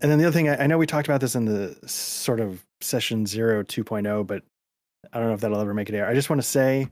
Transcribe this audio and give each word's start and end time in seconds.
and 0.00 0.10
then 0.10 0.18
the 0.18 0.24
other 0.26 0.32
thing, 0.32 0.48
I, 0.48 0.64
I 0.64 0.66
know 0.66 0.78
we 0.78 0.86
talked 0.86 1.08
about 1.08 1.20
this 1.20 1.34
in 1.34 1.44
the 1.44 1.76
sort 1.86 2.40
of 2.40 2.64
session 2.80 3.26
zero 3.26 3.62
2.0, 3.62 4.26
but 4.26 4.42
I 5.12 5.18
don't 5.18 5.28
know 5.28 5.34
if 5.34 5.40
that'll 5.40 5.60
ever 5.60 5.74
make 5.74 5.88
it 5.88 5.94
air. 5.94 6.06
I 6.06 6.14
just 6.14 6.30
want 6.30 6.40
to 6.40 6.46
say, 6.46 6.88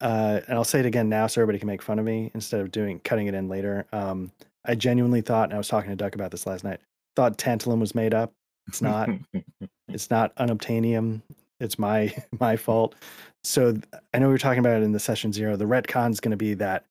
uh, 0.00 0.40
and 0.46 0.56
I'll 0.56 0.64
say 0.64 0.80
it 0.80 0.86
again 0.86 1.08
now 1.08 1.26
so 1.26 1.40
everybody 1.40 1.58
can 1.58 1.66
make 1.66 1.82
fun 1.82 1.98
of 1.98 2.04
me 2.04 2.30
instead 2.34 2.60
of 2.60 2.70
doing 2.70 3.00
cutting 3.00 3.26
it 3.26 3.34
in 3.34 3.48
later. 3.48 3.86
Um, 3.92 4.32
I 4.64 4.74
genuinely 4.74 5.20
thought, 5.20 5.44
and 5.44 5.54
I 5.54 5.58
was 5.58 5.68
talking 5.68 5.90
to 5.90 5.96
Duck 5.96 6.14
about 6.14 6.30
this 6.30 6.46
last 6.46 6.64
night, 6.64 6.80
thought 7.16 7.38
tantalum 7.38 7.80
was 7.80 7.94
made 7.94 8.14
up. 8.14 8.32
It's 8.68 8.82
not. 8.82 9.08
it's 9.88 10.10
not 10.10 10.34
unobtainium. 10.36 11.22
It's 11.60 11.78
my 11.78 12.14
my 12.40 12.56
fault. 12.56 12.94
So 13.42 13.72
th- 13.72 13.84
I 14.12 14.18
know 14.18 14.26
we 14.26 14.32
were 14.32 14.38
talking 14.38 14.60
about 14.60 14.80
it 14.80 14.84
in 14.84 14.92
the 14.92 15.00
session 15.00 15.32
zero. 15.32 15.56
The 15.56 15.64
retcon's 15.64 16.20
going 16.20 16.30
to 16.30 16.36
be 16.36 16.54
that 16.54 16.84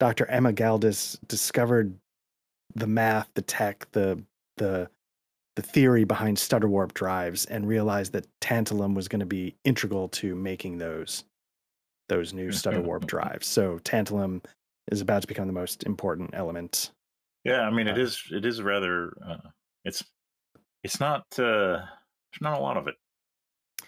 Dr. 0.00 0.26
Emma 0.26 0.52
Galdis 0.52 1.18
discovered 1.26 1.94
the 2.74 2.86
math, 2.86 3.28
the 3.34 3.42
tech, 3.42 3.86
the 3.92 4.22
the 4.56 4.88
the 5.56 5.62
theory 5.62 6.02
behind 6.04 6.38
stutter 6.38 6.68
warp 6.68 6.94
drives 6.94 7.44
and 7.46 7.68
realized 7.68 8.12
that 8.12 8.26
tantalum 8.40 8.94
was 8.94 9.06
going 9.06 9.20
to 9.20 9.26
be 9.26 9.54
integral 9.64 10.08
to 10.08 10.34
making 10.34 10.78
those 10.78 11.24
those 12.08 12.32
new 12.32 12.50
stutter 12.52 12.80
warp 12.80 13.06
drives. 13.14 13.46
So 13.46 13.78
tantalum 13.80 14.44
is 14.90 15.00
about 15.00 15.22
to 15.22 15.28
become 15.28 15.46
the 15.46 15.52
most 15.52 15.84
important 15.84 16.30
element. 16.34 16.90
Yeah, 17.44 17.60
I 17.60 17.70
mean, 17.70 17.86
it 17.86 17.96
Uh, 17.98 18.02
is. 18.02 18.22
It 18.30 18.44
is 18.44 18.62
rather. 18.62 19.12
Uh, 19.24 19.48
it's. 19.84 20.02
It's 20.82 21.00
not. 21.00 21.20
Uh, 21.38 21.80
there's 22.32 22.40
not 22.42 22.58
a 22.58 22.62
lot 22.62 22.76
of 22.76 22.88
it. 22.88 22.94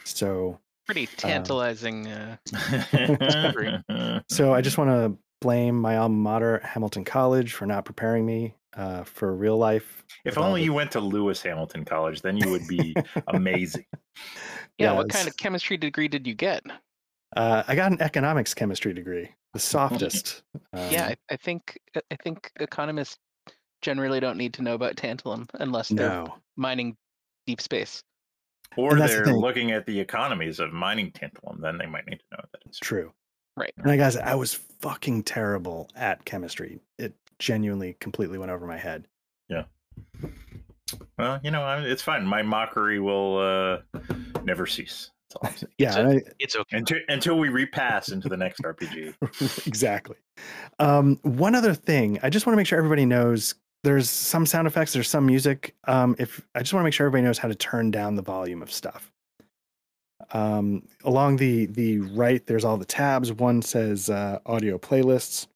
So 0.05 0.61
Pretty 0.87 1.07
tantalizing. 1.07 2.07
Uh, 2.07 2.37
so 4.29 4.55
I 4.55 4.61
just 4.61 4.79
want 4.79 4.91
to 4.91 5.19
blame 5.41 5.77
my 5.79 5.97
alma 5.97 6.15
mater, 6.15 6.61
Hamilton 6.65 7.05
College, 7.05 7.53
for 7.53 7.67
not 7.67 7.85
preparing 7.85 8.25
me 8.25 8.55
uh, 8.77 9.05
for 9.05 9.35
real 9.35 9.57
life. 9.57 10.05
if 10.25 10.39
only 10.39 10.61
the- 10.61 10.65
you 10.67 10.73
went 10.73 10.91
to 10.93 11.01
Lewis 11.01 11.43
Hamilton 11.43 11.85
College, 11.85 12.23
then 12.23 12.37
you 12.37 12.51
would 12.51 12.67
be 12.69 12.95
amazing. 13.29 13.85
yeah, 13.93 14.01
Yeah, 14.79 14.93
what 14.93 15.07
it's- 15.07 15.17
kind 15.17 15.29
of 15.29 15.37
chemistry 15.37 15.77
degree 15.77 16.09
did 16.09 16.27
you 16.27 16.35
get? 16.35 16.63
Uh, 17.37 17.63
I 17.67 17.75
got 17.75 17.91
an 17.93 18.01
economics 18.01 18.55
chemistry 18.55 18.93
degree, 18.95 19.29
the 19.53 19.59
softest. 19.59 20.43
yeah, 20.73 21.07
Um, 21.07 21.13
I, 21.13 21.17
I 21.31 21.37
think 21.37 21.79
uh, 21.97 22.01
I 22.11 22.17
think 22.17 22.51
economists 22.61 23.19
generally 23.83 24.21
don't 24.21 24.39
need 24.39 24.55
to 24.55 24.63
know 24.63 24.75
about 24.75 24.97
tantalum 24.97 25.49
unless 25.55 25.89
they're 25.89 26.09
no. 26.09 26.37
mining 26.57 26.97
deep 27.47 27.61
space. 27.61 28.03
Or 28.77 28.93
And 28.93 29.01
that's 29.01 29.13
the 29.13 29.17
they're 29.19 29.27
thing. 29.27 29.37
looking 29.37 29.73
at 29.73 29.87
the 29.87 29.99
economies 29.99 30.61
of 30.61 30.73
mining 30.73 31.11
tantalum. 31.13 31.61
Then 31.61 31.79
they 31.79 31.87
might 31.87 32.07
need 32.07 32.19
to 32.19 32.37
know 32.37 32.45
that 32.53 32.61
it's 32.67 32.79
True. 32.79 33.13
Right. 33.57 33.73
And 33.79 33.91
I 33.91 33.97
guys, 33.97 34.17
I 34.17 34.35
was 34.35 34.55
fucking 34.81 35.23
terrible 35.25 35.89
at 35.97 36.25
chemistry. 36.25 36.81
It 36.99 37.15
genuinely 37.39 37.97
completely 38.01 38.39
went 38.39 38.51
over 38.51 38.67
my 38.67 38.77
head. 38.79 39.07
Yeah. 39.49 39.65
Well, 41.19 41.41
you 41.43 41.51
know, 41.51 41.63
I- 41.63 41.83
it's 41.83 42.03
fine. 42.03 42.25
My 42.27 42.43
mockery 42.43 43.01
will 43.01 43.39
uh, 43.39 44.01
never 44.45 44.67
cease. 44.67 45.11
That's 45.43 45.63
all 45.63 45.67
I'm. 45.67 45.73
Yeah, 45.79 46.09
It's 46.09 46.27
a- 46.29 46.33
It's 46.39 46.57
okay. 46.57 46.77
Until, 46.79 46.99
until 47.09 47.39
we 47.39 47.49
repass 47.49 48.11
into 48.11 48.29
the 48.29 48.37
next 48.37 48.63
RPG. 48.63 49.15
exactly. 49.67 50.17
Um, 50.79 51.19
one 51.23 51.55
other 51.55 51.75
thing, 51.75 52.19
I 52.23 52.31
just 52.31 52.47
want 52.47 52.55
to 52.55 52.57
make 52.57 52.67
sure 52.67 52.79
everybody 52.79 53.05
knows. 53.07 53.55
There's 53.85 54.09
some 54.11 54.47
sound 54.47 54.67
effects. 54.67 54.93
There's 54.93 55.09
some 55.09 55.27
music. 55.27 55.75
Um, 55.85 56.17
if 56.19 56.47
I 56.55 56.61
just 56.61 56.73
want 56.73 56.83
to 56.83 56.85
make 56.85 56.95
sure 56.95 57.07
everybody 57.07 57.25
knows 57.25 57.39
how 57.39 57.49
to 57.49 57.55
turn 57.55 57.91
down 57.91 58.17
the 58.17 58.23
volume 58.23 58.63
of 58.63 58.71
stuff. 58.73 59.13
Um, 60.33 60.83
along 61.05 61.37
the 61.37 61.67
the 61.67 61.99
right, 61.99 62.45
there's 62.47 62.65
all 62.65 62.77
the 62.79 62.85
tabs. 62.85 63.33
One 63.33 63.63
says 63.63 64.11
uh, 64.11 64.41
audio 64.47 64.77
playlists. 64.79 65.47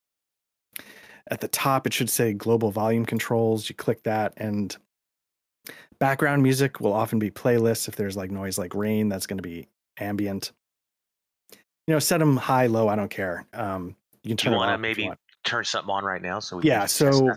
At 1.30 1.40
the 1.40 1.48
top, 1.48 1.86
it 1.86 1.94
should 1.94 2.10
say 2.10 2.32
global 2.32 2.70
volume 2.70 3.04
controls. 3.04 3.68
You 3.68 3.76
click 3.76 4.02
that, 4.02 4.32
and 4.36 4.76
background 6.00 6.42
music 6.42 6.80
will 6.80 6.92
often 6.92 7.18
be 7.18 7.30
playlists. 7.30 7.86
If 7.88 7.96
there's 7.96 8.16
like 8.16 8.30
noise 8.30 8.58
like 8.58 8.74
rain, 8.74 9.08
that's 9.08 9.26
going 9.26 9.38
to 9.38 9.42
be 9.42 9.68
ambient. 9.98 10.52
You 11.86 11.94
know, 11.94 11.98
set 12.00 12.18
them 12.18 12.36
high, 12.36 12.66
low. 12.66 12.88
I 12.88 12.96
don't 12.96 13.10
care. 13.10 13.46
Um, 13.52 13.94
you 14.22 14.30
can 14.30 14.36
Do 14.36 14.44
turn 14.44 14.52
you 14.52 14.58
want 14.58 14.72
to 14.72 14.78
maybe 14.78 15.06
want. 15.06 15.18
turn 15.44 15.64
something 15.64 15.90
on 15.90 16.04
right 16.04 16.20
now? 16.20 16.40
So 16.40 16.56
we 16.58 16.64
Yeah. 16.64 16.86
So, 16.86 17.36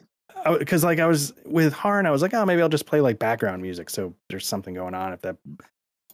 because 0.58 0.84
like 0.84 1.00
I 1.00 1.06
was 1.06 1.34
with 1.46 1.74
Harn, 1.74 2.06
I 2.06 2.12
was 2.12 2.22
like, 2.22 2.34
oh, 2.34 2.46
maybe 2.46 2.62
I'll 2.62 2.70
just 2.70 2.86
play 2.86 3.00
like 3.00 3.20
background 3.20 3.62
music, 3.62 3.90
so 3.90 4.14
there's 4.30 4.48
something 4.48 4.74
going 4.74 4.94
on. 4.94 5.14
If 5.14 5.22
that, 5.22 5.38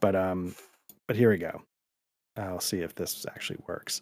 but 0.01 0.15
um, 0.15 0.53
but 1.07 1.15
here 1.15 1.29
we 1.29 1.37
go. 1.37 1.61
I'll 2.37 2.59
see 2.59 2.79
if 2.79 2.93
this 2.95 3.25
actually 3.27 3.59
works. 3.67 4.01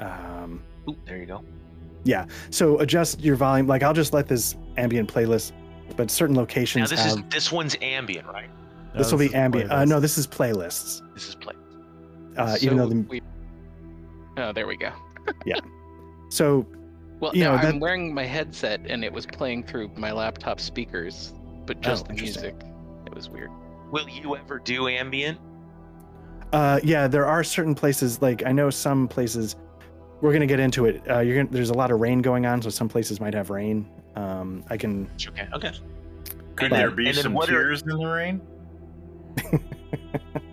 Um, 0.00 0.62
Ooh, 0.88 0.96
there 1.06 1.16
you 1.16 1.26
go. 1.26 1.42
So 2.50 2.78
adjust 2.80 3.20
your 3.20 3.36
volume. 3.36 3.66
Like 3.66 3.82
I'll 3.82 3.94
just 3.94 4.12
let 4.12 4.28
this 4.28 4.56
ambient 4.76 5.12
playlist, 5.12 5.52
but 5.96 6.10
certain 6.10 6.36
locations. 6.36 6.90
Now 6.90 6.96
locations 6.96 7.14
this 7.14 7.14
have. 7.16 7.24
is 7.26 7.34
this 7.34 7.52
one's 7.52 7.76
ambient, 7.82 8.26
right? 8.28 8.50
this 8.96 9.12
will 9.12 9.18
be 9.18 9.34
ambient. 9.34 9.70
Uh, 9.70 9.84
no, 9.84 10.00
this 10.00 10.16
is 10.16 10.26
playlists. 10.26 11.02
This 11.14 11.28
is 11.28 11.34
play. 11.34 11.54
Uh, 12.36 12.56
even 12.60 12.76
though 12.78 12.88
the 12.88 13.00
we, 13.08 13.20
oh, 14.38 14.52
there 14.52 14.66
we 14.66 14.76
go. 14.76 14.90
Yeah. 15.44 15.56
So 16.28 16.66
Well, 17.20 17.34
You 17.34 17.44
no, 17.44 17.52
know, 17.52 17.56
I'm 17.58 17.72
that- 17.72 17.80
wearing 17.80 18.14
my 18.14 18.24
headset 18.24 18.80
and 18.86 19.04
it 19.04 19.12
was 19.12 19.26
playing 19.26 19.64
through 19.64 19.90
my 19.96 20.12
laptop 20.12 20.60
speakers, 20.60 21.32
but 21.66 21.80
just 21.80 22.04
Oh, 22.04 22.08
the 22.08 22.14
music. 22.22 22.54
It 23.06 23.14
was 23.14 23.28
weird. 23.28 23.50
Will 23.90 24.08
you 24.08 24.36
ever 24.36 24.58
do 24.60 24.86
ambient? 24.88 25.38
Uh, 26.52 26.78
yeah, 26.84 27.06
there 27.08 27.26
are 27.26 27.42
certain 27.42 27.74
places 27.74 28.22
like 28.22 28.44
I 28.46 28.52
know 28.52 28.70
some 28.70 29.08
places. 29.08 29.56
We're 30.20 30.32
gonna 30.32 30.46
get 30.46 30.60
into 30.60 30.86
it. 30.86 31.02
Uh, 31.08 31.20
you're 31.20 31.36
gonna. 31.36 31.48
There's 31.50 31.70
a 31.70 31.74
lot 31.74 31.90
of 31.90 32.00
rain 32.00 32.22
going 32.22 32.46
on, 32.46 32.62
so 32.62 32.70
some 32.70 32.88
places 32.88 33.20
might 33.20 33.34
have 33.34 33.50
rain. 33.50 33.88
Um, 34.16 34.64
I 34.70 34.76
can. 34.76 35.08
It's 35.14 35.28
okay. 35.28 35.46
Okay. 35.54 35.72
Could 36.56 36.72
And 36.72 36.80
there 36.80 36.90
be 36.90 37.12
some 37.12 37.34
what 37.34 37.48
are- 37.50 37.52
tears 37.52 37.82
in 37.82 37.88
the 37.88 38.06
rain? 38.06 38.40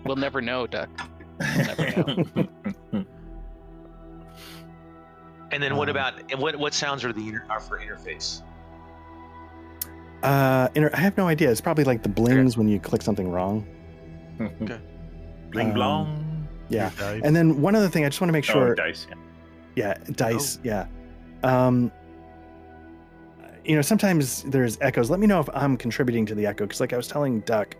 We'll 0.04 0.16
never 0.16 0.42
know, 0.42 0.66
Duck. 0.66 0.90
never 1.40 2.24
And 5.50 5.62
then 5.62 5.76
what 5.76 5.88
Um, 5.88 5.96
about 5.96 6.14
and 6.30 6.40
what 6.40 6.56
what 6.56 6.74
sounds 6.74 7.04
are 7.04 7.12
the 7.12 7.26
inter, 7.26 7.44
are 7.48 7.60
for 7.60 7.78
interface? 7.78 8.42
Uh, 10.22 10.68
inter- 10.74 10.90
I 10.92 11.00
have 11.00 11.16
no 11.16 11.26
idea. 11.28 11.50
It's 11.50 11.60
probably 11.62 11.84
like 11.84 12.02
the 12.02 12.08
blings 12.10 12.58
when 12.58 12.68
you 12.68 12.78
click 12.80 13.00
something 13.02 13.30
wrong. 13.30 13.66
Okay. 14.40 14.78
Bling 15.52 15.68
Um, 15.68 15.74
blong. 15.74 16.48
Yeah. 16.68 16.90
And 17.22 17.34
then 17.36 17.62
one 17.62 17.74
other 17.76 17.88
thing, 17.88 18.04
I 18.04 18.08
just 18.08 18.20
want 18.20 18.28
to 18.28 18.32
make 18.32 18.44
Oh, 18.50 18.52
sure. 18.52 18.74
dice. 18.74 19.06
Yeah. 19.08 19.14
Yeah, 19.76 19.94
dice. 20.12 20.58
Yeah. 20.62 20.86
Um, 21.42 21.90
you 23.64 23.74
know, 23.76 23.82
sometimes 23.82 24.42
there's 24.44 24.78
echoes. 24.80 25.10
Let 25.10 25.20
me 25.20 25.26
know 25.26 25.40
if 25.40 25.48
I'm 25.54 25.76
contributing 25.76 26.26
to 26.26 26.34
the 26.34 26.46
echo 26.46 26.64
because, 26.66 26.80
like 26.80 26.92
I 26.92 26.96
was 26.96 27.08
telling 27.08 27.40
Duck, 27.40 27.76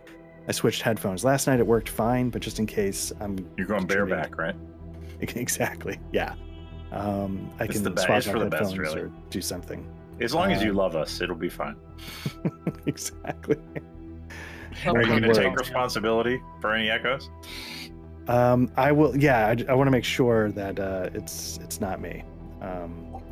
I 0.49 0.53
switched 0.53 0.83
headphones 0.83 1.25
last 1.25 1.47
night. 1.47 1.61
It 1.61 1.67
worked 1.67 1.89
fine, 1.89 2.31
but 2.31 2.41
just 2.43 2.59
in 2.59 2.67
case, 2.67 3.13
I'm 3.21 3.39
You're 3.57 3.67
going 3.67 3.87
bareback, 3.87 4.37
right? 4.39 4.55
exactly. 5.21 5.99
Yeah. 6.13 6.35
Um, 6.93 7.51
I 7.59 7.65
It's 7.65 7.75
can 7.75 7.83
the 7.83 7.91
be- 7.91 8.03
swap 8.03 8.19
it's 8.19 8.27
for 8.29 8.39
the 8.39 8.47
best, 8.47 8.77
really. 8.79 9.01
or 9.03 9.13
do 9.31 9.41
something. 9.41 9.87
As 10.21 10.33
long 10.33 10.53
as 10.53 10.63
you 10.63 10.71
Um, 10.71 10.77
love 10.77 10.97
us, 10.97 11.21
it'll 11.21 11.35
be 11.37 11.49
fine. 11.49 11.77
exactly. 12.87 13.57
Oh, 14.87 14.93
Are 14.95 15.03
you 15.03 15.09
going 15.09 15.23
to 15.23 15.35
take 15.35 15.57
responsibility 15.57 16.41
for 16.61 16.73
any 16.73 16.91
echoes? 16.91 17.31
Um, 18.29 18.71
I 18.77 18.93
will. 18.93 19.17
Yeah, 19.17 19.55
I, 19.69 19.75
want 19.75 19.87
to 19.87 19.91
make 19.91 20.05
sure 20.05 20.51
that 20.53 20.81
uh, 20.81 21.11
it's 21.13 21.59
it's 21.63 21.81
not 21.81 22.01
me. 22.01 22.25
Um, 22.63 23.23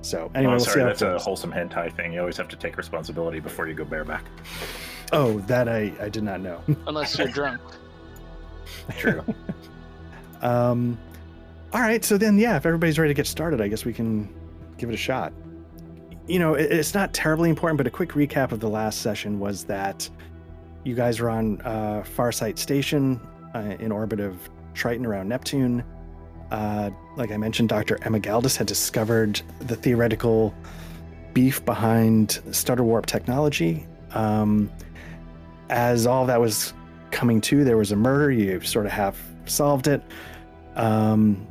so 0.00 0.30
anyway, 0.34 0.52
oh, 0.52 0.56
we'll 0.56 0.64
see 0.64 0.70
sorry, 0.70 0.80
how 0.80 0.86
it 0.86 0.90
that's 0.90 1.02
a 1.02 1.04
goes. 1.06 1.22
wholesome 1.22 1.52
hentai 1.52 1.94
thing. 1.94 2.12
You 2.12 2.20
always 2.20 2.36
have 2.38 2.48
to 2.48 2.56
take 2.56 2.76
responsibility 2.76 3.40
before 3.40 3.68
you 3.68 3.74
go 3.74 3.84
bareback. 3.84 4.24
Oh, 5.12 5.40
that 5.40 5.68
I 5.68 5.92
I 6.00 6.08
did 6.08 6.22
not 6.22 6.40
know. 6.40 6.62
Unless 6.86 7.18
you're 7.18 7.28
drunk. 7.28 7.60
True. 8.98 9.22
Um, 10.42 10.98
all 11.72 11.80
right, 11.80 12.04
so 12.04 12.18
then 12.18 12.38
yeah, 12.38 12.56
if 12.56 12.66
everybody's 12.66 12.98
ready 12.98 13.08
to 13.08 13.16
get 13.16 13.26
started, 13.26 13.60
I 13.60 13.68
guess 13.68 13.86
we 13.86 13.94
can 13.94 14.32
give 14.76 14.90
it 14.90 14.92
a 14.92 14.98
shot. 14.98 15.32
You 16.26 16.38
know, 16.38 16.52
it, 16.52 16.70
it's 16.70 16.92
not 16.92 17.14
terribly 17.14 17.48
important, 17.48 17.78
but 17.78 17.86
a 17.86 17.90
quick 17.90 18.10
recap 18.10 18.52
of 18.52 18.60
the 18.60 18.68
last 18.68 19.00
session 19.00 19.40
was 19.40 19.64
that 19.64 20.08
you 20.84 20.94
guys 20.94 21.18
were 21.18 21.30
on 21.30 21.62
uh, 21.62 22.04
Farsight 22.16 22.58
Station 22.58 23.18
uh, 23.54 23.76
in 23.78 23.92
orbit 23.92 24.20
of 24.20 24.48
Triton 24.74 25.06
around 25.06 25.28
Neptune. 25.28 25.84
Uh, 26.50 26.90
like 27.16 27.30
I 27.30 27.36
mentioned, 27.36 27.68
Dr. 27.68 27.98
Emma 28.02 28.20
Galdis 28.20 28.56
had 28.56 28.66
discovered 28.66 29.40
the 29.60 29.76
theoretical 29.76 30.54
beef 31.32 31.64
behind 31.64 32.40
stutter 32.52 32.84
warp 32.84 33.06
technology. 33.06 33.86
Um, 34.12 34.70
as 35.70 36.06
all 36.06 36.26
that 36.26 36.40
was 36.40 36.72
coming 37.10 37.40
to, 37.42 37.64
there 37.64 37.76
was 37.76 37.92
a 37.92 37.96
murder. 37.96 38.30
You 38.30 38.60
sort 38.60 38.86
of 38.86 38.92
half 38.92 39.20
solved 39.46 39.88
it. 39.88 40.02
Um, 40.76 41.46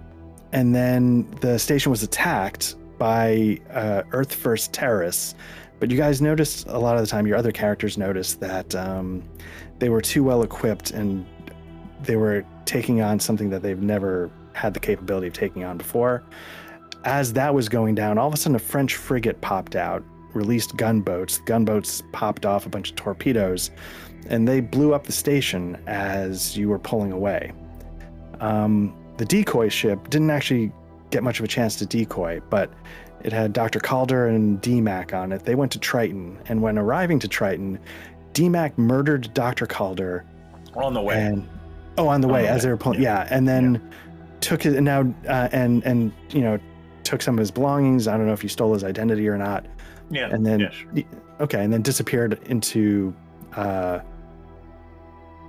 and 0.51 0.73
then 0.73 1.29
the 1.41 1.57
station 1.57 1.89
was 1.89 2.03
attacked 2.03 2.75
by 2.97 3.59
uh, 3.71 4.03
Earth 4.11 4.33
First 4.33 4.71
terrorists. 4.71 5.35
But 5.79 5.91
you 5.91 5.97
guys 5.97 6.21
noticed 6.21 6.67
a 6.67 6.77
lot 6.77 6.95
of 6.95 7.01
the 7.01 7.07
time, 7.07 7.27
your 7.27 7.35
other 7.35 7.51
characters 7.51 7.97
noticed 7.97 8.39
that 8.39 8.73
um, 8.75 9.23
they 9.79 9.89
were 9.89 10.01
too 10.01 10.23
well 10.23 10.43
equipped 10.43 10.91
and 10.91 11.25
they 12.05 12.15
were 12.15 12.45
taking 12.65 13.01
on 13.01 13.19
something 13.19 13.49
that 13.49 13.61
they've 13.61 13.81
never 13.81 14.29
had 14.53 14.73
the 14.73 14.79
capability 14.79 15.27
of 15.27 15.33
taking 15.33 15.63
on 15.63 15.77
before. 15.77 16.23
As 17.03 17.33
that 17.33 17.53
was 17.53 17.67
going 17.67 17.95
down, 17.95 18.17
all 18.17 18.27
of 18.27 18.33
a 18.33 18.37
sudden 18.37 18.55
a 18.55 18.59
French 18.59 18.95
frigate 18.95 19.41
popped 19.41 19.75
out 19.75 20.03
released 20.33 20.75
gunboats. 20.77 21.39
Gunboats 21.39 22.01
popped 22.11 22.45
off 22.45 22.65
a 22.65 22.69
bunch 22.69 22.91
of 22.91 22.95
torpedoes, 22.95 23.71
and 24.27 24.47
they 24.47 24.59
blew 24.61 24.93
up 24.93 25.05
the 25.05 25.11
station 25.11 25.77
as 25.87 26.57
you 26.57 26.69
were 26.69 26.79
pulling 26.79 27.11
away. 27.11 27.51
Um, 28.39 28.95
the 29.17 29.25
decoy 29.25 29.69
ship 29.69 30.09
didn't 30.09 30.31
actually 30.31 30.71
get 31.11 31.23
much 31.23 31.39
of 31.39 31.45
a 31.45 31.47
chance 31.47 31.75
to 31.77 31.85
decoy, 31.85 32.41
but 32.49 32.71
it 33.23 33.31
had 33.31 33.53
Dr. 33.53 33.79
Calder 33.79 34.27
and 34.27 34.61
DMAC 34.61 35.13
on 35.13 35.31
it. 35.31 35.43
They 35.43 35.55
went 35.55 35.71
to 35.73 35.79
Triton, 35.79 36.37
and 36.47 36.61
when 36.61 36.77
arriving 36.77 37.19
to 37.19 37.27
Triton, 37.27 37.79
DMAC 38.33 38.77
murdered 38.77 39.33
Dr. 39.33 39.65
Calder 39.65 40.25
on 40.75 40.93
the 40.93 41.01
way. 41.01 41.21
and 41.21 41.47
oh, 41.97 42.07
on 42.07 42.21
the 42.21 42.27
way 42.27 42.43
the 42.43 42.49
as 42.49 42.63
they 42.63 42.69
were 42.69 42.77
pulling, 42.77 43.01
yeah, 43.01 43.23
yeah, 43.23 43.27
and 43.35 43.47
then 43.47 43.81
took 44.41 44.65
it 44.65 44.79
now 44.81 45.01
uh, 45.27 45.49
and 45.51 45.83
and 45.85 46.11
you 46.29 46.41
know 46.41 46.59
took 47.03 47.21
some 47.21 47.35
of 47.35 47.39
his 47.39 47.51
belongings. 47.51 48.07
I 48.07 48.17
don't 48.17 48.27
know 48.27 48.33
if 48.33 48.41
he 48.41 48.47
stole 48.47 48.73
his 48.73 48.83
identity 48.83 49.27
or 49.27 49.37
not. 49.37 49.65
yeah. 50.09 50.29
and 50.31 50.45
then- 50.45 50.61
yeah, 50.61 50.69
sure. 50.71 50.91
Okay, 51.41 51.63
and 51.63 51.73
then 51.73 51.81
disappeared 51.81 52.39
into 52.45 53.13
uh, 53.55 53.99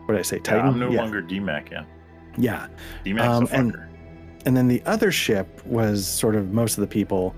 what 0.07 0.15
did 0.15 0.19
I 0.19 0.23
say? 0.23 0.37
Yeah, 0.37 0.43
Titan. 0.43 0.67
I'm 0.67 0.79
no 0.79 0.91
yeah. 0.91 1.01
longer 1.01 1.23
DMAC. 1.23 1.71
Yeah. 1.71 1.85
yeah. 2.37 2.67
DMAC's 3.05 3.23
Um, 3.29 3.49
and- 3.53 3.77
And 4.47 4.57
then 4.57 4.69
the 4.69 4.83
other 4.85 5.11
ship 5.11 5.65
was 5.65 6.07
sort 6.07 6.35
of 6.35 6.53
most 6.53 6.77
of 6.77 6.83
the 6.83 6.87
people. 6.89 7.35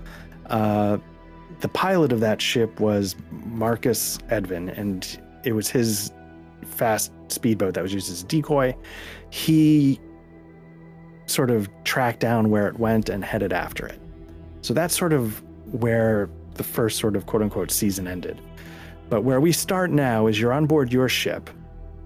Uh, 0.47 0.97
the 1.61 1.69
pilot 1.69 2.11
of 2.11 2.19
that 2.19 2.41
ship 2.41 2.79
was 2.79 3.15
Marcus 3.31 4.17
Edvin, 4.29 4.77
and 4.77 5.19
it 5.43 5.53
was 5.53 5.69
his 5.69 6.11
fast 6.69 7.11
speedboat 7.29 7.73
that 7.73 7.83
was 7.83 7.93
used 7.93 8.11
as 8.11 8.21
a 8.23 8.25
decoy. 8.25 8.75
He 9.29 9.99
sort 11.25 11.51
of 11.51 11.69
tracked 11.83 12.19
down 12.19 12.49
where 12.49 12.67
it 12.67 12.79
went 12.79 13.09
and 13.09 13.23
headed 13.23 13.53
after 13.53 13.85
it. 13.85 13.99
So 14.61 14.73
that's 14.73 14.97
sort 14.97 15.13
of 15.13 15.41
where 15.71 16.29
the 16.55 16.63
first 16.63 16.99
sort 16.99 17.15
of 17.15 17.25
quote 17.25 17.41
unquote 17.41 17.71
season 17.71 18.07
ended. 18.07 18.39
But 19.09 19.21
where 19.21 19.39
we 19.39 19.51
start 19.51 19.91
now 19.91 20.27
is 20.27 20.39
you're 20.39 20.53
on 20.53 20.65
board 20.65 20.91
your 20.91 21.07
ship, 21.07 21.49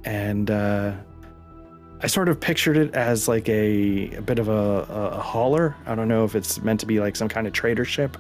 and 0.04 0.52
uh, 0.52 0.94
I 2.02 2.08
sort 2.08 2.30
of 2.30 2.40
pictured 2.40 2.78
it 2.78 2.94
as 2.94 3.28
like 3.28 3.50
a, 3.50 4.16
a 4.16 4.22
bit 4.22 4.38
of 4.38 4.48
a, 4.50 4.52
a, 4.90 5.19
hauler. 5.19 5.75
I 5.86 5.96
don't 5.96 6.08
know 6.08 6.24
if 6.25 6.36
it's 6.36 6.62
meant 6.62 6.80
to 6.81 6.86
be 6.86 7.00
like 7.00 7.16
some 7.16 7.28
kind 7.28 7.48
of 7.48 7.54
trader 7.54 7.86
ship. 7.86 8.18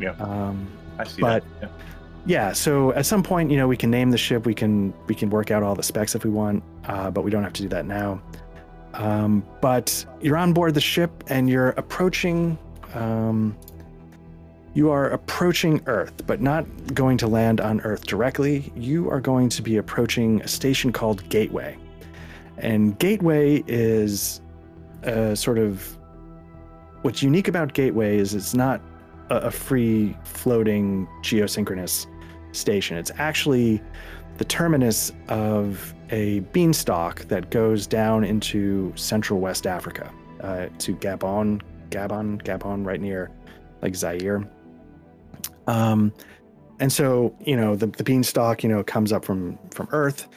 Yeah. 0.00 0.12
Um, 0.18 0.66
I 0.98 1.04
see 1.04 1.20
but- 1.20 1.44
that. 1.60 1.68
yeah. 1.68 1.84
Yeah, 2.26 2.52
so 2.52 2.92
at 2.92 3.04
some 3.04 3.22
point, 3.22 3.50
you 3.50 3.56
know, 3.58 3.68
we 3.68 3.76
can 3.76 3.90
name 3.90 4.10
the 4.10 4.18
ship. 4.18 4.46
We 4.46 4.54
can 4.54 4.94
we 5.06 5.14
can 5.14 5.28
work 5.28 5.50
out 5.50 5.62
all 5.62 5.74
the 5.74 5.82
specs 5.82 6.14
if 6.14 6.24
we 6.24 6.30
want, 6.30 6.62
uh, 6.86 7.10
but 7.10 7.22
we 7.22 7.30
don't 7.30 7.42
have 7.42 7.52
to 7.54 7.62
do 7.62 7.68
that 7.68 7.84
now. 7.84 8.22
Um, 8.94 9.44
but 9.60 10.04
you're 10.20 10.36
on 10.36 10.52
board 10.52 10.74
the 10.74 10.80
ship 10.80 11.24
and 11.28 11.50
you're 11.50 11.70
approaching. 11.70 12.58
Um, 12.94 13.56
you 14.72 14.90
are 14.90 15.10
approaching 15.10 15.82
Earth, 15.86 16.26
but 16.26 16.40
not 16.40 16.66
going 16.94 17.18
to 17.18 17.28
land 17.28 17.60
on 17.60 17.80
Earth 17.82 18.06
directly. 18.06 18.72
You 18.74 19.08
are 19.10 19.20
going 19.20 19.48
to 19.50 19.62
be 19.62 19.76
approaching 19.76 20.40
a 20.42 20.48
station 20.48 20.92
called 20.92 21.28
Gateway. 21.28 21.76
And 22.58 22.98
Gateway 22.98 23.62
is 23.66 24.40
a 25.02 25.36
sort 25.36 25.58
of 25.58 25.96
what's 27.02 27.22
unique 27.22 27.48
about 27.48 27.74
Gateway 27.74 28.16
is 28.16 28.34
it's 28.34 28.54
not 28.54 28.80
a, 29.30 29.50
free 29.50 30.16
floating 30.24 31.06
geosynchronous 31.22 32.06
station. 32.54 32.96
It's 32.96 33.10
actually 33.16 33.82
the 34.38 34.44
terminus 34.44 35.12
of 35.28 35.94
a 36.10 36.40
beanstalk 36.40 37.20
that 37.28 37.50
goes 37.50 37.86
down 37.86 38.24
into 38.24 38.92
central 38.96 39.40
West 39.40 39.66
Africa 39.66 40.12
uh, 40.40 40.66
to 40.78 40.94
Gabon, 40.96 41.60
Gabon, 41.90 42.42
Gabon, 42.42 42.84
right 42.84 43.00
near 43.00 43.30
like 43.82 43.94
Zaire. 43.94 44.48
Um, 45.66 46.12
and 46.80 46.92
so 46.92 47.34
you 47.40 47.56
know 47.56 47.76
the, 47.76 47.86
the 47.86 48.04
beanstalk 48.04 48.62
you 48.62 48.68
know 48.68 48.82
comes 48.82 49.12
up 49.12 49.24
from 49.24 49.58
from 49.70 49.88
Earth, 49.92 50.28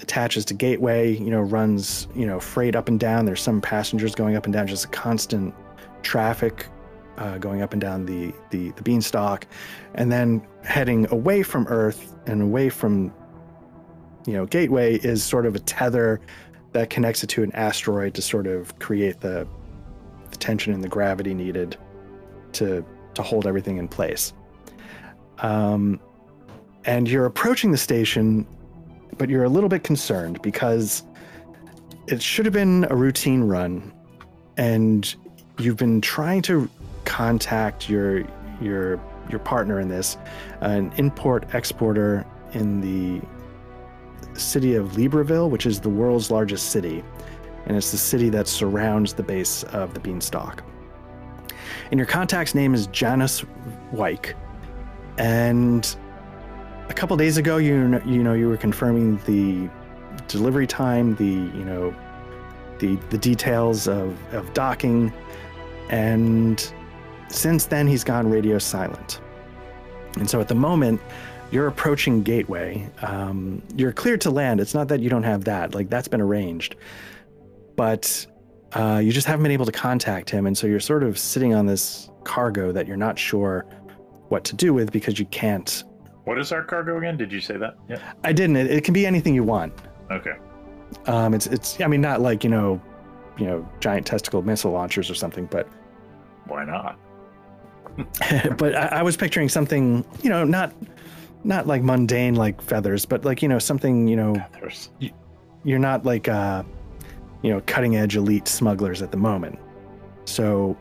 attaches 0.00 0.44
to 0.46 0.54
Gateway, 0.54 1.16
you 1.16 1.30
know 1.30 1.40
runs 1.40 2.08
you 2.14 2.26
know 2.26 2.40
freight 2.40 2.74
up 2.74 2.88
and 2.88 2.98
down. 2.98 3.26
There's 3.26 3.42
some 3.42 3.60
passengers 3.60 4.14
going 4.14 4.36
up 4.36 4.44
and 4.44 4.52
down, 4.52 4.66
just 4.66 4.86
a 4.86 4.88
constant 4.88 5.54
traffic 6.02 6.66
uh, 7.16 7.38
going 7.38 7.62
up 7.62 7.72
and 7.72 7.80
down 7.80 8.06
the, 8.06 8.32
the 8.50 8.70
the 8.72 8.82
beanstalk, 8.82 9.46
and 9.94 10.10
then 10.12 10.46
heading 10.64 11.06
away 11.10 11.42
from 11.42 11.66
Earth 11.68 12.14
and 12.26 12.42
away 12.42 12.68
from 12.68 13.12
you 14.26 14.32
know 14.32 14.46
Gateway 14.46 14.96
is 14.96 15.22
sort 15.22 15.46
of 15.46 15.54
a 15.54 15.60
tether 15.60 16.20
that 16.72 16.90
connects 16.90 17.24
it 17.24 17.28
to 17.28 17.42
an 17.42 17.52
asteroid 17.52 18.14
to 18.14 18.22
sort 18.22 18.46
of 18.46 18.78
create 18.78 19.20
the, 19.20 19.48
the 20.30 20.36
tension 20.36 20.74
and 20.74 20.84
the 20.84 20.88
gravity 20.88 21.32
needed 21.32 21.76
to 22.52 22.84
to 23.14 23.22
hold 23.22 23.46
everything 23.46 23.78
in 23.78 23.88
place. 23.88 24.32
Um, 25.38 26.00
and 26.84 27.08
you're 27.08 27.26
approaching 27.26 27.72
the 27.72 27.78
station, 27.78 28.46
but 29.18 29.28
you're 29.28 29.44
a 29.44 29.48
little 29.48 29.68
bit 29.68 29.84
concerned 29.84 30.40
because 30.42 31.02
it 32.06 32.22
should 32.22 32.44
have 32.44 32.52
been 32.52 32.86
a 32.90 32.94
routine 32.94 33.42
run, 33.42 33.92
and 34.56 35.14
you've 35.58 35.76
been 35.76 36.00
trying 36.00 36.42
to 36.42 36.70
contact 37.06 37.88
your 37.88 38.24
your 38.60 39.00
your 39.30 39.38
partner 39.38 39.80
in 39.80 39.88
this, 39.88 40.18
an 40.60 40.92
import 40.98 41.54
exporter 41.54 42.26
in 42.52 42.80
the 42.80 43.20
city 44.38 44.74
of 44.74 44.92
Libreville, 44.92 45.48
which 45.48 45.66
is 45.66 45.80
the 45.80 45.88
world's 45.88 46.30
largest 46.30 46.70
city, 46.70 47.02
and 47.66 47.76
it's 47.76 47.90
the 47.90 47.96
city 47.96 48.28
that 48.28 48.46
surrounds 48.46 49.14
the 49.14 49.22
base 49.22 49.62
of 49.64 49.94
the 49.94 50.00
beanstalk. 50.00 50.62
And 51.90 51.98
your 51.98 52.06
contact's 52.06 52.54
name 52.54 52.74
is 52.74 52.86
Janice 52.88 53.44
Wyke, 53.92 54.34
and 55.18 55.96
a 56.88 56.94
couple 56.94 57.16
days 57.16 57.36
ago, 57.36 57.56
you 57.56 58.00
you 58.04 58.22
know 58.22 58.34
you 58.34 58.48
were 58.48 58.56
confirming 58.56 59.18
the 59.26 59.70
delivery 60.28 60.66
time, 60.66 61.14
the 61.16 61.24
you 61.24 61.64
know 61.64 61.94
the 62.78 62.96
the 63.10 63.18
details 63.18 63.88
of 63.88 64.18
of 64.34 64.52
docking, 64.54 65.12
and 65.88 66.72
since 67.28 67.66
then 67.66 67.86
he's 67.86 68.04
gone 68.04 68.28
radio 68.28 68.58
silent. 68.58 69.20
And 70.18 70.28
so 70.28 70.40
at 70.40 70.48
the 70.48 70.54
moment, 70.54 71.00
you're 71.50 71.66
approaching 71.66 72.22
Gateway. 72.22 72.88
Um, 73.02 73.62
you're 73.76 73.92
cleared 73.92 74.20
to 74.22 74.30
land. 74.30 74.60
It's 74.60 74.74
not 74.74 74.88
that 74.88 75.00
you 75.00 75.10
don't 75.10 75.22
have 75.22 75.44
that; 75.44 75.74
like 75.74 75.88
that's 75.90 76.08
been 76.08 76.20
arranged, 76.20 76.76
but 77.76 78.26
uh, 78.72 79.00
you 79.02 79.12
just 79.12 79.26
haven't 79.26 79.42
been 79.42 79.52
able 79.52 79.66
to 79.66 79.72
contact 79.72 80.30
him, 80.30 80.46
and 80.46 80.56
so 80.56 80.66
you're 80.66 80.80
sort 80.80 81.02
of 81.02 81.18
sitting 81.18 81.54
on 81.54 81.66
this 81.66 82.10
cargo 82.24 82.72
that 82.72 82.86
you're 82.86 82.96
not 82.96 83.18
sure 83.18 83.64
what 84.28 84.44
to 84.44 84.56
do 84.56 84.74
with 84.74 84.90
because 84.90 85.18
you 85.18 85.26
can't. 85.26 85.84
What 86.24 86.38
is 86.38 86.50
our 86.50 86.64
cargo 86.64 86.98
again? 86.98 87.16
Did 87.16 87.30
you 87.30 87.40
say 87.40 87.56
that? 87.58 87.76
Yeah. 87.88 88.12
I 88.24 88.32
didn't. 88.32 88.56
It, 88.56 88.70
it 88.70 88.84
can 88.84 88.94
be 88.94 89.06
anything 89.06 89.34
you 89.34 89.44
want. 89.44 89.72
Okay. 90.10 90.34
Um, 91.06 91.34
it's 91.34 91.46
it's. 91.46 91.80
I 91.80 91.86
mean, 91.86 92.00
not 92.00 92.20
like 92.20 92.42
you 92.42 92.50
know, 92.50 92.82
you 93.38 93.46
know, 93.46 93.68
giant 93.80 94.06
testicle 94.06 94.42
missile 94.42 94.72
launchers 94.72 95.08
or 95.08 95.14
something, 95.14 95.46
but 95.46 95.68
Why 96.46 96.64
not? 96.64 96.98
but 98.58 98.74
I, 98.74 98.98
I 98.98 99.02
was 99.02 99.16
picturing 99.16 99.48
something, 99.48 100.04
you 100.22 100.30
know, 100.30 100.44
not 100.44 100.72
not 101.44 101.66
like 101.66 101.82
mundane 101.82 102.34
like 102.34 102.60
feathers, 102.60 103.06
but 103.06 103.24
like 103.24 103.42
you 103.42 103.48
know 103.48 103.58
something, 103.58 104.08
you 104.08 104.16
know, 104.16 104.36
There's 104.52 104.90
you're 105.64 105.78
not 105.78 106.04
like 106.04 106.28
uh, 106.28 106.62
you 107.42 107.50
know, 107.50 107.60
cutting 107.66 107.96
edge 107.96 108.16
elite 108.16 108.48
smugglers 108.48 109.02
at 109.02 109.10
the 109.10 109.16
moment. 109.16 109.58
So, 110.24 110.76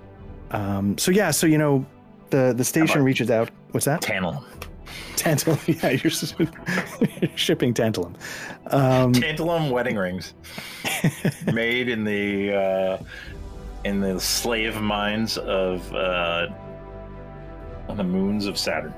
um, 0.52 0.98
so 0.98 1.12
yeah, 1.12 1.32
so 1.32 1.48
you 1.48 1.58
know, 1.58 1.86
the 2.30 2.54
the 2.56 2.64
station 2.64 3.04
reaches 3.04 3.30
out. 3.30 3.50
What's 3.72 3.86
that? 3.86 4.02
tantalum. 4.02 4.44
Tantalum. 5.16 5.60
Yeah, 5.82 5.92
you're, 5.92 7.20
you're 7.22 7.38
shipping 7.38 7.74
tantalum. 7.74 8.16
Um, 8.68 9.14
Tantalum 9.14 9.72
wedding 9.72 9.96
rings 9.96 10.34
made 11.52 11.90
in 11.90 12.04
the 12.04 12.54
uh, 12.54 13.04
in 13.84 14.02
the 14.02 14.20
slave 14.20 14.82
mines 14.82 15.38
of 15.38 15.92
uh, 15.94 16.48
on 18.00 18.06
the 18.12 18.18
moons 18.18 18.46
of 18.46 18.58
Saturn. 18.58 18.94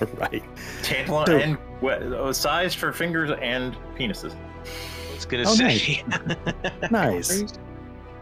right. 0.14 0.42
Tantalum 0.82 1.26
So- 1.26 1.38
and 1.38 1.56
what, 1.80 2.02
uh, 2.02 2.32
sized 2.32 2.78
for 2.78 2.92
fingers 2.92 3.30
and 3.40 3.76
penises. 3.96 4.34
I 4.34 5.14
was 5.14 5.24
gonna 5.26 5.44
Oh, 5.46 5.54
say. 5.54 6.02
Nice. 6.90 7.54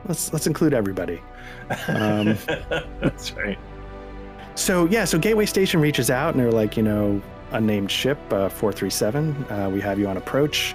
Let's 0.09 0.33
let's 0.33 0.49
include 0.49 0.75
everybody. 0.75 1.23
Um, 1.87 2.37
That's 3.00 3.31
right. 3.35 3.57
So 4.57 4.87
yeah, 4.87 5.05
so 5.05 5.17
Gateway 5.17 5.47
Station 5.47 5.81
reaches 5.81 6.11
out 6.11 6.35
and 6.35 6.43
they're 6.43 6.50
like, 6.50 6.76
you 6.76 6.83
know, 6.83 7.23
unnamed 7.52 7.88
ship 7.88 8.19
uh, 8.33 8.49
437. 8.49 9.47
Uh, 9.49 9.71
we 9.73 9.81
have 9.81 10.00
you 10.00 10.09
on 10.09 10.17
approach. 10.17 10.75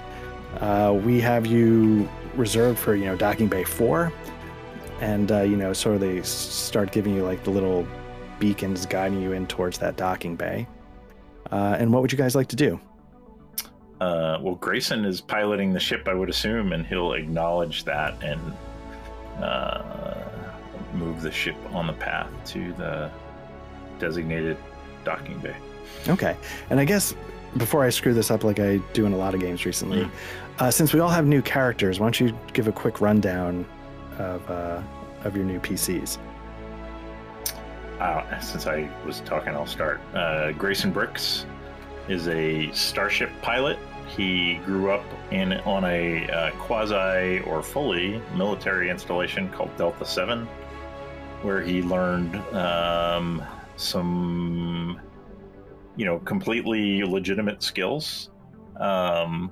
Uh, 0.60 0.98
we 1.04 1.20
have 1.20 1.44
you 1.44 2.08
reserved 2.36 2.78
for 2.78 2.94
you 2.94 3.04
know 3.04 3.16
docking 3.16 3.48
bay 3.48 3.64
four, 3.64 4.10
and 5.02 5.30
uh, 5.30 5.42
you 5.42 5.56
know, 5.58 5.74
sort 5.74 5.96
of 5.96 6.00
they 6.00 6.22
start 6.22 6.90
giving 6.90 7.14
you 7.14 7.22
like 7.22 7.44
the 7.44 7.50
little 7.50 7.86
beacons 8.38 8.86
guiding 8.86 9.20
you 9.20 9.32
in 9.32 9.46
towards 9.46 9.78
that 9.78 9.96
docking 9.96 10.36
bay. 10.36 10.66
Uh, 11.50 11.76
and 11.78 11.92
what 11.92 12.02
would 12.02 12.12
you 12.12 12.18
guys 12.18 12.34
like 12.34 12.48
to 12.48 12.56
do? 12.56 12.80
Uh, 14.00 14.38
well, 14.40 14.54
Grayson 14.54 15.04
is 15.04 15.20
piloting 15.20 15.72
the 15.72 15.80
ship, 15.80 16.06
I 16.06 16.14
would 16.14 16.28
assume, 16.28 16.72
and 16.72 16.86
he'll 16.86 17.14
acknowledge 17.14 17.84
that 17.84 18.14
and 18.22 18.40
uh, 19.42 19.82
move 20.94 21.20
the 21.22 21.32
ship 21.32 21.56
on 21.72 21.86
the 21.86 21.92
path 21.94 22.30
to 22.46 22.72
the 22.74 23.10
designated 23.98 24.56
docking 25.04 25.38
bay. 25.38 25.56
Okay. 26.08 26.36
And 26.70 26.78
I 26.78 26.84
guess 26.84 27.14
before 27.56 27.82
I 27.84 27.90
screw 27.90 28.14
this 28.14 28.30
up 28.30 28.44
like 28.44 28.60
I 28.60 28.76
do 28.92 29.06
in 29.06 29.12
a 29.12 29.16
lot 29.16 29.34
of 29.34 29.40
games 29.40 29.64
recently, 29.64 30.02
Mm. 30.02 30.10
uh, 30.60 30.70
since 30.70 30.92
we 30.92 31.00
all 31.00 31.08
have 31.08 31.26
new 31.26 31.42
characters, 31.42 31.98
why 31.98 32.06
don't 32.06 32.20
you 32.20 32.36
give 32.52 32.68
a 32.68 32.72
quick 32.72 33.00
rundown 33.00 33.64
of 34.18 34.48
uh, 34.50 34.80
of 35.24 35.34
your 35.34 35.44
new 35.44 35.58
PCs? 35.58 36.18
Uh, 38.00 38.38
since 38.40 38.66
I 38.66 38.88
was 39.04 39.20
talking, 39.20 39.54
I'll 39.54 39.66
start. 39.66 40.00
Uh, 40.14 40.52
Grayson 40.52 40.92
Bricks 40.92 41.46
is 42.08 42.28
a 42.28 42.70
starship 42.72 43.30
pilot. 43.42 43.78
He 44.16 44.54
grew 44.64 44.90
up 44.90 45.04
in 45.30 45.52
on 45.52 45.84
a 45.84 46.28
uh, 46.30 46.50
quasi 46.52 47.40
or 47.40 47.62
fully 47.62 48.22
military 48.34 48.88
installation 48.88 49.48
called 49.50 49.76
Delta 49.76 50.06
Seven, 50.06 50.46
where 51.42 51.60
he 51.60 51.82
learned 51.82 52.36
um, 52.54 53.42
some, 53.76 55.00
you 55.96 56.04
know, 56.04 56.20
completely 56.20 57.02
legitimate 57.02 57.62
skills. 57.62 58.30
Um, 58.80 59.50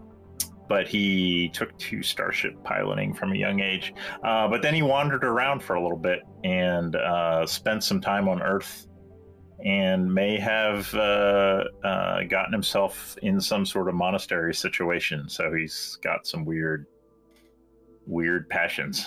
but 0.68 0.88
he 0.88 1.48
took 1.50 1.76
to 1.78 2.02
starship 2.02 2.52
piloting 2.64 3.14
from 3.14 3.32
a 3.32 3.36
young 3.36 3.60
age. 3.60 3.94
Uh, 4.22 4.48
but 4.48 4.62
then 4.62 4.74
he 4.74 4.82
wandered 4.82 5.24
around 5.24 5.62
for 5.62 5.74
a 5.74 5.82
little 5.82 5.98
bit 5.98 6.20
and 6.44 6.96
uh, 6.96 7.46
spent 7.46 7.84
some 7.84 8.00
time 8.00 8.28
on 8.28 8.42
Earth 8.42 8.86
and 9.64 10.12
may 10.12 10.38
have 10.38 10.92
uh, 10.94 11.64
uh, 11.82 12.22
gotten 12.24 12.52
himself 12.52 13.16
in 13.22 13.40
some 13.40 13.64
sort 13.64 13.88
of 13.88 13.94
monastery 13.94 14.54
situation. 14.54 15.28
So 15.28 15.52
he's 15.54 15.98
got 16.02 16.26
some 16.26 16.44
weird, 16.44 16.86
weird 18.06 18.48
passions, 18.48 19.06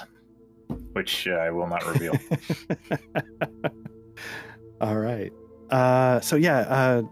which 0.93 1.27
I 1.27 1.51
will 1.51 1.67
not 1.67 1.85
reveal. 1.85 2.15
all 4.81 4.97
right. 4.97 5.31
Uh, 5.69 6.19
so 6.19 6.35
yeah, 6.35 6.59
uh, 6.61 7.03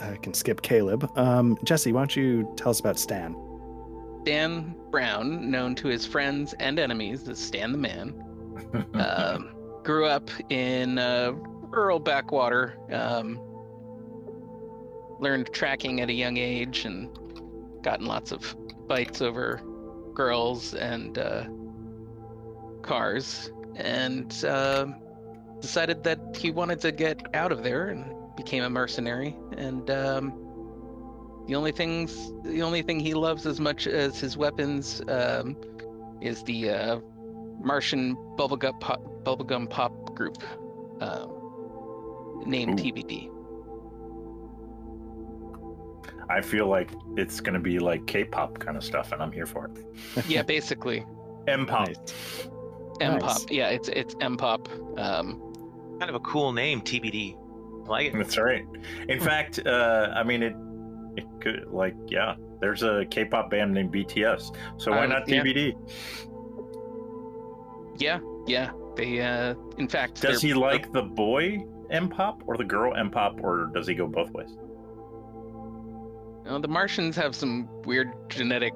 I 0.00 0.16
can 0.16 0.34
skip 0.34 0.62
Caleb. 0.62 1.08
Um, 1.16 1.56
Jesse, 1.64 1.92
why 1.92 2.00
don't 2.00 2.16
you 2.16 2.52
tell 2.56 2.70
us 2.70 2.80
about 2.80 2.98
Stan? 2.98 3.36
Dan 4.24 4.74
Brown, 4.90 5.50
known 5.50 5.74
to 5.76 5.88
his 5.88 6.06
friends 6.06 6.54
and 6.54 6.78
enemies 6.78 7.28
as 7.28 7.38
Stan 7.38 7.72
the 7.72 7.78
Man, 7.78 8.22
um, 8.94 9.54
grew 9.82 10.06
up 10.06 10.30
in 10.50 10.98
uh, 10.98 11.32
rural 11.32 11.98
backwater. 11.98 12.76
Um, 12.90 13.40
learned 15.20 15.52
tracking 15.52 16.00
at 16.00 16.08
a 16.08 16.12
young 16.12 16.36
age 16.36 16.84
and 16.84 17.08
gotten 17.82 18.06
lots 18.06 18.32
of 18.32 18.56
fights 18.88 19.22
over 19.22 19.60
girls 20.14 20.74
and 20.74 21.16
uh, 21.18 21.44
cars, 22.82 23.50
and 23.76 24.44
um 24.44 24.96
decided 25.62 26.02
that 26.02 26.36
he 26.36 26.50
wanted 26.50 26.80
to 26.80 26.92
get 26.92 27.22
out 27.34 27.52
of 27.52 27.62
there 27.62 27.88
and 27.88 28.04
became 28.36 28.64
a 28.64 28.68
mercenary. 28.68 29.34
And 29.56 29.88
um, 29.90 30.32
the 31.46 31.54
only 31.54 31.72
things, 31.72 32.32
the 32.44 32.62
only 32.62 32.82
thing 32.82 33.00
he 33.00 33.14
loves 33.14 33.46
as 33.46 33.60
much 33.60 33.86
as 33.86 34.18
his 34.20 34.36
weapons 34.36 35.02
um, 35.08 35.56
is 36.20 36.42
the 36.44 36.70
uh, 36.70 37.00
Martian 37.60 38.16
bubblegum 38.36 38.78
pop, 38.80 39.02
bubblegum 39.24 39.68
pop 39.68 40.14
group 40.14 40.42
um, 41.00 42.42
named 42.46 42.80
Ooh. 42.80 42.84
TBD. 42.84 43.30
I 46.28 46.40
feel 46.40 46.66
like 46.66 46.90
it's 47.16 47.40
going 47.40 47.54
to 47.54 47.60
be 47.60 47.78
like 47.78 48.06
K-pop 48.06 48.58
kind 48.58 48.76
of 48.76 48.84
stuff, 48.84 49.12
and 49.12 49.22
I'm 49.22 49.32
here 49.32 49.46
for 49.46 49.66
it. 49.66 50.26
Yeah, 50.28 50.42
basically 50.56 51.04
M-pop. 51.46 51.88
Nice. 51.88 52.48
M 53.00 53.18
Nice. 53.18 53.22
pop. 53.22 53.50
Yeah, 53.50 53.68
it's 53.68 53.88
it's 53.88 54.14
M 54.20 54.36
pop. 54.36 54.68
Um, 54.98 55.40
Kind 55.98 56.08
of 56.08 56.14
a 56.14 56.20
cool 56.20 56.52
name, 56.52 56.80
TBD. 56.80 57.36
I 57.86 57.88
like 57.88 58.06
it. 58.06 58.16
That's 58.16 58.38
right. 58.38 58.64
In 59.08 59.20
fact, 59.20 59.60
uh, 59.66 60.12
I 60.14 60.22
mean 60.22 60.42
it. 60.42 60.54
It 61.16 61.24
could 61.40 61.66
like 61.70 61.94
yeah. 62.08 62.34
There's 62.60 62.82
a 62.84 63.04
K-pop 63.10 63.50
band 63.50 63.74
named 63.74 63.92
BTS, 63.92 64.54
so 64.78 64.92
why 64.92 65.04
Um, 65.04 65.10
not 65.10 65.28
yeah. 65.28 65.42
TBD? 65.42 65.74
yeah, 67.98 68.18
yeah. 68.46 68.70
They, 68.96 69.20
uh, 69.20 69.54
in 69.78 69.88
fact, 69.88 70.20
Does 70.20 70.42
he 70.42 70.52
like 70.54 70.92
the 70.92 71.02
boy 71.02 71.64
M-pop 71.90 72.42
or 72.46 72.56
the 72.56 72.64
girl 72.64 72.94
M-pop, 72.94 73.40
or 73.42 73.70
does 73.74 73.86
he 73.86 73.94
go 73.94 74.06
both 74.06 74.30
ways? 74.32 74.50
You 76.44 76.50
know, 76.50 76.58
the 76.58 76.68
Martians 76.68 77.16
have 77.16 77.34
some 77.34 77.68
weird 77.84 78.12
genetic 78.28 78.74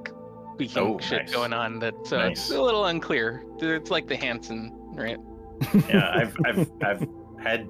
tweaking 0.57 0.83
Oh, 0.83 0.99
shit 0.99 1.23
nice. 1.27 1.33
going 1.33 1.53
on 1.53 1.79
that 1.81 1.95
uh, 2.13 2.17
Nice. 2.29 2.39
it's 2.39 2.51
a 2.51 2.63
little 2.63 2.87
unclear. 2.87 3.45
It's 3.59 3.91
like 3.91 4.07
the 4.09 4.17
Hanson, 4.17 4.73
right? 4.95 5.19
Yeah, 5.89 6.11
I've 6.15 6.37
I've 6.45 6.71
I've 6.85 7.09
had. 7.43 7.69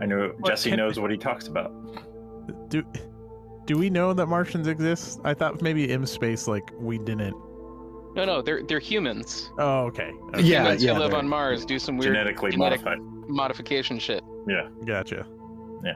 I 0.00 0.06
know 0.06 0.32
What 0.38 0.50
Jesse 0.50 0.70
knows 0.76 0.98
what 1.00 1.10
he 1.10 1.16
talks 1.16 1.48
about. 1.48 1.72
Do 2.70 2.82
do 3.68 3.76
we 3.76 3.90
know 3.90 4.12
that 4.14 4.26
Martians 4.26 4.66
exist? 4.66 5.20
I 5.24 5.34
thought 5.34 5.60
maybe 5.62 5.92
in 5.92 6.04
space, 6.06 6.48
like 6.48 6.72
we 6.80 6.98
didn't. 6.98 7.36
No, 8.16 8.24
no, 8.24 8.42
they're 8.42 8.62
they're 8.62 8.78
humans. 8.80 9.50
Oh, 9.58 9.80
okay. 9.82 10.10
okay. 10.30 10.42
Yeah, 10.42 10.62
humans 10.62 10.82
yeah, 10.82 10.94
who 10.94 11.00
live 11.00 11.14
on 11.14 11.28
Mars 11.28 11.64
do 11.66 11.78
some 11.78 11.98
weird 11.98 12.14
Genetically 12.14 12.50
genetic- 12.52 12.82
modified. 12.82 13.28
modification 13.28 13.98
shit. 13.98 14.24
Yeah, 14.48 14.68
gotcha. 14.86 15.26
Yeah. 15.84 15.92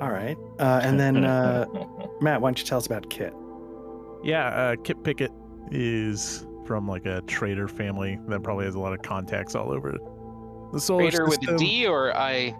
All 0.00 0.10
right. 0.10 0.36
Uh, 0.58 0.80
and 0.84 1.00
then 1.00 1.24
uh, 1.24 1.64
Matt, 2.20 2.40
why 2.42 2.48
don't 2.48 2.58
you 2.58 2.66
tell 2.66 2.78
us 2.78 2.86
about 2.86 3.08
Kit? 3.10 3.32
Yeah, 4.22 4.48
uh, 4.48 4.76
Kip 4.76 5.02
Pickett 5.02 5.32
is 5.70 6.46
from 6.66 6.86
like 6.86 7.06
a 7.06 7.22
trader 7.22 7.66
family 7.66 8.18
that 8.28 8.42
probably 8.42 8.66
has 8.66 8.74
a 8.74 8.78
lot 8.80 8.92
of 8.92 9.00
contacts 9.02 9.54
all 9.54 9.72
over 9.72 9.96
the 10.72 10.78
solar 10.80 11.04
Raider 11.04 11.24
with 11.24 11.34
system. 11.40 11.54
a 11.54 11.58
D 11.58 11.86
or 11.86 12.14
I? 12.14 12.54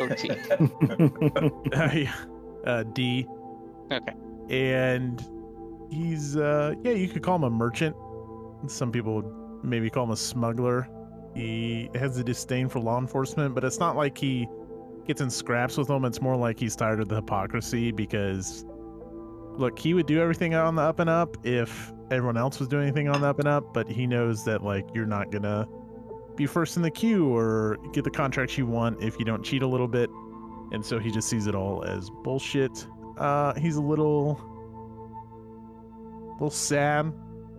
OT. 0.00 0.30
uh, 2.66 2.82
D. 2.92 3.26
Okay. 3.92 4.14
And 4.48 5.24
he's 5.90 6.36
uh 6.36 6.74
yeah, 6.82 6.92
you 6.92 7.08
could 7.08 7.22
call 7.22 7.36
him 7.36 7.44
a 7.44 7.50
merchant. 7.50 7.96
Some 8.66 8.90
people 8.90 9.16
would 9.16 9.64
maybe 9.64 9.90
call 9.90 10.04
him 10.04 10.10
a 10.10 10.16
smuggler. 10.16 10.88
He 11.34 11.90
has 11.94 12.16
a 12.18 12.24
disdain 12.24 12.68
for 12.68 12.80
law 12.80 12.98
enforcement, 12.98 13.54
but 13.54 13.64
it's 13.64 13.78
not 13.78 13.96
like 13.96 14.16
he 14.16 14.48
gets 15.06 15.20
in 15.20 15.30
scraps 15.30 15.76
with 15.76 15.88
them. 15.88 16.04
It's 16.04 16.20
more 16.20 16.36
like 16.36 16.58
he's 16.58 16.74
tired 16.74 17.00
of 17.00 17.08
the 17.08 17.16
hypocrisy 17.16 17.92
because 17.92 18.64
look, 19.56 19.78
he 19.78 19.94
would 19.94 20.06
do 20.06 20.20
everything 20.20 20.54
on 20.54 20.74
the 20.74 20.82
up 20.82 20.98
and 21.00 21.10
up 21.10 21.36
if 21.44 21.92
everyone 22.10 22.36
else 22.36 22.58
was 22.58 22.68
doing 22.68 22.84
anything 22.84 23.08
on 23.08 23.20
the 23.20 23.28
up 23.28 23.38
and 23.38 23.48
up, 23.48 23.72
but 23.74 23.88
he 23.88 24.06
knows 24.06 24.44
that 24.44 24.62
like 24.62 24.86
you're 24.94 25.06
not 25.06 25.30
gonna 25.30 25.66
be 26.36 26.46
first 26.46 26.76
in 26.76 26.82
the 26.82 26.90
queue 26.90 27.34
or 27.34 27.78
get 27.92 28.04
the 28.04 28.10
contracts 28.10 28.56
you 28.58 28.66
want 28.66 29.02
if 29.02 29.18
you 29.18 29.24
don't 29.24 29.42
cheat 29.42 29.62
a 29.62 29.66
little 29.66 29.88
bit. 29.88 30.10
And 30.72 30.84
so 30.84 30.98
he 30.98 31.10
just 31.10 31.28
sees 31.28 31.46
it 31.46 31.54
all 31.54 31.84
as 31.84 32.10
bullshit. 32.22 32.86
Uh, 33.18 33.54
he's 33.54 33.76
a 33.76 33.80
little, 33.80 34.40
little 36.34 36.50
sad 36.50 37.12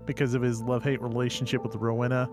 because 0.05 0.33
of 0.33 0.41
his 0.41 0.61
love-hate 0.61 1.01
relationship 1.01 1.63
with 1.63 1.75
Rowena, 1.75 2.29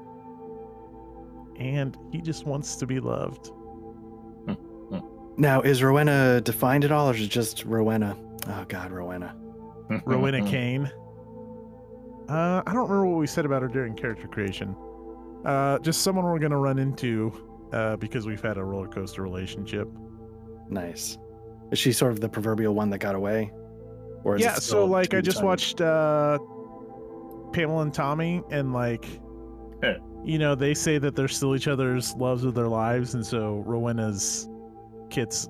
and 1.56 1.96
he 2.12 2.20
just 2.20 2.46
wants 2.46 2.76
to 2.76 2.86
be 2.86 3.00
loved. 3.00 3.50
now, 5.36 5.60
is 5.62 5.82
Rowena 5.82 6.40
defined 6.40 6.84
at 6.84 6.92
all, 6.92 7.10
or 7.10 7.14
is 7.14 7.22
it 7.22 7.28
just 7.28 7.64
Rowena? 7.64 8.16
Oh 8.48 8.64
God, 8.68 8.90
Rowena. 8.92 9.34
Rowena 10.04 10.44
Kane. 10.50 10.90
Uh, 12.28 12.62
I 12.66 12.72
don't 12.72 12.88
remember 12.88 13.06
what 13.06 13.18
we 13.18 13.26
said 13.26 13.44
about 13.44 13.62
her 13.62 13.68
during 13.68 13.94
character 13.94 14.28
creation. 14.28 14.76
Uh, 15.44 15.78
just 15.80 16.02
someone 16.02 16.24
we're 16.24 16.38
gonna 16.38 16.58
run 16.58 16.78
into, 16.78 17.32
uh, 17.72 17.96
because 17.96 18.26
we've 18.26 18.42
had 18.42 18.56
a 18.56 18.64
roller 18.64 18.88
coaster 18.88 19.22
relationship. 19.22 19.88
Nice. 20.68 21.18
Is 21.70 21.78
she 21.78 21.92
sort 21.92 22.12
of 22.12 22.20
the 22.20 22.28
proverbial 22.28 22.74
one 22.74 22.90
that 22.90 22.98
got 22.98 23.14
away? 23.14 23.50
Or 24.22 24.36
is 24.36 24.42
it 24.42 24.44
yeah, 24.46 24.54
so 24.54 24.84
like 24.86 25.12
I 25.12 25.20
just 25.20 25.36
determined? 25.38 25.48
watched 25.48 25.80
uh 25.80 26.38
Pamela 27.52 27.82
and 27.82 27.92
Tommy 27.92 28.42
and 28.50 28.72
like 28.72 29.06
Yeah. 29.82 29.96
you 30.24 30.38
know, 30.38 30.54
they 30.54 30.72
say 30.74 30.98
that 30.98 31.14
they're 31.14 31.28
still 31.28 31.54
each 31.54 31.68
other's 31.68 32.14
loves 32.16 32.44
of 32.44 32.54
their 32.54 32.68
lives 32.68 33.14
and 33.14 33.24
so 33.24 33.62
Rowena's 33.66 34.48
Kit's 35.10 35.48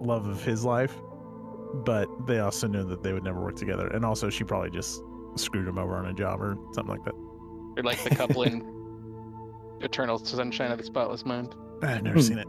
love 0.00 0.26
of 0.26 0.42
his 0.42 0.64
life. 0.64 0.94
But 1.84 2.08
they 2.26 2.38
also 2.38 2.66
know 2.66 2.82
that 2.84 3.02
they 3.02 3.12
would 3.12 3.24
never 3.24 3.40
work 3.42 3.56
together. 3.56 3.88
And 3.88 4.04
also 4.04 4.30
she 4.30 4.42
probably 4.44 4.70
just 4.70 5.02
screwed 5.36 5.68
him 5.68 5.76
over 5.78 5.96
on 5.96 6.06
a 6.06 6.14
job 6.14 6.40
or 6.40 6.56
something 6.72 6.94
like 6.94 7.04
that. 7.04 7.14
They're 7.78 7.84
like 7.84 8.02
the 8.02 8.10
couple 8.10 8.42
in 8.42 8.60
Eternal 9.82 10.18
Sunshine 10.18 10.72
of 10.72 10.78
the 10.78 10.84
Spotless 10.84 11.24
Mind. 11.24 11.54
I've 11.80 12.02
never 12.02 12.16
Hmm. 12.16 12.20
seen 12.22 12.38
it. 12.40 12.48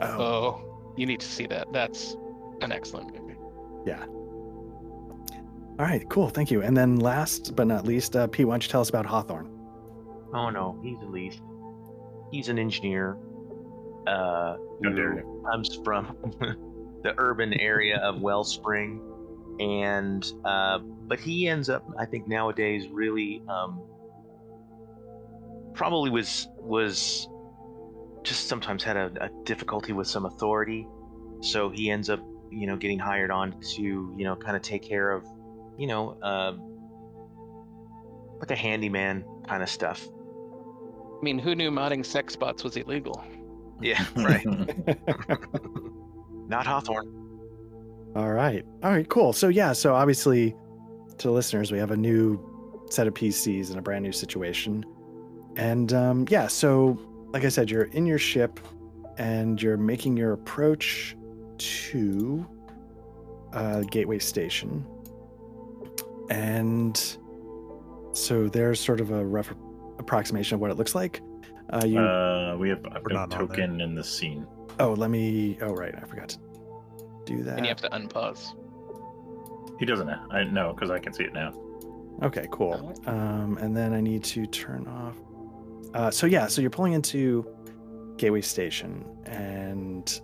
Oh, 0.00 0.06
Oh, 0.22 0.92
you 0.96 1.06
need 1.06 1.18
to 1.18 1.26
see 1.26 1.48
that. 1.48 1.72
That's 1.72 2.16
an 2.60 2.70
excellent 2.70 3.12
movie. 3.12 3.34
Yeah. 3.84 4.04
All 5.76 5.84
right, 5.84 6.08
cool. 6.08 6.28
Thank 6.28 6.52
you. 6.52 6.62
And 6.62 6.76
then 6.76 7.00
last 7.00 7.56
but 7.56 7.66
not 7.66 7.84
least, 7.84 8.14
uh, 8.14 8.28
Pete, 8.28 8.46
why 8.46 8.52
don't 8.54 8.62
you 8.62 8.68
tell 8.70 8.80
us 8.80 8.90
about 8.90 9.06
Hawthorne? 9.06 9.50
Oh 10.32 10.50
no, 10.50 10.78
he's 10.84 10.98
a 11.02 11.06
leaf. 11.10 11.34
He's 12.30 12.48
an 12.48 12.56
engineer. 12.60 13.16
Uh, 14.06 14.56
How 14.84 14.90
dare 14.90 15.18
who 15.22 15.44
comes 15.50 15.80
from 15.82 16.16
the 17.02 17.12
urban 17.18 17.54
area 17.54 17.96
of 18.04 18.20
Wellspring, 18.20 19.00
and 19.58 20.24
uh, 20.44 20.78
but 20.78 21.18
he 21.18 21.48
ends 21.48 21.68
up, 21.68 21.84
I 21.98 22.06
think 22.06 22.28
nowadays, 22.28 22.86
really 22.88 23.42
um, 23.48 23.82
probably 25.74 26.10
was 26.10 26.48
was 26.58 27.28
just 28.22 28.48
sometimes 28.48 28.82
had 28.82 28.96
a, 28.96 29.12
a 29.20 29.30
difficulty 29.44 29.92
with 29.92 30.06
some 30.06 30.24
authority, 30.24 30.86
so 31.40 31.68
he 31.68 31.90
ends 31.90 32.08
up, 32.08 32.20
you 32.50 32.66
know, 32.66 32.76
getting 32.76 32.98
hired 32.98 33.30
on 33.30 33.60
to, 33.60 33.82
you 33.82 34.24
know, 34.24 34.34
kind 34.34 34.56
of 34.56 34.62
take 34.62 34.82
care 34.82 35.10
of, 35.10 35.26
you 35.76 35.86
know, 35.86 36.16
uh, 36.22 36.52
like 38.38 38.50
a 38.50 38.56
handyman 38.56 39.24
kind 39.46 39.62
of 39.62 39.68
stuff. 39.68 40.06
I 40.06 41.22
mean, 41.22 41.38
who 41.38 41.54
knew 41.54 41.70
modding 41.70 42.04
sex 42.04 42.36
bots 42.36 42.64
was 42.64 42.76
illegal? 42.76 43.24
Yeah, 43.80 44.04
right. 44.16 44.44
Not 46.48 46.66
Hawthorne. 46.66 47.08
All 48.16 48.32
right. 48.32 48.64
All 48.82 48.92
right, 48.92 49.08
cool. 49.08 49.32
So 49.32 49.48
yeah, 49.48 49.72
so 49.72 49.94
obviously 49.94 50.54
to 51.18 51.28
the 51.28 51.32
listeners, 51.32 51.72
we 51.72 51.78
have 51.78 51.90
a 51.90 51.96
new 51.96 52.38
set 52.90 53.06
of 53.06 53.14
PCs 53.14 53.72
in 53.72 53.78
a 53.78 53.82
brand 53.82 54.04
new 54.04 54.12
situation. 54.12 54.84
And 55.56 55.92
um, 55.92 56.26
yeah, 56.28 56.46
so 56.46 56.98
like 57.32 57.44
I 57.44 57.48
said, 57.48 57.70
you're 57.70 57.84
in 57.84 58.06
your 58.06 58.18
ship 58.18 58.60
and 59.18 59.60
you're 59.62 59.76
making 59.76 60.16
your 60.16 60.32
approach 60.32 61.16
to 61.58 62.46
uh, 63.52 63.80
Gateway 63.82 64.18
Station. 64.18 64.84
And 66.30 66.96
so 68.12 68.48
there's 68.48 68.80
sort 68.80 69.00
of 69.00 69.10
a 69.10 69.24
rough 69.24 69.52
approximation 69.98 70.54
of 70.56 70.60
what 70.60 70.70
it 70.70 70.76
looks 70.76 70.94
like. 70.94 71.20
Uh, 71.72 71.84
you, 71.86 71.98
Uh, 72.00 72.56
we 72.58 72.68
have 72.68 72.84
I've 72.92 73.04
got 73.04 73.12
not 73.12 73.30
token 73.30 73.80
in 73.80 73.94
the 73.94 74.04
scene. 74.04 74.46
oh, 74.80 74.92
let 74.92 75.10
me. 75.10 75.58
Oh, 75.62 75.72
right, 75.74 75.94
I 75.96 76.00
forgot 76.06 76.28
to 76.30 76.38
do 77.24 77.42
that. 77.42 77.56
And 77.56 77.64
you 77.66 77.70
have 77.70 77.80
to 77.82 77.88
unpause. 77.90 78.52
He 79.78 79.86
doesn't. 79.86 80.08
have- 80.08 80.30
I 80.30 80.44
know 80.44 80.72
because 80.72 80.90
I 80.90 80.98
can 80.98 81.12
see 81.12 81.24
it 81.24 81.32
now. 81.32 81.52
Okay, 82.22 82.46
cool. 82.50 82.94
Um, 83.06 83.58
and 83.60 83.76
then 83.76 83.92
I 83.92 84.00
need 84.00 84.22
to 84.24 84.46
turn 84.46 84.86
off. 84.86 85.16
Uh, 85.94 86.10
so 86.10 86.26
yeah, 86.26 86.46
so 86.48 86.60
you're 86.60 86.70
pulling 86.70 86.92
into 86.92 87.46
Gateway 88.16 88.40
Station, 88.40 89.04
and 89.26 90.20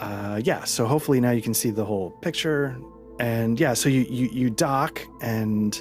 uh, 0.00 0.40
yeah, 0.44 0.64
so 0.64 0.86
hopefully 0.86 1.20
now 1.20 1.30
you 1.30 1.40
can 1.40 1.54
see 1.54 1.70
the 1.70 1.84
whole 1.84 2.10
picture. 2.10 2.76
And 3.20 3.58
yeah, 3.58 3.74
so 3.74 3.88
you 3.88 4.02
you, 4.10 4.28
you 4.32 4.50
dock, 4.50 5.00
and 5.22 5.80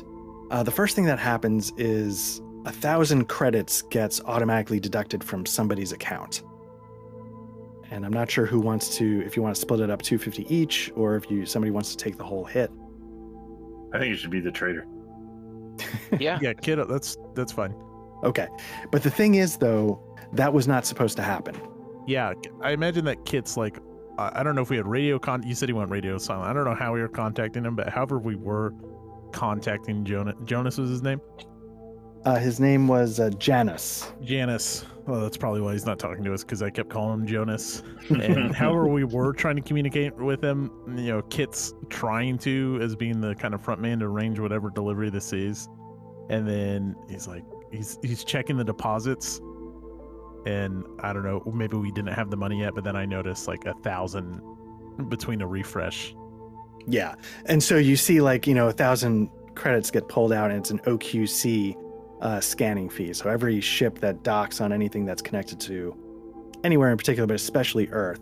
uh, 0.52 0.64
the 0.64 0.72
first 0.72 0.96
thing 0.96 1.06
that 1.06 1.20
happens 1.20 1.74
is 1.78 2.42
a 2.66 2.72
thousand 2.72 3.26
credits 3.26 3.82
gets 3.82 4.22
automatically 4.22 4.80
deducted 4.80 5.24
from 5.24 5.46
somebody's 5.46 5.92
account. 5.92 6.44
And 7.90 8.06
I'm 8.06 8.14
not 8.14 8.30
sure 8.30 8.46
who 8.46 8.60
wants 8.60 8.98
to, 8.98 9.24
if 9.26 9.38
you 9.38 9.42
want 9.42 9.56
to 9.56 9.62
split 9.62 9.80
it 9.80 9.90
up 9.90 10.02
250 10.02 10.54
each, 10.54 10.92
or 10.96 11.16
if 11.16 11.32
you 11.32 11.46
somebody 11.46 11.72
wants 11.72 11.96
to 11.96 11.98
take 11.98 12.18
the 12.18 12.24
whole 12.24 12.44
hit. 12.44 12.70
I 13.94 14.00
think 14.00 14.10
you 14.10 14.16
should 14.16 14.30
be 14.30 14.42
the 14.42 14.52
trader. 14.52 14.86
Yeah. 16.20 16.40
Yeah, 16.42 16.54
Kit, 16.54 16.80
that's 16.90 17.18
that's 17.36 17.52
fine. 17.52 17.74
Okay. 18.24 18.48
But 18.92 19.04
the 19.04 19.12
thing 19.12 19.36
is, 19.36 19.58
though, 19.58 20.02
that 20.34 20.54
was 20.54 20.68
not 20.68 20.86
supposed 20.86 21.16
to 21.18 21.24
happen. 21.24 21.56
Yeah, 22.08 22.34
I 22.62 22.72
imagine 22.72 23.06
that 23.06 23.26
Kit's 23.26 23.58
like, 23.58 23.80
I 24.18 24.40
I 24.40 24.44
don't 24.44 24.56
know 24.56 24.62
if 24.62 24.70
we 24.70 24.78
had 24.78 24.88
radio 24.88 25.20
con. 25.20 25.44
You 25.46 25.56
said 25.56 25.70
he 25.70 25.74
went 25.74 25.90
radio 25.92 26.18
silent. 26.18 26.50
I 26.50 26.54
don't 26.54 26.66
know 26.66 26.76
how 26.76 26.94
we 26.94 27.02
were 27.02 27.08
contacting 27.08 27.66
him, 27.66 27.76
but 27.76 27.90
however 27.90 28.18
we 28.18 28.36
were 28.36 28.74
contacting 29.32 30.04
Jonas. 30.06 30.36
Jonas 30.46 30.78
was 30.78 30.90
his 30.90 31.04
name. 31.04 31.22
Uh, 32.26 32.36
his 32.36 32.60
name 32.60 32.88
was 32.88 33.20
uh, 33.20 33.30
Janus. 33.38 34.12
Janice. 34.22 34.86
Well, 35.06 35.22
that's 35.22 35.38
probably 35.38 35.62
why 35.62 35.72
he's 35.72 35.86
not 35.86 36.00
talking 36.00 36.24
to 36.26 36.34
us 36.34 36.44
because 36.44 36.62
I 36.62 36.70
kept 36.70 36.90
calling 36.90 37.22
him 37.22 37.28
Jonas. 37.28 37.84
And 38.10 38.54
however 38.56 38.88
we 38.88 39.04
were 39.04 39.34
trying 39.34 39.56
to 39.58 39.62
communicate 39.62 40.16
with 40.16 40.44
him, 40.44 40.72
you 40.98 41.08
know, 41.12 41.22
Kit's 41.24 41.74
trying 41.90 42.38
to 42.40 42.80
as 42.82 42.96
being 42.96 43.22
the 43.22 43.36
kind 43.36 43.54
of 43.54 43.62
front 43.62 43.82
man 43.82 44.00
to 44.00 44.06
arrange 44.06 44.40
whatever 44.40 44.70
delivery 44.70 45.10
this 45.10 45.32
is, 45.34 45.70
and 46.30 46.48
then 46.48 46.96
he's 47.10 47.28
like, 47.28 47.44
he's 47.72 47.98
he's 48.02 48.24
checking 48.24 48.58
the 48.58 48.64
deposits, 48.64 49.40
and 50.46 50.84
I 51.02 51.14
don't 51.14 51.24
know, 51.24 51.44
maybe 51.54 51.78
we 51.78 51.92
didn't 51.92 52.14
have 52.14 52.30
the 52.30 52.38
money 52.38 52.62
yet, 52.62 52.76
but 52.76 52.84
then 52.84 52.96
I 52.96 53.06
noticed 53.06 53.48
like 53.48 53.66
a 53.66 53.74
thousand 53.76 54.42
between 55.10 55.42
a 55.42 55.48
refresh. 55.48 56.16
Yeah. 56.88 57.16
And 57.46 57.62
so 57.62 57.78
you 57.78 57.98
see, 57.98 58.22
like, 58.22 58.48
you 58.48 58.54
know, 58.54 58.70
a 58.70 58.72
thousand 58.72 59.30
credits 59.56 59.92
get 59.92 60.08
pulled 60.08 60.32
out, 60.32 60.52
and 60.52 60.60
it's 60.60 60.72
an 60.72 60.80
OQC 60.80 61.76
uh, 62.22 62.40
scanning 62.40 62.90
fee. 62.90 63.14
So 63.14 63.30
every 63.30 63.60
ship 63.60 64.00
that 64.00 64.24
docks 64.24 64.62
on 64.62 64.72
anything 64.72 65.06
that's 65.06 65.22
connected 65.22 65.60
to 65.62 65.96
anywhere 66.64 66.92
in 66.92 66.98
particular, 66.98 67.28
but 67.28 67.36
especially 67.36 67.90
Earth, 67.90 68.22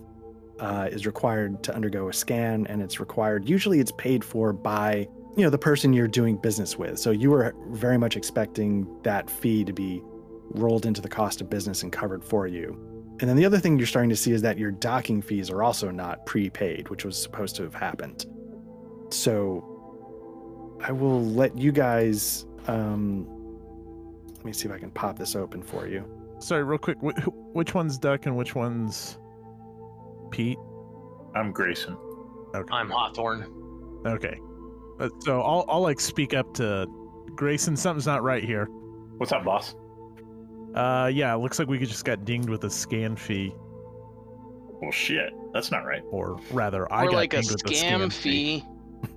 uh, 0.60 0.88
is 0.92 1.06
required 1.06 1.62
to 1.64 1.76
undergo 1.76 2.10
a 2.10 2.14
scan, 2.14 2.66
and 2.68 2.82
it's 2.82 3.00
required. 3.00 3.48
Usually, 3.48 3.80
it's 3.80 3.92
paid 3.92 4.24
for 4.24 4.54
by 4.54 5.08
you 5.36 5.44
know 5.44 5.50
the 5.50 5.58
person 5.58 5.94
you're 5.94 6.08
doing 6.08 6.38
business 6.38 6.78
with. 6.78 6.98
So 7.00 7.12
you 7.12 7.30
were 7.30 7.54
very 7.70 7.98
much 7.98 8.16
expecting 8.16 8.88
that 9.04 9.30
fee 9.30 9.64
to 9.66 9.74
be 9.74 10.02
rolled 10.52 10.86
into 10.86 11.02
the 11.02 11.10
cost 11.10 11.42
of 11.42 11.50
business 11.50 11.84
and 11.84 11.92
covered 11.92 12.24
for 12.24 12.48
you. 12.48 12.78
And 13.20 13.30
then 13.30 13.36
the 13.38 13.46
other 13.46 13.60
thing 13.60 13.78
you're 13.78 13.88
starting 13.88 14.10
to 14.10 14.16
see 14.16 14.32
is 14.32 14.42
that 14.42 14.58
your 14.58 14.72
docking 14.72 15.22
fees 15.22 15.50
are 15.50 15.64
also 15.64 15.90
not 15.90 16.26
prepaid, 16.26 16.90
which 16.90 17.06
was 17.06 17.22
supposed 17.22 17.56
to 17.58 17.64
have 17.64 17.74
happened. 17.74 18.26
So 19.10 19.64
I 20.82 20.92
will 20.92 21.24
let 21.24 21.58
you 21.58 21.72
guys. 21.72 22.46
Um, 22.68 23.26
let 24.36 24.46
me 24.46 24.54
see 24.54 24.68
if 24.68 24.74
I 24.74 24.78
can 24.78 24.92
pop 24.92 25.18
this 25.18 25.36
open 25.36 25.64
for 25.64 25.88
you. 25.88 26.06
Sorry, 26.40 26.64
real 26.64 26.78
quick, 26.78 26.98
wh- 27.00 27.56
which 27.56 27.74
one's 27.74 27.98
Duck 27.98 28.26
and 28.26 28.36
which 28.36 28.54
one's 28.54 29.18
Pete? 30.32 30.58
I'm 31.34 31.52
Grayson. 31.52 31.98
Okay. 32.54 32.74
I'm 32.74 32.90
Hawthorne. 32.90 33.46
Okay. 34.06 34.40
Uh, 35.00 35.10
so 35.20 35.42
I'll 35.42 35.66
I'll 35.68 35.82
like 35.82 36.00
speak 36.00 36.34
up 36.34 36.54
to 36.56 36.88
Grayson. 37.36 37.76
Something's 37.76 38.08
not 38.08 38.24
right 38.24 38.44
here. 38.44 38.66
What's 39.18 39.32
up, 39.32 39.44
boss? 39.44 39.76
Uh, 40.74 41.10
yeah, 41.14 41.34
it 41.34 41.38
looks 41.38 41.58
like 41.60 41.68
we 41.70 41.78
just 41.80 42.04
got 42.06 42.26
dinged 42.26 42.50
with 42.50 42.64
a 42.66 42.70
scan 42.70 43.16
fee, 43.16 43.54
Well, 44.82 44.92
shit, 44.92 45.32
that's 45.54 45.72
not 45.72 45.86
right. 45.86 46.02
or 46.12 46.38
rather, 46.52 46.92
I 46.92 47.04
or 47.06 47.12
got 47.12 47.16
like 47.16 47.34
a 47.34 47.38
dinged 47.38 47.52
with 47.52 47.72
a 47.72 47.76
scan 47.76 48.02
scam 48.10 48.14
fee. 48.14 48.64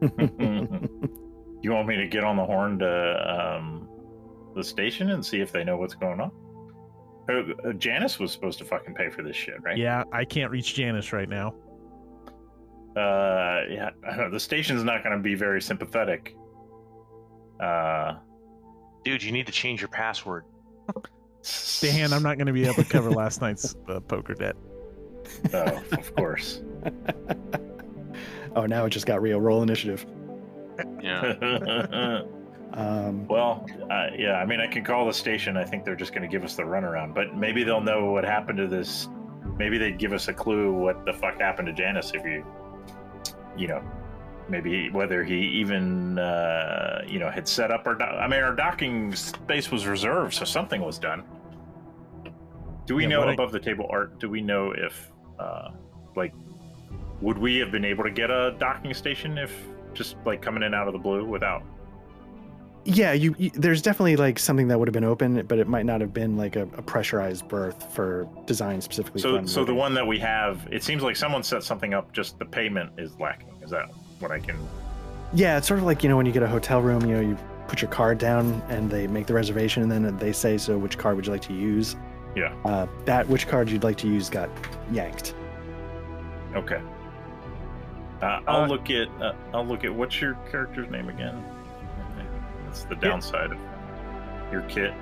you 1.62 1.73
want 1.73 1.88
me 1.88 1.97
to 1.97 2.07
get 2.07 2.23
on 2.23 2.37
the 2.37 2.45
horn 2.45 2.79
to 2.79 3.57
um, 3.57 3.88
the 4.55 4.62
station 4.62 5.11
and 5.11 5.25
see 5.25 5.41
if 5.41 5.51
they 5.51 5.64
know 5.64 5.77
what's 5.77 5.95
going 5.95 6.21
on? 6.21 6.31
Uh, 7.29 7.69
uh, 7.69 7.73
Janice 7.73 8.21
was 8.21 8.31
supposed 8.31 8.59
to 8.59 8.64
fucking 8.64 8.95
pay 8.95 9.11
for 9.11 9.23
this 9.23 9.35
shit, 9.37 9.61
right? 9.62 9.77
Yeah, 9.77 10.05
I 10.12 10.25
can't 10.25 10.51
reach 10.53 10.75
Janice 10.75 11.12
right 11.12 11.29
now. 11.29 11.55
Uh, 12.99 13.63
yeah. 13.71 13.91
The 14.31 14.41
station's 14.41 14.83
not 14.83 15.05
going 15.05 15.17
to 15.17 15.23
be 15.23 15.35
very 15.35 15.63
sympathetic. 15.63 16.37
Uh, 17.61 18.17
Dude, 19.05 19.23
you 19.23 19.33
need 19.33 19.47
to 19.47 19.53
change 19.53 19.81
your 19.81 19.89
password. 19.89 20.45
Dan, 21.81 22.13
I'm 22.13 22.23
not 22.23 22.37
going 22.37 22.47
to 22.47 22.53
be 22.53 22.65
able 22.65 22.75
to 22.75 22.85
cover 22.85 23.11
last 23.23 23.41
night's 23.41 23.77
uh, 23.89 24.01
poker 24.01 24.35
debt. 24.35 24.57
Oh, 25.55 25.83
of 25.93 26.15
course. 26.17 26.63
oh, 28.57 28.67
now 28.67 28.85
it 28.85 28.91
just 28.91 29.07
got 29.07 29.23
real. 29.23 29.41
Roll 29.41 29.63
initiative. 29.63 30.05
Yeah. 31.01 32.23
Um, 32.73 33.27
well, 33.29 33.67
uh, 33.91 34.09
yeah. 34.17 34.35
I 34.35 34.45
mean, 34.47 34.61
I 34.61 34.67
can 34.67 34.85
call 34.85 35.07
the 35.07 35.13
station. 35.13 35.57
I 35.57 35.65
think 35.65 35.85
they're 35.85 35.97
just 35.97 36.13
going 36.13 36.23
to 36.23 36.29
give 36.29 36.45
us 36.45 36.55
the 36.55 36.65
runaround, 36.65 37.15
but 37.15 37.35
maybe 37.37 37.65
they'll 37.65 37.81
know 37.81 38.11
what 38.11 38.25
happened 38.25 38.59
to 38.59 38.67
this. 38.67 39.09
Maybe 39.57 39.79
they'd 39.79 39.99
give 39.99 40.13
us 40.13 40.29
a 40.29 40.35
clue 40.35 40.73
what 40.73 41.05
the 41.05 41.13
fuck 41.13 41.41
happened 41.41 41.67
to 41.69 41.73
Janice 41.73 42.13
if 42.15 42.25
you, 42.25 42.45
you 43.59 43.66
know, 43.66 43.83
maybe 44.49 44.88
whether 44.90 45.25
he 45.25 45.35
even, 45.37 46.18
uh, 46.18 47.03
you 47.07 47.18
know, 47.18 47.29
had 47.31 47.47
set 47.49 47.71
up 47.71 47.87
our. 47.87 47.94
Do- 47.94 48.05
I 48.05 48.27
mean, 48.29 48.40
our 48.42 48.55
docking 48.55 49.14
space 49.14 49.71
was 49.71 49.87
reserved, 49.87 50.33
so 50.35 50.44
something 50.44 50.81
was 50.81 50.99
done. 50.99 51.25
Do 52.87 52.94
we 52.94 53.03
Yeah, 53.03 53.09
know 53.11 53.18
what 53.21 53.29
I- 53.29 53.35
above 53.35 53.53
the 53.53 53.61
table 53.61 53.87
art? 53.90 54.18
Do 54.18 54.31
we 54.31 54.40
know 54.40 54.73
if, 54.73 55.11
uh, 55.38 55.71
like, 56.16 56.33
would 57.21 57.37
we 57.37 57.59
have 57.59 57.71
been 57.71 57.85
able 57.85 58.05
to 58.05 58.11
get 58.11 58.31
a 58.31 58.55
docking 58.59 58.94
station 58.94 59.37
if 59.37 59.55
just 59.92 60.16
like 60.25 60.40
coming 60.40 60.62
in 60.62 60.73
out 60.73 60.87
of 60.87 60.92
the 60.94 60.99
blue 60.99 61.25
without? 61.27 61.62
Yeah, 62.88 63.12
you, 63.12 63.35
you. 63.38 63.51
There's 63.51 63.83
definitely 63.83 64.16
like 64.16 64.38
something 64.38 64.68
that 64.68 64.79
would 64.79 64.88
have 64.88 64.92
been 64.94 65.05
open, 65.05 65.44
but 65.46 65.59
it 65.59 65.68
might 65.68 65.85
not 65.85 66.01
have 66.01 66.14
been 66.14 66.37
like 66.37 66.57
a, 66.57 66.62
a 66.62 66.83
pressurized 66.83 67.46
berth 67.48 67.92
for 67.94 68.27
design 68.46 68.81
specifically. 68.81 69.20
So, 69.20 69.40
for 69.42 69.46
so 69.46 69.64
the 69.64 69.74
one 69.74 69.92
that 69.94 70.07
we 70.07 70.18
have, 70.20 70.66
it 70.70 70.83
seems 70.83 71.03
like 71.03 71.14
someone 71.16 71.42
set 71.42 71.62
something 71.62 71.92
up. 71.94 72.12
Just 72.12 72.38
the 72.38 72.44
payment 72.46 72.90
is 72.98 73.18
lacking. 73.20 73.55
Is 73.62 73.70
that 73.70 73.90
what 74.20 74.31
I 74.31 74.38
can? 74.38 74.57
Yeah, 75.35 75.59
it's 75.59 75.68
sort 75.68 75.79
of 75.81 75.85
like 75.87 76.03
you 76.03 76.09
know 76.09 76.16
when 76.16 76.24
you 76.27 76.33
get 76.33 76.42
a 76.42 76.48
hotel 76.48 76.81
room, 76.81 77.03
you 77.03 77.14
know, 77.14 77.20
you 77.20 77.37
put 77.68 77.83
your 77.83 77.90
card 77.90 78.16
down 78.18 78.62
and 78.70 78.90
they 78.90 79.07
make 79.07 79.27
the 79.27 79.35
reservation, 79.35 79.83
and 79.83 79.92
then 79.92 80.16
they 80.16 80.33
say, 80.33 80.57
"So, 80.57 80.79
which 80.79 80.96
card 80.96 81.16
would 81.16 81.27
you 81.27 81.33
like 81.33 81.42
to 81.42 81.53
use?" 81.55 81.94
Yeah. 82.35 82.55
Uh, 82.64 82.87
that 83.05 83.29
which 83.29 83.46
card 83.48 83.68
you'd 83.70 83.85
like 83.85 83.96
to 83.98 84.07
use 84.09 84.31
got 84.31 84.48
yanked. 84.92 85.35
Okay. 86.55 86.81
Uh, 88.22 88.40
I'll 88.46 88.62
Uh, 88.64 88.68
look 88.68 88.90
at. 88.90 89.09
Uh, 89.20 89.35
I'll 89.53 89.66
look 89.66 89.85
at. 89.85 89.94
What's 89.94 90.20
your 90.20 90.35
character's 90.51 90.90
name 90.90 91.09
again? 91.09 91.44
That's 92.83 93.01
the 93.01 93.07
downside 93.09 93.53
of 93.53 93.59
your 94.53 94.62
kit. 94.62 94.93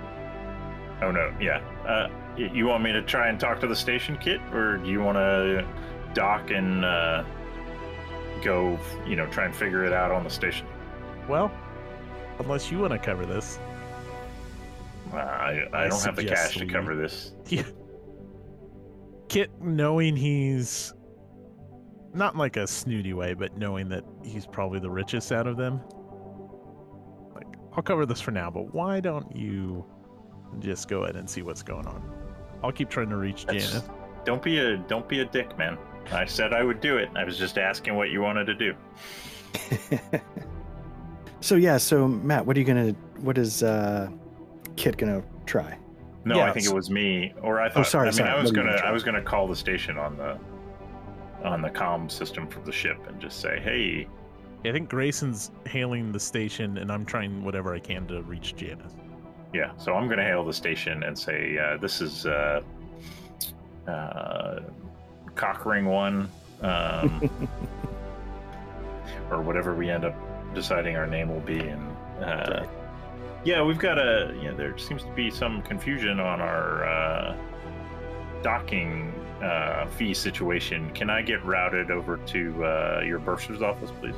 Oh 1.02 1.10
no, 1.10 1.34
yeah. 1.40 1.58
Uh, 1.86 2.08
you 2.36 2.66
want 2.66 2.82
me 2.82 2.92
to 2.92 3.02
try 3.02 3.28
and 3.28 3.38
talk 3.38 3.60
to 3.60 3.66
the 3.66 3.76
station 3.76 4.16
kit, 4.18 4.40
or 4.52 4.78
do 4.78 4.90
you 4.90 5.00
want 5.02 5.16
to 5.16 5.66
dock 6.14 6.50
and 6.50 6.84
uh, 6.84 7.24
go? 8.42 8.78
You 9.06 9.16
know, 9.16 9.26
try 9.26 9.44
and 9.44 9.54
figure 9.54 9.84
it 9.84 9.92
out 9.92 10.10
on 10.10 10.24
the 10.24 10.30
station. 10.30 10.66
Well, 11.28 11.50
unless 12.38 12.70
you 12.70 12.78
want 12.78 12.92
to 12.92 12.98
cover 12.98 13.26
this. 13.26 13.58
Uh, 15.12 15.16
I, 15.16 15.68
I 15.72 15.84
I 15.84 15.88
don't 15.88 16.02
have 16.02 16.16
the 16.16 16.24
cash 16.24 16.54
to 16.56 16.64
we- 16.64 16.70
cover 16.70 16.94
this. 16.94 17.32
Yeah. 17.48 17.62
Kit, 19.28 19.50
knowing 19.60 20.14
he's 20.16 20.94
not 22.14 22.34
in 22.34 22.38
like 22.38 22.56
a 22.56 22.66
snooty 22.66 23.12
way, 23.12 23.34
but 23.34 23.56
knowing 23.58 23.88
that 23.88 24.04
he's 24.24 24.46
probably 24.46 24.78
the 24.78 24.88
richest 24.90 25.32
out 25.32 25.46
of 25.46 25.56
them, 25.56 25.80
I'll 27.76 27.82
cover 27.82 28.06
this 28.06 28.20
for 28.20 28.30
now, 28.30 28.50
but 28.50 28.74
why 28.74 29.00
don't 29.00 29.34
you 29.36 29.84
just 30.60 30.88
go 30.88 31.04
ahead 31.04 31.16
and 31.16 31.28
see 31.28 31.42
what's 31.42 31.62
going 31.62 31.86
on? 31.86 32.02
I'll 32.64 32.72
keep 32.72 32.88
trying 32.88 33.10
to 33.10 33.16
reach 33.16 33.44
That's- 33.46 33.70
Janice. 33.70 33.88
Don't 34.24 34.42
be 34.42 34.58
a 34.58 34.76
don't 34.78 35.08
be 35.08 35.20
a 35.20 35.24
dick, 35.24 35.56
man. 35.56 35.78
I 36.10 36.24
said 36.24 36.52
I 36.52 36.64
would 36.64 36.80
do 36.80 36.96
it. 36.96 37.10
I 37.14 37.22
was 37.24 37.38
just 37.38 37.58
asking 37.58 37.94
what 37.94 38.10
you 38.10 38.20
wanted 38.22 38.46
to 38.46 38.54
do. 38.54 38.74
so 41.40 41.54
yeah, 41.56 41.76
so 41.76 42.08
Matt, 42.08 42.44
what 42.46 42.56
are 42.56 42.60
you 42.60 42.66
gonna? 42.66 42.90
What 43.20 43.38
is 43.38 43.62
uh, 43.62 44.08
Kit 44.76 44.96
gonna 44.96 45.22
try? 45.46 45.78
No, 46.24 46.40
I 46.40 46.46
think 46.50 46.64
Yes. 46.64 46.72
it 46.72 46.74
was 46.74 46.90
me. 46.90 47.34
Or 47.42 47.60
I 47.60 47.68
thought. 47.68 47.86
sorry, 47.86 48.08
I 48.08 48.10
mean, 48.10 48.12
sorry. 48.14 48.30
I 48.30 48.40
was 48.40 48.50
What 48.50 48.56
were 48.56 48.62
you 48.62 48.66
gonna. 48.68 48.78
gonna 48.78 48.88
I 48.88 48.92
was 48.92 49.02
gonna 49.04 49.22
call 49.22 49.46
the 49.46 49.54
station 49.56 49.96
on 49.96 50.16
the 50.16 50.38
on 51.44 51.62
the 51.62 51.70
comm 51.70 52.10
system 52.10 52.48
for 52.48 52.58
the 52.60 52.72
ship 52.72 52.98
and 53.06 53.20
just 53.20 53.40
say, 53.40 53.60
"Hey, 53.60 54.08
I 54.68 54.72
think 54.72 54.88
Grayson's 54.88 55.50
hailing 55.66 56.12
the 56.12 56.20
station, 56.20 56.78
and 56.78 56.90
I'm 56.90 57.04
trying 57.04 57.44
whatever 57.44 57.74
I 57.74 57.78
can 57.78 58.06
to 58.08 58.22
reach 58.22 58.56
Janice. 58.56 58.92
yeah." 59.52 59.76
So 59.76 59.94
I'm 59.94 60.08
gonna 60.08 60.24
hail 60.24 60.44
the 60.44 60.52
station 60.52 61.02
and 61.02 61.18
say, 61.18 61.58
uh, 61.58 61.76
"This 61.76 62.00
is 62.00 62.26
uh, 62.26 62.62
uh, 63.86 64.60
Cockring 65.34 65.86
One, 65.86 66.28
um, 66.62 67.30
or 69.30 69.42
whatever 69.42 69.74
we 69.74 69.90
end 69.90 70.04
up 70.04 70.14
deciding 70.54 70.96
our 70.96 71.06
name 71.06 71.28
will 71.28 71.40
be." 71.40 71.60
And 71.60 71.96
uh, 72.22 72.66
yeah, 73.44 73.62
we've 73.62 73.78
got 73.78 73.98
a. 73.98 74.34
You 74.40 74.50
know, 74.50 74.56
there 74.56 74.76
seems 74.78 75.04
to 75.04 75.12
be 75.12 75.30
some 75.30 75.62
confusion 75.62 76.18
on 76.18 76.40
our 76.40 76.84
uh, 76.84 77.36
docking 78.42 79.12
uh, 79.42 79.86
fee 79.86 80.14
situation. 80.14 80.90
Can 80.92 81.10
I 81.10 81.22
get 81.22 81.44
routed 81.44 81.90
over 81.90 82.16
to 82.18 82.64
uh, 82.64 83.02
your 83.04 83.18
bursar's 83.18 83.62
office, 83.62 83.90
please? 84.00 84.14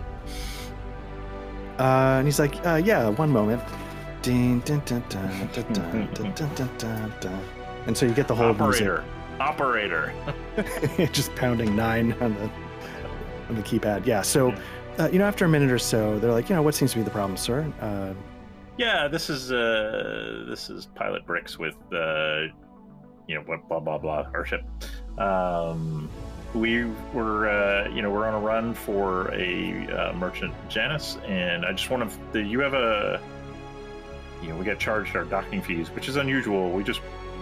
Uh, 1.79 2.17
and 2.19 2.27
he's 2.27 2.39
like, 2.39 2.65
uh, 2.67 2.75
yeah, 2.83 3.09
one 3.11 3.31
moment. 3.31 3.63
Ding, 4.23 4.61
dun, 4.61 4.83
dun, 4.85 5.03
dun, 5.09 5.49
dun, 5.53 5.73
dun, 5.73 6.11
dun, 6.13 6.33
dun, 6.35 6.55
dun, 6.55 6.71
dun, 6.79 7.13
dun. 7.21 7.41
And 7.87 7.97
so 7.97 8.05
you 8.05 8.13
get 8.13 8.27
the 8.29 8.35
whole 8.35 8.51
Operator, 8.51 9.05
operator. 9.41 10.13
just 11.13 11.35
pounding 11.37 11.77
nine 11.77 12.13
on 12.21 12.35
the 12.35 12.51
on 13.49 13.55
the 13.55 13.63
keypad. 13.63 14.05
Yeah. 14.05 14.23
So, 14.23 14.53
uh, 14.99 15.09
you 15.13 15.19
know, 15.19 15.25
after 15.25 15.45
a 15.45 15.49
minute 15.49 15.71
or 15.71 15.79
so, 15.79 16.19
they're 16.19 16.33
like, 16.33 16.51
you 16.51 16.57
know, 16.57 16.63
what 16.63 16.75
seems 16.75 16.91
to 16.93 16.99
be 16.99 17.05
the 17.05 17.11
problem, 17.11 17.37
sir? 17.37 17.73
Uh, 17.81 18.13
Yeah, 18.77 19.09
this 19.09 19.31
is 19.31 19.51
uh, 19.53 20.45
this 20.49 20.69
is 20.71 20.87
Pilot 20.95 21.25
Bricks 21.27 21.59
with 21.59 21.77
uh, 21.93 22.41
you 23.29 23.35
know 23.37 23.43
blah 23.69 23.81
blah 23.81 23.99
blah 23.99 24.27
our 24.35 24.45
ship. 24.45 24.63
Um, 25.19 26.09
we 26.55 26.85
were 27.13 27.49
uh, 27.49 27.89
you 27.91 28.03
know 28.03 28.11
we're 28.11 28.27
on 28.27 28.35
a 28.35 28.41
run 28.41 28.75
for 28.75 29.33
a 29.35 29.87
uh, 29.89 30.13
merchant 30.15 30.55
Janus, 30.69 31.19
and 31.27 31.67
I 31.67 31.73
just 31.73 31.91
want 31.91 32.11
to. 32.33 32.41
You 32.41 32.61
have 32.61 32.75
a 32.75 33.21
you 34.43 34.49
know 34.49 34.57
we 34.57 34.65
got 34.65 34.79
charged 34.79 35.15
our 35.17 35.25
docking 35.25 35.63
fees, 35.63 35.91
which 35.91 36.09
is 36.09 36.17
unusual. 36.17 36.71
We 36.71 36.85
just 36.85 37.01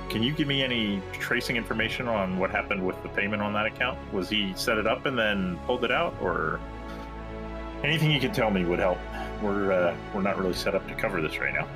can 0.09 0.23
you 0.23 0.33
give 0.33 0.49
me 0.49 0.63
any 0.63 1.03
tracing 1.13 1.57
information 1.57 2.09
on 2.09 2.39
what 2.39 2.51
happened 2.51 2.85
with 2.87 3.01
the 3.03 3.09
payment 3.11 3.43
on 3.43 3.53
that 3.55 3.67
account? 3.67 3.99
Was 4.13 4.29
he 4.29 4.53
set 4.57 4.79
it 4.79 4.87
up 4.87 5.07
and 5.07 5.19
then 5.19 5.59
pulled 5.67 5.85
it 5.85 5.93
out, 5.93 6.15
or 6.21 6.61
anything 7.85 8.11
you 8.11 8.21
can 8.21 8.33
tell 8.33 8.51
me 8.51 8.65
would 8.65 8.79
help? 8.79 8.99
We're 9.43 9.73
uh, 9.73 9.97
we're 10.15 10.23
not 10.23 10.39
really 10.39 10.55
set 10.55 10.75
up 10.75 10.87
to 10.89 10.95
cover 10.95 11.21
this 11.23 11.39
right 11.39 11.55
now. 11.55 11.69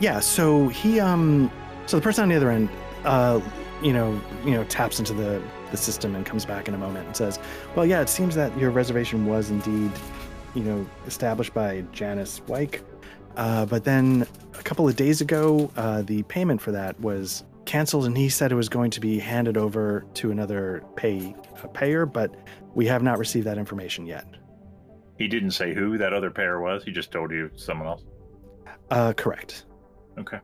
yeah. 0.00 0.20
So 0.20 0.68
he, 0.68 1.00
um, 1.00 1.50
so 1.86 1.96
the 1.98 2.02
person 2.02 2.22
on 2.24 2.28
the 2.28 2.36
other 2.36 2.50
end, 2.50 2.68
uh, 3.04 3.40
you 3.82 3.92
know, 3.92 4.20
you 4.44 4.52
know, 4.52 4.64
taps 4.64 4.98
into 4.98 5.12
the 5.12 5.42
the 5.70 5.76
system 5.76 6.14
and 6.14 6.24
comes 6.24 6.44
back 6.44 6.68
in 6.68 6.74
a 6.74 6.78
moment 6.78 7.06
and 7.06 7.16
says, 7.16 7.38
well, 7.74 7.84
yeah, 7.84 8.00
it 8.00 8.08
seems 8.08 8.34
that 8.36 8.56
your 8.58 8.70
reservation 8.70 9.26
was 9.26 9.50
indeed, 9.50 9.90
you 10.54 10.62
know, 10.62 10.86
established 11.06 11.52
by 11.52 11.84
Janice 11.92 12.40
Wyke. 12.46 12.82
Uh, 13.36 13.66
but 13.66 13.84
then 13.84 14.26
a 14.58 14.62
couple 14.62 14.88
of 14.88 14.96
days 14.96 15.20
ago, 15.20 15.70
uh, 15.76 16.02
the 16.02 16.22
payment 16.24 16.60
for 16.60 16.72
that 16.72 16.98
was 17.00 17.44
canceled, 17.66 18.06
and 18.06 18.16
he 18.16 18.28
said 18.28 18.52
it 18.52 18.54
was 18.54 18.68
going 18.68 18.90
to 18.92 19.00
be 19.00 19.18
handed 19.18 19.56
over 19.56 20.06
to 20.14 20.30
another 20.30 20.82
pay 20.94 21.34
payer, 21.74 22.06
but 22.06 22.34
we 22.74 22.86
have 22.86 23.02
not 23.02 23.18
received 23.18 23.46
that 23.46 23.58
information 23.58 24.06
yet. 24.06 24.24
He 25.18 25.28
didn't 25.28 25.50
say 25.52 25.74
who 25.74 25.98
that 25.98 26.12
other 26.12 26.30
payer 26.30 26.60
was. 26.60 26.84
He 26.84 26.92
just 26.92 27.10
told 27.10 27.30
you 27.30 27.50
someone 27.56 27.88
else. 27.88 28.04
Uh, 28.90 29.12
correct. 29.12 29.64
Okay. 30.18 30.38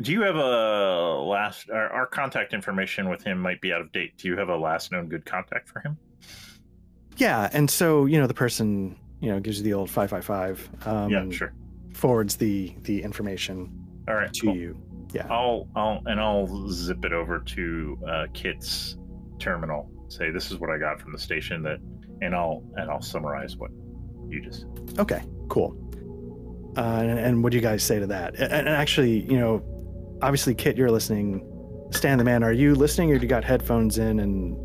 Do 0.00 0.12
you 0.12 0.20
have 0.22 0.36
a 0.36 1.20
last? 1.22 1.70
Our, 1.70 1.88
our 1.88 2.06
contact 2.06 2.52
information 2.52 3.08
with 3.08 3.22
him 3.22 3.38
might 3.40 3.60
be 3.60 3.72
out 3.72 3.80
of 3.80 3.92
date. 3.92 4.18
Do 4.18 4.28
you 4.28 4.36
have 4.36 4.50
a 4.50 4.56
last 4.56 4.92
known 4.92 5.08
good 5.08 5.24
contact 5.24 5.68
for 5.68 5.80
him? 5.80 5.96
Yeah, 7.16 7.48
and 7.52 7.70
so 7.70 8.04
you 8.04 8.20
know 8.20 8.26
the 8.26 8.34
person 8.34 8.96
you 9.20 9.30
know 9.30 9.40
gives 9.40 9.58
you 9.58 9.64
the 9.64 9.72
old 9.72 9.88
five 9.90 10.10
five 10.10 10.24
five. 10.24 10.68
Um, 10.84 11.10
yeah, 11.10 11.30
sure. 11.30 11.54
Forwards 11.94 12.36
the 12.36 12.74
the 12.82 13.02
information 13.02 13.72
All 14.06 14.14
right. 14.14 14.32
to 14.34 14.46
cool. 14.46 14.56
you. 14.56 14.76
Yeah, 15.12 15.26
I'll 15.30 15.66
I'll 15.74 16.02
and 16.04 16.20
I'll 16.20 16.68
zip 16.68 17.04
it 17.06 17.14
over 17.14 17.38
to 17.38 17.98
uh, 18.06 18.26
Kit's 18.34 18.98
terminal. 19.38 19.90
Say 20.08 20.30
this 20.30 20.50
is 20.50 20.58
what 20.58 20.68
I 20.68 20.76
got 20.76 21.00
from 21.00 21.12
the 21.12 21.18
station. 21.18 21.62
That 21.62 21.78
and 22.20 22.34
I'll 22.34 22.62
and 22.76 22.90
I'll 22.90 23.00
summarize 23.00 23.56
what 23.56 23.70
you 24.28 24.42
just. 24.42 24.66
Okay, 24.98 25.22
cool. 25.48 25.74
Uh, 26.76 27.00
and, 27.00 27.18
and 27.18 27.42
what 27.42 27.52
do 27.52 27.56
you 27.56 27.62
guys 27.62 27.82
say 27.82 27.98
to 27.98 28.06
that? 28.06 28.34
And, 28.34 28.52
and 28.52 28.68
actually, 28.68 29.20
you 29.20 29.38
know, 29.38 29.64
obviously, 30.22 30.54
Kit, 30.54 30.76
you're 30.76 30.90
listening. 30.90 31.42
Stan 31.92 32.18
the 32.18 32.24
man, 32.24 32.42
are 32.42 32.52
you 32.52 32.74
listening, 32.74 33.12
or 33.12 33.16
do 33.18 33.22
you 33.22 33.28
got 33.28 33.44
headphones 33.44 33.98
in? 33.98 34.18
And 34.20 34.56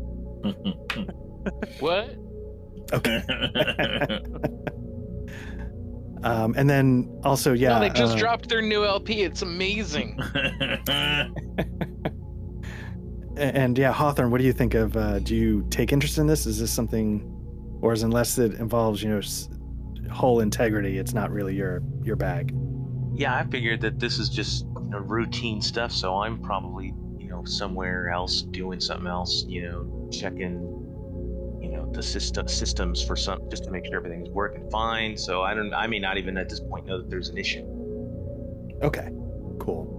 What? 1.80 2.16
okay, 2.92 3.22
um, 6.24 6.54
and 6.56 6.68
then 6.68 7.08
also, 7.24 7.52
yeah, 7.52 7.70
no, 7.70 7.80
they 7.80 7.90
just 7.90 8.16
uh, 8.16 8.18
dropped 8.18 8.48
their 8.48 8.60
new 8.62 8.84
LP. 8.84 9.22
It's 9.22 9.42
amazing. 9.42 10.18
A- 13.36 13.56
And 13.56 13.78
yeah, 13.78 13.92
Hawthorne, 13.92 14.30
what 14.30 14.38
do 14.38 14.44
you 14.46 14.52
think 14.52 14.74
of? 14.74 14.96
Uh, 14.96 15.18
do 15.20 15.34
you 15.34 15.66
take 15.70 15.92
interest 15.92 16.18
in 16.18 16.26
this? 16.26 16.44
Is 16.46 16.58
this 16.60 16.70
something, 16.70 17.22
or 17.80 17.92
is 17.92 18.02
unless 18.02 18.36
it 18.38 18.54
involves 18.54 19.02
you 19.02 19.08
know 19.10 19.18
s- 19.18 19.48
hull 20.10 20.40
integrity, 20.40 20.98
it's 20.98 21.14
not 21.14 21.30
really 21.30 21.54
your 21.54 21.82
your 22.02 22.16
bag? 22.16 22.54
Yeah, 23.14 23.34
I 23.36 23.44
figured 23.44 23.80
that 23.82 23.98
this 23.98 24.18
is 24.18 24.28
just 24.28 24.64
you 24.66 24.71
know, 24.92 24.98
routine 24.98 25.60
stuff, 25.60 25.92
so 25.92 26.16
I'm 26.16 26.40
probably 26.40 26.94
you 27.18 27.28
know 27.28 27.44
somewhere 27.44 28.10
else 28.10 28.42
doing 28.42 28.80
something 28.80 29.06
else. 29.06 29.44
You 29.46 29.68
know, 29.68 30.08
checking 30.12 30.60
you 31.60 31.70
know 31.72 31.90
the 31.92 32.02
system 32.02 32.48
systems 32.48 33.02
for 33.02 33.16
some 33.16 33.48
just 33.50 33.64
to 33.64 33.70
make 33.70 33.86
sure 33.86 33.96
everything's 33.96 34.30
working 34.30 34.68
fine. 34.70 35.16
So 35.16 35.42
I 35.42 35.54
don't. 35.54 35.72
I 35.74 35.86
may 35.86 35.98
not 35.98 36.18
even 36.18 36.36
at 36.36 36.48
this 36.48 36.60
point 36.60 36.86
know 36.86 36.98
that 36.98 37.10
there's 37.10 37.28
an 37.28 37.38
issue. 37.38 37.64
Okay, 38.82 39.08
cool. 39.58 39.98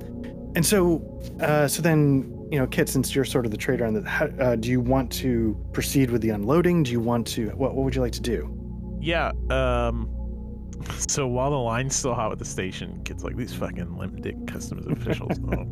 And 0.55 0.65
so, 0.65 1.21
uh, 1.41 1.67
so 1.67 1.81
then 1.81 2.47
you 2.51 2.59
know, 2.59 2.67
Kit, 2.67 2.87
since 2.87 3.15
you're 3.15 3.25
sort 3.25 3.45
of 3.45 3.51
the 3.51 3.57
trader 3.57 3.83
on 3.83 3.95
the, 3.95 4.07
how, 4.07 4.27
uh, 4.39 4.55
do 4.55 4.69
you 4.69 4.79
want 4.79 5.11
to 5.13 5.57
proceed 5.71 6.11
with 6.11 6.21
the 6.21 6.29
unloading? 6.29 6.83
Do 6.83 6.91
you 6.91 6.99
want 6.99 7.25
to? 7.27 7.49
What 7.49 7.73
What 7.73 7.83
would 7.83 7.95
you 7.95 8.01
like 8.01 8.11
to 8.13 8.21
do? 8.21 8.47
Yeah. 9.01 9.31
Um. 9.49 10.22
So 10.97 11.27
while 11.27 11.51
the 11.51 11.57
line's 11.57 11.95
still 11.95 12.13
hot 12.13 12.29
with 12.29 12.39
the 12.39 12.45
station, 12.45 13.01
Kit's 13.03 13.23
like 13.23 13.35
these 13.35 13.53
fucking 13.53 13.97
limp 13.97 14.21
dick 14.21 14.35
customs 14.47 14.85
officials. 14.87 15.39
Oh. 15.51 15.65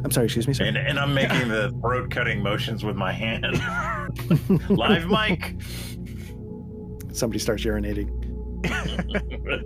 I'm 0.04 0.10
sorry, 0.10 0.26
excuse 0.26 0.46
me, 0.48 0.54
sir. 0.54 0.64
and 0.64 0.76
and 0.76 0.98
I'm 0.98 1.12
making 1.14 1.48
the 1.48 1.70
throat 1.80 2.10
cutting 2.10 2.42
motions 2.42 2.84
with 2.84 2.96
my 2.96 3.12
hand. 3.12 3.44
Live 4.68 5.06
mic. 5.08 5.56
Somebody 7.12 7.38
starts 7.38 7.64
urinating. 7.64 8.08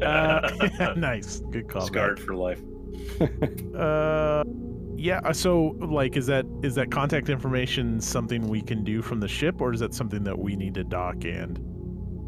Uh, 0.02 0.94
nice, 0.96 1.40
good 1.50 1.68
call. 1.68 1.82
Scarred 1.86 2.18
for 2.18 2.34
life. 2.34 2.62
Uh, 3.76 4.42
yeah. 4.96 5.20
uh, 5.24 5.32
So, 5.32 5.76
like, 5.80 6.16
is 6.16 6.26
that 6.26 6.46
is 6.62 6.74
that 6.76 6.90
contact 6.90 7.28
information 7.28 8.00
something 8.00 8.48
we 8.48 8.62
can 8.62 8.82
do 8.84 9.02
from 9.02 9.20
the 9.20 9.28
ship, 9.28 9.60
or 9.60 9.72
is 9.72 9.80
that 9.80 9.94
something 9.94 10.24
that 10.24 10.38
we 10.38 10.56
need 10.56 10.74
to 10.74 10.84
dock 10.84 11.24
and? 11.24 11.60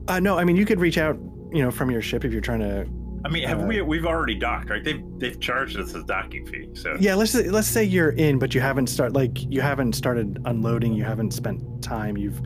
Uh, 0.08 0.20
no, 0.20 0.38
I 0.38 0.44
mean 0.44 0.56
you 0.56 0.64
could 0.64 0.80
reach 0.80 0.98
out, 0.98 1.18
you 1.52 1.62
know, 1.62 1.70
from 1.70 1.90
your 1.90 2.02
ship 2.02 2.24
if 2.24 2.32
you're 2.32 2.40
trying 2.40 2.60
to. 2.60 2.86
I 3.24 3.28
mean, 3.30 3.42
have 3.48 3.62
Uh, 3.62 3.66
we? 3.66 3.82
We've 3.82 4.06
already 4.06 4.36
docked, 4.36 4.70
right? 4.70 4.82
They've 4.84 5.02
they've 5.18 5.38
charged 5.40 5.76
us 5.78 5.94
a 5.94 6.04
docking 6.04 6.46
fee. 6.46 6.68
So 6.74 6.96
Yeah, 7.00 7.14
let's 7.14 7.32
say, 7.32 7.48
let's 7.50 7.66
say 7.68 7.82
you're 7.84 8.10
in, 8.10 8.38
but 8.38 8.54
you 8.54 8.60
haven't 8.60 8.86
start 8.88 9.12
like 9.12 9.42
you 9.50 9.60
haven't 9.60 9.94
started 9.94 10.38
unloading. 10.44 10.92
You 10.94 11.04
haven't 11.04 11.32
spent 11.32 11.82
time. 11.82 12.16
You've 12.16 12.40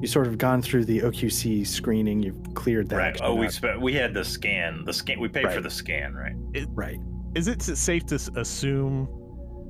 you 0.00 0.06
sort 0.08 0.26
of 0.26 0.36
gone 0.36 0.60
through 0.62 0.84
the 0.84 1.00
OQC 1.00 1.66
screening. 1.66 2.22
You've 2.22 2.38
cleared 2.54 2.88
that. 2.90 2.96
right. 2.96 3.20
Oh, 3.22 3.34
we 3.34 3.42
not- 3.46 3.52
spent. 3.52 3.80
We 3.80 3.94
had 3.94 4.12
the 4.14 4.24
scan. 4.24 4.84
The 4.84 4.92
scan. 4.92 5.20
We 5.20 5.28
paid 5.28 5.50
for 5.52 5.60
the 5.60 5.70
scan, 5.70 6.12
right? 6.14 6.34
right. 6.74 6.98
Is 7.34 7.48
it 7.48 7.62
safe 7.62 8.04
to 8.06 8.16
assume? 8.36 9.08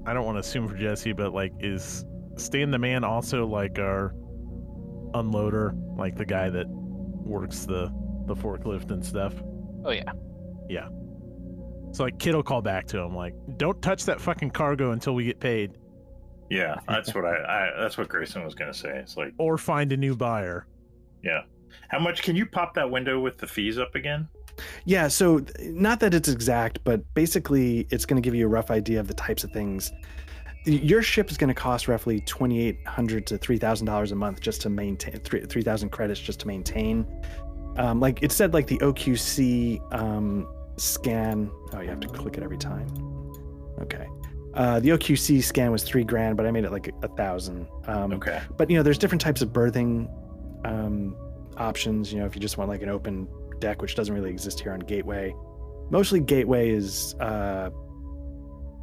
I 0.07 0.14
don't 0.14 0.25
want 0.25 0.37
to 0.37 0.40
assume 0.40 0.68
for 0.68 0.77
Jesse, 0.77 1.12
but 1.12 1.33
like, 1.35 1.53
is 1.61 2.05
Stan 2.37 2.70
the 2.70 2.79
man 2.79 3.03
also 3.05 3.46
like 3.46 3.79
our 3.79 4.14
unloader, 5.14 5.72
like 5.99 6.16
the 6.16 6.25
guy 6.25 6.49
that 6.51 6.66
works 6.68 7.64
the 7.66 7.88
the 8.26 8.34
forklift 8.34 8.90
and 8.90 9.04
stuff? 9.04 9.34
Oh 9.84 9.90
yeah. 9.90 10.10
Yeah. 10.68 10.88
So 11.92 12.04
like, 12.04 12.18
Kit 12.18 12.34
will 12.34 12.42
call 12.42 12.62
back 12.62 12.86
to 12.88 12.98
him 12.98 13.14
like, 13.14 13.34
"Don't 13.56 13.80
touch 13.80 14.04
that 14.06 14.20
fucking 14.20 14.50
cargo 14.50 14.90
until 14.92 15.14
we 15.14 15.24
get 15.24 15.40
paid." 15.40 15.78
Yeah, 16.50 16.76
that's 16.88 17.14
what 17.14 17.24
I, 17.24 17.36
I. 17.36 17.80
That's 17.80 17.96
what 17.96 18.08
Grayson 18.08 18.44
was 18.44 18.54
gonna 18.54 18.74
say. 18.74 18.98
It's 18.98 19.16
like, 19.16 19.32
or 19.38 19.56
find 19.58 19.92
a 19.92 19.96
new 19.96 20.14
buyer. 20.16 20.66
yeah. 21.22 21.42
How 21.88 21.98
much 22.00 22.22
can 22.22 22.34
you 22.34 22.46
pop 22.46 22.74
that 22.74 22.90
window 22.90 23.20
with 23.20 23.38
the 23.38 23.46
fees 23.46 23.78
up 23.78 23.94
again? 23.94 24.28
Yeah, 24.86 25.06
so 25.08 25.44
not 25.60 26.00
that 26.00 26.14
it's 26.14 26.28
exact, 26.28 26.82
but 26.84 27.02
basically 27.14 27.86
it's 27.90 28.04
going 28.06 28.20
to 28.20 28.26
give 28.26 28.34
you 28.34 28.46
a 28.46 28.48
rough 28.48 28.70
idea 28.70 28.98
of 28.98 29.06
the 29.06 29.14
types 29.14 29.44
of 29.44 29.50
things. 29.52 29.92
Your 30.64 31.02
ship 31.02 31.30
is 31.30 31.36
going 31.36 31.48
to 31.48 31.54
cost 31.54 31.86
roughly 31.86 32.20
twenty 32.22 32.60
eight 32.66 32.84
hundred 32.86 33.26
to 33.28 33.38
three 33.38 33.58
thousand 33.58 33.86
dollars 33.86 34.10
a 34.10 34.16
month 34.16 34.40
just 34.40 34.62
to 34.62 34.70
maintain 34.70 35.20
three 35.20 35.44
three 35.44 35.62
thousand 35.62 35.90
credits 35.90 36.18
just 36.18 36.40
to 36.40 36.46
maintain. 36.48 37.06
Um, 37.78 38.00
like 38.00 38.22
it 38.22 38.32
said, 38.32 38.54
like 38.54 38.66
the 38.66 38.78
OQC 38.78 39.80
um, 39.94 40.48
scan. 40.76 41.50
Oh, 41.72 41.80
you 41.80 41.88
have 41.88 42.00
to 42.00 42.08
click 42.08 42.36
it 42.36 42.42
every 42.42 42.58
time. 42.58 42.86
Okay. 43.80 44.06
Uh, 44.54 44.80
the 44.80 44.88
OQC 44.90 45.42
scan 45.42 45.70
was 45.70 45.82
three 45.84 46.02
grand, 46.04 46.36
but 46.38 46.46
I 46.46 46.50
made 46.50 46.64
it 46.64 46.72
like 46.72 46.88
a, 46.88 46.92
a 47.06 47.08
thousand. 47.08 47.66
Um, 47.86 48.12
Okay. 48.14 48.40
but 48.56 48.70
you 48.70 48.76
know 48.76 48.82
there's 48.82 48.96
different 48.98 49.20
types 49.20 49.42
of 49.42 49.52
berthing 49.52 50.08
um, 50.64 51.14
options 51.58 52.12
you 52.12 52.18
know 52.18 52.26
if 52.26 52.34
you 52.34 52.40
just 52.40 52.56
want 52.58 52.68
like 52.70 52.82
an 52.82 52.88
open 52.88 53.28
deck 53.60 53.80
which 53.82 53.94
doesn't 53.94 54.14
really 54.14 54.28
exist 54.30 54.60
here 54.60 54.72
on 54.72 54.80
gateway 54.80 55.34
mostly 55.90 56.20
gateway 56.20 56.68
is 56.70 57.14
uh, 57.20 57.70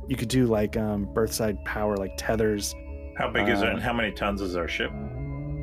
you 0.08 0.15
could 0.15 0.27
do 0.29 0.45
like 0.47 0.77
um, 0.77 1.06
berthside 1.13 1.63
power 1.65 1.97
like 1.97 2.12
tethers 2.17 2.73
How 3.17 3.29
big 3.29 3.47
is 3.49 3.62
it, 3.62 3.67
Uh, 3.67 3.71
and 3.71 3.82
how 3.82 3.93
many 3.93 4.12
tons 4.12 4.41
is 4.41 4.56
our 4.56 4.67
ship? 4.67 4.91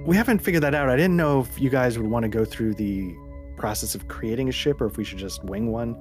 We 0.07 0.17
haven't 0.17 0.39
figured 0.41 0.63
that 0.63 0.75
out 0.75 0.89
i 0.89 0.97
didn't 0.97 1.17
know 1.17 1.41
if 1.41 1.61
you 1.61 1.71
guys 1.71 1.99
would 1.99 2.07
want 2.11 2.23
to 2.25 2.29
go 2.29 2.45
through 2.45 2.75
the 2.75 3.15
process 3.57 3.95
of 3.95 4.09
creating 4.09 4.49
a 4.49 4.53
ship 4.53 4.81
or 4.81 4.87
if 4.87 4.97
we 4.97 5.05
should 5.05 5.19
just 5.19 5.45
wing 5.45 5.71
one 5.71 5.97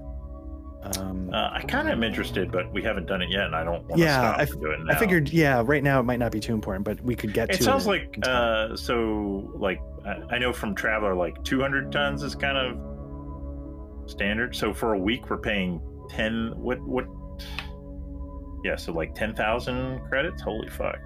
um, 0.98 1.30
Uh, 1.34 1.50
I 1.52 1.62
kind 1.68 1.90
of 1.90 1.92
am 1.92 2.04
interested, 2.06 2.54
but 2.54 2.72
we 2.72 2.82
haven't 2.82 3.06
done 3.06 3.22
it 3.22 3.30
yet, 3.30 3.48
and 3.48 3.54
I 3.56 3.66
don't 3.66 3.84
want 3.84 3.96
to 3.96 4.00
Yeah, 4.00 4.34
stop 4.34 4.40
I 4.40 4.44
it 4.44 4.80
now. 4.86 4.94
i 4.94 4.96
figured 4.96 5.28
yeah 5.30 5.62
right 5.66 5.84
now 5.84 6.00
it 6.00 6.04
might 6.04 6.20
not 6.20 6.32
be 6.32 6.40
too 6.40 6.54
important 6.54 6.86
but 6.86 7.02
we 7.04 7.16
could 7.16 7.34
get 7.34 7.50
to 7.50 7.56
it 7.56 7.64
sounds 7.64 7.86
like 7.86 8.18
uh, 8.24 8.76
so. 8.78 9.52
Like 9.56 9.82
I 10.06 10.36
I 10.36 10.38
know 10.40 10.54
from 10.54 10.74
Traveller, 10.76 11.16
like 11.16 11.44
200 11.44 11.92
tons 11.92 12.24
is 12.24 12.34
kind 12.34 12.58
of 12.58 14.10
standard. 14.10 14.56
So 14.56 14.74
for 14.74 14.94
a 14.94 14.98
week, 14.98 15.30
we're 15.30 15.38
paying 15.38 15.82
10. 16.10 16.54
What 16.56 16.80
what? 16.82 17.06
Yeah, 18.64 18.78
so 18.78 18.94
like 18.94 19.14
10,000 19.16 20.00
credits. 20.08 20.42
Holy 20.42 20.70
fuck! 20.70 20.98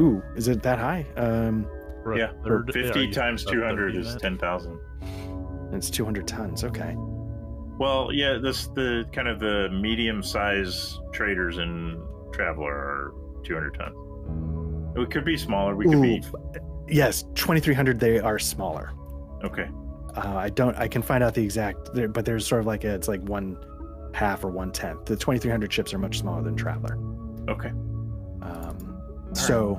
ooh 0.00 0.22
is 0.36 0.48
it 0.48 0.62
that 0.62 0.78
high 0.78 1.04
um, 1.16 1.66
For 2.08 2.12
a 2.14 2.18
Yeah, 2.18 2.32
third- 2.42 2.72
50 2.72 3.00
you 3.00 3.12
times 3.12 3.44
200 3.44 3.94
is 3.94 4.14
that? 4.14 4.22
10,000. 4.22 4.78
it's 5.72 5.90
200 5.90 6.26
tons 6.26 6.64
okay 6.64 6.94
Well, 7.78 8.10
yeah, 8.12 8.38
this 8.42 8.68
the 8.68 9.04
kind 9.12 9.28
of 9.28 9.38
the 9.40 9.68
medium 9.70 10.22
size 10.22 10.98
traders 11.12 11.58
and 11.58 11.98
Traveller 12.32 12.72
are 12.72 13.12
200 13.44 13.74
tons. 13.74 14.96
It 14.96 15.10
could 15.10 15.24
be 15.26 15.36
smaller. 15.36 15.76
We 15.76 15.84
could 15.84 16.00
be 16.00 16.22
Yes, 16.88 17.24
2300 17.34 18.00
they 18.00 18.18
are 18.20 18.38
smaller. 18.38 18.90
okay. 19.44 19.68
Uh, 20.16 20.34
I 20.36 20.48
don't 20.48 20.74
I 20.78 20.88
can 20.88 21.02
find 21.02 21.22
out 21.22 21.34
the 21.34 21.44
exact 21.44 21.92
there, 21.94 22.08
but 22.08 22.24
there's 22.24 22.46
sort 22.46 22.60
of 22.60 22.66
like 22.66 22.84
a, 22.84 22.94
it's 22.94 23.06
like 23.08 23.20
one 23.28 23.58
half 24.14 24.42
or 24.44 24.48
one 24.48 24.72
tenth. 24.72 25.04
The 25.04 25.14
2300 25.16 25.70
ships 25.72 25.92
are 25.92 25.98
much 25.98 26.18
smaller 26.18 26.42
than 26.42 26.56
Traveller. 26.56 26.96
Okay. 27.48 27.68
Um, 28.42 29.02
so, 29.34 29.78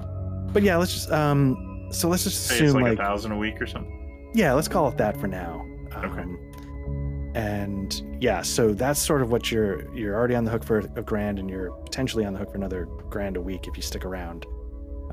but 0.54 0.62
yeah, 0.64 0.78
let's 0.78 0.94
just 0.94 1.12
um, 1.12 1.69
so 1.92 2.08
let's 2.10 2.24
just 2.24 2.46
Say 2.48 2.56
it's 2.56 2.62
assume 2.64 2.76
like, 2.82 2.84
like, 2.92 3.00
a 3.00 3.04
thousand 3.04 3.32
a 3.32 3.38
week 3.38 3.62
or 3.62 3.68
something. 3.68 4.32
yeah, 4.36 4.54
let's 4.54 4.68
call 4.68 4.88
it 4.90 4.98
that 4.98 5.18
for 5.20 5.28
now. 5.28 5.66
Okay. 5.96 6.22
Um, 6.22 7.32
and 7.36 8.02
yeah, 8.20 8.42
so 8.42 8.74
that's 8.74 9.00
sort 9.00 9.22
of 9.22 9.32
what 9.32 9.52
you're 9.52 9.94
you're 9.96 10.16
already 10.16 10.36
on 10.36 10.44
the 10.46 10.52
hook 10.52 10.64
for 10.64 10.80
a 10.80 11.02
grand, 11.04 11.40
and 11.40 11.50
you're 11.50 11.72
potentially 11.72 12.26
on 12.26 12.34
the 12.34 12.40
hook 12.40 12.52
for 12.52 12.58
another 12.58 12.86
grand 13.10 13.38
a 13.38 13.42
week 13.42 13.68
if 13.68 13.76
you 13.78 13.84
stick 13.84 14.04
around. 14.06 14.46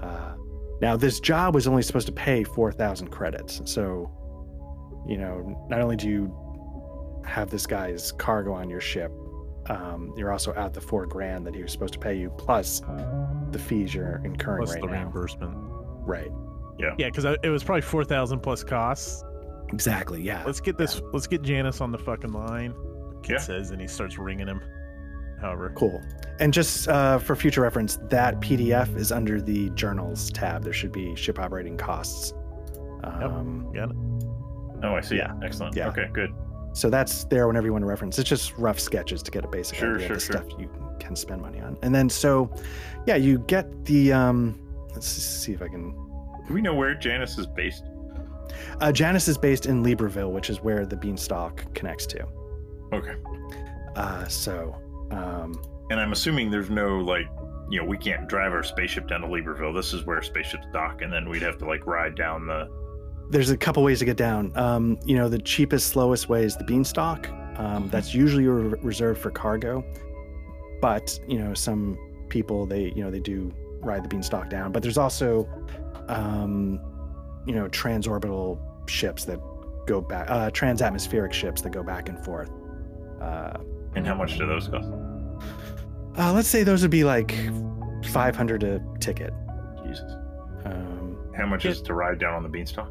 Uh, 0.02 0.34
now, 0.80 0.96
this 0.96 1.20
job 1.20 1.54
was 1.54 1.66
only 1.66 1.82
supposed 1.82 2.06
to 2.06 2.12
pay 2.12 2.42
four 2.44 2.72
thousand 2.72 3.08
credits, 3.08 3.60
so 3.64 4.10
you 5.06 5.18
know 5.18 5.66
not 5.68 5.80
only 5.80 5.96
do 5.96 6.08
you 6.08 7.22
have 7.26 7.50
this 7.50 7.66
guy's 7.66 8.12
cargo 8.12 8.52
on 8.52 8.70
your 8.70 8.80
ship, 8.80 9.12
um, 9.68 10.12
you're 10.16 10.32
also 10.32 10.54
out 10.54 10.72
the 10.72 10.80
four 10.80 11.06
grand 11.06 11.46
that 11.46 11.54
he 11.54 11.62
was 11.62 11.70
supposed 11.72 11.92
to 11.94 11.98
pay 11.98 12.14
you, 12.16 12.30
plus 12.38 12.80
the 13.50 13.58
fees 13.58 13.94
you're 13.94 14.22
incurring 14.24 14.64
plus 14.64 14.74
right 14.74 14.80
the 14.82 14.86
now. 14.88 14.92
reimbursement. 15.02 15.52
Right. 16.06 16.30
Yeah, 16.78 16.94
Yeah, 16.98 17.06
because 17.08 17.24
it 17.42 17.48
was 17.48 17.64
probably 17.64 17.82
four 17.82 18.04
thousand 18.04 18.40
plus 18.40 18.62
costs. 18.64 19.24
Exactly. 19.72 20.22
Yeah. 20.22 20.42
Let's 20.44 20.60
get 20.60 20.76
this. 20.78 21.00
Let's 21.12 21.26
get 21.26 21.42
Janice 21.42 21.80
on 21.80 21.90
the 21.90 21.98
fucking 21.98 22.32
line. 22.32 22.74
Kit 23.22 23.32
Yeah. 23.32 23.38
says, 23.38 23.70
and 23.72 23.80
he 23.80 23.88
starts 23.88 24.18
ringing 24.18 24.46
him. 24.46 24.60
However, 25.40 25.72
Cool. 25.76 26.00
And 26.38 26.52
just 26.52 26.88
uh, 26.88 27.18
for 27.18 27.34
future 27.36 27.60
reference, 27.62 27.96
that 28.10 28.40
PDF 28.40 28.94
is 28.96 29.10
under 29.12 29.40
the 29.40 29.70
journals 29.70 30.30
tab. 30.30 30.62
There 30.64 30.72
should 30.72 30.92
be 30.92 31.14
ship 31.16 31.38
operating 31.38 31.76
costs. 31.76 32.32
Um, 33.04 33.70
got 33.74 33.90
it. 33.90 33.96
Oh, 34.84 34.94
I 34.94 35.00
see. 35.00 35.16
Yeah. 35.16 35.32
Excellent. 35.42 35.74
Yeah. 35.76 35.88
Okay, 35.88 36.08
good. 36.12 36.32
So 36.74 36.90
that's 36.90 37.24
there 37.24 37.46
whenever 37.46 37.66
you 37.66 37.72
want 37.72 37.82
to 37.82 37.86
reference. 37.88 38.18
It's 38.18 38.28
just 38.28 38.56
rough 38.58 38.78
sketches 38.78 39.22
to 39.22 39.30
get 39.30 39.44
a 39.44 39.48
basic 39.48 39.78
Sure, 39.78 39.94
idea 39.94 40.06
sure, 40.08 40.16
of 40.16 40.20
the 40.22 40.26
sure. 40.32 40.42
stuff 40.42 40.60
you 40.60 40.70
can 41.00 41.16
spend 41.16 41.40
money 41.40 41.60
on. 41.60 41.76
And 41.82 41.94
then 41.94 42.08
so, 42.10 42.50
yeah, 43.06 43.16
you 43.16 43.38
get 43.40 43.84
the. 43.86 44.12
Um, 44.12 44.60
let's 44.92 45.06
see 45.08 45.52
if 45.52 45.62
I 45.62 45.68
can. 45.68 45.94
Do 46.48 46.54
we 46.54 46.60
know 46.62 46.74
where 46.74 46.94
Janice 46.94 47.38
is 47.38 47.46
based? 47.46 47.84
Uh, 48.80 48.92
Janus 48.92 49.28
is 49.28 49.36
based 49.38 49.66
in 49.66 49.82
Libreville, 49.84 50.30
which 50.30 50.50
is 50.50 50.62
where 50.62 50.86
the 50.86 50.96
Beanstalk 50.96 51.74
connects 51.74 52.06
to. 52.06 52.26
Okay. 52.92 53.14
Uh, 53.96 54.26
so, 54.28 54.74
um, 55.10 55.60
And 55.90 55.98
I'm 55.98 56.12
assuming 56.12 56.50
there's 56.50 56.70
no 56.70 56.98
like, 56.98 57.26
you 57.70 57.80
know, 57.80 57.86
we 57.86 57.98
can't 57.98 58.28
drive 58.28 58.52
our 58.52 58.62
spaceship 58.62 59.08
down 59.08 59.22
to 59.22 59.26
Libreville. 59.26 59.74
This 59.74 59.92
is 59.92 60.04
where 60.06 60.22
spaceships 60.22 60.66
dock, 60.72 61.02
and 61.02 61.12
then 61.12 61.28
we'd 61.28 61.42
have 61.42 61.58
to 61.58 61.66
like 61.66 61.84
ride 61.86 62.14
down 62.14 62.46
the. 62.46 62.68
there's 63.30 63.50
a 63.50 63.56
couple 63.56 63.82
ways 63.82 63.98
to 63.98 64.04
get 64.04 64.16
down. 64.16 64.52
Um, 64.56 64.98
you 65.04 65.16
know, 65.16 65.28
the 65.28 65.38
cheapest, 65.38 65.88
slowest 65.88 66.28
way 66.28 66.44
is 66.44 66.56
the 66.56 66.64
beanstalk. 66.64 67.28
Um, 67.58 67.88
that's 67.88 68.14
usually 68.14 68.46
re- 68.46 68.78
reserved 68.82 69.20
for 69.20 69.30
cargo, 69.30 69.82
but 70.80 71.18
you 71.26 71.38
know, 71.38 71.54
some 71.54 71.98
people 72.28 72.66
they 72.66 72.92
you 72.94 73.02
know 73.02 73.10
they 73.10 73.18
do 73.20 73.52
ride 73.80 74.04
the 74.04 74.08
beanstalk 74.08 74.48
down. 74.50 74.70
But 74.72 74.82
there's 74.82 74.98
also, 74.98 75.48
um, 76.08 76.80
you 77.46 77.54
know, 77.54 77.68
transorbital 77.68 78.58
ships 78.88 79.24
that 79.24 79.38
go 79.86 80.00
back, 80.00 80.28
uh, 80.30 80.50
transatmospheric 80.50 81.32
ships 81.32 81.62
that 81.62 81.70
go 81.70 81.82
back 81.82 82.08
and 82.08 82.18
forth. 82.24 82.50
Uh, 83.20 83.58
And 83.94 84.06
how 84.06 84.14
much 84.14 84.36
do 84.38 84.46
those 84.46 84.68
cost? 84.68 84.88
uh, 86.18 86.32
let's 86.32 86.48
say 86.48 86.62
those 86.62 86.82
would 86.82 86.90
be 86.90 87.04
like 87.04 87.34
500 88.06 88.62
a 88.64 88.80
ticket. 89.00 89.32
Jesus. 89.86 90.10
Um, 90.64 91.16
How 91.36 91.46
much 91.46 91.64
is 91.66 91.80
to 91.82 91.94
ride 91.94 92.18
down 92.18 92.34
on 92.34 92.42
the 92.42 92.48
beanstalk? 92.48 92.88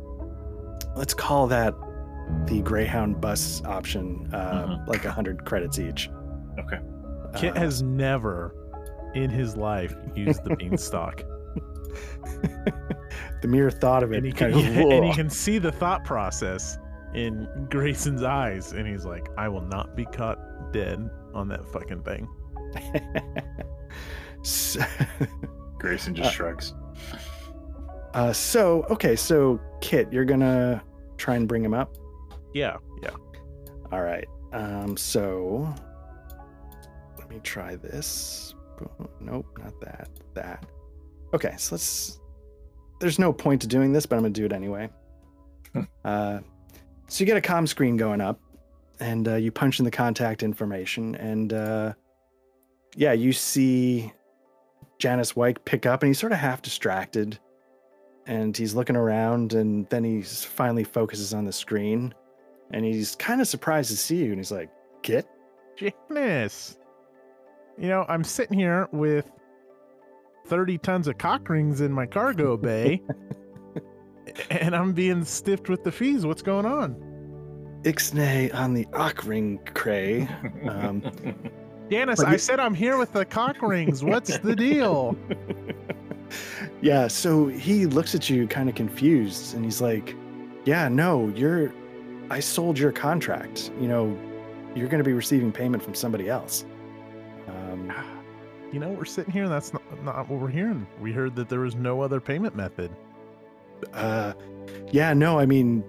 let's 0.95 1.13
call 1.13 1.45
that 1.47 1.73
the 2.47 2.61
Greyhound 2.61 3.19
bus 3.19 3.61
option, 3.65 4.29
uh, 4.33 4.65
Mhm. 4.67 4.87
like 4.87 5.03
100 5.03 5.43
credits 5.45 5.77
each. 5.77 6.09
Okay. 6.57 6.79
Kit 7.35 7.55
Uh, 7.55 7.59
has 7.59 7.83
never 7.83 8.55
in 9.13 9.29
his 9.29 9.57
life 9.57 9.93
used 10.15 10.43
the 10.45 10.55
beanstalk, 10.55 11.21
the 13.41 13.47
mere 13.47 13.69
thought 13.71 14.03
of 14.03 14.11
it 14.11 14.17
and 14.17 14.25
he 14.25 14.31
kind 14.31 14.53
can 14.53 14.77
of, 14.85 14.91
and 14.91 15.05
he 15.05 15.13
can 15.13 15.29
see 15.29 15.57
the 15.57 15.71
thought 15.71 16.03
process 16.03 16.77
in 17.13 17.47
Grayson's 17.69 18.23
eyes, 18.23 18.73
and 18.73 18.87
he's 18.87 19.05
like, 19.05 19.29
"I 19.37 19.47
will 19.47 19.61
not 19.61 19.95
be 19.95 20.05
caught 20.05 20.73
dead 20.73 21.09
on 21.33 21.47
that 21.49 21.65
fucking 21.71 22.01
thing." 22.03 22.27
so, 24.43 24.81
Grayson 25.79 26.13
just 26.15 26.29
Uh, 26.29 26.31
shrugs. 26.31 26.73
uh, 28.13 28.33
so 28.33 28.83
okay 28.89 29.15
so 29.15 29.59
kit 29.81 30.11
you're 30.11 30.25
gonna 30.25 30.83
try 31.17 31.35
and 31.35 31.47
bring 31.47 31.63
him 31.63 31.73
up 31.73 31.95
Yeah, 32.53 32.77
yeah. 33.01 33.11
all 33.91 34.01
right 34.01 34.27
um 34.53 34.95
so 34.97 35.73
let 37.17 37.29
me 37.29 37.39
try 37.43 37.75
this 37.75 38.53
nope 39.19 39.45
not 39.63 39.79
that 39.81 40.09
that 40.33 40.65
okay 41.35 41.53
so 41.57 41.75
let's 41.75 42.19
there's 42.99 43.19
no 43.19 43.31
point 43.31 43.61
to 43.61 43.67
doing 43.67 43.91
this 43.91 44.05
but 44.05 44.15
i'm 44.15 44.21
gonna 44.21 44.33
do 44.33 44.45
it 44.45 44.53
anyway. 44.53 44.89
Uh 46.05 46.39
so 47.07 47.21
you 47.21 47.25
get 47.25 47.37
a 47.37 47.41
comm 47.41 47.67
screen 47.67 47.97
going 47.97 48.21
up 48.21 48.39
and 49.01 49.27
uh, 49.27 49.35
you 49.35 49.51
punch 49.51 49.79
in 49.79 49.85
the 49.85 49.91
contact 49.91 50.41
information 50.41 51.15
and 51.15 51.51
uh 51.51 51.93
yeah 52.95 53.11
you 53.11 53.33
see 53.33 54.11
janice 54.97 55.35
Wyke 55.35 55.63
pick 55.65 55.85
up 55.85 56.01
and 56.01 56.09
he's 56.09 56.17
sort 56.17 56.31
of 56.31 56.37
half 56.37 56.61
distracted 56.61 57.37
and 58.25 58.55
he's 58.55 58.73
looking 58.73 58.95
around 58.95 59.53
and 59.53 59.87
then 59.89 60.03
he 60.03 60.21
finally 60.21 60.85
focuses 60.85 61.33
on 61.33 61.43
the 61.43 61.51
screen 61.51 62.13
and 62.71 62.85
he's 62.85 63.15
kind 63.17 63.41
of 63.41 63.47
surprised 63.47 63.89
to 63.91 63.97
see 63.97 64.17
you 64.23 64.29
and 64.29 64.37
he's 64.37 64.51
like 64.51 64.69
"Get 65.03 65.27
Janice, 65.75 66.77
you 67.77 67.89
know, 67.89 68.05
I'm 68.07 68.23
sitting 68.23 68.57
here 68.57 68.87
with 68.91 69.29
30 70.45 70.77
tons 70.79 71.07
of 71.07 71.17
cock 71.17 71.49
rings 71.49 71.81
in 71.81 71.91
my 71.91 72.05
cargo 72.05 72.55
bay, 72.57 73.01
and 74.49 74.75
I'm 74.75 74.93
being 74.93 75.23
stiffed 75.25 75.69
with 75.69 75.83
the 75.83 75.91
fees. 75.91 76.25
What's 76.25 76.41
going 76.41 76.65
on? 76.65 77.01
ixnay 77.83 78.51
on 78.55 78.73
the 78.73 78.85
Ockring 78.85 79.59
cray 79.75 80.27
um, 80.67 81.03
Janice, 81.91 82.19
But 82.19 82.29
I 82.29 82.37
said 82.37 82.59
I'm 82.59 82.73
here 82.73 82.97
with 82.97 83.13
the 83.13 83.23
cock 83.25 83.61
rings. 83.61 84.03
What's 84.03 84.37
the 84.39 84.55
deal? 84.55 85.15
Yeah, 86.81 87.07
so 87.07 87.47
he 87.47 87.85
looks 87.85 88.15
at 88.15 88.29
you 88.29 88.47
kind 88.47 88.67
of 88.67 88.75
confused 88.75 89.55
and 89.55 89.63
he's 89.63 89.79
like, 89.81 90.15
Yeah, 90.65 90.87
no, 90.89 91.29
you're. 91.29 91.71
I 92.29 92.39
sold 92.39 92.77
your 92.79 92.91
contract. 92.91 93.71
You 93.79 93.87
know, 93.87 94.17
you're 94.75 94.87
going 94.87 95.03
to 95.03 95.07
be 95.07 95.13
receiving 95.13 95.51
payment 95.51 95.83
from 95.83 95.93
somebody 95.93 96.27
else. 96.27 96.65
You 98.75 98.81
know, 98.81 98.89
we're 98.89 99.05
sitting 99.05 99.31
here 99.31 99.43
and 99.43 99.53
that's 99.53 99.71
not, 99.71 100.03
not 100.03 100.27
what 100.27 100.41
we're 100.41 100.49
hearing. 100.49 100.85
We 100.99 101.13
heard 101.13 101.33
that 101.37 101.47
there 101.47 101.61
was 101.61 101.75
no 101.75 102.01
other 102.01 102.19
payment 102.19 102.57
method. 102.57 102.91
uh, 103.93 104.33
yeah, 104.91 105.13
no, 105.13 105.39
I 105.39 105.45
mean, 105.45 105.81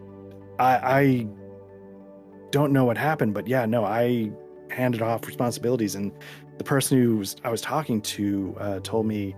I, 0.61 0.77
I 0.77 1.27
don't 2.53 2.73
know 2.73 2.85
what 2.85 2.97
happened, 2.97 3.35
but 3.35 3.49
yeah, 3.49 3.67
no, 3.67 3.85
I 3.85 4.31
handed 4.71 5.03
off 5.03 5.27
responsibilities, 5.27 5.97
and 5.97 6.13
the 6.59 6.63
person 6.63 7.03
who 7.03 7.17
was, 7.17 7.35
I 7.43 7.51
was 7.51 7.61
talking 7.61 8.01
to 8.03 8.57
uh, 8.61 8.79
told 8.85 9.05
me 9.07 9.35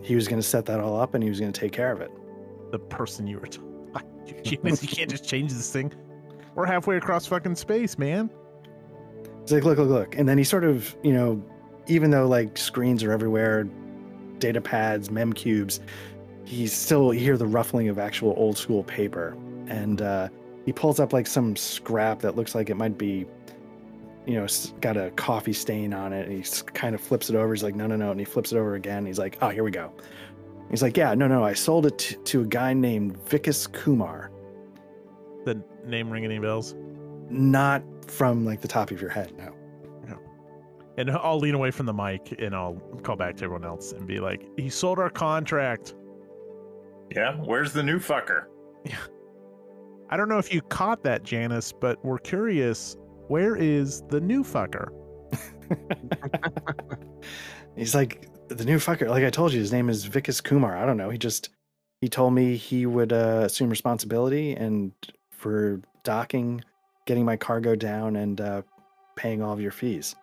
he 0.00 0.14
was 0.14 0.28
going 0.28 0.40
to 0.40 0.46
set 0.46 0.64
that 0.66 0.78
all 0.78 1.00
up 1.00 1.14
and 1.14 1.24
he 1.24 1.28
was 1.28 1.40
going 1.40 1.50
to 1.50 1.60
take 1.60 1.72
care 1.72 1.90
of 1.90 2.00
it. 2.00 2.12
The 2.70 2.78
person 2.78 3.26
you 3.26 3.40
were 3.40 3.48
talking 3.48 4.24
to. 4.44 4.50
You 4.52 4.56
can't 4.56 5.10
just 5.10 5.24
change 5.24 5.52
this 5.52 5.72
thing. 5.72 5.92
We're 6.54 6.66
halfway 6.66 6.96
across 6.96 7.26
fucking 7.26 7.56
space, 7.56 7.98
man. 7.98 8.30
He's 9.42 9.50
like, 9.50 9.64
look, 9.64 9.78
look, 9.78 9.88
look. 9.88 10.16
And 10.16 10.28
then 10.28 10.38
he 10.38 10.44
sort 10.44 10.62
of, 10.62 10.96
you 11.02 11.12
know, 11.12 11.44
even 11.86 12.10
though 12.10 12.26
like 12.26 12.56
screens 12.56 13.02
are 13.02 13.12
everywhere, 13.12 13.64
data 14.38 14.60
pads, 14.60 15.10
mem 15.10 15.32
cubes, 15.32 15.80
he 16.44 16.66
still 16.66 17.10
hear 17.10 17.36
the 17.36 17.46
ruffling 17.46 17.88
of 17.88 17.98
actual 17.98 18.34
old 18.36 18.58
school 18.58 18.84
paper. 18.84 19.36
And 19.66 20.02
uh, 20.02 20.28
he 20.66 20.72
pulls 20.72 21.00
up 21.00 21.12
like 21.12 21.26
some 21.26 21.56
scrap 21.56 22.20
that 22.20 22.36
looks 22.36 22.54
like 22.54 22.68
it 22.70 22.74
might 22.76 22.98
be, 22.98 23.26
you 24.26 24.34
know, 24.34 24.46
got 24.80 24.96
a 24.96 25.10
coffee 25.12 25.52
stain 25.52 25.92
on 25.94 26.12
it. 26.12 26.28
And 26.28 26.44
he 26.44 26.62
kind 26.72 26.94
of 26.94 27.00
flips 27.00 27.30
it 27.30 27.36
over. 27.36 27.52
He's 27.52 27.62
like, 27.62 27.74
no, 27.74 27.86
no, 27.86 27.96
no. 27.96 28.10
And 28.10 28.20
he 28.20 28.24
flips 28.26 28.52
it 28.52 28.58
over 28.58 28.74
again. 28.74 29.06
He's 29.06 29.18
like, 29.18 29.38
oh, 29.40 29.48
here 29.48 29.64
we 29.64 29.70
go. 29.70 29.92
He's 30.70 30.82
like, 30.82 30.96
yeah, 30.96 31.14
no, 31.14 31.28
no. 31.28 31.44
I 31.44 31.52
sold 31.54 31.86
it 31.86 31.98
t- 31.98 32.16
to 32.16 32.40
a 32.42 32.46
guy 32.46 32.72
named 32.72 33.18
Vikas 33.26 33.70
Kumar, 33.70 34.30
The 35.44 35.62
name 35.86 36.10
ring 36.10 36.24
any 36.24 36.38
bells? 36.38 36.74
not 37.30 37.82
from 38.06 38.44
like 38.44 38.60
the 38.60 38.68
top 38.68 38.90
of 38.90 39.00
your 39.00 39.10
head. 39.10 39.32
No. 39.38 39.54
And 40.96 41.10
I'll 41.10 41.38
lean 41.38 41.54
away 41.54 41.70
from 41.70 41.86
the 41.86 41.92
mic 41.92 42.34
and 42.38 42.54
I'll 42.54 42.74
call 43.02 43.16
back 43.16 43.36
to 43.38 43.44
everyone 43.44 43.64
else 43.64 43.92
and 43.92 44.06
be 44.06 44.20
like, 44.20 44.46
he 44.56 44.68
sold 44.68 44.98
our 44.98 45.10
contract. 45.10 45.94
Yeah, 47.14 47.36
where's 47.36 47.72
the 47.72 47.82
new 47.82 47.98
fucker? 47.98 48.44
I 50.10 50.16
don't 50.16 50.28
know 50.28 50.38
if 50.38 50.52
you 50.52 50.60
caught 50.62 51.02
that, 51.04 51.24
Janice, 51.24 51.72
but 51.72 52.02
we're 52.04 52.18
curious. 52.18 52.96
Where 53.28 53.56
is 53.56 54.02
the 54.08 54.20
new 54.20 54.44
fucker? 54.44 54.88
He's 57.76 57.94
like 57.94 58.28
the 58.48 58.64
new 58.64 58.76
fucker. 58.76 59.08
Like 59.08 59.24
I 59.24 59.30
told 59.30 59.52
you, 59.52 59.60
his 59.60 59.72
name 59.72 59.88
is 59.88 60.06
Vikas 60.06 60.42
Kumar. 60.42 60.76
I 60.76 60.86
don't 60.86 60.96
know. 60.96 61.10
He 61.10 61.18
just 61.18 61.50
he 62.00 62.08
told 62.08 62.34
me 62.34 62.56
he 62.56 62.86
would 62.86 63.12
uh, 63.12 63.42
assume 63.44 63.70
responsibility 63.70 64.52
and 64.52 64.92
for 65.30 65.80
docking, 66.02 66.62
getting 67.06 67.24
my 67.24 67.36
cargo 67.36 67.74
down, 67.74 68.16
and 68.16 68.40
uh, 68.40 68.62
paying 69.16 69.42
all 69.42 69.52
of 69.52 69.60
your 69.60 69.72
fees. 69.72 70.14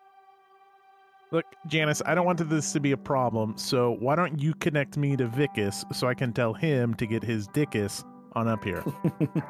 Look, 1.31 1.45
Janice, 1.67 2.01
I 2.05 2.13
don't 2.13 2.25
want 2.25 2.49
this 2.49 2.73
to 2.73 2.81
be 2.81 2.91
a 2.91 2.97
problem, 2.97 3.57
so 3.57 3.95
why 3.99 4.15
don't 4.15 4.37
you 4.41 4.53
connect 4.53 4.97
me 4.97 5.15
to 5.15 5.27
Vikas 5.27 5.85
so 5.95 6.07
I 6.07 6.13
can 6.13 6.33
tell 6.33 6.53
him 6.53 6.93
to 6.95 7.05
get 7.05 7.23
his 7.23 7.47
dickus 7.47 8.03
on 8.33 8.49
up 8.49 8.65
here? 8.65 8.83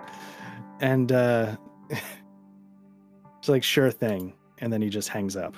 and 0.79 1.11
uh, 1.11 1.55
it's 1.89 3.49
like 3.49 3.63
sure 3.63 3.89
thing. 3.89 4.33
And 4.59 4.71
then 4.71 4.79
he 4.79 4.89
just 4.89 5.09
hangs 5.09 5.35
up. 5.35 5.55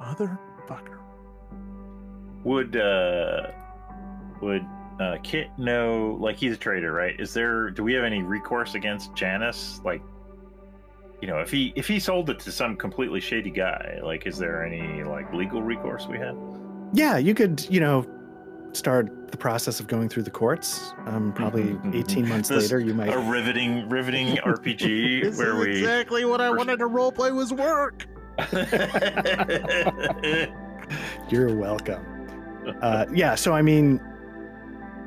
Motherfucker. 0.00 0.98
Would 2.42 2.76
uh 2.76 3.52
would 4.40 4.66
uh 5.00 5.18
Kit 5.22 5.46
know 5.58 6.18
like 6.20 6.36
he's 6.36 6.54
a 6.54 6.56
traitor, 6.56 6.92
right? 6.92 7.14
Is 7.20 7.32
there 7.32 7.70
do 7.70 7.84
we 7.84 7.92
have 7.92 8.02
any 8.02 8.24
recourse 8.24 8.74
against 8.74 9.14
Janice? 9.14 9.80
Like 9.84 10.02
you 11.22 11.28
know, 11.28 11.38
if 11.38 11.50
he 11.52 11.72
if 11.76 11.86
he 11.86 12.00
sold 12.00 12.28
it 12.30 12.40
to 12.40 12.50
some 12.52 12.76
completely 12.76 13.20
shady 13.20 13.50
guy, 13.50 14.00
like 14.02 14.26
is 14.26 14.36
there 14.36 14.66
any 14.66 15.04
like 15.04 15.32
legal 15.32 15.62
recourse 15.62 16.08
we 16.08 16.18
have? 16.18 16.36
Yeah, 16.92 17.16
you 17.16 17.32
could, 17.32 17.64
you 17.70 17.78
know, 17.78 18.04
start 18.72 19.30
the 19.30 19.36
process 19.36 19.78
of 19.78 19.86
going 19.86 20.08
through 20.08 20.24
the 20.24 20.32
courts. 20.32 20.92
Um, 21.06 21.32
probably 21.32 21.78
18 21.96 22.28
months 22.28 22.48
This- 22.48 22.64
later, 22.64 22.80
you 22.80 22.92
might. 22.92 23.10
A 23.14 23.18
riveting 23.20 23.88
riveting 23.88 24.36
RPG 24.44 25.22
This 25.22 25.38
where 25.38 25.52
is 25.60 25.64
we 25.64 25.70
exactly 25.78 26.24
what 26.24 26.40
I 26.40 26.48
First- 26.50 26.58
wanted 26.58 26.78
to 26.80 26.88
roleplay 26.88 27.32
was 27.32 27.52
work. 27.52 28.04
You're 31.30 31.54
welcome. 31.54 32.04
Uh, 32.80 33.06
yeah, 33.12 33.34
so 33.36 33.52
I 33.54 33.62
mean, 33.62 33.98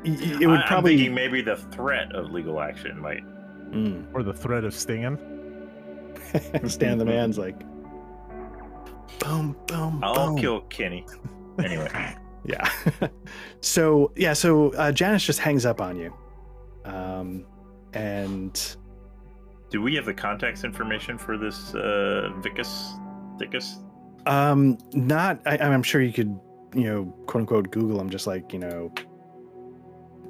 y- 0.04 0.16
y- 0.18 0.38
it 0.40 0.46
would 0.46 0.58
I- 0.58 0.62
I'm 0.62 0.66
probably. 0.68 0.96
thinking 0.96 1.14
maybe 1.14 1.42
the 1.42 1.56
threat 1.56 2.14
of 2.14 2.32
legal 2.32 2.60
action 2.60 2.98
might 2.98 3.22
Mm. 3.70 4.06
Or 4.14 4.22
the 4.22 4.32
threat 4.32 4.62
of 4.62 4.72
stinging. 4.72 5.18
Stan 6.66 6.98
the 6.98 7.04
man's 7.04 7.38
like, 7.38 7.58
boom, 9.20 9.56
boom, 9.66 10.00
I'll 10.02 10.28
boom. 10.28 10.38
kill 10.38 10.60
Kenny. 10.62 11.04
Anyway. 11.62 12.16
Yeah. 12.48 12.70
so 13.60 14.12
yeah, 14.14 14.32
so 14.32 14.70
uh, 14.74 14.92
Janice 14.92 15.24
just 15.24 15.40
hangs 15.40 15.66
up 15.66 15.80
on 15.80 15.96
you, 15.96 16.14
um, 16.84 17.44
and 17.92 18.76
Do 19.70 19.82
we 19.82 19.96
have 19.96 20.04
the 20.04 20.14
contacts 20.14 20.62
information 20.62 21.18
for 21.18 21.36
this 21.36 21.74
uh 21.74 22.30
Vikas 22.42 22.92
Vikas? 23.40 23.82
um, 24.26 24.78
not. 24.92 25.40
I, 25.44 25.58
I'm 25.58 25.82
sure 25.82 26.00
you 26.00 26.12
could, 26.12 26.38
you 26.72 26.84
know, 26.84 27.06
quote 27.26 27.40
unquote, 27.40 27.72
Google 27.72 27.98
him, 28.00 28.10
just 28.10 28.28
like 28.28 28.52
you 28.52 28.60
know, 28.60 28.92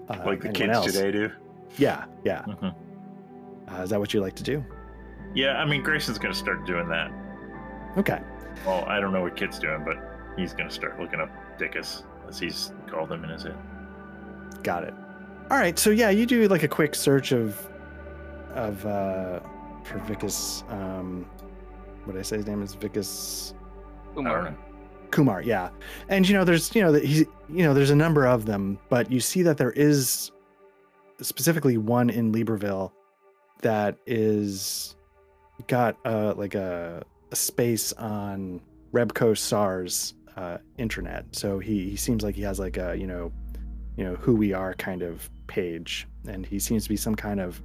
uh, 0.09 0.22
like 0.24 0.40
the 0.40 0.48
kids 0.48 0.72
else. 0.72 0.87
today 0.87 1.12
do? 1.12 1.30
Yeah, 1.76 2.06
yeah. 2.24 2.44
Mhm. 2.48 2.74
Uh, 3.70 3.82
is 3.82 3.90
that 3.90 4.00
what 4.00 4.14
you 4.14 4.22
like 4.22 4.37
to 4.37 4.42
do? 4.42 4.64
Yeah, 5.37 5.59
I 5.59 5.66
mean 5.66 5.83
Grayson's 5.83 6.18
gonna 6.18 6.35
start 6.35 6.64
doing 6.66 6.88
that. 6.88 7.12
Okay. 7.99 8.20
Well, 8.64 8.85
I 8.87 8.99
don't 8.99 9.12
know 9.12 9.20
what 9.20 9.37
Kit's 9.37 9.59
doing, 9.59 9.85
but 9.85 9.99
he's 10.37 10.55
gonna 10.55 10.70
start 10.70 10.99
looking 10.99 11.20
up 11.20 11.29
Dickus, 11.59 12.05
as 12.27 12.38
he's 12.38 12.72
called 12.88 13.12
him 13.12 13.22
in 13.22 13.31
his 13.31 13.42
head. 13.42 13.57
Got 14.62 14.85
it. 14.85 14.94
All 15.51 15.59
right, 15.59 15.79
so 15.79 15.90
yeah, 15.90 16.09
you 16.09 16.25
do 16.25 16.49
like 16.49 16.62
a 16.62 16.68
quick 16.68 16.94
search 16.94 17.33
of 17.33 17.68
of 18.55 18.85
uh 18.87 19.40
for 19.85 19.99
Vikas 20.01 20.68
um 20.72 21.27
what 22.05 22.14
did 22.14 22.20
I 22.20 22.22
say 22.22 22.37
his 22.37 22.46
name 22.46 22.62
is 22.62 22.75
Vikas 22.75 23.53
I 24.12 24.14
don't 24.14 24.27
Umar. 24.27 24.57
Kumar, 25.11 25.42
yeah. 25.42 25.68
And 26.09 26.27
you 26.27 26.35
know 26.35 26.44
there's 26.44 26.75
you 26.75 26.83
know 26.83 26.92
that 26.92 27.05
he's 27.05 27.27
you 27.51 27.62
know 27.62 27.75
there's 27.75 27.90
a 27.90 27.96
number 27.96 28.27
of 28.27 28.46
them, 28.46 28.79
but 28.88 29.12
you 29.12 29.20
see 29.20 29.42
that 29.42 29.59
there 29.59 29.72
is 29.72 30.33
specifically 31.20 31.77
one 31.77 32.09
in 32.09 32.33
Libreville 32.33 32.92
that 33.61 33.99
is 34.07 34.95
got 35.66 35.96
uh 36.04 36.34
like 36.36 36.54
a, 36.54 37.04
a 37.32 37.36
space 37.36 37.92
on 37.94 38.61
Rebco 38.92 39.36
SARS 39.36 40.14
uh 40.36 40.59
intranet. 40.78 41.24
So 41.32 41.59
he 41.59 41.90
he 41.90 41.96
seems 41.96 42.22
like 42.22 42.34
he 42.34 42.42
has 42.42 42.59
like 42.59 42.76
a, 42.76 42.96
you 42.96 43.07
know, 43.07 43.32
you 43.96 44.04
know, 44.04 44.14
who 44.16 44.34
we 44.34 44.52
are 44.52 44.74
kind 44.74 45.02
of 45.02 45.28
page. 45.46 46.07
And 46.28 46.44
he 46.44 46.59
seems 46.59 46.84
to 46.84 46.88
be 46.88 46.96
some 46.96 47.14
kind 47.14 47.40
of 47.40 47.62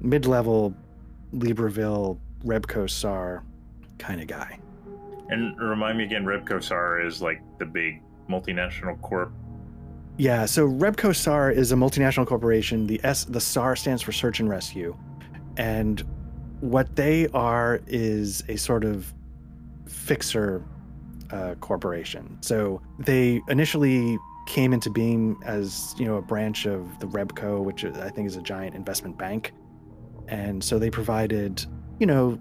mid-level 0.00 0.74
Libreville 1.34 2.18
Rebco 2.44 2.88
SAR 2.88 3.44
kind 3.98 4.20
of 4.20 4.26
guy. 4.26 4.58
And 5.28 5.58
remind 5.60 5.98
me 5.98 6.04
again, 6.04 6.24
Rebco 6.24 6.62
SAR 6.62 7.00
is 7.06 7.22
like 7.22 7.40
the 7.58 7.66
big 7.66 8.02
multinational 8.28 9.00
corp. 9.00 9.32
Yeah, 10.16 10.44
so 10.44 10.68
Rebco 10.68 11.14
SAR 11.14 11.50
is 11.50 11.72
a 11.72 11.76
multinational 11.76 12.26
corporation. 12.26 12.86
The 12.86 13.00
S 13.04 13.24
the 13.24 13.40
SAR 13.40 13.76
stands 13.76 14.02
for 14.02 14.12
search 14.12 14.40
and 14.40 14.48
rescue. 14.48 14.96
And 15.56 16.02
what 16.60 16.96
they 16.96 17.28
are 17.28 17.80
is 17.86 18.42
a 18.48 18.56
sort 18.56 18.84
of 18.84 19.12
fixer 19.86 20.62
uh, 21.30 21.54
corporation. 21.60 22.38
So 22.40 22.82
they 22.98 23.40
initially 23.48 24.18
came 24.46 24.72
into 24.72 24.90
being 24.90 25.36
as, 25.44 25.94
you 25.98 26.04
know, 26.04 26.16
a 26.16 26.22
branch 26.22 26.66
of 26.66 26.98
the 26.98 27.06
Rebco, 27.06 27.62
which 27.62 27.84
I 27.84 28.10
think 28.10 28.26
is 28.26 28.36
a 28.36 28.42
giant 28.42 28.74
investment 28.74 29.16
bank. 29.16 29.52
And 30.28 30.62
so 30.62 30.78
they 30.78 30.90
provided, 30.90 31.64
you 31.98 32.06
know, 32.06 32.38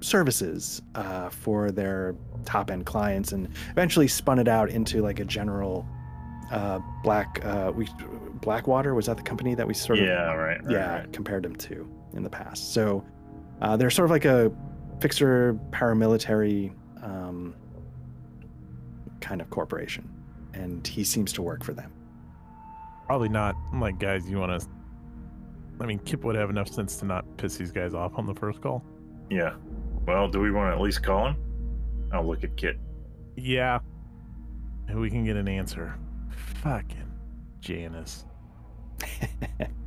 services 0.00 0.82
uh, 0.94 1.28
for 1.28 1.70
their 1.70 2.14
top 2.44 2.70
end 2.70 2.86
clients 2.86 3.32
and 3.32 3.48
eventually 3.70 4.08
spun 4.08 4.38
it 4.38 4.48
out 4.48 4.70
into 4.70 5.02
like 5.02 5.20
a 5.20 5.24
general 5.24 5.86
uh, 6.50 6.78
Black 7.02 7.44
uh, 7.44 7.72
we 7.74 7.86
Blackwater 8.40 8.94
was 8.94 9.06
that 9.06 9.16
the 9.16 9.22
company 9.22 9.54
that 9.54 9.66
we 9.66 9.74
sort 9.74 9.98
of 9.98 10.06
yeah, 10.06 10.32
right. 10.32 10.62
right, 10.62 10.70
yeah 10.70 10.98
right. 11.00 11.12
compared 11.12 11.42
them 11.42 11.54
to 11.56 11.88
in 12.14 12.22
the 12.22 12.30
past. 12.30 12.72
So 12.72 13.04
uh, 13.60 13.76
they're 13.76 13.90
sort 13.90 14.06
of 14.06 14.10
like 14.10 14.24
a 14.24 14.52
fixer 15.00 15.58
paramilitary 15.70 16.72
um, 17.02 17.54
kind 19.20 19.40
of 19.40 19.50
corporation, 19.50 20.08
and 20.54 20.86
he 20.86 21.04
seems 21.04 21.32
to 21.34 21.42
work 21.42 21.64
for 21.64 21.72
them. 21.72 21.92
Probably 23.06 23.28
not. 23.28 23.54
I'm 23.72 23.80
like, 23.80 23.98
guys, 23.98 24.28
you 24.28 24.38
want 24.38 24.60
to. 24.60 24.68
I 25.80 25.86
mean, 25.86 25.98
Kit 26.00 26.22
would 26.24 26.34
have 26.36 26.50
enough 26.50 26.68
sense 26.68 26.96
to 26.96 27.06
not 27.06 27.24
piss 27.36 27.56
these 27.56 27.72
guys 27.72 27.94
off 27.94 28.12
on 28.16 28.26
the 28.26 28.34
first 28.34 28.60
call. 28.60 28.84
Yeah. 29.30 29.54
Well, 30.06 30.28
do 30.28 30.40
we 30.40 30.50
want 30.50 30.72
to 30.72 30.76
at 30.76 30.80
least 30.82 31.02
call 31.02 31.28
him? 31.28 31.36
I'll 32.12 32.26
look 32.26 32.44
at 32.44 32.56
Kit. 32.56 32.78
Yeah. 33.36 33.78
Maybe 34.86 34.98
we 34.98 35.10
can 35.10 35.24
get 35.24 35.36
an 35.36 35.48
answer. 35.48 35.94
Fucking. 36.62 37.12
Janice. 37.60 38.24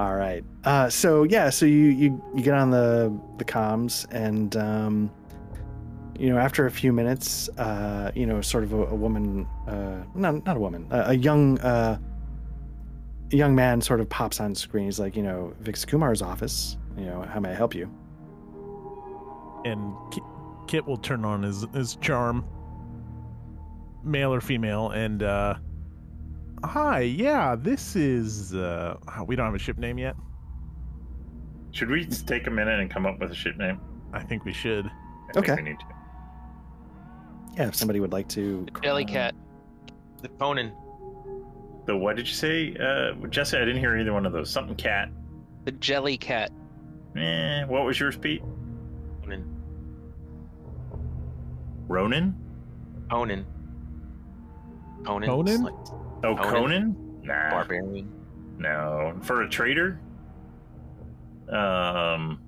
All 0.00 0.14
right. 0.14 0.42
Uh, 0.64 0.88
so 0.88 1.24
yeah, 1.24 1.50
so 1.50 1.66
you 1.66 1.88
you 1.88 2.24
you 2.34 2.42
get 2.42 2.54
on 2.54 2.70
the 2.70 3.14
the 3.36 3.44
comms, 3.44 4.06
and 4.10 4.56
um, 4.56 5.10
you 6.18 6.30
know 6.30 6.38
after 6.38 6.64
a 6.64 6.70
few 6.70 6.90
minutes, 6.90 7.50
uh, 7.58 8.10
you 8.14 8.24
know, 8.24 8.40
sort 8.40 8.64
of 8.64 8.72
a, 8.72 8.86
a 8.86 8.94
woman, 8.94 9.46
uh, 9.68 10.02
not 10.14 10.42
not 10.46 10.56
a 10.56 10.58
woman, 10.58 10.86
a, 10.90 11.10
a 11.10 11.12
young 11.12 11.58
uh, 11.58 11.98
a 13.30 13.36
young 13.36 13.54
man 13.54 13.82
sort 13.82 14.00
of 14.00 14.08
pops 14.08 14.40
on 14.40 14.54
screen. 14.54 14.86
He's 14.86 14.98
like, 14.98 15.16
you 15.16 15.22
know, 15.22 15.52
Vix 15.60 15.84
Kumar's 15.84 16.22
office. 16.22 16.78
You 16.96 17.04
know, 17.04 17.20
how 17.20 17.38
may 17.38 17.50
I 17.50 17.54
help 17.54 17.74
you? 17.74 17.94
And 19.66 19.94
Kit, 20.66 20.86
will 20.86 20.96
turn 20.96 21.26
on 21.26 21.42
his 21.42 21.66
his 21.74 21.96
charm, 21.96 22.46
male 24.02 24.32
or 24.32 24.40
female, 24.40 24.92
and 24.92 25.22
uh, 25.22 25.56
hi, 26.64 27.00
yeah, 27.00 27.56
this 27.56 27.96
is. 27.96 28.54
Uh, 28.54 28.96
we 29.26 29.36
don't 29.36 29.46
have 29.46 29.54
a 29.54 29.58
ship 29.58 29.78
name 29.78 29.98
yet. 29.98 30.16
Should 31.72 31.90
we 31.90 32.04
take 32.04 32.46
a 32.46 32.50
minute 32.50 32.80
and 32.80 32.90
come 32.90 33.06
up 33.06 33.18
with 33.20 33.30
a 33.30 33.34
ship 33.34 33.56
name? 33.56 33.80
I 34.12 34.22
think 34.22 34.44
we 34.44 34.52
should. 34.52 34.86
I 34.86 35.32
think 35.32 35.48
Okay. 35.48 35.54
we 35.62 35.68
need 35.70 35.78
to. 35.78 35.84
Yeah, 37.56 37.68
if 37.68 37.74
somebody 37.76 38.00
would 38.00 38.12
like 38.12 38.28
to. 38.30 38.66
Jelly 38.82 39.04
cat. 39.04 39.34
The 40.22 40.28
Conan. 40.28 40.72
The 41.86 41.96
what 41.96 42.16
did 42.16 42.28
you 42.28 42.34
say, 42.34 42.76
uh, 42.76 43.14
Jesse? 43.28 43.56
I 43.56 43.60
didn't 43.60 43.78
hear 43.80 43.96
either 43.96 44.12
one 44.12 44.26
of 44.26 44.32
those. 44.32 44.50
Something 44.50 44.76
cat. 44.76 45.10
The 45.64 45.72
jelly 45.72 46.16
cat. 46.18 46.50
Eh, 47.16 47.64
what 47.64 47.84
was 47.84 47.98
yours, 47.98 48.16
Pete? 48.16 48.42
Conan. 49.22 49.44
Ronan? 51.88 52.34
Conan. 53.10 53.46
Conan. 55.04 55.28
Conan? 55.28 55.74
Like 56.22 56.24
Oh, 56.24 56.36
Conan? 56.36 56.94
Conan? 56.94 57.20
Nah, 57.22 57.50
barbarian. 57.50 58.12
no. 58.58 59.14
For 59.22 59.42
a 59.42 59.48
trader? 59.48 60.00
Um, 61.48 62.40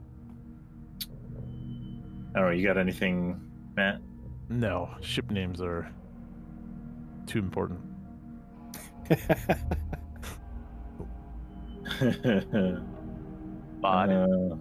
I 2.34 2.38
don't 2.40 2.44
know. 2.44 2.50
You 2.50 2.66
got 2.66 2.78
anything, 2.78 3.40
Matt? 3.76 4.00
No, 4.48 4.90
ship 5.00 5.30
names 5.30 5.60
are 5.60 5.90
too 7.26 7.38
important. 7.38 7.80
Bod. 13.80 14.10
Uh, 14.10 14.56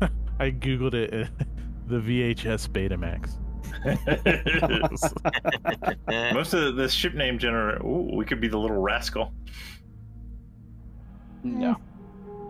I 0.38 0.50
googled 0.50 0.94
it. 0.94 1.10
the 1.88 1.98
VHS 1.98 2.68
Betamax. 2.68 3.38
Most 6.34 6.52
of 6.52 6.76
the 6.76 6.88
ship 6.88 7.14
name 7.14 7.38
generator. 7.38 7.82
Ooh, 7.82 8.10
we 8.14 8.24
could 8.24 8.40
be 8.40 8.48
the 8.48 8.58
little 8.58 8.80
rascal. 8.80 9.32
No. 11.42 11.76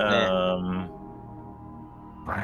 Um. 0.00 0.90
Uh, 2.28 2.42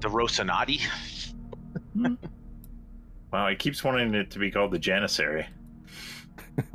the 0.00 0.08
Rosanati. 0.08 0.80
wow, 3.32 3.48
he 3.48 3.56
keeps 3.56 3.84
wanting 3.84 4.14
it 4.14 4.30
to 4.30 4.38
be 4.38 4.50
called 4.50 4.70
the 4.70 4.78
Janissary. 4.78 5.46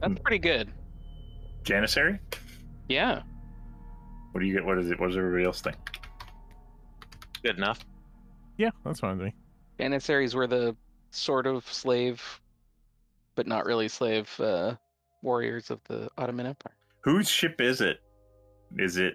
That's 0.00 0.20
pretty 0.20 0.38
good. 0.38 0.72
Janissary? 1.64 2.18
Yeah. 2.88 3.22
What 4.32 4.40
do 4.40 4.46
you 4.46 4.54
get? 4.54 4.64
What 4.64 4.78
is 4.78 4.90
it? 4.90 5.00
What 5.00 5.08
does 5.08 5.16
everybody 5.16 5.44
else 5.44 5.60
think? 5.60 5.76
Good 7.42 7.56
enough. 7.56 7.80
Yeah, 8.60 8.68
that's 8.84 9.00
fine 9.00 9.16
with 9.16 9.28
me. 9.28 9.34
Janissaries 9.78 10.34
were 10.34 10.46
the 10.46 10.76
sort 11.12 11.46
of 11.46 11.64
slave, 11.72 12.22
but 13.34 13.46
not 13.46 13.64
really 13.64 13.88
slave, 13.88 14.28
uh, 14.38 14.74
warriors 15.22 15.70
of 15.70 15.80
the 15.84 16.10
Ottoman 16.18 16.44
Empire. 16.44 16.76
Whose 17.00 17.26
ship 17.26 17.62
is 17.62 17.80
it? 17.80 18.00
Is 18.76 18.98
it 18.98 19.14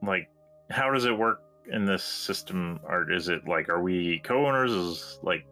like 0.00 0.28
how 0.70 0.92
does 0.92 1.06
it 1.06 1.18
work 1.18 1.40
in 1.72 1.84
this 1.84 2.04
system? 2.04 2.78
Or 2.84 3.10
is 3.10 3.28
it 3.28 3.48
like 3.48 3.68
are 3.68 3.82
we 3.82 4.20
co-owners? 4.20 4.70
Is 4.70 5.18
like 5.24 5.44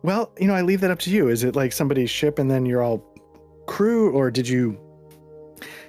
Well, 0.00 0.32
you 0.40 0.46
know, 0.46 0.54
I 0.54 0.62
leave 0.62 0.80
that 0.80 0.90
up 0.90 1.00
to 1.00 1.10
you. 1.10 1.28
Is 1.28 1.44
it 1.44 1.54
like 1.54 1.74
somebody's 1.74 2.08
ship 2.08 2.38
and 2.38 2.50
then 2.50 2.64
you're 2.64 2.82
all 2.82 3.04
crew, 3.66 4.12
or 4.12 4.30
did 4.30 4.48
you 4.48 4.80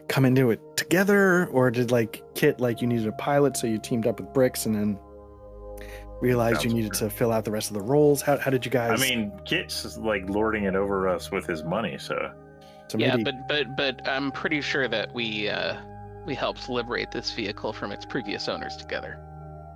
come 0.09 0.25
into 0.25 0.51
it 0.51 0.59
together, 0.75 1.45
or 1.53 1.71
did 1.71 1.89
like 1.89 2.21
Kit 2.35 2.59
like 2.59 2.81
you 2.81 2.87
needed 2.87 3.07
a 3.07 3.13
pilot, 3.13 3.55
so 3.55 3.65
you 3.65 3.79
teamed 3.79 4.05
up 4.05 4.19
with 4.19 4.33
Bricks 4.33 4.65
and 4.65 4.75
then 4.75 4.99
realized 6.21 6.63
you 6.63 6.73
needed 6.73 6.95
fair. 6.95 7.09
to 7.09 7.15
fill 7.15 7.31
out 7.31 7.45
the 7.45 7.51
rest 7.51 7.69
of 7.69 7.75
the 7.75 7.81
roles? 7.81 8.21
How, 8.21 8.37
how 8.37 8.51
did 8.51 8.65
you 8.65 8.71
guys? 8.71 9.01
I 9.01 9.03
mean, 9.03 9.31
Kit's 9.45 9.97
like 9.97 10.29
lording 10.29 10.63
it 10.63 10.75
over 10.75 11.07
us 11.07 11.31
with 11.31 11.45
his 11.45 11.63
money, 11.63 11.97
so 11.97 12.31
so 12.87 12.97
yeah, 12.97 13.15
maybe, 13.15 13.23
but 13.23 13.47
but 13.47 13.75
but 13.75 14.07
I'm 14.07 14.31
pretty 14.31 14.61
sure 14.61 14.87
that 14.87 15.13
we 15.13 15.49
uh, 15.49 15.77
we 16.25 16.35
helped 16.35 16.69
liberate 16.69 17.11
this 17.11 17.31
vehicle 17.31 17.73
from 17.73 17.91
its 17.91 18.05
previous 18.05 18.47
owners 18.47 18.75
together. 18.77 19.19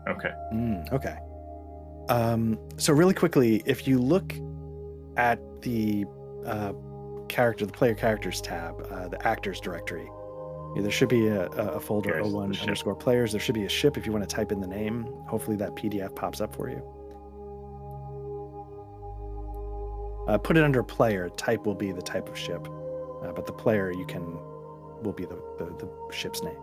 okay. 0.08 0.32
Mm, 0.54 0.92
okay. 0.92 1.18
Um, 2.10 2.60
so 2.78 2.94
really 2.94 3.14
quickly, 3.14 3.62
if 3.66 3.88
you 3.88 4.00
look 4.00 4.34
at 5.18 5.40
the 5.62 6.06
uh, 6.46 6.74
character, 7.30 7.66
the 7.66 7.72
player 7.72 7.96
characters 7.96 8.42
tab, 8.42 8.76
uh, 8.92 9.08
the 9.08 9.26
actors 9.26 9.60
directory, 9.60 10.10
yeah, 10.76 10.82
there 10.82 10.92
should 10.92 11.10
be 11.10 11.28
a, 11.28 11.48
a 11.48 11.68
a 11.74 11.80
folder 11.80 12.14
Here's 12.16 12.28
O1 12.28 12.54
ship. 12.54 12.62
underscore 12.64 12.96
players. 12.96 13.32
There 13.32 13.42
should 13.42 13.56
be 13.56 13.66
a 13.66 13.70
ship 13.70 13.98
if 13.98 14.06
you 14.06 14.12
want 14.12 14.28
to 14.28 14.34
type 14.36 14.52
in 14.52 14.60
the 14.62 14.68
name. 14.68 15.06
Hopefully 15.28 15.58
that 15.58 15.76
PDF 15.76 16.16
pops 16.16 16.40
up 16.42 16.56
for 16.56 16.70
you. 16.70 16.82
Uh, 20.28 20.38
put 20.38 20.56
it 20.58 20.64
under 20.64 20.84
player. 20.84 21.30
Type 21.30 21.66
will 21.66 21.76
be 21.76 21.92
the 21.92 22.02
type 22.02 22.30
of 22.30 22.38
ship, 22.38 22.68
uh, 23.24 23.32
but 23.34 23.46
the 23.46 23.52
player 23.54 23.92
you 23.92 24.06
can 24.06 24.24
will 25.02 25.14
be 25.14 25.26
the, 25.26 25.42
the, 25.58 25.66
the 25.66 25.90
ship's 26.14 26.44
name. 26.44 26.56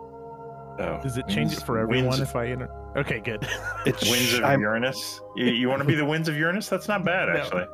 Oh, 0.81 1.01
Does 1.03 1.19
it 1.19 1.23
change 1.27 1.49
winds- 1.51 1.59
it 1.59 1.67
for 1.67 1.77
everyone 1.79 2.07
winds, 2.11 2.21
if 2.21 2.37
I 2.37 2.47
enter? 2.47 2.71
Okay, 2.97 3.19
good. 3.19 3.47
It's 3.85 4.09
winds 4.11 4.35
of 4.35 4.45
I'm- 4.45 4.61
Uranus? 4.61 5.21
You, 5.35 5.47
you 5.47 5.69
want 5.69 5.81
to 5.83 5.85
be 5.85 5.97
the 5.97 6.05
winds 6.05 6.29
of 6.29 6.37
Uranus? 6.37 6.69
That's 6.69 6.87
not 6.87 7.05
bad, 7.05 7.29
No. 7.35 7.35
actually. 7.35 7.65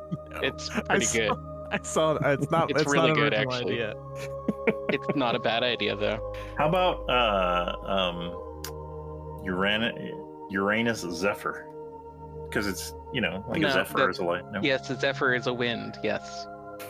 It's 0.41 0.69
I 0.71 0.81
pretty 0.81 1.05
saw- 1.05 1.35
good. 1.35 1.54
I 1.71 1.79
saw. 1.83 2.15
It's 2.15 2.49
not. 2.51 2.69
It's 2.71 2.81
It's, 2.81 2.91
really 2.91 3.09
not 3.09 3.15
good, 3.17 3.33
original 3.33 3.53
actually. 3.53 3.73
Idea. 3.73 3.95
It's 4.89 5.15
not 5.15 5.35
a 5.35 5.39
bad 5.39 5.61
idea 5.63 5.95
though. 5.95 6.33
How 6.57 6.67
about 6.69 7.07
uh, 7.09 7.75
um, 7.87 9.41
Uranus, 9.43 9.93
Uranus 10.49 11.01
Zephyr? 11.01 11.67
Because 12.49 12.65
it's 12.67 12.93
you 13.13 13.21
know 13.21 13.43
like 13.47 13.61
No, 13.61 13.67
a 13.67 13.71
Zephyr 13.73 13.97
that- 13.99 14.09
is 14.09 14.19
a 14.19 14.23
light. 14.25 14.43
No? 14.51 14.59
Yes, 14.63 14.87
the 14.87 14.95
Zephyr 14.95 15.35
is 15.35 15.45
a 15.47 15.53
wind. 15.53 15.97
Yes, 16.03 16.47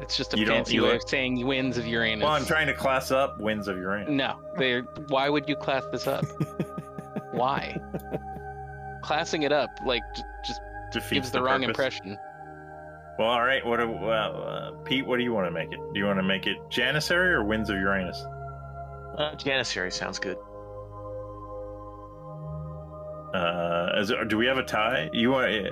it's 0.00 0.16
just 0.16 0.34
a 0.34 0.38
You 0.38 0.46
fancy 0.46 0.80
way 0.80 0.96
of 0.96 1.02
saying 1.06 1.46
winds 1.46 1.76
of 1.78 1.86
Uranus. 1.86 2.24
Well, 2.24 2.32
I'm 2.32 2.44
trying 2.46 2.66
to 2.68 2.74
class 2.74 3.10
up 3.10 3.38
winds 3.40 3.68
of 3.68 3.76
Uranus. 3.76 4.10
No, 4.10 4.40
they. 4.58 4.80
Why 5.08 5.28
would 5.28 5.48
you 5.48 5.56
class 5.56 5.84
this 5.92 6.06
up? 6.06 6.24
Why? 7.32 7.76
Classing 9.02 9.42
it 9.42 9.52
up 9.52 9.70
like 9.84 10.02
just 10.44 10.60
Defeats 10.92 11.12
gives 11.12 11.30
the, 11.30 11.42
wrong 11.42 11.60
purpose. 11.60 11.68
impression. 11.68 12.18
Well, 13.20 13.28
all 13.28 13.44
right. 13.44 13.62
What? 13.66 13.76
do- 13.80 13.92
uh, 13.92 14.70
Pete, 14.84 15.06
what 15.06 15.18
do 15.18 15.22
you 15.24 15.34
want 15.34 15.46
to 15.46 15.50
make 15.50 15.70
it? 15.72 15.78
Do 15.92 16.00
you 16.00 16.06
want 16.06 16.18
to 16.18 16.22
make 16.22 16.46
it 16.46 16.56
Janissary 16.70 17.32
or 17.32 17.44
winds 17.44 17.68
of 17.68 17.76
Uranus? 17.76 18.16
Uh, 19.18 19.32
Janissary 19.36 19.92
sounds 19.92 20.18
good. 20.18 20.38
Uh, 23.34 23.92
is 24.00 24.10
it, 24.10 24.26
do 24.28 24.38
we 24.38 24.46
have 24.46 24.56
a 24.56 24.62
tie? 24.62 25.10
You 25.12 25.32
want? 25.32 25.52
Uh, 25.54 25.70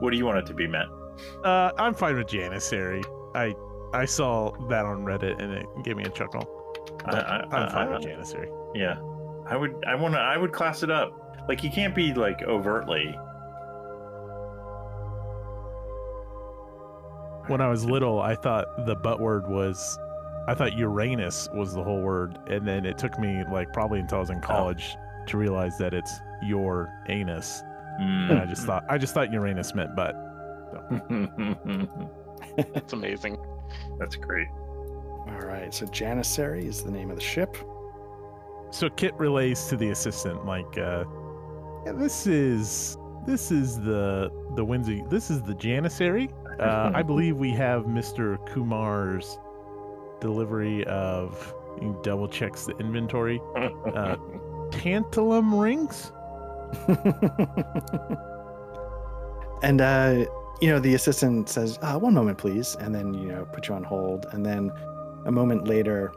what 0.00 0.10
do 0.10 0.16
you 0.16 0.26
want 0.26 0.38
it 0.38 0.46
to 0.46 0.54
be, 0.54 0.66
Matt? 0.66 0.88
Uh, 1.44 1.70
I'm 1.78 1.94
fine 1.94 2.16
with 2.16 2.26
Janissary. 2.26 3.04
I 3.36 3.54
I 3.94 4.04
saw 4.04 4.50
that 4.68 4.84
on 4.84 5.04
Reddit 5.04 5.40
and 5.40 5.52
it 5.52 5.66
gave 5.84 5.96
me 5.96 6.02
a 6.02 6.10
chuckle. 6.10 6.48
I, 7.04 7.16
I, 7.18 7.36
I'm 7.44 7.70
fine 7.70 7.88
I- 7.88 7.96
with 7.96 8.02
Janissary. 8.02 8.50
Yeah, 8.74 8.96
I 9.48 9.56
would. 9.56 9.84
I 9.86 9.94
want 9.94 10.14
to. 10.14 10.18
I 10.20 10.36
would 10.36 10.52
class 10.52 10.82
it 10.82 10.90
up. 10.90 11.46
Like 11.48 11.62
you 11.62 11.70
can't 11.70 11.94
be 11.94 12.12
like 12.12 12.42
overtly. 12.42 13.16
When 17.48 17.60
I 17.60 17.68
was 17.68 17.84
little, 17.84 18.20
I 18.20 18.34
thought 18.34 18.86
the 18.86 18.94
butt 18.94 19.20
word 19.20 19.46
was, 19.48 19.98
I 20.48 20.54
thought 20.54 20.76
Uranus 20.76 21.48
was 21.54 21.74
the 21.74 21.82
whole 21.82 22.00
word, 22.00 22.38
and 22.48 22.66
then 22.66 22.84
it 22.84 22.98
took 22.98 23.18
me 23.18 23.44
like 23.52 23.72
probably 23.72 24.00
until 24.00 24.18
I 24.18 24.20
was 24.20 24.30
in 24.30 24.40
college 24.40 24.96
to 25.26 25.38
realize 25.38 25.78
that 25.78 25.94
it's 25.94 26.12
your 26.42 26.92
anus. 27.08 27.62
And 27.98 28.38
I 28.38 28.44
just 28.46 28.66
thought 28.66 28.84
I 28.90 28.98
just 28.98 29.14
thought 29.14 29.32
Uranus 29.32 29.74
meant 29.74 29.96
butt. 29.96 30.14
That's 32.74 32.92
amazing. 32.92 33.38
That's 33.98 34.16
great. 34.16 34.48
All 35.28 35.40
right, 35.40 35.72
so 35.72 35.86
Janissary 35.86 36.66
is 36.66 36.82
the 36.82 36.90
name 36.90 37.10
of 37.10 37.16
the 37.16 37.22
ship. 37.22 37.56
So 38.70 38.88
Kit 38.90 39.14
relays 39.14 39.66
to 39.66 39.76
the 39.76 39.90
assistant 39.90 40.44
like, 40.44 40.78
uh, 40.78 41.04
yeah, 41.84 41.92
this 41.92 42.26
is 42.26 42.98
this 43.26 43.50
is 43.50 43.80
the 43.80 44.30
the 44.54 44.64
Windsor. 44.64 45.00
This 45.08 45.30
is 45.30 45.42
the 45.42 45.54
Janissary. 45.54 46.30
Uh, 46.58 46.90
I 46.94 47.02
believe 47.02 47.36
we 47.36 47.50
have 47.52 47.84
Mr. 47.84 48.38
Kumar's 48.52 49.38
delivery 50.20 50.84
of. 50.84 51.54
Double 52.02 52.26
checks 52.26 52.64
the 52.64 52.74
inventory. 52.78 53.38
Uh, 53.54 54.16
tantalum 54.70 55.60
rings. 55.60 56.10
and 59.62 59.80
uh, 59.80 60.24
you 60.60 60.70
know, 60.70 60.78
the 60.78 60.94
assistant 60.94 61.48
says, 61.48 61.78
uh, 61.82 61.98
"One 61.98 62.14
moment, 62.14 62.38
please," 62.38 62.76
and 62.80 62.94
then 62.94 63.14
you 63.14 63.28
know, 63.28 63.46
put 63.52 63.68
you 63.68 63.74
on 63.74 63.84
hold, 63.84 64.26
and 64.32 64.44
then 64.44 64.72
a 65.26 65.32
moment 65.32 65.68
later, 65.68 66.12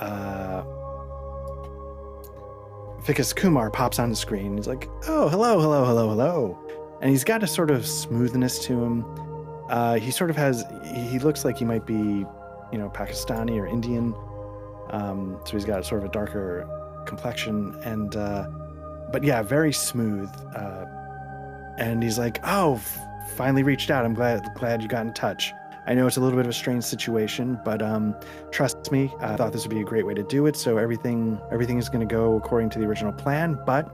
uh, 0.00 0.62
Vikas 3.04 3.34
Kumar 3.34 3.70
pops 3.70 3.98
on 3.98 4.10
the 4.10 4.16
screen. 4.16 4.56
He's 4.56 4.68
like, 4.68 4.88
"Oh, 5.08 5.28
hello, 5.28 5.60
hello, 5.60 5.84
hello, 5.84 6.08
hello," 6.08 6.58
and 7.00 7.10
he's 7.10 7.24
got 7.24 7.42
a 7.42 7.46
sort 7.46 7.70
of 7.70 7.86
smoothness 7.86 8.58
to 8.66 8.82
him. 8.82 9.04
Uh, 9.72 9.94
he 9.94 10.10
sort 10.10 10.28
of 10.28 10.36
has. 10.36 10.64
He 10.84 11.18
looks 11.18 11.44
like 11.46 11.56
he 11.56 11.64
might 11.64 11.86
be, 11.86 11.94
you 11.94 12.78
know, 12.78 12.90
Pakistani 12.90 13.58
or 13.58 13.66
Indian. 13.66 14.14
Um, 14.90 15.40
so 15.46 15.52
he's 15.52 15.64
got 15.64 15.84
sort 15.86 16.02
of 16.02 16.10
a 16.10 16.12
darker 16.12 16.68
complexion, 17.06 17.74
and 17.82 18.14
uh, 18.14 18.46
but 19.10 19.24
yeah, 19.24 19.42
very 19.42 19.72
smooth. 19.72 20.30
Uh, 20.54 20.84
and 21.78 22.02
he's 22.02 22.18
like, 22.18 22.38
"Oh, 22.44 22.80
finally 23.34 23.62
reached 23.62 23.90
out. 23.90 24.04
I'm 24.04 24.12
glad 24.12 24.46
glad 24.54 24.82
you 24.82 24.88
got 24.88 25.06
in 25.06 25.14
touch. 25.14 25.52
I 25.86 25.94
know 25.94 26.06
it's 26.06 26.18
a 26.18 26.20
little 26.20 26.36
bit 26.36 26.46
of 26.46 26.50
a 26.50 26.54
strange 26.54 26.84
situation, 26.84 27.58
but 27.64 27.82
um, 27.82 28.14
trust 28.52 28.92
me, 28.92 29.12
I 29.20 29.36
thought 29.36 29.52
this 29.52 29.64
would 29.64 29.74
be 29.74 29.80
a 29.80 29.84
great 29.84 30.06
way 30.06 30.14
to 30.14 30.22
do 30.22 30.46
it. 30.46 30.54
So 30.54 30.76
everything 30.76 31.40
everything 31.50 31.78
is 31.78 31.88
going 31.88 32.06
to 32.06 32.14
go 32.14 32.36
according 32.36 32.68
to 32.70 32.78
the 32.78 32.84
original 32.84 33.12
plan. 33.12 33.58
But 33.64 33.88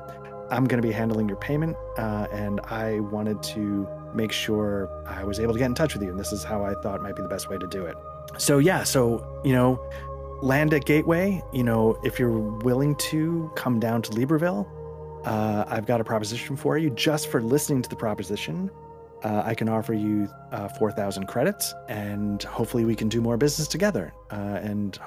I'm 0.50 0.64
going 0.64 0.82
to 0.82 0.86
be 0.86 0.92
handling 0.92 1.28
your 1.28 1.38
payment, 1.38 1.76
uh, 1.96 2.26
and 2.32 2.60
I 2.62 2.98
wanted 2.98 3.42
to 3.44 3.88
make 4.14 4.32
sure 4.32 4.90
I 5.06 5.24
was 5.24 5.40
able 5.40 5.52
to 5.52 5.58
get 5.58 5.66
in 5.66 5.74
touch 5.74 5.94
with 5.94 6.02
you. 6.02 6.10
And 6.10 6.18
this 6.18 6.32
is 6.32 6.44
how 6.44 6.64
I 6.64 6.74
thought 6.82 7.02
might 7.02 7.16
be 7.16 7.22
the 7.22 7.28
best 7.28 7.48
way 7.48 7.58
to 7.58 7.66
do 7.66 7.84
it. 7.86 7.96
So 8.36 8.58
yeah, 8.58 8.84
so 8.84 9.40
you 9.44 9.52
know, 9.52 9.80
land 10.42 10.72
at 10.74 10.84
Gateway. 10.84 11.42
You 11.52 11.64
know, 11.64 11.98
if 12.04 12.18
you're 12.18 12.38
willing 12.38 12.96
to 12.96 13.50
come 13.56 13.80
down 13.80 14.02
to 14.02 14.10
Libreville, 14.12 14.66
uh, 15.24 15.64
I've 15.68 15.86
got 15.86 16.00
a 16.00 16.04
proposition 16.04 16.56
for 16.56 16.78
you. 16.78 16.90
Just 16.90 17.28
for 17.28 17.42
listening 17.42 17.82
to 17.82 17.88
the 17.88 17.96
proposition, 17.96 18.70
uh, 19.24 19.42
I 19.44 19.54
can 19.54 19.68
offer 19.68 19.94
you 19.94 20.28
uh, 20.52 20.68
four 20.68 20.92
thousand 20.92 21.26
credits, 21.26 21.74
and 21.88 22.42
hopefully 22.42 22.84
we 22.84 22.94
can 22.94 23.08
do 23.08 23.20
more 23.20 23.36
business 23.36 23.68
together. 23.68 24.12
Uh, 24.30 24.60
and 24.62 24.98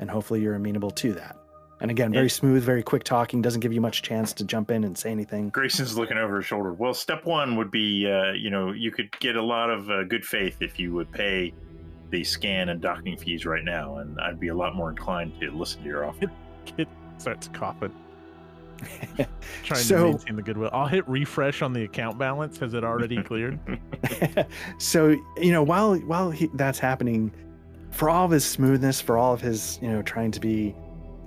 and 0.00 0.10
hopefully 0.10 0.40
you're 0.42 0.54
amenable 0.54 0.90
to 0.90 1.12
that. 1.14 1.36
And 1.80 1.90
again, 1.90 2.10
very 2.12 2.24
Yeah. 2.26 2.30
smooth, 2.30 2.62
very 2.62 2.82
quick 2.82 3.04
talking. 3.04 3.42
Doesn't 3.42 3.60
give 3.60 3.72
you 3.72 3.80
much 3.82 4.00
chance 4.02 4.32
to 4.34 4.44
jump 4.44 4.70
in 4.70 4.82
and 4.84 4.96
say 4.96 5.10
anything. 5.10 5.50
Grayson's 5.50 5.98
looking 5.98 6.16
over 6.16 6.36
his 6.36 6.46
shoulder. 6.46 6.72
Well, 6.72 6.94
step 6.94 7.26
one 7.26 7.56
would 7.56 7.70
be, 7.70 8.10
uh, 8.10 8.32
you 8.32 8.48
know, 8.50 8.72
you 8.72 8.90
could 8.90 9.10
get 9.20 9.36
a 9.36 9.42
lot 9.42 9.68
of 9.68 9.90
uh, 9.90 10.04
good 10.04 10.24
faith 10.24 10.56
if 10.62 10.80
you 10.80 10.94
would 10.94 11.12
pay 11.12 11.52
the 12.10 12.24
scan 12.24 12.70
and 12.70 12.80
docking 12.80 13.16
fees 13.18 13.44
right 13.44 13.64
now, 13.64 13.98
and 13.98 14.18
I'd 14.20 14.40
be 14.40 14.48
a 14.48 14.54
lot 14.54 14.74
more 14.74 14.88
inclined 14.90 15.32
to 15.40 15.50
listen 15.50 15.82
to 15.82 15.88
your 15.88 16.06
offer. 16.06 16.30
Kit 16.64 16.88
starts 17.18 17.48
coughing, 17.52 17.92
trying 19.64 19.80
So- 19.82 19.96
to 19.98 20.04
maintain 20.18 20.36
the 20.36 20.42
goodwill. 20.42 20.70
I'll 20.72 20.86
hit 20.86 21.06
refresh 21.08 21.62
on 21.62 21.72
the 21.72 21.84
account 21.84 22.16
balance. 22.18 22.58
Has 22.58 22.74
it 22.74 22.84
already 22.84 23.22
cleared? 23.22 23.58
so 24.78 25.08
you 25.36 25.52
know 25.52 25.62
while 25.62 25.96
while 25.96 26.30
he, 26.30 26.48
that's 26.54 26.78
happening 26.78 27.32
for 27.90 28.08
all 28.08 28.24
of 28.24 28.30
his 28.30 28.44
smoothness 28.44 29.00
for 29.00 29.18
all 29.18 29.32
of 29.34 29.40
his 29.40 29.78
you 29.82 29.88
know 29.90 30.02
trying 30.02 30.30
to 30.30 30.40
be 30.40 30.74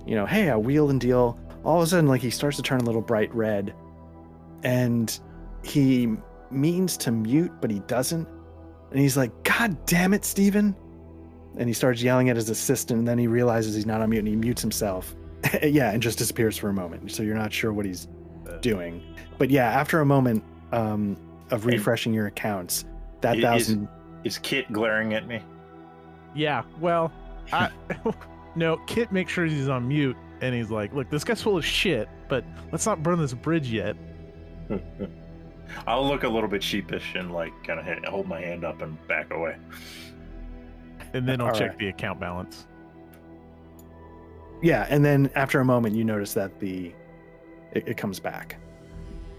you 0.06 0.14
know 0.14 0.26
hey 0.26 0.50
i 0.50 0.56
wheel 0.56 0.90
and 0.90 1.00
deal 1.00 1.38
all 1.64 1.76
of 1.78 1.82
a 1.82 1.86
sudden 1.86 2.06
like 2.08 2.20
he 2.20 2.30
starts 2.30 2.56
to 2.56 2.62
turn 2.62 2.80
a 2.80 2.84
little 2.84 3.00
bright 3.02 3.32
red 3.34 3.74
and 4.62 5.20
he 5.62 6.08
means 6.50 6.96
to 6.96 7.10
mute 7.10 7.52
but 7.60 7.70
he 7.70 7.80
doesn't 7.80 8.26
and 8.90 8.98
he's 8.98 9.16
like 9.16 9.30
god 9.44 9.76
damn 9.86 10.12
it 10.14 10.24
steven 10.24 10.74
and 11.56 11.68
he 11.68 11.72
starts 11.72 12.02
yelling 12.02 12.28
at 12.30 12.36
his 12.36 12.48
assistant 12.50 12.98
and 13.00 13.08
then 13.08 13.18
he 13.18 13.26
realizes 13.26 13.74
he's 13.74 13.86
not 13.86 14.00
on 14.00 14.10
mute 14.10 14.20
and 14.20 14.28
he 14.28 14.36
mutes 14.36 14.60
himself 14.62 15.14
yeah 15.62 15.90
and 15.90 16.02
just 16.02 16.18
disappears 16.18 16.56
for 16.56 16.68
a 16.68 16.72
moment 16.72 17.10
so 17.10 17.22
you're 17.22 17.36
not 17.36 17.52
sure 17.52 17.72
what 17.72 17.84
he's 17.86 18.08
doing 18.60 19.02
but 19.38 19.50
yeah 19.50 19.68
after 19.70 20.00
a 20.00 20.06
moment 20.06 20.42
um, 20.72 21.16
of 21.50 21.64
And- 21.64 21.74
refreshing 21.74 22.12
your 22.12 22.26
accounts 22.26 22.84
that 23.20 23.34
It 23.36 23.38
is- 23.38 23.44
thousand 23.44 23.88
Is 24.24 24.38
Kit 24.38 24.70
glaring 24.72 25.14
at 25.14 25.26
me? 25.26 25.40
Yeah. 26.34 26.62
Well, 26.80 27.10
I 27.52 27.70
no. 28.54 28.76
Kit 28.86 29.12
makes 29.12 29.32
sure 29.32 29.44
he's 29.46 29.68
on 29.68 29.86
mute, 29.88 30.16
and 30.40 30.54
he's 30.54 30.70
like, 30.70 30.92
"Look, 30.94 31.10
this 31.10 31.24
guy's 31.24 31.42
full 31.42 31.56
of 31.56 31.64
shit, 31.64 32.08
but 32.28 32.44
let's 32.72 32.86
not 32.86 33.02
burn 33.02 33.18
this 33.18 33.34
bridge 33.34 33.70
yet." 33.70 33.96
I'll 35.86 36.06
look 36.06 36.24
a 36.24 36.28
little 36.28 36.48
bit 36.48 36.62
sheepish 36.62 37.14
and 37.14 37.32
like 37.32 37.52
kind 37.64 37.78
of 37.80 38.04
hold 38.10 38.26
my 38.26 38.40
hand 38.40 38.64
up 38.64 38.82
and 38.82 38.96
back 39.06 39.32
away. 39.32 39.56
And 41.12 41.28
then 41.28 41.40
I'll 41.40 41.48
All 41.48 41.52
check 41.54 41.70
right. 41.70 41.78
the 41.78 41.88
account 41.88 42.18
balance. 42.20 42.66
yeah 44.62 44.86
and 44.90 45.04
then 45.04 45.30
after 45.34 45.60
a 45.60 45.64
moment 45.64 45.94
you 45.96 46.04
notice 46.04 46.34
that 46.34 46.58
the 46.60 46.92
it, 47.72 47.88
it 47.88 47.96
comes 47.96 48.20
back 48.20 48.56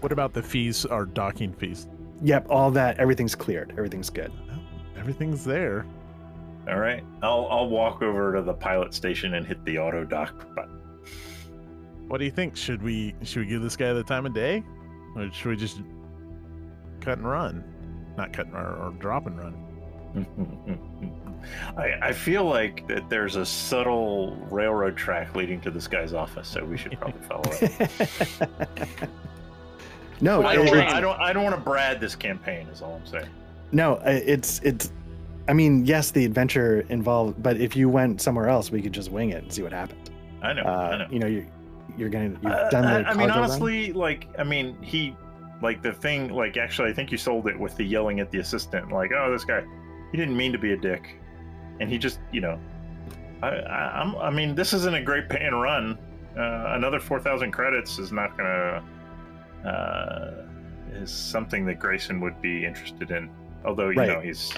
What 0.00 0.10
about 0.12 0.32
the 0.34 0.42
fees? 0.42 0.84
Our 0.86 1.04
docking 1.06 1.52
fees? 1.54 1.88
yep 2.22 2.46
all 2.50 2.70
that 2.72 2.98
everything's 2.98 3.34
cleared 3.34 3.70
everything's 3.72 4.10
good 4.10 4.32
oh, 4.50 4.58
Everything's 4.98 5.44
there. 5.44 5.84
All 6.68 6.78
right, 6.78 7.02
I'll 7.22 7.48
I'll 7.50 7.68
walk 7.68 8.02
over 8.02 8.34
to 8.34 8.42
the 8.42 8.54
pilot 8.54 8.94
station 8.94 9.34
and 9.34 9.44
hit 9.44 9.64
the 9.64 9.78
auto 9.78 10.04
dock 10.04 10.54
button. 10.54 10.78
What 12.06 12.18
do 12.18 12.24
you 12.24 12.30
think? 12.30 12.56
Should 12.56 12.82
we 12.82 13.14
should 13.24 13.40
we 13.40 13.46
give 13.46 13.62
this 13.62 13.76
guy 13.76 13.92
the 13.92 14.04
time 14.04 14.26
of 14.26 14.34
day, 14.34 14.62
or 15.16 15.30
should 15.32 15.48
we 15.48 15.56
just 15.56 15.80
cut 17.00 17.18
and 17.18 17.28
run? 17.28 17.64
Not 18.16 18.32
cut 18.32 18.46
and 18.46 18.54
run, 18.54 18.64
or 18.64 18.92
drop 19.00 19.26
and 19.26 19.38
run. 19.38 19.56
I, 21.76 21.94
I 22.00 22.12
feel 22.12 22.44
like 22.44 22.86
that 22.86 23.08
there's 23.08 23.36
a 23.36 23.44
subtle 23.44 24.36
railroad 24.50 24.96
track 24.96 25.34
leading 25.34 25.60
to 25.62 25.70
this 25.70 25.88
guy's 25.88 26.12
office, 26.12 26.48
so 26.48 26.64
we 26.64 26.76
should 26.76 26.98
probably 27.00 27.20
follow 27.22 27.42
it. 27.46 28.48
no 30.20 30.44
I 30.44 30.54
don't, 30.54 30.66
wanna, 30.66 30.84
I 30.84 31.00
don't. 31.00 31.20
I 31.20 31.32
don't 31.32 31.42
want 31.42 31.56
to 31.56 31.60
brad 31.62 32.00
this 32.00 32.14
campaign. 32.14 32.68
Is 32.68 32.82
all 32.82 32.94
I'm 32.94 33.06
saying. 33.06 33.28
no 33.72 33.94
uh, 33.96 34.20
it's 34.24 34.60
it's 34.60 34.92
i 35.52 35.54
mean 35.54 35.84
yes 35.84 36.10
the 36.12 36.24
adventure 36.24 36.80
involved 36.88 37.42
but 37.42 37.58
if 37.58 37.76
you 37.76 37.86
went 37.98 38.20
somewhere 38.22 38.48
else 38.48 38.70
we 38.70 38.80
could 38.80 38.92
just 39.00 39.10
wing 39.10 39.28
it 39.36 39.42
and 39.42 39.52
see 39.52 39.62
what 39.62 39.72
happened 39.72 40.08
I 40.42 40.52
know. 40.54 40.62
I 40.62 40.94
uh, 40.94 40.96
know. 40.96 41.06
you 41.10 41.18
know 41.20 41.26
you 41.34 41.46
you're 41.98 42.08
gonna 42.08 42.30
you've 42.42 42.52
Uh, 42.52 42.70
done 42.70 42.84
the 42.84 42.90
I, 42.90 43.10
I 43.10 43.14
mean, 43.14 43.28
cargo 43.28 43.34
run? 43.34 43.38
honestly, 43.38 43.92
like, 43.92 44.26
I 44.38 44.44
mean, 44.44 44.76
he, 44.82 45.14
like, 45.60 45.82
the 45.82 45.92
thing, 45.92 46.30
like, 46.32 46.56
actually, 46.56 46.88
I 46.90 46.94
think 46.94 47.12
you 47.12 47.18
sold 47.18 47.46
it 47.48 47.56
with 47.64 47.76
the 47.76 47.84
yelling 47.84 48.18
at 48.18 48.30
the 48.32 48.38
assistant, 48.38 48.90
like, 48.90 49.10
oh, 49.12 49.30
this 49.30 49.44
guy, 49.44 49.62
he 50.10 50.16
didn't 50.16 50.36
mean 50.36 50.50
to 50.52 50.58
be 50.58 50.72
a 50.72 50.76
dick, 50.76 51.04
and 51.80 51.88
he 51.90 51.96
just, 51.98 52.18
you 52.32 52.40
know, 52.40 52.58
I, 53.42 53.48
I, 53.50 54.00
I'm, 54.00 54.16
I 54.16 54.30
mean, 54.30 54.54
this 54.54 54.72
isn't 54.72 54.94
a 54.94 55.02
great 55.02 55.28
pay 55.28 55.44
and 55.44 55.60
run. 55.60 55.98
Uh, 56.36 56.72
another 56.78 56.98
four 56.98 57.20
thousand 57.20 57.50
credits 57.52 57.98
is 58.00 58.10
not 58.10 58.36
gonna, 58.38 58.82
uh, 59.64 60.30
is 60.94 61.10
something 61.12 61.66
that 61.66 61.78
Grayson 61.78 62.20
would 62.20 62.40
be 62.40 62.64
interested 62.64 63.10
in. 63.12 63.30
Although, 63.66 63.90
you 63.90 63.98
Right. 64.00 64.08
know, 64.08 64.20
he's, 64.20 64.50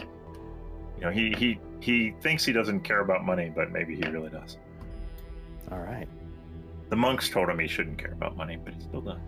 you 0.98 1.02
know, 1.04 1.10
he 1.10 1.34
he 1.36 1.58
he 1.80 2.12
thinks 2.20 2.44
he 2.44 2.52
doesn't 2.52 2.80
care 2.80 3.00
about 3.00 3.24
money, 3.24 3.52
but 3.54 3.70
maybe 3.70 3.94
he 3.94 4.02
really 4.04 4.30
does. 4.30 4.56
all 5.70 5.80
right 5.80 6.08
The 6.90 6.96
monks 6.96 7.28
told 7.28 7.48
him 7.48 7.58
he 7.58 7.68
shouldn't 7.68 7.98
care 7.98 8.12
about 8.12 8.36
money, 8.36 8.56
but 8.62 8.74
he 8.74 8.80
still 8.80 9.00
does. 9.00 9.18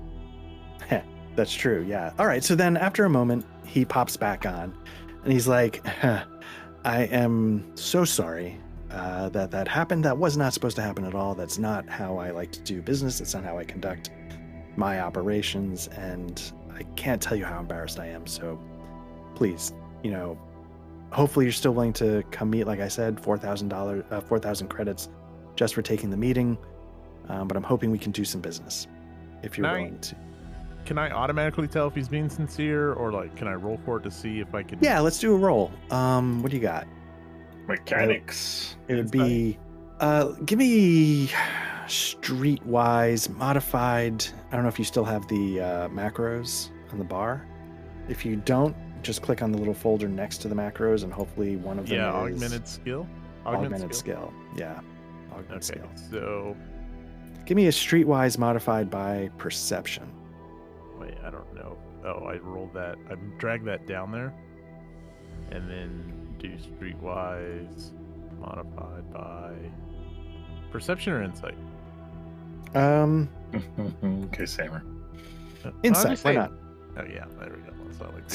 Yeah, 0.90 1.02
that's 1.36 1.52
true. 1.54 1.84
Yeah. 1.88 2.12
All 2.18 2.26
right. 2.26 2.42
So 2.44 2.54
then 2.54 2.76
after 2.76 3.04
a 3.04 3.10
moment, 3.10 3.44
he 3.64 3.84
pops 3.84 4.16
back 4.16 4.46
on 4.46 4.74
and 5.24 5.32
he's 5.32 5.48
like, 5.48 5.84
"Huh, 5.86 6.24
I 6.84 7.02
am 7.04 7.72
so 7.74 8.04
sorry 8.04 8.58
uh, 8.90 9.28
that 9.30 9.50
that 9.50 9.66
happened. 9.68 10.04
That 10.04 10.16
was 10.16 10.36
not 10.36 10.52
supposed 10.54 10.76
to 10.76 10.82
happen 10.82 11.04
at 11.04 11.14
all. 11.14 11.34
That's 11.34 11.58
not 11.58 11.88
how 11.88 12.16
I 12.18 12.30
like 12.30 12.52
to 12.52 12.60
do 12.60 12.80
business. 12.80 13.18
That's 13.18 13.34
not 13.34 13.44
how 13.44 13.58
I 13.58 13.64
conduct 13.64 14.10
my 14.76 15.00
operations. 15.00 15.88
And 15.88 16.40
I 16.74 16.82
can't 16.94 17.20
tell 17.20 17.36
you 17.36 17.44
how 17.44 17.58
embarrassed 17.58 17.98
I 17.98 18.06
am. 18.06 18.26
So 18.26 18.58
please, 19.34 19.72
you 20.04 20.10
know, 20.12 20.38
hopefully 21.10 21.44
you're 21.44 21.52
still 21.52 21.72
willing 21.72 21.92
to 21.94 22.22
come 22.30 22.50
meet, 22.50 22.64
like 22.64 22.80
I 22.80 22.88
said, 22.88 23.16
$4,000, 23.16 24.04
uh, 24.12 24.20
4,000 24.20 24.68
credits 24.68 25.08
just 25.54 25.74
for 25.74 25.82
taking 25.82 26.10
the 26.10 26.16
meeting. 26.16 26.58
Um, 27.28 27.48
but 27.48 27.56
I'm 27.56 27.62
hoping 27.62 27.90
we 27.90 27.98
can 27.98 28.12
do 28.12 28.24
some 28.24 28.40
business 28.40 28.86
if 29.42 29.56
you're 29.56 29.66
Now- 29.66 29.74
willing 29.74 29.98
to. 30.00 30.16
Can 30.84 30.98
I 30.98 31.10
automatically 31.10 31.66
tell 31.66 31.88
if 31.88 31.96
he's 31.96 32.08
being 32.08 32.28
sincere, 32.28 32.92
or 32.92 33.10
like, 33.10 33.34
can 33.34 33.48
I 33.48 33.54
roll 33.54 33.76
for 33.84 33.96
it 33.96 34.04
to 34.04 34.10
see 34.10 34.38
if 34.38 34.54
I 34.54 34.62
can? 34.62 34.78
Yeah, 34.80 35.00
let's 35.00 35.18
do 35.18 35.34
a 35.34 35.36
roll. 35.36 35.72
Um, 35.90 36.42
what 36.42 36.50
do 36.52 36.56
you 36.56 36.62
got? 36.62 36.86
Mechanics. 37.66 38.76
It 38.86 38.94
would 38.94 39.10
be, 39.10 39.58
uh, 39.98 40.26
give 40.44 40.60
me 40.60 41.28
streetwise 41.88 43.28
modified. 43.36 44.24
I 44.50 44.54
don't 44.54 44.62
know 44.62 44.68
if 44.68 44.78
you 44.78 44.84
still 44.84 45.04
have 45.04 45.26
the 45.28 45.60
uh, 45.60 45.88
macros 45.88 46.70
on 46.92 46.98
the 46.98 47.04
bar. 47.04 47.46
If 48.08 48.24
you 48.24 48.36
don't, 48.36 48.76
just 49.02 49.22
click 49.22 49.42
on 49.42 49.52
the 49.52 49.58
little 49.58 49.74
folder 49.74 50.08
next 50.08 50.38
to 50.38 50.48
the 50.48 50.54
macros, 50.54 51.04
and 51.04 51.12
hopefully 51.12 51.56
one 51.56 51.78
of 51.78 51.86
them 51.88 51.98
Yeah, 51.98 52.24
is 52.26 52.32
augmented 52.34 52.66
skill. 52.68 53.06
augmented, 53.44 53.94
skill. 53.94 54.32
Yeah, 54.56 54.80
augmented 55.32 55.52
Okay, 55.52 55.60
skill. 55.62 56.10
so 56.10 56.56
Give 57.44 57.56
me 57.56 57.66
a 57.66 57.70
streetwise 57.70 58.38
modified 58.38 58.90
by 58.90 59.30
perception. 59.38 60.10
wait, 60.98 61.14
I 61.24 61.30
don't 61.30 61.54
know. 61.54 61.76
Oh, 62.04 62.24
I 62.26 62.36
rolled 62.38 62.72
that. 62.74 62.96
I 63.10 63.14
dragged 63.38 63.64
that 63.66 63.86
down 63.86 64.10
there, 64.12 64.32
and 65.52 65.68
then 65.70 66.12
do 66.38 66.48
streetwise 66.56 67.90
modified 68.40 69.12
by 69.12 69.52
perception 70.70 71.12
or 71.12 71.22
insight. 71.22 71.56
Um, 72.74 73.28
okay, 74.32 74.44
Samer. 74.46 74.82
Uh, 75.64 75.70
insight. 75.82 76.18
Why 76.20 76.32
not? 76.32 76.52
Oh 76.98 77.04
yeah, 77.04 77.24
there 77.38 77.50
we 77.50 77.56
go. 77.62 77.72
That's 77.86 78.00
what 78.00 78.10
I 78.10 78.14
like. 78.14 78.28
to 78.28 78.34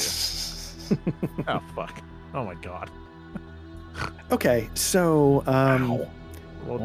oh 1.48 1.62
fuck. 1.74 2.02
Oh 2.34 2.44
my 2.44 2.54
god. 2.54 2.90
Okay, 4.30 4.70
so 4.72 5.42
um, 5.46 6.00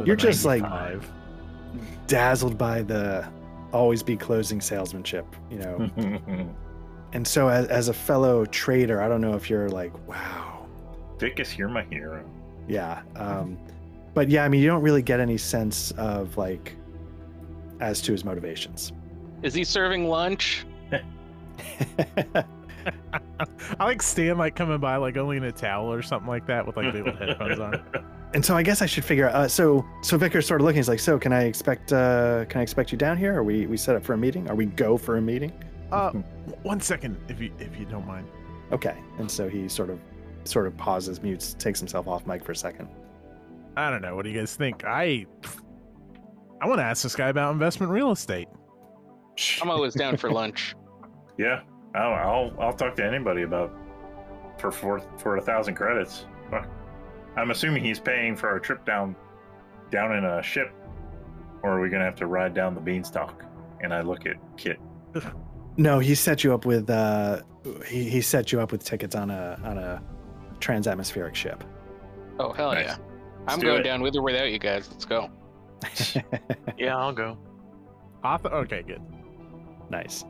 You're 0.06 0.18
just, 0.18 0.44
like- 0.44 0.62
dazzled 2.08 2.58
by 2.58 2.82
the 2.82 3.26
always 3.72 4.04
be 4.04 4.18
closing 4.18 4.60
salesmanship, 4.60 5.26
you 5.50 5.60
know. 5.60 5.90
and 7.14 7.26
so, 7.26 7.48
as, 7.48 7.68
as 7.68 7.88
a 7.88 7.94
fellow 7.94 8.46
trader, 8.46 9.02
I 9.02 9.08
don't 9.08 9.22
know 9.22 9.36
if 9.36 9.50
you're 9.50 9.70
like, 9.70 9.94
wow, 10.06 10.68
Vikas, 11.18 11.58
you're 11.58 11.70
my 11.70 11.84
hero. 11.84 12.26
yeah. 12.68 13.04
Um, 13.16 13.58
but 14.14 14.30
yeah, 14.30 14.44
I 14.44 14.50
mean, 14.50 14.62
you 14.62 14.68
don't 14.68 14.82
really 14.82 15.02
get 15.02 15.22
any 15.22 15.38
sense 15.38 15.92
of 15.92 16.36
like 16.38 16.76
as 17.80 18.02
to 18.02 18.12
his 18.12 18.26
motivations. 18.26 18.92
Is 19.44 19.54
he 19.54 19.64
serving 19.64 20.10
lunch? 20.10 20.66
I 23.80 23.86
like 23.86 24.02
Stan 24.02 24.38
like 24.38 24.56
coming 24.56 24.80
by 24.80 24.96
like 24.98 25.18
only 25.18 25.38
in 25.38 25.44
a 25.44 25.52
towel 25.52 25.92
or 25.92 26.02
something 26.02 26.28
like 26.28 26.46
that 26.48 26.66
with 26.66 26.78
like 26.78 26.94
the 26.94 27.06
old 27.06 27.18
headphones 27.18 27.60
on. 27.60 27.84
and 28.34 28.44
so 28.44 28.56
I 28.56 28.64
guess 28.64 28.82
I 28.82 28.86
should 28.86 29.06
figure 29.06 29.30
out. 29.30 29.36
Uh, 29.36 29.48
so 29.48 29.86
so 30.02 30.18
Vicar's 30.18 30.48
sort 30.48 30.62
of 30.62 30.66
looking. 30.66 30.78
He's 30.78 30.90
like, 30.90 31.00
so 31.00 31.20
can 31.20 31.34
I 31.34 31.44
expect 31.44 31.94
uh, 31.94 32.46
can 32.46 32.60
I 32.60 32.64
expect 32.64 32.92
you 32.92 32.98
down 32.98 33.18
here? 33.18 33.36
Are 33.36 33.44
we 33.44 33.68
we 33.68 33.78
set 33.78 33.96
up 33.96 34.04
for 34.04 34.14
a 34.14 34.18
meeting? 34.18 34.50
Are 34.50 34.56
we 34.56 34.66
go 34.66 34.98
for 34.98 35.18
a 35.18 35.22
meeting? 35.22 35.52
Uh, 35.92 36.12
one 36.64 36.80
second, 36.80 37.18
if 37.28 37.40
you 37.40 37.52
if 37.60 37.78
you 37.80 37.86
don't 37.86 38.08
mind. 38.08 38.28
Okay. 38.72 38.98
And 39.20 39.30
so 39.30 39.48
he 39.48 39.68
sort 39.68 39.90
of 39.90 40.00
sort 40.44 40.68
of 40.68 40.76
pauses, 40.78 41.22
mutes, 41.22 41.54
takes 41.54 41.80
himself 41.80 42.08
off 42.08 42.26
mic 42.26 42.44
for 42.44 42.52
a 42.52 42.56
second. 42.56 42.88
I 43.76 43.90
don't 43.90 44.02
know. 44.02 44.16
What 44.16 44.24
do 44.24 44.32
you 44.32 44.40
guys 44.40 44.56
think? 44.56 44.84
I 44.86 45.26
I 46.62 46.68
want 46.68 46.80
to 46.80 46.84
ask 46.84 47.04
this 47.04 47.16
guy 47.16 47.30
about 47.30 47.52
investment 47.52 47.92
real 47.92 48.12
estate. 48.12 48.48
I'm 49.62 49.70
always 49.70 49.94
down 49.94 50.18
for 50.18 50.32
lunch. 50.32 50.76
Yeah, 51.38 51.62
I'll, 51.98 52.14
I'll 52.14 52.54
I'll 52.68 52.74
talk 52.74 52.96
to 52.98 53.06
anybody 53.06 53.44
about 53.44 53.72
for 54.58 54.72
for 54.72 55.00
for 55.18 55.38
a 55.38 55.42
thousand 55.42 55.76
credits. 55.76 56.26
Fuck. 56.50 56.68
I'm 57.36 57.52
assuming 57.52 57.84
he's 57.84 58.00
paying 58.00 58.36
for 58.36 58.50
our 58.50 58.60
trip 58.60 58.86
down 58.86 59.16
down 59.92 60.16
in 60.16 60.26
a 60.26 60.42
ship, 60.42 60.74
or 61.64 61.78
are 61.78 61.82
we 61.82 61.90
gonna 61.90 62.06
have 62.06 62.16
to 62.16 62.28
ride 62.28 62.54
down 62.54 62.74
the 62.76 62.82
beanstalk? 62.82 63.44
And 63.82 63.94
I 63.94 64.02
look 64.02 64.26
at 64.26 64.36
Kit. 64.58 64.80
No, 65.80 66.00
he 66.00 66.16
set 66.16 66.44
you 66.44 66.56
up 66.56 66.66
with 66.66 66.90
uh, 66.90 67.42
he, 67.86 68.10
he 68.10 68.20
set 68.20 68.52
you 68.52 68.60
up 68.60 68.72
with 68.72 68.84
tickets 68.84 69.14
on 69.14 69.30
a 69.30 69.60
on 69.64 69.78
a 69.78 70.02
transatmospheric 70.60 71.36
ship. 71.36 71.64
Oh 72.40 72.52
hell 72.52 72.74
Nice. 72.74 72.86
yeah! 72.88 72.98
Let's 73.42 73.54
I'm 73.54 73.60
do 73.60 73.68
going 73.68 73.82
it. 73.82 73.84
down 73.84 74.02
with 74.02 74.16
or 74.16 74.24
without 74.24 74.52
you 74.52 74.58
guys. 74.58 74.90
Let's 74.90 75.06
go. 75.06 75.30
Yeah, 76.80 76.98
I'll 76.98 77.14
go. 77.14 77.38
I 78.24 78.40
okay, 78.44 78.82
good. 78.82 79.02
nice. 79.92 80.26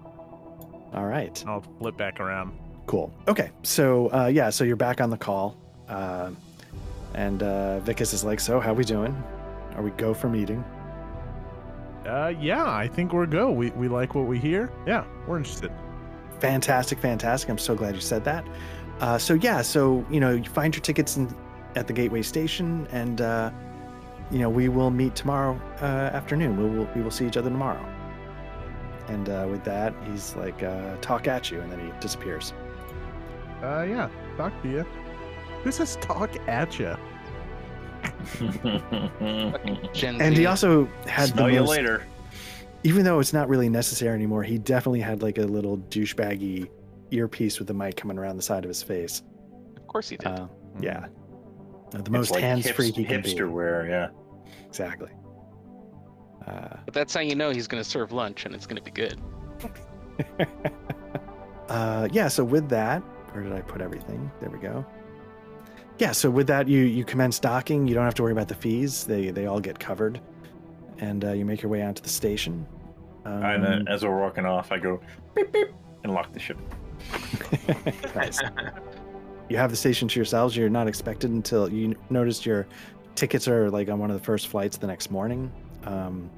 All 0.94 1.06
right. 1.06 1.44
I'll 1.48 1.64
flip 1.80 1.98
back 1.98 2.20
around. 2.20 2.58
Cool. 2.86 3.12
Okay. 3.28 3.52
So 3.64 4.12
uh, 4.14 4.28
yeah, 4.28 4.50
so 4.50 4.64
you're 4.64 4.76
back 4.76 5.02
on 5.02 5.10
the 5.10 5.18
call, 5.18 5.58
uh, 5.90 6.32
and 7.14 7.44
uh, 7.44 7.82
Vikas 7.82 8.14
is 8.14 8.24
like, 8.24 8.40
"So 8.40 8.60
how 8.60 8.74
we 8.74 8.86
doing? 8.86 9.16
Are 9.76 9.84
we 9.84 9.92
go 9.92 10.14
for 10.14 10.30
meeting?" 10.30 10.64
Uh, 12.08 12.34
yeah, 12.40 12.66
I 12.66 12.88
think 12.88 13.12
we're 13.12 13.26
go. 13.26 13.52
We 13.52 13.72
we 13.72 13.90
like 13.90 14.16
what 14.16 14.26
we 14.26 14.40
hear. 14.40 14.72
Yeah, 14.86 15.04
we're 15.28 15.38
interested. 15.38 15.72
Fantastic, 16.40 17.00
fantastic. 17.00 17.50
I'm 17.50 17.58
so 17.58 17.76
glad 17.76 17.96
you 17.96 18.02
said 18.02 18.24
that. 18.24 18.46
Uh, 19.00 19.18
so 19.18 19.34
yeah, 19.34 19.62
so 19.62 20.06
you 20.10 20.20
know, 20.20 20.32
you 20.32 20.46
find 20.46 20.74
your 20.74 20.82
tickets 20.82 21.18
in, 21.18 21.36
at 21.76 21.88
the 21.88 21.94
Gateway 21.94 22.22
Station, 22.22 22.88
and 22.92 23.22
uh, 23.22 23.52
you 24.32 24.40
know, 24.40 24.50
we 24.50 24.70
will 24.70 24.92
meet 24.92 25.16
tomorrow 25.16 25.60
uh, 25.82 25.86
afternoon. 25.86 26.58
We 26.58 26.78
will 26.78 26.88
we 26.96 27.02
will 27.02 27.12
see 27.12 27.28
each 27.28 27.38
other 27.38 27.50
tomorrow. 27.50 27.86
And 29.08 29.30
uh, 29.30 29.48
with 29.50 29.64
that, 29.64 29.94
he's 30.10 30.36
like, 30.36 30.62
uh, 30.64 30.98
"Talk 31.02 31.28
at 31.28 31.50
you," 31.52 31.62
and 31.62 31.72
then 31.72 31.80
he 31.80 31.92
disappears. 32.00 32.54
Uh, 33.64 33.86
yeah, 33.90 34.10
talk 34.38 34.52
to 34.64 34.70
you. 34.70 34.86
Who 35.64 35.72
says 35.72 35.96
talk 36.02 36.30
at 36.48 36.78
you? 36.80 36.96
And 39.14 40.38
he 40.38 40.46
also 40.46 40.86
had 41.06 41.30
Smell 41.30 41.48
the 41.48 41.54
you 41.54 41.60
most, 41.62 41.70
later. 41.70 42.04
even 42.84 43.04
though 43.04 43.20
it's 43.20 43.34
not 43.34 43.50
really 43.50 43.70
necessary 43.70 44.14
anymore. 44.14 44.44
He 44.44 44.58
definitely 44.58 45.02
had 45.02 45.22
like 45.22 45.38
a 45.38 45.44
little 45.46 45.78
douchebaggy 45.78 46.70
earpiece 47.12 47.60
with 47.60 47.68
the 47.68 47.74
mic 47.74 47.96
coming 47.96 48.18
around 48.18 48.38
the 48.38 48.44
side 48.44 48.64
of 48.66 48.70
his 48.70 48.84
face. 48.84 49.24
of 49.78 49.88
course 49.88 50.10
he 50.10 50.18
did. 50.18 50.28
Uh, 50.28 50.48
yeah, 50.82 51.06
Uh, 51.08 51.08
the 51.92 52.00
It's 52.00 52.10
most 52.10 52.32
like 52.32 52.42
hands-free 52.44 52.88
hips- 52.88 52.98
he 52.98 53.04
can 53.06 53.22
be. 53.22 53.34
hipster 53.34 53.50
wear. 53.50 53.88
Yeah. 53.88 54.10
Exactly. 54.68 55.10
Uh, 56.48 56.78
but 56.86 56.94
that's 56.94 57.14
how 57.14 57.20
you 57.20 57.36
know 57.36 57.52
he's 57.52 57.68
going 57.68 57.84
to 57.84 57.90
serve 57.90 58.12
lunch 58.12 58.46
and 58.46 58.56
it's 58.56 58.66
going 58.66 58.78
to 58.78 58.84
be 58.84 58.92
good. 58.92 59.20
uh, 61.70 62.08
yeah. 62.12 62.28
So 62.28 62.44
with 62.44 62.70
that, 62.70 63.02
where 63.32 63.44
did 63.44 63.54
I 63.54 63.62
put 63.62 63.82
everything? 63.82 64.32
There 64.40 64.50
we 64.50 64.60
go. 64.60 64.86
Yeah. 66.00 66.12
So 66.12 66.30
with 66.30 66.48
that, 66.48 66.68
you 66.68 66.82
you 66.82 67.04
commence 67.04 67.40
docking. 67.40 67.88
You 67.88 67.96
don't 67.96 68.06
have 68.06 68.16
to 68.16 68.24
worry 68.24 68.32
about 68.32 68.48
the 68.48 68.56
fees. 68.56 69.04
They 69.04 69.32
they 69.32 69.46
all 69.46 69.60
get 69.60 69.80
covered, 69.80 70.22
and 71.00 71.26
uh, 71.26 71.32
you 71.32 71.44
make 71.44 71.62
your 71.62 71.72
way 71.72 71.82
out 71.82 71.96
to 71.98 72.04
the 72.04 72.10
station. 72.10 72.66
Um, 73.26 73.44
and 73.44 73.64
then 73.64 73.88
as 73.90 74.06
we're 74.06 74.18
walking 74.18 74.46
off, 74.46 74.72
I 74.72 74.78
go 74.78 75.02
beep 75.36 75.52
beep 75.52 75.70
and 76.04 76.14
lock 76.14 76.32
the 76.32 76.40
ship. 76.40 76.58
nice. 78.16 78.40
You 79.50 79.58
have 79.58 79.70
the 79.70 79.78
station 79.78 80.08
to 80.08 80.20
yourselves. 80.20 80.56
You're 80.56 80.70
not 80.70 80.88
expected 80.88 81.32
until 81.32 81.72
you 81.72 81.96
notice 82.10 82.46
your 82.46 82.68
tickets 83.16 83.48
are 83.48 83.70
like 83.70 83.90
on 83.90 84.00
one 84.00 84.12
of 84.12 84.18
the 84.18 84.24
first 84.24 84.48
flights 84.48 84.78
the 84.78 84.88
next 84.88 85.12
morning. 85.12 85.52
Um, 85.86 86.30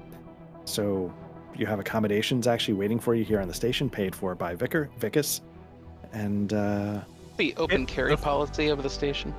so 0.70 1.12
you 1.56 1.66
have 1.66 1.78
accommodations 1.80 2.46
actually 2.46 2.74
waiting 2.74 2.98
for 2.98 3.14
you 3.14 3.24
here 3.24 3.40
on 3.40 3.48
the 3.48 3.54
station, 3.54 3.90
paid 3.90 4.14
for 4.14 4.34
by 4.34 4.54
Vicar 4.54 4.88
Vikas, 5.00 5.40
and 6.12 6.52
uh, 6.52 7.00
The 7.36 7.54
open 7.56 7.82
It- 7.82 7.88
carry 7.88 8.10
the- 8.14 8.22
policy 8.22 8.68
of 8.68 8.82
the 8.82 8.90
station. 8.90 9.34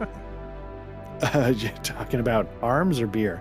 uh, 1.22 1.52
you're 1.56 1.70
talking 1.82 2.20
about 2.20 2.48
arms 2.62 3.00
or 3.00 3.06
beer. 3.06 3.40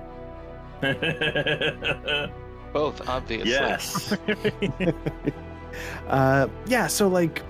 Both, 2.74 3.08
obviously. 3.10 3.50
yes. 3.52 4.14
uh, 6.08 6.48
yeah, 6.68 6.88
so 6.88 7.08
like, 7.08 7.42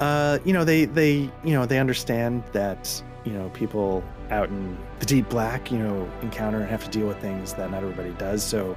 uh, 0.00 0.38
you 0.44 0.52
know, 0.52 0.64
they 0.64 0.84
they 0.86 1.12
you 1.44 1.52
know 1.54 1.64
they 1.64 1.78
understand 1.78 2.42
that 2.52 3.02
you 3.24 3.32
know 3.32 3.48
people 3.50 4.02
out 4.30 4.48
in 4.48 4.76
the 4.98 5.06
deep 5.06 5.28
black, 5.28 5.70
you 5.70 5.78
know, 5.78 6.10
encounter 6.22 6.58
and 6.60 6.68
have 6.68 6.84
to 6.84 6.90
deal 6.90 7.06
with 7.06 7.18
things 7.18 7.54
that 7.54 7.70
not 7.70 7.82
everybody 7.82 8.10
does. 8.18 8.42
So 8.42 8.76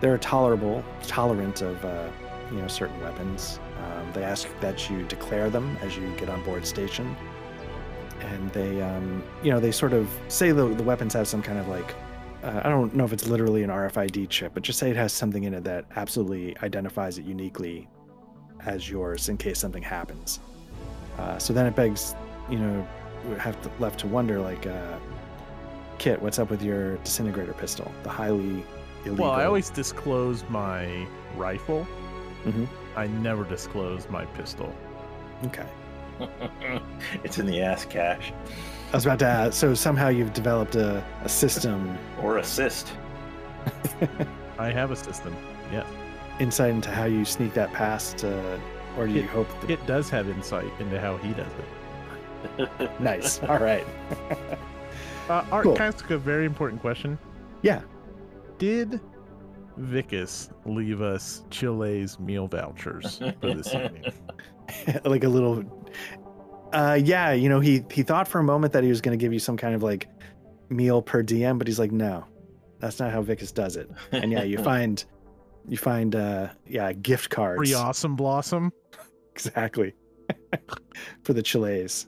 they're 0.00 0.18
tolerable, 0.18 0.84
tolerant 1.02 1.62
of 1.62 1.84
uh, 1.84 2.08
you 2.50 2.58
know 2.58 2.68
certain 2.68 3.00
weapons. 3.00 3.58
Um, 3.78 4.12
they 4.12 4.22
ask 4.22 4.48
that 4.60 4.88
you 4.90 5.02
declare 5.04 5.50
them 5.50 5.76
as 5.82 5.96
you 5.96 6.08
get 6.16 6.28
on 6.28 6.42
board 6.44 6.66
station, 6.66 7.16
and 8.20 8.50
they 8.50 8.82
um, 8.82 9.22
you 9.42 9.50
know 9.50 9.60
they 9.60 9.72
sort 9.72 9.92
of 9.92 10.08
say 10.28 10.52
the 10.52 10.66
the 10.66 10.82
weapons 10.82 11.14
have 11.14 11.28
some 11.28 11.42
kind 11.42 11.58
of 11.58 11.68
like 11.68 11.94
uh, 12.44 12.60
I 12.62 12.68
don't 12.68 12.94
know 12.94 13.04
if 13.04 13.12
it's 13.12 13.26
literally 13.26 13.62
an 13.62 13.70
RFID 13.70 14.28
chip, 14.28 14.52
but 14.52 14.62
just 14.62 14.78
say 14.78 14.90
it 14.90 14.96
has 14.96 15.12
something 15.12 15.44
in 15.44 15.54
it 15.54 15.64
that 15.64 15.86
absolutely 15.96 16.56
identifies 16.62 17.16
it 17.16 17.24
uniquely 17.24 17.88
as 18.66 18.88
yours 18.88 19.30
in 19.30 19.38
case 19.38 19.58
something 19.58 19.82
happens. 19.82 20.40
Uh, 21.18 21.38
so 21.38 21.52
then 21.54 21.64
it 21.64 21.74
begs, 21.74 22.14
you 22.50 22.58
know, 22.58 22.86
we 23.28 23.34
have 23.36 23.60
to, 23.62 23.70
left 23.78 24.00
to 24.00 24.06
wonder, 24.06 24.40
like, 24.40 24.66
uh, 24.66 24.98
Kit, 25.96 26.20
what's 26.20 26.38
up 26.38 26.50
with 26.50 26.62
your 26.62 26.96
disintegrator 26.98 27.54
pistol, 27.54 27.90
the 28.02 28.10
highly 28.10 28.64
illegal? 29.06 29.24
well, 29.26 29.34
I 29.34 29.44
always 29.44 29.70
disclose 29.70 30.44
my 30.48 31.06
rifle. 31.36 31.86
Mhm. 32.44 32.68
I 32.96 33.06
never 33.08 33.44
disclose 33.44 34.08
my 34.08 34.24
pistol. 34.26 34.72
okay. 35.46 35.66
it's 37.24 37.38
in 37.38 37.46
the 37.46 37.60
ass 37.60 37.84
cache 37.84 38.32
I 38.92 38.96
was 38.96 39.04
about 39.04 39.18
to 39.18 39.26
ask. 39.26 39.54
So 39.54 39.74
somehow 39.74 40.08
you've 40.08 40.32
developed 40.32 40.76
a, 40.76 41.02
a 41.24 41.28
system, 41.28 41.98
or 42.22 42.36
a 42.36 42.40
assist. 42.42 42.92
I 44.58 44.70
have 44.70 44.92
a 44.92 44.96
system. 44.96 45.36
Yes, 45.72 45.86
insight 46.38 46.70
into 46.70 46.90
how 46.90 47.04
you 47.06 47.24
sneak 47.24 47.54
that 47.54 47.72
past, 47.72 48.24
uh, 48.24 48.56
or 48.96 49.08
do 49.08 49.12
you 49.14 49.22
It- 49.22 49.30
hope? 49.30 49.48
That, 49.62 49.70
it 49.70 49.86
does 49.86 50.08
have 50.10 50.28
insight 50.28 50.70
into 50.78 51.00
how 51.00 51.16
he 51.16 51.32
does 51.32 51.50
it. 51.58 52.90
nice. 53.00 53.42
All 53.42 53.58
right. 53.58 53.84
Uh, 55.28 55.44
Art, 55.50 55.64
Cool. 55.64 55.74
can 55.74 55.82
I 55.82 55.86
ask 55.86 56.08
a 56.10 56.18
very 56.18 56.44
important 56.44 56.80
question? 56.80 57.18
Yeah. 57.62 57.80
Did 58.58 59.00
Vikas 59.78 60.50
leave 60.64 61.02
us 61.02 61.44
Chili's 61.50 62.18
meal 62.18 62.46
vouchers 62.46 63.18
for 63.40 63.54
this 63.54 63.74
evening? 63.74 64.12
like 65.04 65.24
a 65.24 65.28
little 65.28 65.64
uh 66.72 66.98
yeah 67.02 67.32
you 67.32 67.48
know 67.48 67.60
he 67.60 67.84
he 67.90 68.02
thought 68.02 68.26
for 68.26 68.40
a 68.40 68.42
moment 68.42 68.72
that 68.72 68.82
he 68.82 68.88
was 68.88 69.00
going 69.00 69.16
to 69.16 69.22
give 69.22 69.32
you 69.32 69.38
some 69.38 69.56
kind 69.56 69.74
of 69.74 69.82
like 69.82 70.08
meal 70.70 71.02
per 71.02 71.22
diem 71.22 71.58
but 71.58 71.66
he's 71.66 71.78
like 71.78 71.92
no 71.92 72.24
that's 72.80 72.98
not 72.98 73.12
how 73.12 73.22
vicus 73.22 73.52
does 73.52 73.76
it 73.76 73.90
and 74.12 74.32
yeah 74.32 74.42
you 74.42 74.58
find 74.64 75.04
you 75.68 75.76
find 75.76 76.16
uh 76.16 76.48
yeah 76.66 76.92
gift 76.92 77.30
cards 77.30 77.58
Free 77.58 77.74
awesome 77.74 78.16
blossom. 78.16 78.72
exactly 79.32 79.94
for 81.22 81.32
the 81.32 81.42
Chili's 81.42 82.06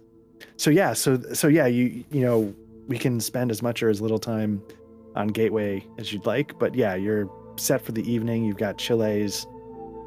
so 0.56 0.70
yeah 0.70 0.92
so 0.92 1.20
so 1.32 1.48
yeah 1.48 1.66
you 1.66 2.04
you 2.10 2.22
know 2.22 2.54
we 2.88 2.98
can 2.98 3.20
spend 3.20 3.50
as 3.50 3.62
much 3.62 3.82
or 3.82 3.88
as 3.88 4.00
little 4.00 4.18
time 4.18 4.62
on 5.16 5.28
gateway 5.28 5.84
as 5.98 6.12
you'd 6.12 6.26
like 6.26 6.58
but 6.58 6.74
yeah 6.74 6.94
you're 6.94 7.30
set 7.56 7.80
for 7.80 7.92
the 7.92 8.10
evening 8.10 8.44
you've 8.44 8.58
got 8.58 8.78
Chili's 8.78 9.46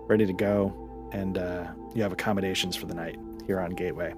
ready 0.08 0.26
to 0.26 0.34
go 0.34 1.10
and 1.12 1.38
uh 1.38 1.68
you 1.96 2.02
have 2.04 2.12
accommodations 2.12 2.76
for 2.76 2.86
the 2.86 2.94
night 2.94 3.18
here 3.46 3.60
on 3.60 3.72
gateway 3.72 4.14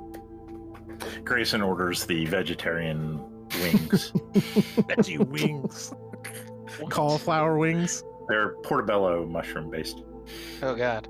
Grayson 1.23 1.61
orders 1.61 2.05
the 2.05 2.25
vegetarian 2.25 3.19
wings. 3.59 4.11
Veggie 4.33 5.25
wings. 5.27 5.93
Cauliflower 6.89 7.57
wings. 7.57 8.03
They're 8.27 8.55
portobello 8.63 9.25
mushroom 9.25 9.69
based. 9.69 10.03
Oh 10.61 10.75
God. 10.75 11.07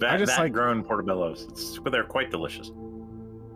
That, 0.00 0.18
just 0.18 0.32
that 0.32 0.42
like- 0.42 0.52
grown 0.52 0.84
portobellos. 0.84 1.48
It's, 1.50 1.78
but 1.78 1.92
they're 1.92 2.04
quite 2.04 2.30
delicious. 2.30 2.70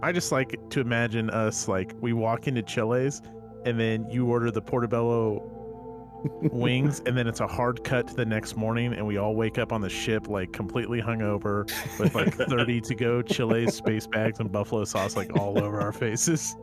I 0.01 0.13
just 0.13 0.31
like 0.31 0.57
to 0.71 0.81
imagine 0.81 1.29
us 1.31 1.67
like 1.67 1.93
we 2.01 2.13
walk 2.13 2.47
into 2.47 2.63
Chili's 2.63 3.21
and 3.65 3.79
then 3.79 4.09
you 4.11 4.27
order 4.27 4.51
the 4.51 4.63
portobello 4.63 5.43
wings 6.53 7.01
and 7.07 7.17
then 7.17 7.27
it's 7.27 7.41
a 7.41 7.47
hard 7.47 7.85
cut 7.85 8.09
to 8.09 8.15
the 8.15 8.25
next 8.25 8.57
morning 8.57 8.93
and 8.93 9.07
we 9.07 9.17
all 9.19 9.35
wake 9.35 9.59
up 9.59 9.73
on 9.73 9.81
the 9.81 9.89
ship 9.89 10.29
like 10.29 10.53
completely 10.53 11.01
hungover 11.01 11.71
with 11.99 12.15
like 12.15 12.35
30 12.49 12.81
to 12.81 12.95
go 12.95 13.23
Chili's 13.23 13.75
space 13.75 14.07
bags 14.07 14.41
and 14.41 14.51
buffalo 14.51 14.85
sauce 14.85 15.17
like 15.17 15.37
all 15.39 15.63
over 15.63 15.81
our 15.81 15.93
faces. 15.93 16.57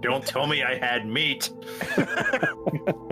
Don't 0.00 0.24
tell 0.24 0.46
me 0.46 0.62
I 0.62 0.76
had 0.76 1.06
meat. 1.06 1.50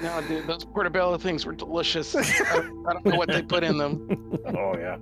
No, 0.00 0.20
dude, 0.28 0.46
those 0.46 0.64
portobello 0.64 1.18
things 1.18 1.44
were 1.44 1.54
delicious. 1.54 2.14
I, 2.14 2.20
I 2.58 2.92
don't 2.92 3.04
know 3.04 3.16
what 3.16 3.28
they 3.28 3.42
put 3.42 3.64
in 3.64 3.78
them. 3.78 4.38
oh 4.46 4.76
yeah, 4.78 4.96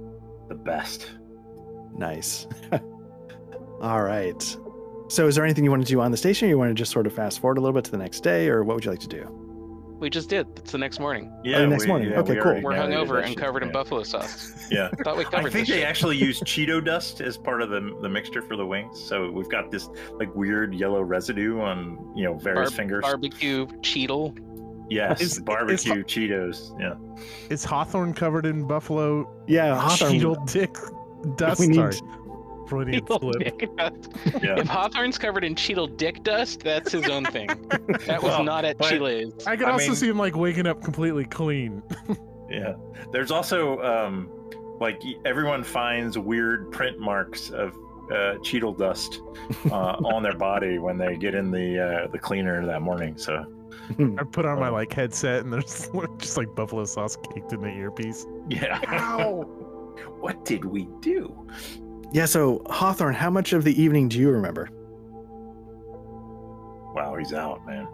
the 0.49 0.55
best. 0.55 1.11
Nice. 1.95 2.47
All 3.83 4.03
right. 4.03 4.57
So, 5.09 5.27
is 5.29 5.35
there 5.37 5.45
anything 5.45 5.65
you 5.65 5.71
want 5.71 5.83
to 5.87 5.89
do 5.89 6.01
on 6.01 6.11
the 6.11 6.17
station? 6.17 6.47
Or 6.47 6.51
you 6.51 6.59
want 6.59 6.71
to 6.71 6.75
just 6.75 6.91
sort 6.93 7.07
of 7.07 7.13
fast 7.13 7.41
forward 7.41 7.59
a 7.59 7.61
little 7.61 7.75
bit 7.75 7.85
to 7.85 7.91
the 7.91 7.99
next 7.99 8.21
day, 8.21 8.49
or 8.49 8.65
what 8.65 8.75
would 8.75 8.85
you 8.85 8.91
like 8.91 9.01
to 9.01 9.09
do? 9.09 9.25
We 9.99 10.11
just 10.11 10.29
did. 10.29 10.47
It's 10.57 10.73
the 10.73 10.79
next 10.79 11.01
morning. 11.01 11.33
Yeah, 11.43 11.57
oh, 11.59 11.61
the 11.63 11.69
next 11.69 11.87
morning. 11.87 12.13
Okay, 12.13 12.35
we 12.35 12.41
cool. 12.41 12.61
We're 12.61 12.73
navigated 12.73 13.09
hungover 13.09 13.19
and 13.21 13.29
shit. 13.31 13.39
covered 13.39 13.63
in 13.63 13.69
Yeah. 13.69 13.73
buffalo 13.73 14.03
sauce. 14.03 14.53
Yeah. 14.71 14.89
Thought 15.05 15.17
we 15.17 15.23
covered 15.25 15.39
I 15.39 15.43
think 15.51 15.53
this 15.53 15.69
they 15.69 15.75
shit. 15.81 15.85
actually 15.89 16.17
use 16.17 16.41
Cheeto 16.45 16.85
dust 16.85 17.21
as 17.21 17.39
part 17.39 17.63
of 17.63 17.71
the 17.71 17.97
the 18.03 18.09
mixture 18.09 18.43
for 18.43 18.57
the 18.57 18.67
wings. 18.67 19.01
So 19.03 19.31
we've 19.31 19.49
got 19.49 19.71
this 19.71 19.89
like 20.19 20.35
weird 20.35 20.75
yellow 20.75 21.03
residue 21.03 21.61
on 21.61 22.13
you 22.17 22.25
know 22.25 22.35
various 22.35 22.71
Bar- 22.71 22.77
fingers. 22.77 23.03
barbecue 23.03 23.67
cheetle. 23.81 24.37
yes, 24.91 25.21
Is- 25.23 25.33
is 25.37 25.41
barbecue 25.41 26.03
Cheetos. 26.05 26.79
Yeah. 26.81 26.95
Is 27.49 27.65
Hawthorne 27.65 28.13
covered 28.13 28.45
in 28.45 28.67
buffalo 28.67 29.33
Yeah, 29.47 29.79
Hawthorne. 29.81 30.11
cheetle 30.13 30.35
dick 30.47 30.77
dust? 31.37 31.61
We 31.61 31.69
need- 31.69 31.77
Sorry. 31.77 31.97
Freudian 32.69 33.05
Cheetle 33.05 33.21
slip. 33.21 33.59
dick. 33.59 33.71
Yeah. 34.43 34.59
If 34.61 34.67
Hawthorne's 34.69 35.19
covered 35.19 35.45
in 35.45 35.55
Cheetle 35.55 35.97
dick 35.97 36.23
dust, 36.23 36.61
that's 36.61 36.93
his 36.93 37.09
own 37.09 37.25
thing. 37.27 37.49
That 38.07 38.23
was 38.23 38.31
Well, 38.33 38.45
not 38.45 38.65
at 38.65 38.79
but- 38.79 38.91
Chili's. 38.91 39.47
I 39.47 39.57
could 39.57 39.67
I 39.69 39.73
also 39.73 39.87
mean- 39.89 39.97
see 39.97 40.09
him 40.09 40.19
like 40.19 40.37
waking 40.37 40.67
up 40.67 40.83
completely 40.83 41.25
clean. 41.25 41.83
Yeah. 42.49 42.75
There's 43.11 43.33
also 43.33 43.81
um 43.83 44.31
like 44.81 45.03
everyone 45.25 45.65
finds 45.65 46.17
weird 46.17 46.71
print 46.71 46.97
marks 47.01 47.51
of 47.51 47.75
uh, 48.09 48.39
Cheeto 48.39 48.79
dust 48.79 49.21
uh, 49.69 49.75
on 49.75 50.23
their 50.23 50.37
body 50.37 50.79
when 50.79 50.97
they 50.97 51.17
get 51.17 51.35
in 51.35 51.51
the 51.51 52.05
uh, 52.05 52.07
the 52.13 52.19
cleaner 52.21 52.65
that 52.65 52.83
morning. 52.83 53.17
So 53.19 53.45
I 53.99 54.23
put 54.31 54.47
on 54.47 54.61
my 54.61 54.69
Oh. 54.69 54.73
like 54.75 54.93
headset 54.93 55.43
and 55.43 55.53
there's 55.53 55.91
just 56.19 56.37
like 56.37 56.55
buffalo 56.55 56.85
sauce 56.85 57.17
caked 57.35 57.53
in 57.53 57.63
the 57.63 57.69
earpiece. 57.69 58.27
yeah. 58.49 58.81
Ow! 58.93 59.43
what 60.21 60.45
did 60.45 60.65
we 60.65 60.87
do? 61.01 61.49
Yeah, 62.13 62.27
so 62.27 62.63
Hawthorne, 62.71 63.15
how 63.15 63.31
much 63.31 63.53
of 63.53 63.65
the 63.65 63.81
evening 63.81 64.09
do 64.09 64.19
you 64.19 64.31
remember? 64.31 64.69
Wow, 66.95 67.17
he's 67.19 67.33
out, 67.33 67.67
man. 67.67 67.87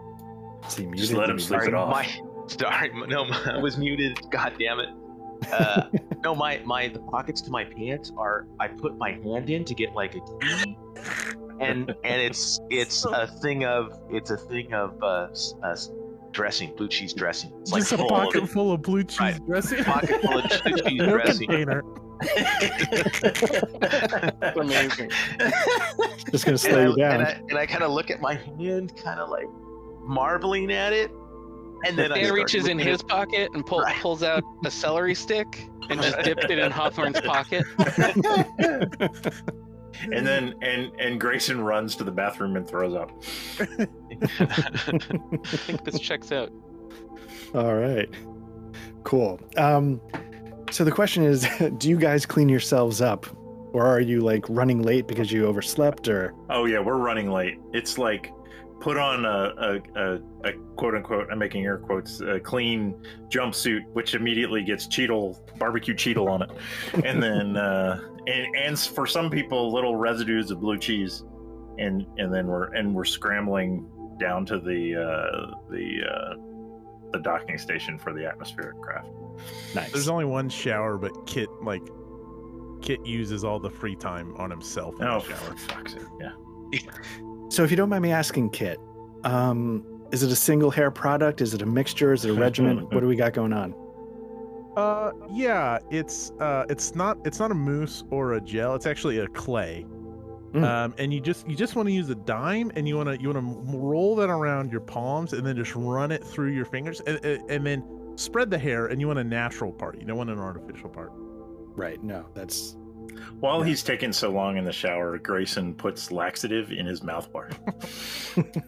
Is 0.68 0.76
he 0.76 0.86
Just 0.94 1.12
let 1.12 1.28
him 1.28 1.38
sleep 1.38 1.60
Sorry, 1.60 1.68
it 1.68 1.74
off. 1.74 1.90
my 1.90 2.08
sorry, 2.46 2.90
no, 3.08 3.24
I 3.24 3.58
was 3.58 3.76
muted. 3.76 4.18
God 4.30 4.54
damn 4.58 4.78
it. 4.78 4.90
Uh, 5.50 5.88
no, 6.24 6.34
my 6.34 6.60
my 6.64 6.86
the 6.88 7.00
pockets 7.00 7.40
to 7.42 7.50
my 7.50 7.64
pants 7.64 8.12
are. 8.16 8.46
I 8.60 8.68
put 8.68 8.96
my 8.96 9.12
hand 9.24 9.50
in 9.50 9.64
to 9.64 9.74
get 9.74 9.92
like 9.92 10.14
a 10.14 10.20
key, 10.20 10.76
and 11.60 11.90
and 12.04 12.22
it's 12.22 12.60
it's 12.70 13.04
a 13.06 13.26
thing 13.26 13.64
of 13.64 13.98
it's 14.10 14.30
a 14.30 14.36
thing 14.36 14.72
of 14.72 15.02
uh, 15.02 15.28
uh 15.64 15.76
dressing, 16.30 16.72
blue 16.76 16.88
cheese 16.88 17.12
dressing. 17.12 17.52
It's 17.60 17.72
like 17.72 17.80
Just 17.80 17.92
a 17.92 17.98
full 17.98 18.08
pocket 18.08 18.44
of 18.44 18.50
full 18.50 18.70
of 18.72 18.82
blue 18.82 19.02
cheese 19.02 19.18
Right. 19.20 19.46
dressing. 19.46 19.82
pocket 19.82 20.20
full 20.22 20.38
of 20.38 20.44
blue 20.62 20.76
cheese 20.76 21.02
dressing. 21.02 21.48
container. 21.48 21.82
That's 24.40 24.56
amazing. 24.56 25.10
Just 26.30 26.44
gonna 26.44 26.52
and 26.52 26.60
slow 26.60 26.78
I, 26.84 26.86
you 26.88 26.96
down. 26.96 27.20
and 27.20 27.22
I, 27.24 27.40
and 27.50 27.58
I 27.58 27.66
kind 27.66 27.82
of 27.82 27.90
look 27.92 28.10
at 28.10 28.20
my 28.20 28.34
hand, 28.34 28.96
kind 28.96 29.20
of 29.20 29.28
like 29.28 29.46
marbling 30.04 30.72
at 30.72 30.92
it, 30.92 31.10
and 31.86 31.98
then 31.98 32.10
Dan 32.10 32.24
start 32.24 32.32
reaches 32.38 32.66
in 32.68 32.76
looking 32.78 32.92
his 32.92 33.02
pocket 33.02 33.50
and 33.54 33.64
pull, 33.66 33.80
Right. 33.80 33.96
pulls 34.00 34.22
out 34.22 34.42
a 34.64 34.70
celery 34.70 35.14
stick 35.14 35.66
and 35.90 36.00
just 36.00 36.18
dipped 36.24 36.50
it 36.50 36.58
in 36.58 36.70
Hawthorne's 36.70 37.20
pocket. 37.20 37.64
and 40.12 40.26
then 40.26 40.54
and 40.62 40.90
and 41.00 41.20
Grayson 41.20 41.60
runs 41.60 41.96
to 41.96 42.04
the 42.04 42.10
bathroom 42.12 42.56
and 42.56 42.66
throws 42.68 42.94
up. 42.94 43.10
I 43.60 43.66
think 45.44 45.84
this 45.84 45.98
checks 45.98 46.32
out. 46.32 46.50
All 47.54 47.74
right. 47.74 48.08
Cool. 49.04 49.40
Um, 49.56 50.00
so 50.72 50.84
the 50.84 50.92
question 50.92 51.22
is, 51.22 51.46
do 51.78 51.88
you 51.88 51.96
guys 51.96 52.26
clean 52.26 52.48
yourselves 52.48 53.00
up, 53.00 53.26
or 53.72 53.86
are 53.86 54.00
you 54.00 54.20
like 54.20 54.44
running 54.48 54.82
late 54.82 55.06
because 55.06 55.30
you 55.30 55.46
overslept, 55.46 56.08
or? 56.08 56.34
Oh 56.50 56.64
yeah, 56.64 56.80
we're 56.80 56.96
running 56.96 57.30
late. 57.30 57.58
It's 57.72 57.98
like 57.98 58.32
put 58.80 58.96
on 58.96 59.24
a 59.24 59.54
a, 59.58 59.80
a, 59.94 60.14
a 60.44 60.52
quote 60.76 60.94
unquote 60.94 61.28
I'm 61.30 61.38
making 61.38 61.64
air 61.64 61.78
quotes 61.78 62.20
a 62.20 62.40
clean 62.40 62.94
jumpsuit, 63.28 63.86
which 63.92 64.14
immediately 64.14 64.62
gets 64.62 64.86
Cheetle 64.86 65.38
barbecue 65.58 65.94
Cheetle 65.94 66.28
on 66.28 66.42
it, 66.42 66.50
and 67.04 67.22
then 67.22 67.56
uh, 67.68 68.00
and 68.26 68.56
and 68.56 68.78
for 68.78 69.06
some 69.06 69.30
people 69.30 69.72
little 69.72 69.96
residues 69.96 70.50
of 70.50 70.60
blue 70.60 70.78
cheese, 70.78 71.24
and 71.78 72.06
and 72.18 72.34
then 72.34 72.46
we're 72.46 72.72
and 72.74 72.94
we're 72.94 73.04
scrambling 73.04 73.88
down 74.18 74.46
to 74.46 74.58
the 74.58 74.96
uh, 74.96 75.54
the 75.70 76.00
uh, 76.04 76.51
the 77.12 77.18
docking 77.20 77.58
station 77.58 77.98
for 77.98 78.12
the 78.12 78.26
atmospheric 78.26 78.80
craft. 78.80 79.08
nice? 79.74 79.90
There's 79.92 80.08
only 80.08 80.24
one 80.24 80.48
shower, 80.48 80.96
but 80.98 81.26
Kit 81.26 81.48
like 81.62 81.82
Kit 82.80 83.04
uses 83.06 83.44
all 83.44 83.60
the 83.60 83.70
free 83.70 83.94
time 83.96 84.34
on 84.36 84.50
himself 84.50 85.00
in 85.00 85.06
Oh, 85.06 85.20
the 85.20 85.26
shower. 85.28 85.36
for 85.36 85.56
fuck's 85.56 85.92
sake! 85.92 86.02
Yeah. 86.20 86.32
So 87.48 87.62
if 87.64 87.70
you 87.70 87.76
don't 87.76 87.88
mind 87.90 88.02
me 88.02 88.10
asking, 88.12 88.50
Kit, 88.50 88.78
um, 89.24 89.84
is 90.10 90.22
it 90.22 90.32
a 90.32 90.36
single 90.36 90.70
hair 90.70 90.90
product? 90.90 91.40
Is 91.42 91.52
it 91.54 91.62
a 91.62 91.66
mixture? 91.66 92.12
Is 92.12 92.24
it 92.24 92.30
a 92.30 92.34
regimen? 92.34 92.78
what 92.90 93.00
do 93.00 93.06
we 93.06 93.14
got 93.16 93.32
going 93.34 93.52
on? 93.52 93.74
Uh, 94.76 95.12
yeah, 95.30 95.78
it's 95.90 96.30
uh, 96.40 96.64
it's 96.70 96.94
not 96.94 97.18
it's 97.26 97.38
not 97.38 97.50
a 97.50 97.54
mousse 97.54 98.04
or 98.10 98.34
a 98.34 98.40
gel. 98.40 98.74
It's 98.74 98.86
actually 98.86 99.18
a 99.18 99.28
clay. 99.28 99.84
Mm. 100.52 100.64
Um, 100.64 100.94
and 100.98 101.12
you 101.14 101.20
just 101.20 101.48
you 101.48 101.56
just 101.56 101.76
want 101.76 101.88
to 101.88 101.92
use 101.94 102.10
a 102.10 102.14
dime, 102.14 102.70
and 102.76 102.86
you 102.86 102.96
want 102.96 103.08
to 103.08 103.20
you 103.20 103.30
want 103.32 103.40
to 103.70 103.76
roll 103.78 104.14
that 104.16 104.28
around 104.28 104.70
your 104.70 104.82
palms, 104.82 105.32
and 105.32 105.46
then 105.46 105.56
just 105.56 105.74
run 105.74 106.12
it 106.12 106.22
through 106.22 106.50
your 106.52 106.66
fingers, 106.66 107.00
and, 107.06 107.24
and 107.24 107.50
and 107.50 107.66
then 107.66 107.82
spread 108.16 108.50
the 108.50 108.58
hair. 108.58 108.86
And 108.88 109.00
you 109.00 109.06
want 109.06 109.18
a 109.18 109.24
natural 109.24 109.72
part. 109.72 109.98
You 109.98 110.06
don't 110.06 110.18
want 110.18 110.28
an 110.30 110.38
artificial 110.38 110.90
part. 110.90 111.10
Right. 111.74 112.02
No, 112.02 112.26
that's 112.34 112.76
While 113.40 113.60
Yeah. 113.60 113.66
he's 113.68 113.82
taking 113.82 114.12
so 114.12 114.30
long 114.30 114.58
in 114.58 114.64
the 114.64 114.72
shower, 114.72 115.16
Grayson 115.16 115.72
puts 115.74 116.12
laxative 116.12 116.70
in 116.70 116.84
his 116.86 117.00
mouthwash. 117.00 117.56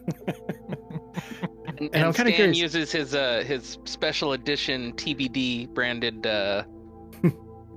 And, 1.77 1.79
And 1.79 1.95
and 1.95 2.05
I'm 2.05 2.13
kinda 2.13 2.31
Stan 2.31 2.33
curious- 2.53 2.57
uses 2.57 2.91
his 2.91 3.15
uh 3.15 3.43
his 3.45 3.77
special 3.85 4.31
edition 4.33 4.93
TBD 4.93 5.73
branded 5.73 6.25
uh 6.25 6.63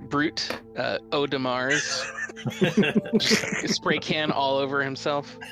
Brute 0.09 0.49
uh 0.77 0.97
Audemars 1.11 2.05
spray 3.69 3.99
can 3.99 4.31
all 4.31 4.57
over 4.57 4.83
himself. 4.83 5.37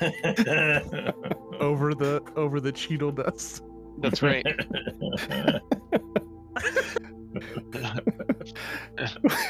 Over 1.60 1.92
the 1.92 2.22
over 2.36 2.60
the 2.60 2.72
Cheeto 2.72 3.12
dust. 3.14 3.64
That's 3.98 4.22
right. 4.22 4.46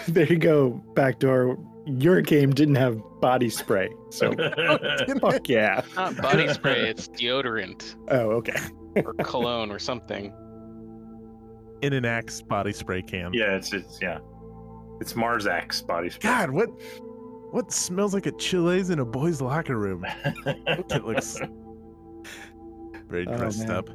there 0.08 0.26
you 0.26 0.38
go. 0.38 0.70
Backdoor. 0.94 1.58
Your 1.86 2.20
game 2.20 2.52
didn't 2.52 2.74
have 2.74 3.00
body 3.20 3.48
spray, 3.48 3.88
so 4.10 4.32
fuck 5.20 5.48
yeah. 5.48 5.82
Not 5.96 6.16
body 6.18 6.48
spray, 6.48 6.90
it's 6.90 7.08
deodorant 7.08 7.94
Oh, 8.10 8.30
okay. 8.32 8.58
or 8.96 9.14
cologne 9.14 9.70
or 9.70 9.78
something. 9.78 10.32
in 11.82 11.92
an 11.94 12.04
Axe 12.04 12.42
body 12.42 12.72
spray 12.72 13.00
can. 13.02 13.32
yeah, 13.32 13.54
it's 13.56 13.72
it's 13.72 13.98
yeah, 14.02 14.18
it's 15.00 15.12
Marzax 15.14 15.86
body 15.86 16.10
spray. 16.10 16.30
God, 16.30 16.50
what 16.50 16.68
what 17.50 17.72
smells 17.72 18.12
like 18.14 18.26
a 18.26 18.32
Chili's 18.32 18.90
in 18.90 18.98
a 18.98 19.04
boys' 19.04 19.40
locker 19.40 19.76
room? 19.76 20.04
It 20.46 21.04
looks 21.04 21.38
very 23.08 23.26
Oh, 23.26 23.36
dressed 23.36 23.60
man. 23.68 23.70
up. 23.70 23.90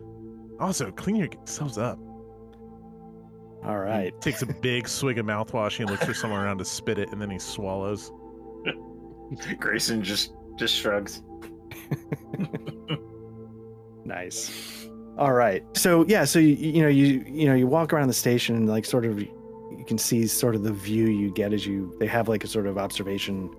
Also, 0.60 0.92
clean 0.92 1.16
yourselves 1.18 1.78
up. 1.78 2.00
All 3.64 3.78
right. 3.80 4.12
Takes 4.22 4.42
a 4.42 4.46
big 4.62 4.88
swig 4.88 5.18
of 5.20 5.26
mouthwash 5.26 5.80
and 5.80 5.90
looks 5.90 6.04
for 6.06 6.14
someone 6.14 6.40
around 6.42 6.58
to 6.60 6.66
spit 6.66 6.98
it, 6.98 7.10
and 7.12 7.22
then 7.22 7.30
he 7.30 7.40
swallows. 7.40 8.12
Grayson 9.60 10.04
just 10.04 10.34
just 10.58 10.76
shrugs. 10.76 11.22
Nice. 14.06 14.90
All 15.18 15.32
right. 15.34 15.64
So 15.78 16.06
yeah, 16.08 16.26
so 16.26 16.40
you, 16.40 16.50
you 16.56 16.82
know 16.82 16.88
you 16.88 17.24
you 17.28 17.46
know 17.48 17.54
you 17.56 17.68
walk 17.68 17.94
around 17.94 18.08
the 18.08 18.14
station 18.14 18.56
and 18.56 18.68
like 18.70 18.86
sort 18.86 19.06
of 19.06 19.24
you 19.84 19.88
can 19.88 19.98
see 19.98 20.26
sort 20.26 20.56
of 20.56 20.64
the 20.64 20.72
view 20.72 21.08
you 21.08 21.30
get 21.30 21.52
as 21.52 21.66
you 21.66 21.94
they 22.00 22.08
have 22.08 22.30
like 22.30 22.46
a 22.46 22.48
sort 22.48 22.68
of 22.68 22.78
observation 22.78 23.50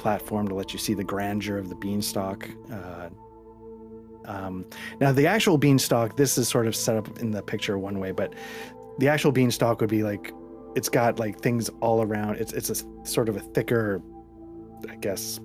platform 0.00 0.48
to 0.48 0.54
let 0.56 0.72
you 0.72 0.78
see 0.78 0.92
the 0.92 1.04
grandeur 1.04 1.56
of 1.56 1.68
the 1.68 1.76
beanstalk. 1.76 2.48
Uh, 2.72 3.08
um, 4.24 4.66
now, 5.00 5.12
the 5.12 5.28
actual 5.28 5.56
beanstalk, 5.56 6.16
this 6.16 6.36
is 6.36 6.48
sort 6.48 6.66
of 6.66 6.74
set 6.74 6.96
up 6.96 7.20
in 7.20 7.30
the 7.30 7.40
picture 7.42 7.78
one 7.78 8.00
way, 8.00 8.10
but 8.10 8.34
the 8.98 9.06
actual 9.06 9.30
beanstalk 9.30 9.80
would 9.80 9.88
be 9.88 10.02
like 10.02 10.32
it's 10.74 10.88
got 10.88 11.20
like 11.20 11.38
things 11.38 11.70
all 11.80 12.02
around. 12.02 12.38
It's 12.38 12.52
it's 12.52 12.70
a 12.70 13.06
sort 13.06 13.28
of 13.28 13.36
a 13.36 13.40
thicker, 13.40 14.02
I 14.90 14.96
guess, 14.96 15.38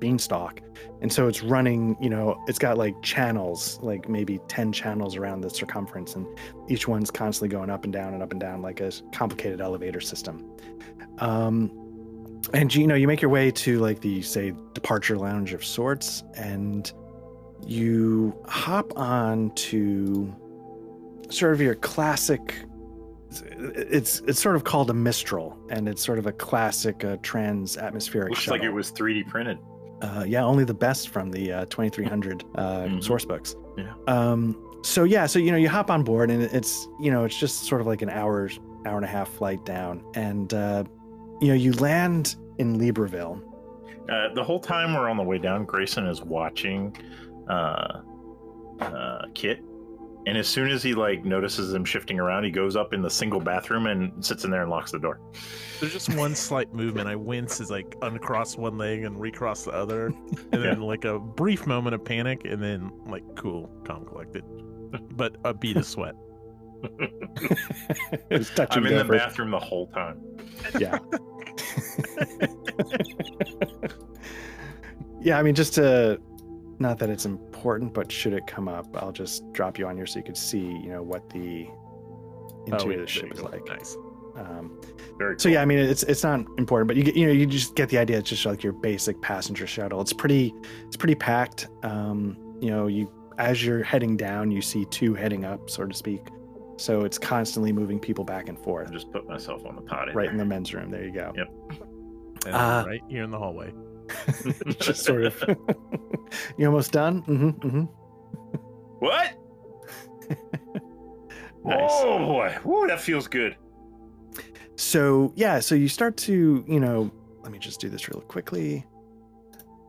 beanstalk, 0.00 0.60
and 1.00 1.12
so 1.12 1.28
it's 1.28 1.42
running. 1.42 1.96
You 2.00 2.10
know, 2.10 2.42
it's 2.48 2.58
got 2.58 2.78
like 2.78 3.00
channels, 3.02 3.78
like 3.82 4.08
maybe 4.08 4.40
ten 4.48 4.72
channels 4.72 5.16
around 5.16 5.42
the 5.42 5.50
circumference, 5.50 6.14
and 6.14 6.26
each 6.68 6.88
one's 6.88 7.10
constantly 7.10 7.48
going 7.54 7.70
up 7.70 7.84
and 7.84 7.92
down 7.92 8.14
and 8.14 8.22
up 8.22 8.32
and 8.32 8.40
down 8.40 8.62
like 8.62 8.80
a 8.80 8.90
complicated 9.12 9.60
elevator 9.60 10.00
system. 10.00 10.50
Um, 11.18 11.70
and 12.52 12.74
you 12.74 12.86
know, 12.86 12.94
you 12.94 13.06
make 13.06 13.20
your 13.20 13.30
way 13.30 13.50
to 13.50 13.78
like 13.78 14.00
the 14.00 14.22
say 14.22 14.52
departure 14.72 15.18
lounge 15.18 15.52
of 15.52 15.64
sorts, 15.64 16.24
and 16.34 16.92
you 17.66 18.34
hop 18.46 18.96
on 18.96 19.50
to 19.54 20.34
sort 21.28 21.52
of 21.52 21.60
your 21.60 21.74
classic 21.76 22.54
it's 23.30 24.20
it's 24.20 24.40
sort 24.40 24.56
of 24.56 24.64
called 24.64 24.90
a 24.90 24.94
mistral 24.94 25.56
and 25.70 25.88
it's 25.88 26.04
sort 26.04 26.18
of 26.18 26.26
a 26.26 26.32
classic 26.32 27.04
uh, 27.04 27.16
trans 27.22 27.76
atmospheric 27.76 28.30
Looks 28.30 28.42
shuttle. 28.42 28.58
like 28.58 28.66
it 28.66 28.72
was 28.72 28.90
3D 28.90 29.28
printed. 29.28 29.58
Uh, 30.02 30.24
yeah 30.26 30.42
only 30.44 30.64
the 30.64 30.74
best 30.74 31.08
from 31.10 31.30
the 31.30 31.52
uh, 31.52 31.64
2300 31.66 32.44
uh, 32.54 32.62
Mhm. 32.86 33.02
source 33.04 33.24
books 33.24 33.54
Yeah. 33.76 33.92
um 34.06 34.56
so 34.82 35.04
yeah 35.04 35.26
so 35.26 35.38
you 35.38 35.50
know 35.50 35.56
you 35.58 35.68
hop 35.68 35.90
on 35.90 36.02
board 36.02 36.30
and 36.30 36.42
it's 36.42 36.88
you 37.00 37.10
know 37.10 37.24
it's 37.24 37.38
just 37.38 37.64
sort 37.64 37.80
of 37.80 37.86
like 37.86 38.02
an 38.02 38.10
hour 38.10 38.48
hour 38.86 38.96
and 38.96 39.04
a 39.04 39.08
half 39.08 39.28
flight 39.28 39.64
down 39.66 40.02
and 40.14 40.54
uh 40.54 40.84
you 41.42 41.48
know 41.48 41.54
you 41.54 41.72
land 41.74 42.36
in 42.58 42.78
libreville 42.78 43.42
Uh, 44.08 44.32
the 44.34 44.42
whole 44.42 44.58
time 44.58 44.94
we're 44.94 45.08
on 45.08 45.16
the 45.16 45.22
way 45.22 45.38
down, 45.38 45.64
Grayson 45.64 46.06
is 46.06 46.20
watching 46.22 46.96
uh, 47.48 48.00
uh, 48.80 49.22
Kit, 49.34 49.62
and 50.26 50.36
as 50.36 50.46
soon 50.46 50.70
as 50.70 50.82
he 50.82 50.94
like 50.94 51.24
notices 51.24 51.72
him 51.72 51.84
shifting 51.84 52.20
around, 52.20 52.44
he 52.44 52.50
goes 52.50 52.76
up 52.76 52.92
in 52.92 53.02
the 53.02 53.10
single 53.10 53.40
bathroom 53.40 53.86
and 53.86 54.24
sits 54.24 54.44
in 54.44 54.50
there 54.50 54.62
and 54.62 54.70
locks 54.70 54.92
the 54.92 54.98
door. 54.98 55.20
There's 55.80 55.92
just 55.92 56.14
one 56.14 56.34
slight 56.34 56.74
movement. 56.74 57.08
I 57.08 57.16
wince 57.16 57.60
as 57.60 57.70
like 57.70 57.96
uncross 58.02 58.56
one 58.56 58.76
leg 58.76 59.04
and 59.04 59.18
recross 59.20 59.64
the 59.64 59.72
other, 59.72 60.06
and 60.52 60.62
then 60.62 60.80
like 60.82 61.04
a 61.04 61.18
brief 61.18 61.66
moment 61.66 61.94
of 61.94 62.04
panic, 62.04 62.42
and 62.44 62.62
then 62.62 62.90
like 63.06 63.24
cool, 63.36 63.70
calm, 63.86 64.04
collected, 64.04 64.44
but 65.16 65.36
a 65.44 65.54
bead 65.54 65.76
of 65.78 65.86
sweat. 65.86 66.14
I'm 66.84 66.86
in 68.30 68.90
go 68.90 68.98
the 68.98 69.04
for- 69.04 69.16
bathroom 69.16 69.50
the 69.50 69.58
whole 69.58 69.86
time. 69.88 70.20
yeah 70.78 70.98
yeah 75.20 75.38
i 75.38 75.42
mean 75.42 75.54
just 75.54 75.74
to 75.74 76.18
not 76.80 76.98
that 76.98 77.10
it's 77.10 77.26
important 77.26 77.92
but 77.94 78.10
should 78.10 78.32
it 78.32 78.46
come 78.46 78.66
up 78.68 78.86
i'll 79.02 79.12
just 79.12 79.50
drop 79.52 79.78
you 79.78 79.86
on 79.86 79.96
here 79.96 80.06
so 80.06 80.18
you 80.18 80.24
could 80.24 80.36
see 80.36 80.58
you 80.58 80.88
know 80.90 81.02
what 81.02 81.28
the 81.30 81.66
interior 82.66 82.98
Oh, 82.98 83.00
of 83.00 83.00
the 83.00 83.06
ship 83.06 83.22
there 83.24 83.32
is 83.32 83.38
you 83.38 83.44
go. 83.44 83.50
like 83.50 83.66
Nice. 83.66 83.96
um, 84.36 84.80
Very 85.18 85.38
so 85.38 85.48
yeah 85.48 85.60
i 85.62 85.64
mean 85.64 85.78
it's 85.78 86.02
it's 86.04 86.22
not 86.24 86.40
important 86.58 86.88
but 86.88 86.96
you 86.96 87.02
get 87.02 87.14
you 87.16 87.26
know 87.26 87.32
you 87.32 87.46
just 87.46 87.74
get 87.76 87.88
the 87.90 87.98
idea 87.98 88.18
it's 88.18 88.30
just 88.30 88.44
like 88.46 88.62
your 88.62 88.72
basic 88.72 89.20
passenger 89.22 89.66
shuttle 89.66 90.00
it's 90.00 90.12
pretty 90.12 90.54
it's 90.86 90.96
pretty 90.96 91.14
packed 91.14 91.68
um 91.82 92.36
you 92.60 92.70
know 92.70 92.86
you 92.86 93.10
as 93.38 93.64
you're 93.64 93.82
heading 93.82 94.16
down 94.16 94.50
you 94.50 94.60
see 94.62 94.84
two 94.86 95.14
heading 95.14 95.44
up 95.44 95.68
so 95.70 95.84
to 95.86 95.94
speak 95.94 96.20
so 96.76 97.02
it's 97.02 97.18
constantly 97.18 97.72
moving 97.74 98.00
people 98.00 98.24
back 98.24 98.48
and 98.48 98.58
forth. 98.58 98.88
I 98.88 98.90
forth 98.90 99.00
just 99.02 99.12
put 99.12 99.28
myself 99.28 99.66
on 99.66 99.76
the 99.76 99.82
potty. 99.82 100.12
right 100.12 100.30
in 100.30 100.38
the 100.38 100.44
men's 100.46 100.72
room 100.72 100.90
there 100.90 101.04
you 101.04 101.12
go 101.12 101.32
Yep. 101.36 101.48
And 102.46 102.54
Uh, 102.54 102.84
right 102.86 103.02
here 103.08 103.22
in 103.24 103.30
the 103.30 103.38
hallway. 103.38 103.70
just 104.80 105.04
sort 105.04 105.24
of 105.24 105.34
you 106.56 106.66
almost 106.66 106.92
done 106.92 107.22
mm-hmm, 107.22 107.48
mm-hmm. 107.66 107.84
What? 109.04 109.32
Nice. 111.62 111.90
Oh 111.92 112.18
boy, 112.20 112.56
Woo, 112.64 112.86
that 112.86 113.00
feels 113.02 113.28
good. 113.28 113.54
so 114.76 115.30
yeah 115.36 115.60
so 115.60 115.74
you 115.74 115.88
start 115.88 116.16
to 116.16 116.64
you 116.66 116.80
know 116.80 117.10
let 117.42 117.52
me 117.52 117.58
just 117.58 117.80
do 117.80 117.90
this 117.90 118.08
real 118.08 118.22
quickly 118.22 118.86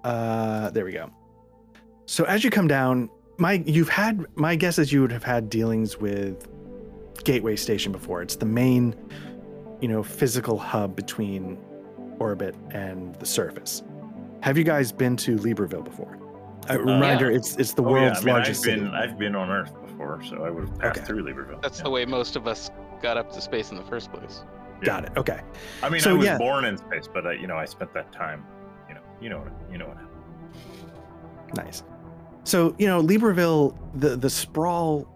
uh 0.04 0.70
there 0.72 0.84
we 0.84 0.92
go 0.92 1.10
so 2.08 2.26
as 2.26 2.44
you 2.44 2.50
come 2.50 2.68
down 2.68 3.10
my 3.38 3.64
you've 3.66 3.88
had 3.88 4.26
my 4.36 4.54
guess 4.56 4.78
is 4.80 4.92
you 4.92 5.00
would 5.02 5.14
have 5.14 5.24
had 5.24 5.50
dealings 5.50 5.98
with 5.98 6.46
gateway 7.24 7.56
station 7.56 7.94
before 7.94 8.22
it's 8.22 8.36
the 8.36 8.46
main 8.46 8.94
you 9.80 9.88
know 9.88 10.04
physical 10.04 10.58
hub 10.58 10.94
between 10.94 11.58
orbit 12.20 12.54
and 12.72 13.16
the 13.16 13.26
surface 13.26 13.82
have 14.42 14.58
you 14.58 14.66
guys 14.66 14.92
been 14.92 15.16
to 15.16 15.38
libreville 15.38 15.86
before 15.86 16.18
a 16.70 16.78
reminder 16.80 17.30
it's 17.32 17.56
it's 17.58 17.74
the 17.74 17.84
Oh, 17.84 17.88
yeah, 17.96 18.02
world's 18.04 18.20
I 18.22 18.24
mean, 18.24 18.34
largest 18.36 18.68
I've 18.68 18.76
been 18.76 18.86
city 18.86 18.96
I've 18.98 19.18
been 19.18 19.36
on 19.36 19.50
Earth 19.50 19.74
before, 19.86 20.22
so 20.24 20.44
I 20.44 20.50
would 20.50 20.68
have 20.70 20.80
passed 20.80 20.98
Okay. 21.00 21.06
through 21.08 21.24
Libreville. 21.24 21.62
That's 21.62 21.80
Yeah. 21.80 21.84
the 21.86 21.90
way 21.90 22.06
most 22.06 22.36
of 22.36 22.48
us 22.48 22.70
got 23.02 23.18
up 23.18 23.32
to 23.34 23.42
space 23.42 23.72
in 23.72 23.78
the 23.78 23.84
first 23.84 24.12
place. 24.12 24.44
got 24.84 25.04
it 25.06 25.12
okay 25.16 25.42
I 25.84 25.90
mean, 25.90 26.02
So, 26.02 26.12
I 26.12 26.14
was 26.14 26.26
yeah. 26.26 26.38
born 26.40 26.66
in 26.66 26.76
space, 26.78 27.08
but 27.12 27.28
I, 27.28 27.34
you 27.34 27.46
know, 27.46 27.56
I 27.56 27.66
spent 27.66 27.94
that 27.94 28.12
time. 28.12 28.44
You 28.90 28.96
know, 28.96 29.02
you 29.22 29.30
know 29.30 29.38
what 29.40 29.52
you 29.72 29.78
know 29.78 29.88
what 29.88 29.98
happened. 29.98 31.56
Nice. 31.56 31.84
So 32.44 32.74
you 32.80 32.88
know, 32.88 33.02
Libreville, 33.02 33.76
the 34.00 34.16
the 34.16 34.30
sprawl 34.30 35.08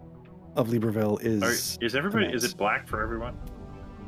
of 0.56 0.68
Libreville 0.68 1.20
is. 1.22 1.42
Are, 1.42 1.84
is 1.84 1.94
everybody? 1.96 2.26
Is 2.26 2.44
it 2.44 2.56
black 2.56 2.86
for 2.86 3.02
everyone? 3.02 3.36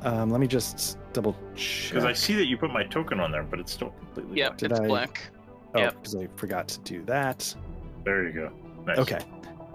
Um, 0.02 0.30
let 0.30 0.40
me 0.40 0.46
just 0.46 0.96
double 1.12 1.36
check. 1.56 1.90
Because 1.94 2.04
I 2.04 2.12
see 2.12 2.36
that 2.36 2.46
you 2.46 2.56
put 2.56 2.70
my 2.72 2.84
token 2.84 3.18
on 3.18 3.32
there, 3.32 3.42
but 3.42 3.58
it's 3.58 3.72
still 3.72 3.90
completely 3.90 4.38
Yep, 4.38 4.58
black. 4.58 4.70
It's 4.70 4.80
I- 4.80 4.86
black. 4.86 5.30
Oh, 5.74 5.80
yep. 5.80 5.94
because 5.94 6.16
I 6.16 6.28
forgot 6.36 6.68
to 6.68 6.80
do 6.80 7.02
that. 7.04 7.54
There 8.04 8.26
you 8.26 8.32
go. 8.32 8.52
Nice. 8.86 8.98
Okay. 8.98 9.20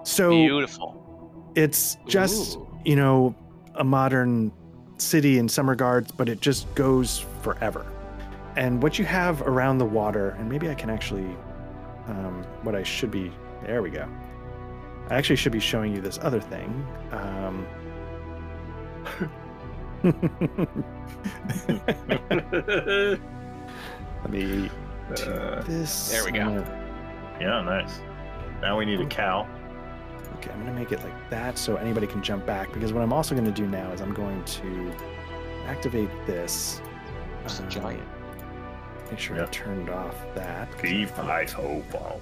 So 0.02 0.30
Beautiful. 0.30 1.52
it's 1.54 1.96
just 2.06 2.56
Ooh. 2.56 2.68
you 2.84 2.96
know 2.96 3.34
a 3.76 3.84
modern 3.84 4.52
city 4.98 5.38
in 5.38 5.48
some 5.48 5.68
regards, 5.68 6.10
but 6.12 6.28
it 6.28 6.40
just 6.40 6.72
goes 6.74 7.24
forever. 7.42 7.86
And 8.56 8.82
what 8.82 8.98
you 8.98 9.04
have 9.04 9.42
around 9.42 9.78
the 9.78 9.84
water, 9.84 10.30
and 10.38 10.48
maybe 10.48 10.68
I 10.68 10.74
can 10.74 10.90
actually, 10.90 11.36
um, 12.06 12.44
what 12.62 12.74
I 12.74 12.82
should 12.82 13.10
be. 13.10 13.32
There 13.64 13.82
we 13.82 13.90
go. 13.90 14.08
I 15.10 15.14
actually 15.16 15.36
should 15.36 15.52
be 15.52 15.60
showing 15.60 15.94
you 15.94 16.00
this 16.00 16.18
other 16.22 16.40
thing. 16.40 16.86
Um, 17.10 17.66
let 24.22 24.30
me 24.30 24.40
do 24.40 24.70
Uh, 25.10 25.62
this. 25.62 26.10
There 26.10 26.24
we 26.24 26.32
go. 26.32 26.40
gonna- 26.44 26.80
yeah, 27.40 27.60
nice. 27.62 28.00
Now 28.62 28.78
we 28.78 28.84
need 28.84 29.00
a 29.00 29.06
cow. 29.06 29.46
okay, 30.36 30.50
I'm 30.50 30.62
going 30.62 30.72
to 30.72 30.78
make 30.80 30.92
it 30.92 31.02
like 31.02 31.30
that 31.30 31.58
so 31.58 31.76
anybody 31.76 32.06
can 32.06 32.22
jump 32.22 32.46
back. 32.46 32.72
Because 32.72 32.92
what 32.92 33.02
I'm 33.02 33.12
also 33.12 33.34
going 33.34 33.44
to 33.46 33.50
do 33.52 33.66
now 33.66 33.90
is 33.92 34.00
I'm 34.00 34.14
going 34.14 34.42
to 34.44 34.92
activate 35.66 36.08
this. 36.26 36.80
It's 37.44 37.60
um, 37.60 37.68
giant. 37.68 38.02
Make 39.10 39.18
sure 39.18 39.42
I 39.42 39.46
turned 39.46 39.90
off 39.90 40.14
that. 40.34 40.70
'cause 40.72 40.80
I 40.80 40.82
P 40.82 41.04
thought- 41.06 41.26
five 41.26 41.52
hobo. 41.52 42.20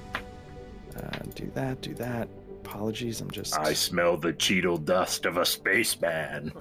Uh, 0.96 1.00
do 1.34 1.50
that, 1.54 1.80
do 1.80 1.94
that. 1.94 2.28
Apologies, 2.64 3.20
I'm 3.20 3.30
just. 3.30 3.58
I 3.58 3.72
smell 3.72 4.16
the 4.16 4.32
Cheeto 4.32 4.82
dust 4.84 5.26
of 5.26 5.36
a 5.36 5.44
spaceman. 5.44 6.52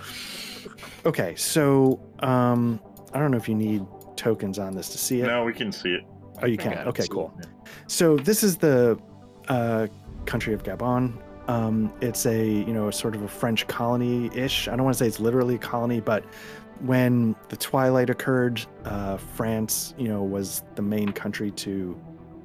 Okay, 1.06 1.36
so 1.36 2.00
um, 2.20 2.80
I 3.14 3.20
don't 3.20 3.32
know 3.32 3.38
if 3.38 3.48
you 3.50 3.56
need 3.56 3.86
tokens 4.16 4.58
on 4.60 4.76
this 4.76 4.90
to 4.90 4.98
see 4.98 5.22
it. 5.22 5.26
No, 5.28 5.44
we 5.44 5.54
can 5.54 5.72
see 5.72 5.94
it. 5.94 6.04
Oh, 6.42 6.48
you 6.48 6.58
can. 6.58 6.88
Okay, 6.88 7.08
cool. 7.08 7.34
So 7.88 8.18
this 8.18 8.44
is 8.44 8.58
the 8.58 9.00
uh, 9.48 9.88
country 10.26 10.54
of 10.54 10.64
Gabon. 10.64 11.22
Um, 11.48 11.92
it's 12.02 12.26
a 12.26 12.46
you 12.48 12.74
know 12.74 12.92
sort 12.92 13.16
of 13.16 13.24
a 13.24 13.28
French 13.28 13.68
colony-ish. 13.68 14.68
I 14.68 14.76
don't 14.76 14.84
want 14.84 14.96
to 14.96 15.04
say 15.04 15.08
it's 15.08 15.20
literally 15.20 15.56
a 15.56 15.60
colony, 15.60 16.00
but 16.00 16.24
when 16.82 17.36
the 17.50 17.58
Twilight 17.58 18.10
occurred, 18.10 18.62
uh, 18.86 19.18
France 19.18 19.94
you 19.98 20.08
know 20.08 20.24
was 20.24 20.64
the 20.76 20.82
main 20.82 21.12
country 21.12 21.52
to 21.52 22.00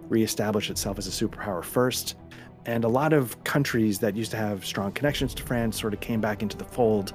reestablish 0.08 0.70
itself 0.70 0.98
as 0.98 1.06
a 1.06 1.10
superpower 1.10 1.62
first, 1.62 2.16
and 2.64 2.84
a 2.84 2.88
lot 2.88 3.12
of 3.12 3.42
countries 3.44 3.98
that 4.00 4.16
used 4.16 4.30
to 4.30 4.36
have 4.36 4.64
strong 4.64 4.92
connections 4.92 5.34
to 5.34 5.42
France 5.42 5.78
sort 5.80 5.94
of 5.94 6.00
came 6.00 6.20
back 6.20 6.42
into 6.42 6.56
the 6.56 6.64
fold 6.64 7.12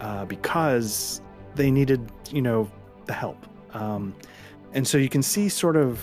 uh, 0.00 0.24
because 0.24 1.22
they 1.54 1.70
needed 1.70 2.10
you 2.30 2.42
know 2.42 2.70
the 3.06 3.12
help. 3.12 3.46
Um, 3.74 4.14
and 4.76 4.86
so 4.86 4.98
you 4.98 5.08
can 5.08 5.22
see 5.22 5.48
sort 5.48 5.74
of 5.74 5.98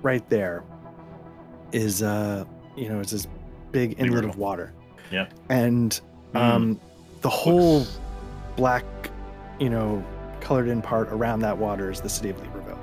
right 0.00 0.26
there 0.30 0.62
is 1.72 2.02
uh 2.02 2.44
you 2.76 2.88
know 2.88 3.00
it's 3.00 3.10
this 3.10 3.26
big 3.72 3.96
inlet 4.00 4.24
of 4.24 4.38
water 4.38 4.72
Yeah. 5.10 5.26
and 5.50 6.00
Mm. 6.32 6.40
um 6.40 6.80
the 7.22 7.28
whole 7.28 7.78
Looks- 7.80 8.00
black 8.56 8.84
you 9.58 9.68
know 9.70 10.02
colored 10.40 10.68
in 10.68 10.80
part 10.80 11.08
around 11.08 11.40
that 11.40 11.56
water 11.58 11.90
is 11.90 12.00
the 12.00 12.08
city 12.08 12.30
of 12.30 12.36
libreville 12.42 12.78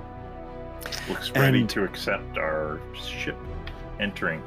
looks 1.09 1.31
ready 1.31 1.61
and- 1.61 1.69
to 1.69 1.83
accept 1.83 2.37
our 2.37 2.79
ship 2.93 3.37
entering. 3.99 4.41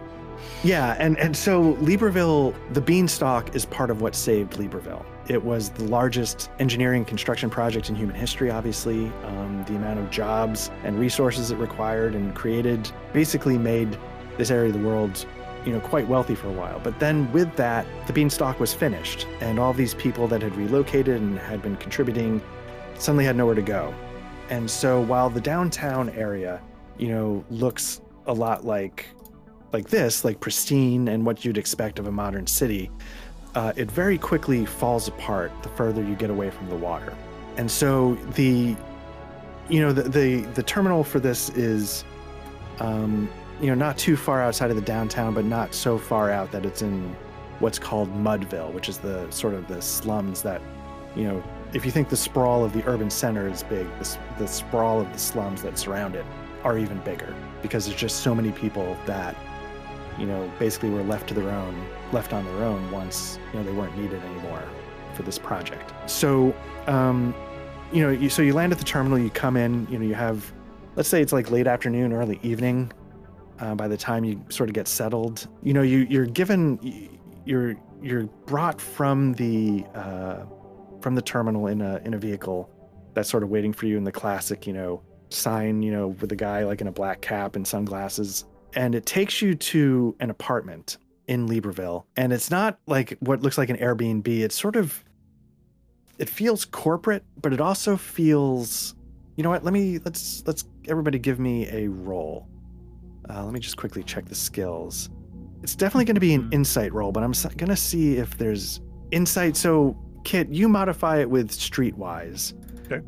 yeah 0.65 0.97
and 0.99 1.19
and 1.19 1.35
so 1.37 1.75
libreville 1.75 2.55
the 2.75 2.81
beanstalk 2.81 3.55
is 3.55 3.65
part 3.65 3.91
of 3.91 4.01
what 4.03 4.15
saved 4.15 4.55
libreville 4.55 5.05
It 5.29 5.45
was 5.45 5.71
the 5.71 5.85
largest 5.85 6.51
engineering 6.61 7.05
construction 7.05 7.51
project 7.51 7.89
in 7.89 7.97
human 7.97 8.15
history, 8.15 8.51
obviously. 8.51 9.07
Um, 9.25 9.65
the 9.67 9.75
amount 9.75 9.99
of 9.99 10.11
jobs 10.11 10.71
and 10.85 10.99
resources 10.99 11.51
it 11.51 11.57
required 11.57 12.15
and 12.15 12.35
created 12.35 12.91
basically 13.13 13.59
made 13.59 13.99
this 14.39 14.51
area 14.51 14.69
of 14.69 14.81
the 14.81 14.87
world 14.87 15.27
you 15.65 15.73
know 15.73 15.81
quite 15.81 16.07
wealthy 16.07 16.37
for 16.37 16.47
a 16.47 16.53
while 16.53 16.79
but 16.85 16.97
then 17.01 17.31
with 17.33 17.55
that 17.57 17.85
the 18.07 18.13
beanstalk 18.13 18.61
was 18.61 18.73
finished 18.73 19.27
and 19.41 19.59
all 19.59 19.73
these 19.73 19.95
people 19.95 20.29
that 20.29 20.41
had 20.41 20.55
relocated 20.55 21.21
and 21.21 21.39
had 21.41 21.61
been 21.61 21.77
contributing 21.79 22.41
suddenly 22.99 23.25
had 23.25 23.35
nowhere 23.35 23.55
to 23.55 23.63
go 23.63 23.93
and 24.49 24.71
so 24.71 25.01
while 25.01 25.29
the 25.29 25.41
downtown 25.41 26.09
area 26.11 26.63
you 26.99 27.09
know 27.09 27.45
looks 27.51 28.01
a 28.27 28.33
lot 28.33 28.65
like 28.65 29.07
like 29.73 29.89
this 29.89 30.25
like 30.25 30.39
pristine 30.39 31.09
and 31.09 31.27
what 31.27 31.45
you'd 31.45 31.59
expect 31.59 31.99
of 31.99 32.07
a 32.07 32.13
modern 32.13 32.47
city 32.47 32.91
uh, 33.57 33.73
it 33.75 33.91
very 33.91 34.19
quickly 34.19 34.65
falls 34.65 35.09
apart 35.09 35.51
the 35.65 35.69
further 35.71 36.03
you 36.03 36.15
get 36.15 36.31
away 36.31 36.51
from 36.51 36.69
the 36.69 36.77
water. 36.77 37.13
And 37.57 37.69
so 37.69 38.15
the 38.35 38.77
you 39.69 39.81
know 39.81 39.93
the 39.93 40.03
the, 40.03 40.41
the 40.55 40.63
terminal 40.63 41.03
for 41.03 41.19
this 41.19 41.51
is 41.51 42.05
um, 42.79 43.29
you 43.61 43.69
know, 43.69 43.75
not 43.75 43.97
too 43.97 44.17
far 44.17 44.43
outside 44.43 44.71
of 44.71 44.77
the 44.77 44.83
downtown, 44.83 45.35
but 45.35 45.45
not 45.45 45.75
so 45.75 45.99
far 45.99 46.31
out 46.31 46.53
that 46.53 46.67
it's 46.67 46.83
in 46.83 47.17
what's 47.59 47.79
called 47.79 48.13
Mudville, 48.15 48.73
which 48.73 48.89
is 48.89 48.99
the 48.99 49.31
sort 49.31 49.55
of 49.55 49.67
the 49.67 49.81
slums 49.81 50.43
that, 50.43 50.61
you 51.15 51.25
know, 51.25 51.43
if 51.73 51.85
you 51.85 51.91
think 51.91 52.11
the 52.11 52.17
sprawl 52.17 52.65
of 52.65 52.73
the 52.73 52.87
urban 52.87 53.11
center 53.11 53.49
is 53.49 53.63
big, 53.63 53.87
the, 53.99 54.19
the 54.39 54.47
sprawl 54.47 55.01
of 55.01 55.11
the 55.13 55.19
slums 55.19 55.63
that 55.63 55.79
surround 55.79 56.15
it 56.15 56.25
are 56.65 56.79
even 56.79 56.99
bigger 57.01 57.35
because 57.63 57.87
there's 57.87 57.99
just 57.99 58.21
so 58.21 58.35
many 58.35 58.53
people 58.53 58.97
that, 59.07 59.35
you 60.19 60.27
know, 60.27 60.51
basically 60.59 60.91
were 60.91 61.03
left 61.03 61.29
to 61.29 61.35
their 61.35 61.51
own, 61.51 61.87
left 62.13 62.33
on 62.33 62.45
their 62.45 62.65
own 62.65 62.91
once, 62.91 63.39
you 63.53 63.59
know, 63.59 63.65
they 63.65 63.73
weren't 63.73 63.97
needed 63.97 64.23
anymore 64.23 64.63
for 65.15 65.23
this 65.23 65.39
project. 65.39 65.93
So, 66.11 66.55
um, 66.87 67.35
you 67.93 68.03
know, 68.03 68.11
you, 68.11 68.29
so 68.29 68.43
you 68.43 68.53
land 68.53 68.73
at 68.73 68.79
the 68.79 68.85
terminal, 68.85 69.19
you 69.19 69.31
come 69.31 69.57
in, 69.57 69.87
you 69.91 69.99
know, 69.99 70.05
you 70.05 70.15
have, 70.15 70.53
let's 70.97 71.09
say 71.09 71.23
it's 71.23 71.33
like 71.33 71.51
late 71.51 71.67
afternoon, 71.67 72.13
early 72.13 72.39
evening, 72.43 72.93
uh, 73.59 73.75
by 73.75 73.89
the 73.89 73.97
time 73.97 74.25
you 74.25 74.43
sort 74.49 74.69
of 74.69 74.75
get 74.75 74.89
settled. 74.89 75.49
You 75.63 75.73
know, 75.73 75.83
you 75.83 76.07
you're 76.11 76.27
given 76.27 77.11
you're 77.45 77.77
you're 78.03 78.25
brought 78.45 78.81
from 78.81 79.33
the 79.35 79.85
uh, 79.95 80.45
from 81.01 81.15
the 81.15 81.23
terminal 81.23 81.67
in 81.69 81.81
a 81.81 82.01
in 82.05 82.15
a 82.15 82.19
vehicle 82.19 82.71
that's 83.15 83.31
sort 83.31 83.43
of 83.43 83.49
waiting 83.49 83.73
for 83.73 83.87
you 83.87 83.97
in 83.97 84.05
the 84.05 84.13
classic, 84.13 84.67
you 84.67 84.73
know, 84.73 85.03
sign, 85.31 85.83
you 85.83 85.91
know, 85.91 86.09
with 86.09 86.31
a 86.33 86.37
guy 86.37 86.65
like 86.65 86.81
in 86.81 86.87
a 86.87 86.93
black 86.93 87.23
cap 87.23 87.57
and 87.57 87.67
sunglasses, 87.67 88.45
and 88.77 88.95
it 88.95 89.07
takes 89.07 89.43
you 89.43 89.55
to 89.55 90.15
an 90.21 90.31
apartment 90.31 90.99
in 91.27 91.49
Libreville, 91.49 92.05
and 92.17 92.33
it's 92.33 92.51
not 92.51 92.79
like 92.87 93.17
what 93.21 93.43
looks 93.43 93.59
like 93.59 93.71
an 93.71 93.77
Airbnb. 93.79 94.29
It's 94.29 94.59
sort 94.59 94.77
of 94.77 95.03
it 96.19 96.29
feels 96.29 96.65
corporate, 96.65 97.25
but 97.43 97.53
it 97.53 97.61
also 97.61 97.97
feels 97.97 98.95
you 99.37 99.43
know 99.43 99.51
what 99.51 99.65
let 99.65 99.73
me 99.73 99.99
let's 100.05 100.45
let's 100.47 100.65
everybody 100.89 101.19
give 101.19 101.41
me 101.41 101.69
a 101.71 101.89
roll 101.89 102.49
uh, 103.29 103.45
let 103.45 103.53
me 103.53 103.61
just 103.61 103.77
quickly 103.77 104.03
check 104.03 104.27
the 104.27 104.35
skills. 104.35 105.11
It's 105.63 105.75
definitely 105.75 106.05
going 106.05 106.15
to 106.15 106.21
be 106.21 106.35
an 106.35 106.49
insight 106.53 106.93
roll, 106.93 107.13
but 107.13 107.23
I'm 107.23 107.33
going 107.57 107.69
to 107.69 107.77
see 107.77 108.17
if 108.17 108.39
there's 108.39 108.81
insight. 109.11 109.57
So, 109.57 109.97
Kit, 110.25 110.49
you 110.49 110.69
modify 110.69 111.19
it 111.19 111.29
with 111.29 111.51
streetwise. 111.51 112.55
Okay. 112.91 113.03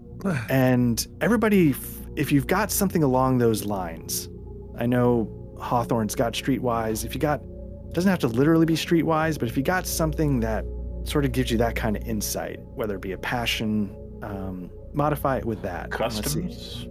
and 0.51 1.07
everybody, 1.21 1.75
if 2.17 2.33
you've 2.33 2.49
got 2.49 2.73
something 2.73 3.05
along 3.05 3.39
those 3.39 3.65
lines, 3.65 4.29
I 4.77 4.87
know 4.87 5.31
Hawthorne's 5.61 6.15
got 6.15 6.33
streetwise. 6.33 7.05
If 7.05 7.15
you 7.15 7.21
got, 7.21 7.43
doesn't 7.93 8.11
have 8.11 8.19
to 8.21 8.29
literally 8.29 8.67
be 8.67 8.75
streetwise, 8.75 9.39
but 9.39 9.49
if 9.49 9.57
you 9.57 9.63
got 9.63 9.87
something 9.87 10.41
that 10.41 10.65
sort 11.05 11.25
of 11.25 11.33
gives 11.33 11.51
you 11.51 11.59
that 11.59 11.75
kind 11.75 11.97
of 11.97 12.03
insight, 12.07 12.61
whether 12.75 12.97
it 12.97 13.03
be 13.03 13.13
a 13.13 13.19
passion, 13.19 13.97
um, 14.23 14.71
modify 14.93 15.39
it 15.39 15.45
with 15.45 15.63
that. 15.63 15.91
Customs. 15.91 16.87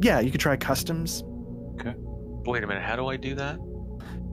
Yeah, 0.00 0.20
you 0.20 0.30
could 0.30 0.40
try 0.40 0.56
customs. 0.56 1.24
Okay. 1.80 1.94
Wait 1.96 2.62
a 2.62 2.66
minute, 2.66 2.82
how 2.82 2.96
do 2.96 3.06
I 3.06 3.16
do 3.16 3.34
that? 3.34 3.58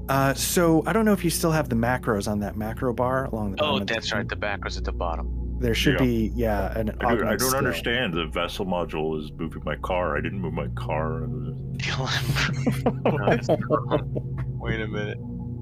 Uh, 0.08 0.34
so 0.36 0.84
I 0.86 0.94
don't 0.94 1.06
know 1.06 1.14
if 1.14 1.24
you 1.24 1.32
still 1.32 1.52
have 1.52 1.70
the 1.70 1.76
macros 1.76 2.28
on 2.28 2.40
that 2.42 2.56
macro 2.56 2.94
bar 2.94 3.26
along 3.26 3.54
the. 3.54 3.64
Oh, 3.64 3.80
that's 3.80 4.14
right. 4.14 4.28
The 4.28 4.60
was 4.64 4.78
at 4.78 4.84
the 4.84 4.92
bottom. 4.92 5.45
There 5.66 5.74
should 5.74 5.94
Yeah. 6.00 6.06
be, 6.06 6.32
yeah, 6.36 6.78
an. 6.78 6.92
I, 7.02 7.16
do, 7.16 7.24
I 7.26 7.30
don't 7.30 7.40
skill. 7.40 7.56
understand. 7.56 8.14
The 8.14 8.28
vessel 8.28 8.68
module 8.68 9.20
is 9.20 9.32
moving 9.32 9.64
my 9.66 9.76
car. 9.78 10.16
I 10.16 10.22
didn't 10.22 10.40
move 10.40 10.54
my 10.54 10.68
car. 10.76 11.22
Wait 14.60 14.80
a 14.80 14.88
minute. 14.88 15.18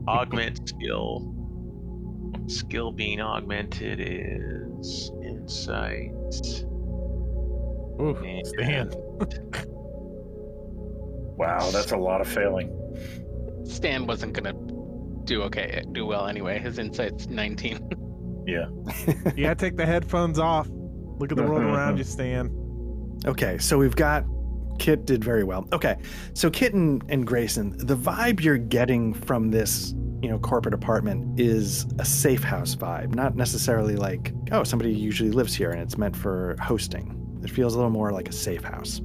Augment 0.06 0.68
skill. 0.68 1.34
Skill 2.48 2.92
being 2.92 3.22
augmented 3.22 4.02
is 4.02 5.10
insight. 5.24 6.12
Ooh, 8.02 8.18
and- 8.26 8.46
Stan. 8.46 8.92
Wow, 11.38 11.72
that's 11.72 11.94
a 11.94 11.98
lot 11.98 12.20
of 12.20 12.28
failing. 12.28 12.78
Stan 13.64 14.06
wasn't 14.06 14.34
gonna 14.34 14.52
do 15.24 15.44
okay, 15.44 15.82
do 15.94 16.06
well 16.06 16.28
anyway. 16.28 16.60
His 16.60 16.78
insight's 16.78 17.28
19. 17.28 17.90
Yeah. 18.46 18.68
You 19.36 19.44
gotta 19.44 19.56
take 19.56 19.78
the 19.78 19.86
headphones 19.86 20.40
off. 20.40 20.68
Look 20.70 21.32
at 21.32 21.38
the 21.38 21.44
world 21.44 21.64
around 21.64 21.98
you, 21.98 22.04
Stan. 22.16 22.52
Okay, 23.26 23.58
so 23.58 23.78
we've 23.78 23.96
got 23.96 24.26
Kit 24.80 25.06
did 25.06 25.24
very 25.24 25.44
well. 25.44 25.68
Okay, 25.72 25.96
so 26.34 26.50
Kit 26.50 26.74
and, 26.74 27.04
and 27.10 27.26
Grayson, 27.26 27.76
the 27.78 27.96
vibe 27.96 28.42
you're 28.42 28.58
getting 28.58 29.14
from 29.14 29.50
this, 29.52 29.94
you 30.22 30.30
know, 30.30 30.40
corporate 30.40 30.74
apartment 30.74 31.40
is 31.40 31.86
a 32.00 32.06
safe 32.06 32.44
house 32.44 32.76
vibe, 32.76 33.16
not 33.16 33.36
necessarily 33.36 33.96
like, 33.96 34.34
oh, 34.52 34.64
somebody 34.64 34.94
usually 34.94 35.32
lives 35.32 35.54
here 35.54 35.72
and 35.72 35.82
it's 35.82 35.98
meant 35.98 36.16
for 36.16 36.56
hosting. 36.62 37.20
It 37.44 37.50
feels 37.50 37.74
a 37.74 37.78
little 37.78 37.92
more 37.92 38.12
like 38.12 38.30
a 38.30 38.34
safe 38.34 38.64
house. 38.64 39.02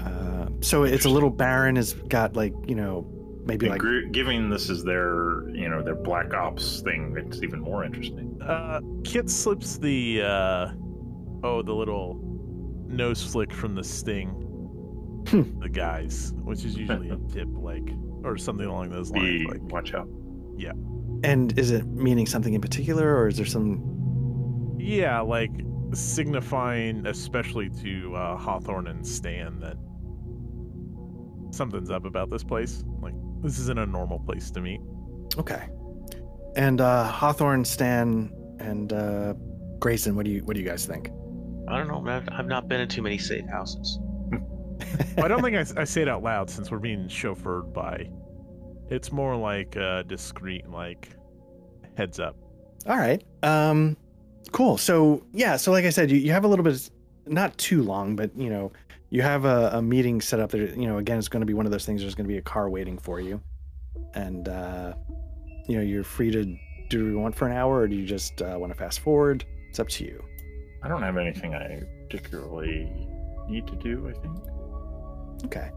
Uh, 0.00 0.48
so 0.60 0.84
it's 0.84 1.04
a 1.04 1.10
little 1.10 1.30
barren. 1.30 1.76
It's 1.76 1.92
got 1.94 2.36
like, 2.36 2.52
you 2.66 2.74
know, 2.74 3.06
maybe 3.44 3.66
And 3.66 3.72
like 3.74 3.80
gr- 3.80 4.08
giving 4.10 4.50
this 4.50 4.70
is 4.70 4.84
their, 4.84 5.48
you 5.50 5.68
know, 5.68 5.82
their 5.82 5.94
black 5.94 6.34
ops 6.34 6.80
thing, 6.80 7.14
it's 7.16 7.42
even 7.42 7.60
more 7.60 7.84
interesting. 7.84 8.40
Uh, 8.42 8.80
Kit 9.04 9.30
slips 9.30 9.78
the 9.78 10.22
uh, 10.22 10.68
oh, 11.42 11.62
the 11.62 11.74
little 11.74 12.18
nose 12.86 13.22
flick 13.22 13.52
from 13.52 13.74
the 13.74 13.84
sting. 13.84 14.40
Hmm. 15.28 15.58
the 15.58 15.70
guys, 15.70 16.34
which 16.42 16.66
is 16.66 16.76
usually 16.76 17.08
a 17.08 17.16
tip, 17.32 17.48
like 17.52 17.88
or 18.24 18.36
something 18.36 18.66
along 18.66 18.90
those 18.90 19.10
lines. 19.10 19.24
Be, 19.24 19.46
Like, 19.46 19.62
watch 19.72 19.94
out. 19.94 20.08
Yeah 20.56 20.72
and 21.24 21.58
is 21.58 21.70
it 21.70 21.86
meaning 21.86 22.26
something 22.26 22.52
in 22.52 22.60
particular, 22.60 23.16
or 23.16 23.28
is 23.28 23.36
there 23.38 23.46
some? 23.46 24.76
yeah, 24.78 25.20
like 25.20 25.50
signifying, 25.94 27.06
especially 27.06 27.70
to 27.70 28.14
uh, 28.14 28.36
Hawthorne 28.36 28.86
and 28.88 29.06
Stan, 29.06 29.58
that 29.60 29.76
something's 31.50 31.90
up 31.90 32.04
about 32.04 32.28
this 32.30 32.44
place. 32.44 32.84
Like 33.00 33.14
this 33.44 33.58
isn't 33.58 33.78
a 33.78 33.84
normal 33.84 34.18
place 34.18 34.50
to 34.50 34.60
meet. 34.60 34.80
Okay. 35.36 35.68
And 36.56 36.80
uh, 36.80 37.04
Hawthorne, 37.04 37.64
Stan, 37.64 38.32
and 38.58 38.92
uh, 38.92 39.34
Grayson, 39.78 40.16
what 40.16 40.24
do 40.24 40.30
you 40.30 40.42
what 40.44 40.54
do 40.54 40.62
you 40.62 40.66
guys 40.66 40.86
think? 40.86 41.10
I 41.68 41.76
don't 41.76 41.88
know. 41.88 42.04
I've, 42.10 42.28
I've 42.32 42.46
not 42.46 42.68
been 42.68 42.80
in 42.80 42.88
too 42.88 43.02
many 43.02 43.18
safe 43.18 43.46
houses. 43.48 43.98
I 45.18 45.28
don't 45.28 45.42
think 45.42 45.56
I, 45.56 45.80
I 45.80 45.84
say 45.84 46.02
it 46.02 46.08
out 46.08 46.22
loud 46.22 46.48
since 46.48 46.70
we're 46.70 46.78
being 46.78 47.06
chauffeured 47.06 47.72
by. 47.72 48.08
It's 48.90 49.12
more 49.12 49.36
like 49.36 49.76
uh, 49.76 50.02
discreet, 50.02 50.68
like 50.68 51.10
heads 51.96 52.18
up. 52.18 52.36
All 52.86 52.96
right. 52.96 53.22
Um, 53.42 53.96
cool. 54.52 54.78
So 54.78 55.22
yeah. 55.32 55.56
So 55.56 55.70
like 55.70 55.84
I 55.84 55.90
said, 55.90 56.10
you, 56.10 56.16
you 56.16 56.32
have 56.32 56.44
a 56.44 56.48
little 56.48 56.64
bit, 56.64 56.90
not 57.26 57.56
too 57.58 57.82
long, 57.82 58.16
but 58.16 58.34
you 58.36 58.48
know, 58.48 58.72
you 59.10 59.22
have 59.22 59.44
a, 59.44 59.70
a 59.74 59.82
meeting 59.82 60.20
set 60.20 60.40
up 60.40 60.50
there. 60.50 60.66
You 60.66 60.86
know, 60.86 60.98
again, 60.98 61.18
it's 61.18 61.28
going 61.28 61.40
to 61.40 61.46
be 61.46 61.54
one 61.54 61.66
of 61.66 61.72
those 61.72 61.84
things. 61.84 62.00
There's 62.00 62.14
going 62.14 62.26
to 62.26 62.32
be 62.32 62.38
a 62.38 62.42
car 62.42 62.68
waiting 62.68 62.98
for 62.98 63.20
you, 63.20 63.40
and 64.14 64.48
uh, 64.48 64.94
you 65.68 65.76
know, 65.76 65.82
you're 65.82 66.04
free 66.04 66.30
to 66.30 66.44
do 66.88 67.04
what 67.04 67.10
you 67.10 67.18
want 67.18 67.34
for 67.34 67.46
an 67.46 67.56
hour, 67.56 67.80
or 67.80 67.88
do 67.88 67.96
you 67.96 68.06
just 68.06 68.42
uh, 68.42 68.56
want 68.58 68.72
to 68.72 68.78
fast 68.78 69.00
forward? 69.00 69.44
It's 69.70 69.80
up 69.80 69.88
to 69.90 70.04
you. 70.04 70.22
I 70.82 70.88
don't 70.88 71.02
have 71.02 71.16
anything 71.16 71.54
I 71.54 71.82
particularly 72.02 72.90
need 73.48 73.66
to 73.66 73.76
do, 73.76 74.08
I 74.08 74.12
think. 74.20 74.38
Okay. 75.46 75.70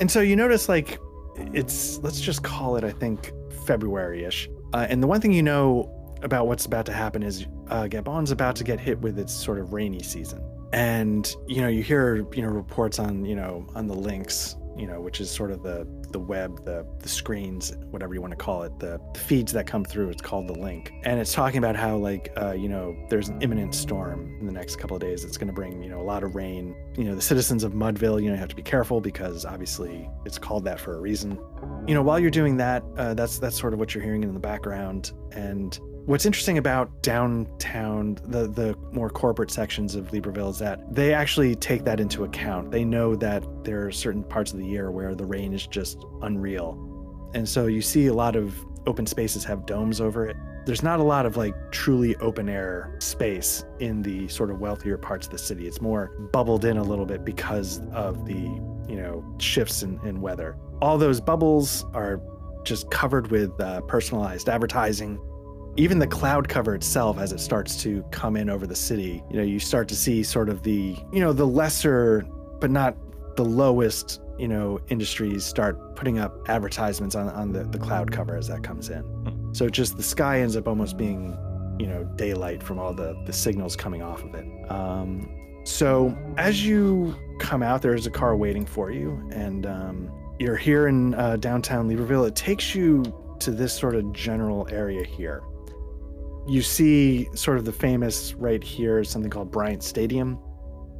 And 0.00 0.10
so 0.10 0.20
you 0.20 0.36
notice, 0.36 0.68
like, 0.68 0.98
it's, 1.36 1.98
let's 1.98 2.20
just 2.20 2.42
call 2.42 2.76
it, 2.76 2.84
I 2.84 2.90
think, 2.90 3.32
February 3.66 4.24
ish. 4.24 4.48
Uh, 4.74 4.86
and 4.88 5.02
the 5.02 5.06
one 5.06 5.20
thing 5.20 5.32
you 5.32 5.42
know 5.42 5.90
about 6.22 6.46
what's 6.46 6.66
about 6.66 6.86
to 6.86 6.92
happen 6.92 7.22
is 7.22 7.46
uh, 7.68 7.86
Gabon's 7.86 8.30
about 8.30 8.56
to 8.56 8.64
get 8.64 8.78
hit 8.78 9.00
with 9.00 9.18
its 9.18 9.32
sort 9.32 9.58
of 9.58 9.72
rainy 9.72 10.02
season. 10.02 10.42
And, 10.72 11.34
you 11.46 11.60
know, 11.60 11.68
you 11.68 11.82
hear, 11.82 12.26
you 12.32 12.42
know, 12.42 12.48
reports 12.48 12.98
on, 12.98 13.24
you 13.24 13.36
know, 13.36 13.66
on 13.74 13.86
the 13.86 13.94
links, 13.94 14.56
you 14.76 14.86
know, 14.86 15.00
which 15.00 15.20
is 15.20 15.30
sort 15.30 15.50
of 15.50 15.62
the, 15.62 15.86
the 16.10 16.18
web, 16.18 16.64
the, 16.64 16.86
the 16.98 17.08
screens, 17.08 17.74
whatever 17.90 18.14
you 18.14 18.20
want 18.20 18.32
to 18.32 18.36
call 18.36 18.62
it, 18.62 18.78
the, 18.78 19.00
the 19.14 19.18
feeds 19.18 19.52
that 19.52 19.66
come 19.66 19.84
through. 19.84 20.10
It's 20.10 20.20
called 20.20 20.48
the 20.48 20.58
link. 20.58 20.92
And 21.04 21.18
it's 21.18 21.32
talking 21.32 21.58
about 21.58 21.76
how, 21.76 21.96
like, 21.96 22.32
uh, 22.36 22.52
you 22.52 22.68
know, 22.68 22.96
there's 23.08 23.28
an 23.28 23.40
imminent 23.40 23.74
storm 23.74 24.36
in 24.38 24.46
the 24.46 24.52
next 24.52 24.76
couple 24.76 24.96
of 24.96 25.00
days 25.00 25.22
that's 25.22 25.38
going 25.38 25.48
to 25.48 25.54
bring, 25.54 25.82
you 25.82 25.88
know, 25.88 26.00
a 26.00 26.04
lot 26.04 26.22
of 26.22 26.34
rain. 26.34 26.74
You 26.96 27.04
know, 27.04 27.14
the 27.14 27.22
citizens 27.22 27.64
of 27.64 27.72
Mudville, 27.72 28.22
you 28.22 28.30
know, 28.30 28.36
have 28.36 28.48
to 28.48 28.56
be 28.56 28.62
careful 28.62 29.00
because 29.00 29.44
obviously 29.44 30.10
it's 30.26 30.38
called 30.38 30.64
that 30.64 30.78
for 30.78 30.96
a 30.96 31.00
reason. 31.00 31.38
You 31.86 31.94
know, 31.94 32.02
while 32.02 32.18
you're 32.18 32.30
doing 32.30 32.56
that, 32.58 32.82
uh, 32.98 33.14
that's 33.14 33.38
that's 33.38 33.58
sort 33.58 33.72
of 33.72 33.78
what 33.78 33.94
you're 33.94 34.04
hearing 34.04 34.24
in 34.24 34.34
the 34.34 34.40
background. 34.40 35.12
And 35.32 35.78
what's 36.06 36.24
interesting 36.24 36.56
about 36.56 37.02
downtown, 37.02 38.16
the 38.24 38.48
the 38.48 38.76
more 38.92 39.10
corporate 39.10 39.50
sections 39.50 39.94
of 39.94 40.10
Libreville 40.12 40.50
is 40.50 40.58
that 40.60 40.80
they 40.94 41.12
actually 41.12 41.54
take 41.54 41.84
that 41.84 42.00
into 42.00 42.24
account. 42.24 42.70
They 42.70 42.84
know 42.84 43.16
that 43.16 43.44
there 43.64 43.86
are 43.86 43.92
certain 43.92 44.22
parts 44.22 44.52
of 44.52 44.58
the 44.58 44.66
year 44.66 44.90
where 44.90 45.14
the 45.14 45.26
rain 45.26 45.52
is 45.52 45.66
just 45.66 46.04
unreal. 46.22 46.82
And 47.34 47.46
so 47.48 47.66
you 47.66 47.82
see 47.82 48.06
a 48.06 48.14
lot 48.14 48.36
of 48.36 48.54
open 48.86 49.04
spaces 49.04 49.44
have 49.44 49.66
domes 49.66 50.00
over 50.00 50.26
it. 50.26 50.36
There's 50.64 50.82
not 50.82 51.00
a 51.00 51.02
lot 51.02 51.26
of 51.26 51.36
like 51.36 51.54
truly 51.72 52.16
open 52.16 52.48
air 52.48 52.96
space 53.00 53.64
in 53.80 54.02
the 54.02 54.28
sort 54.28 54.50
of 54.50 54.60
wealthier 54.60 54.96
parts 54.96 55.26
of 55.26 55.32
the 55.32 55.38
city. 55.38 55.66
It's 55.66 55.80
more 55.80 56.08
bubbled 56.32 56.64
in 56.64 56.76
a 56.76 56.82
little 56.82 57.06
bit 57.06 57.24
because 57.24 57.80
of 57.92 58.26
the, 58.26 58.40
you 58.88 58.96
know, 58.96 59.24
shifts 59.38 59.82
in, 59.82 60.00
in 60.04 60.20
weather. 60.20 60.56
All 60.80 60.98
those 60.98 61.20
bubbles 61.20 61.84
are 61.94 62.20
just 62.64 62.90
covered 62.90 63.30
with 63.30 63.60
uh, 63.60 63.80
personalized 63.82 64.48
advertising 64.48 65.18
even 65.76 65.98
the 65.98 66.06
cloud 66.06 66.48
cover 66.48 66.74
itself 66.74 67.18
as 67.18 67.32
it 67.32 67.40
starts 67.40 67.76
to 67.82 68.02
come 68.10 68.36
in 68.36 68.48
over 68.48 68.66
the 68.66 68.76
city 68.76 69.22
you 69.30 69.36
know 69.36 69.42
you 69.42 69.58
start 69.58 69.88
to 69.88 69.96
see 69.96 70.22
sort 70.22 70.48
of 70.48 70.62
the 70.62 70.96
you 71.12 71.20
know 71.20 71.32
the 71.32 71.46
lesser 71.46 72.26
but 72.60 72.70
not 72.70 72.96
the 73.36 73.44
lowest 73.44 74.20
you 74.38 74.48
know 74.48 74.80
industries 74.88 75.44
start 75.44 75.96
putting 75.96 76.18
up 76.18 76.48
advertisements 76.48 77.14
on, 77.14 77.28
on 77.30 77.52
the, 77.52 77.64
the 77.64 77.78
cloud 77.78 78.10
cover 78.10 78.36
as 78.36 78.48
that 78.48 78.62
comes 78.62 78.90
in 78.90 79.50
so 79.52 79.68
just 79.68 79.96
the 79.96 80.02
sky 80.02 80.40
ends 80.40 80.56
up 80.56 80.66
almost 80.66 80.96
being 80.96 81.36
you 81.78 81.86
know 81.86 82.04
daylight 82.16 82.62
from 82.62 82.78
all 82.78 82.94
the 82.94 83.14
the 83.26 83.32
signals 83.32 83.76
coming 83.76 84.02
off 84.02 84.22
of 84.24 84.34
it 84.34 84.70
um, 84.70 85.28
so 85.64 86.16
as 86.38 86.64
you 86.66 87.14
come 87.38 87.62
out 87.62 87.82
there's 87.82 88.06
a 88.06 88.10
car 88.10 88.36
waiting 88.36 88.64
for 88.64 88.90
you 88.90 89.28
and 89.32 89.66
um, 89.66 90.10
you're 90.38 90.56
here 90.56 90.88
in 90.88 91.14
uh, 91.14 91.36
downtown 91.36 91.88
Libreville. 91.88 92.28
It 92.28 92.34
takes 92.34 92.74
you 92.74 93.04
to 93.40 93.50
this 93.50 93.72
sort 93.72 93.94
of 93.94 94.12
general 94.12 94.68
area 94.70 95.04
here. 95.04 95.42
You 96.46 96.62
see 96.62 97.28
sort 97.34 97.58
of 97.58 97.64
the 97.64 97.72
famous 97.72 98.34
right 98.34 98.62
here, 98.62 99.02
something 99.04 99.30
called 99.30 99.50
Bryant 99.50 99.82
Stadium. 99.82 100.38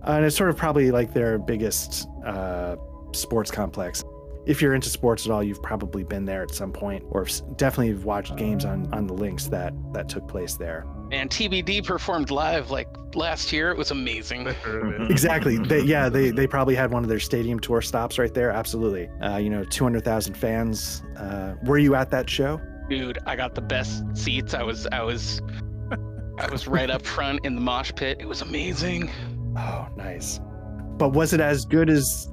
Uh, 0.07 0.13
and 0.13 0.25
it's 0.25 0.37
sort 0.37 0.51
of 0.51 0.57
probably 0.57 0.91
like 0.91 1.13
their 1.13 1.39
biggest 1.39 2.09
uh, 2.25 2.77
sports 3.13 3.51
complex. 3.51 4.03
If 4.47 4.63
you're 4.63 4.75
into 4.75 4.89
sports 4.89 5.27
at 5.27 5.33
all, 5.33 5.43
you've 5.43 5.63
probably 5.63 6.05
been 6.05 6.25
there 6.25 6.43
at 6.43 6.55
some 6.55 6.73
point, 6.73 7.05
or 7.11 7.27
definitely 7.57 7.89
have 7.89 8.05
watched 8.05 8.37
games 8.37 8.65
on, 8.65 8.93
on 8.95 9.09
the 9.09 9.15
links 9.15 9.49
that 9.49 9.75
that 9.93 10.09
took 10.09 10.29
place 10.29 10.57
there. 10.57 10.87
And 11.11 11.29
TBD 11.31 11.85
performed 11.85 12.31
live 12.31 12.71
like 12.71 12.89
last 13.15 13.53
year. 13.53 13.71
It 13.71 13.77
was 13.77 13.91
amazing. 13.91 14.47
Exactly. 15.11 15.57
They, 15.57 15.81
yeah, 15.81 16.09
they, 16.09 16.31
they 16.31 16.47
probably 16.47 16.75
had 16.75 16.93
one 16.93 17.03
of 17.03 17.09
their 17.09 17.21
stadium 17.21 17.59
tour 17.59 17.81
stops 17.81 18.19
right 18.19 18.33
there. 18.33 18.51
Absolutely. 18.51 19.09
Uh, 19.21 19.37
you 19.37 19.51
know, 19.51 19.65
200,000 19.65 20.35
fans. 20.35 21.03
Uh, 21.17 21.55
were 21.65 21.79
you 21.79 21.95
at 21.95 22.11
that 22.11 22.29
show? 22.29 22.61
Dude, 22.89 23.19
I 23.27 23.37
got 23.37 23.55
the 23.55 23.61
best 23.61 24.05
seats. 24.17 24.55
I 24.55 24.63
was 24.63 24.87
I 24.93 25.03
was 25.03 25.41
I 26.39 26.51
was 26.51 26.67
right 26.67 26.91
up 26.91 27.05
front 27.05 27.45
in 27.45 27.55
the 27.55 27.61
mosh 27.61 27.93
pit. 27.97 28.19
It 28.21 28.27
was 28.27 28.43
amazing. 28.43 29.11
Oh, 29.57 29.89
nice. 29.97 30.39
But 30.99 31.11
was 31.11 31.33
it 31.33 31.41
as 31.41 31.65
good 31.65 31.89
as 31.91 32.31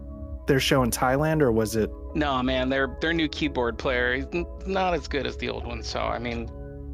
their 0.48 0.60
show 0.60 0.84
in 0.84 0.92
Thailand, 0.92 1.42
or 1.42 1.52
was 1.52 1.76
it? 1.76 1.90
No, 2.14 2.44
man, 2.44 2.70
their 2.70 2.98
their 3.02 3.14
new 3.14 3.28
keyboard 3.28 3.78
player 3.78 4.14
is 4.14 4.26
not 4.66 4.94
as 4.94 5.08
good 5.08 5.26
as 5.26 5.38
the 5.38 5.50
old 5.50 5.66
one. 5.66 5.84
So 5.84 6.00
I 6.00 6.20
mean, 6.20 6.48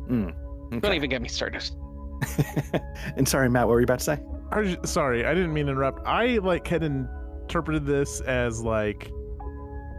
Mm, 0.09 0.33
don't 0.81 0.93
even 0.95 1.09
get 1.09 1.21
me 1.21 1.29
started. 1.29 1.63
and 3.15 3.27
sorry, 3.27 3.49
Matt, 3.49 3.67
what 3.67 3.73
were 3.73 3.79
you 3.79 3.85
about 3.85 3.99
to 3.99 4.05
say? 4.05 4.19
I 4.51 4.59
was, 4.61 4.77
sorry, 4.83 5.25
I 5.25 5.33
didn't 5.33 5.53
mean 5.53 5.67
to 5.67 5.71
interrupt. 5.71 6.05
I 6.07 6.37
like 6.39 6.67
had 6.67 6.83
interpreted 6.83 7.85
this 7.85 8.19
as 8.21 8.61
like 8.61 9.11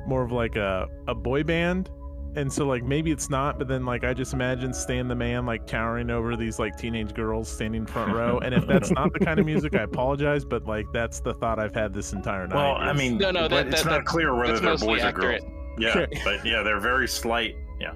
more 0.06 0.22
of 0.22 0.32
like 0.32 0.56
a 0.56 0.88
a 1.06 1.14
boy 1.14 1.44
band, 1.44 1.88
and 2.36 2.52
so 2.52 2.66
like 2.66 2.82
maybe 2.84 3.10
it's 3.10 3.28
not, 3.30 3.58
but 3.58 3.68
then 3.68 3.84
like 3.84 4.04
I 4.04 4.14
just 4.14 4.32
imagine 4.32 4.72
Stan 4.72 5.08
the 5.08 5.14
Man 5.14 5.46
like 5.46 5.66
towering 5.66 6.10
over 6.10 6.36
these 6.36 6.58
like 6.58 6.76
teenage 6.76 7.14
girls 7.14 7.48
standing 7.48 7.86
front 7.86 8.12
row, 8.12 8.38
and 8.38 8.54
if 8.54 8.66
that's 8.66 8.90
not 8.90 9.12
the 9.12 9.18
kind 9.20 9.38
of 9.40 9.46
music, 9.46 9.74
I 9.74 9.82
apologize, 9.82 10.44
but 10.44 10.66
like 10.66 10.86
that's 10.92 11.20
the 11.20 11.34
thought 11.34 11.58
I've 11.58 11.74
had 11.74 11.92
this 11.94 12.12
entire 12.12 12.46
night. 12.46 12.56
Well, 12.56 12.76
I 12.76 12.92
mean, 12.92 13.18
No, 13.18 13.30
no, 13.30 13.48
but 13.48 13.50
that- 13.50 13.66
it's 13.68 13.82
that- 13.82 13.90
not 13.90 13.96
that- 13.98 14.06
clear 14.06 14.34
whether 14.34 14.54
they're 14.60 14.70
mostly 14.70 14.88
boys 14.88 15.04
or 15.04 15.12
girls. 15.12 15.40
Yeah, 15.78 15.92
Sure. 15.92 16.06
but 16.24 16.44
yeah, 16.44 16.62
they're 16.62 16.80
very 16.80 17.08
slight. 17.08 17.56
Yeah. 17.80 17.92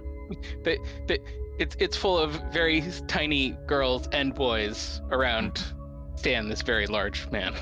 But 0.65 0.79
but 1.07 1.21
it's 1.59 1.77
it's 1.79 1.97
full 1.97 2.19
of 2.19 2.33
very 2.53 2.83
tiny 3.07 3.57
girls 3.67 4.09
and 4.13 4.35
boys 4.35 5.01
around 5.11 5.63
Stan, 6.17 6.49
this 6.49 6.63
very 6.63 6.87
large 6.87 7.31
man. 7.31 7.55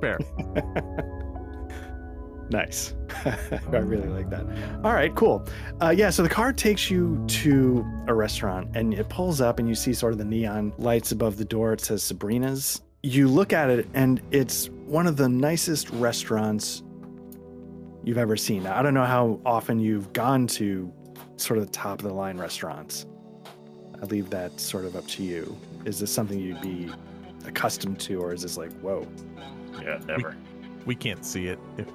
fair. 0.00 0.18
Nice. 2.50 2.94
I 3.24 3.76
really 3.76 4.08
like 4.08 4.28
that. 4.30 4.44
All 4.84 4.92
right, 4.92 5.14
cool. 5.14 5.46
Uh, 5.80 5.94
yeah, 5.96 6.10
so 6.10 6.22
the 6.22 6.28
car 6.28 6.52
takes 6.52 6.90
you 6.90 7.24
to 7.26 7.84
a 8.06 8.14
restaurant 8.14 8.68
and 8.74 8.94
it 8.94 9.08
pulls 9.08 9.40
up 9.40 9.58
and 9.58 9.68
you 9.68 9.74
see 9.74 9.94
sort 9.94 10.12
of 10.12 10.18
the 10.18 10.24
neon 10.24 10.72
lights 10.78 11.12
above 11.12 11.36
the 11.36 11.44
door. 11.44 11.72
It 11.72 11.80
says 11.80 12.02
Sabrina's. 12.02 12.82
You 13.02 13.28
look 13.28 13.52
at 13.52 13.70
it 13.70 13.88
and 13.94 14.20
it's 14.30 14.68
one 14.86 15.06
of 15.06 15.16
the 15.16 15.28
nicest 15.28 15.90
restaurants 15.90 16.82
you've 18.02 18.18
ever 18.18 18.36
seen. 18.36 18.64
Now, 18.64 18.78
I 18.78 18.82
don't 18.82 18.94
know 18.94 19.04
how 19.04 19.40
often 19.46 19.78
you've 19.78 20.12
gone 20.12 20.46
to 20.48 20.92
sort 21.36 21.58
of 21.58 21.66
the 21.66 21.72
top 21.72 22.00
of 22.00 22.08
the 22.08 22.14
line 22.14 22.36
restaurants. 22.38 23.06
I 24.00 24.04
leave 24.06 24.28
that 24.30 24.60
sort 24.60 24.84
of 24.84 24.96
up 24.96 25.06
to 25.08 25.22
you. 25.22 25.56
Is 25.84 25.98
this 25.98 26.12
something 26.12 26.38
you'd 26.38 26.60
be 26.60 26.90
accustomed 27.46 28.00
to, 28.00 28.20
or 28.20 28.32
is 28.32 28.42
this 28.42 28.56
like, 28.56 28.72
whoa? 28.80 29.06
Yeah, 29.82 29.98
never. 30.06 30.36
We 30.84 30.94
can't 30.94 31.24
see 31.24 31.46
it. 31.46 31.58
If, 31.78 31.86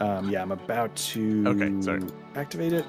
Um, 0.00 0.30
yeah, 0.30 0.42
I'm 0.42 0.52
about 0.52 0.94
to 0.96 1.44
Okay, 1.48 1.80
sorry. 1.82 2.02
activate 2.36 2.72
it. 2.72 2.84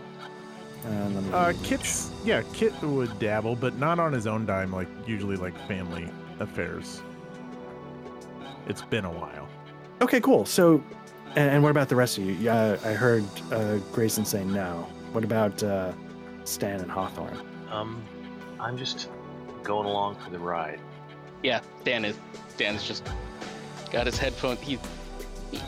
Uh, 0.85 0.89
let 0.89 1.23
me- 1.23 1.33
uh, 1.33 1.53
Kit's 1.63 2.11
yeah, 2.23 2.41
Kit 2.53 2.73
would 2.81 3.17
dabble, 3.19 3.55
but 3.55 3.77
not 3.77 3.99
on 3.99 4.13
his 4.13 4.27
own 4.27 4.45
dime. 4.45 4.71
Like 4.71 4.87
usually, 5.07 5.35
like 5.35 5.57
family 5.67 6.09
affairs. 6.39 7.01
It's 8.67 8.81
been 8.83 9.05
a 9.05 9.11
while. 9.11 9.47
Okay, 10.01 10.21
cool. 10.21 10.45
So, 10.45 10.81
and, 11.35 11.49
and 11.51 11.63
what 11.63 11.71
about 11.71 11.89
the 11.89 11.95
rest 11.95 12.17
of 12.17 12.25
you? 12.25 12.33
Yeah, 12.33 12.77
I 12.85 12.93
heard 12.93 13.25
uh, 13.51 13.77
Grayson 13.91 14.23
say 14.25 14.43
no. 14.45 14.87
What 15.11 15.23
about 15.23 15.61
uh, 15.63 15.91
Stan 16.45 16.79
and 16.79 16.89
Hawthorne? 16.91 17.41
Um, 17.71 18.01
I'm 18.59 18.77
just 18.77 19.09
going 19.63 19.87
along 19.87 20.15
for 20.15 20.29
the 20.29 20.39
ride. 20.39 20.79
Yeah, 21.43 21.61
Dan 21.83 22.05
is 22.05 22.17
Dan's 22.57 22.83
just 22.83 23.05
got 23.91 24.05
his 24.05 24.17
headphone. 24.17 24.57
He 24.57 24.77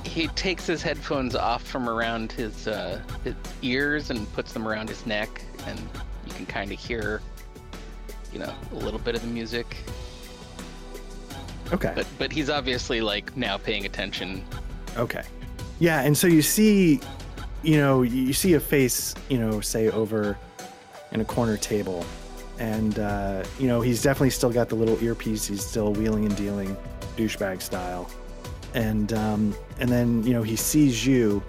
he, 0.03 0.27
takes 0.29 0.65
his 0.65 0.81
headphones 0.81 1.35
off 1.35 1.63
from 1.63 1.89
around 1.89 2.31
his 2.31 2.67
uh, 2.67 3.01
his 3.23 3.35
ears 3.61 4.09
and 4.09 4.31
puts 4.33 4.53
them 4.53 4.67
around 4.67 4.89
his 4.89 5.05
neck, 5.05 5.41
and 5.65 5.79
you 6.25 6.33
can 6.33 6.45
kind 6.45 6.71
of 6.71 6.79
hear, 6.79 7.21
you 8.31 8.39
know, 8.39 8.53
a 8.71 8.75
little 8.75 8.99
bit 8.99 9.15
of 9.15 9.21
the 9.21 9.27
music. 9.27 9.77
Okay. 11.73 11.93
But 11.95 12.07
but 12.17 12.31
he's 12.31 12.49
obviously 12.49 13.01
like 13.01 13.35
now 13.35 13.57
paying 13.57 13.85
attention. 13.85 14.43
Okay. 14.97 15.23
Yeah, 15.79 16.01
and 16.01 16.15
so 16.15 16.27
you 16.27 16.41
see, 16.41 16.99
you 17.63 17.77
know, 17.77 18.03
you 18.03 18.33
see 18.33 18.53
a 18.53 18.59
face, 18.59 19.15
you 19.29 19.39
know, 19.39 19.61
say 19.61 19.89
over 19.89 20.37
in 21.11 21.21
a 21.21 21.25
corner 21.25 21.57
table, 21.57 22.05
and 22.59 22.99
uh, 22.99 23.43
you 23.59 23.67
know 23.67 23.81
he's 23.81 24.01
definitely 24.03 24.29
still 24.29 24.51
got 24.51 24.69
the 24.69 24.75
little 24.75 25.01
earpiece. 25.03 25.47
He's 25.47 25.65
still 25.65 25.93
wheeling 25.93 26.25
and 26.25 26.35
dealing, 26.35 26.77
douchebag 27.17 27.61
style, 27.61 28.09
and 28.73 29.13
um, 29.13 29.55
and 29.79 29.89
then 29.89 30.23
you 30.23 30.33
know 30.33 30.43
he 30.43 30.55
sees 30.55 31.05
you, 31.05 31.41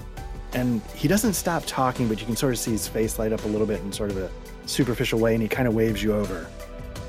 and 0.53 0.81
he 0.95 1.09
doesn't 1.09 1.35
stop 1.35 1.63
talking, 1.67 2.09
but 2.09 2.21
you 2.21 2.27
can 2.27 2.37
sort 2.37 2.53
of 2.53 2.59
see 2.59 2.73
his 2.73 2.89
face 2.89 3.19
light 3.19 3.33
up 3.33 3.45
a 3.45 3.49
little 3.49 3.67
bit 3.67 3.81
in 3.81 3.93
sort 3.93 4.11
of 4.11 4.17
a 4.17 4.31
superficial 4.67 5.19
way, 5.19 5.35
and 5.35 5.43
he 5.43 5.49
kind 5.49 5.69
of 5.69 5.75
waves 5.75 6.03
you 6.03 6.15
over 6.15 6.49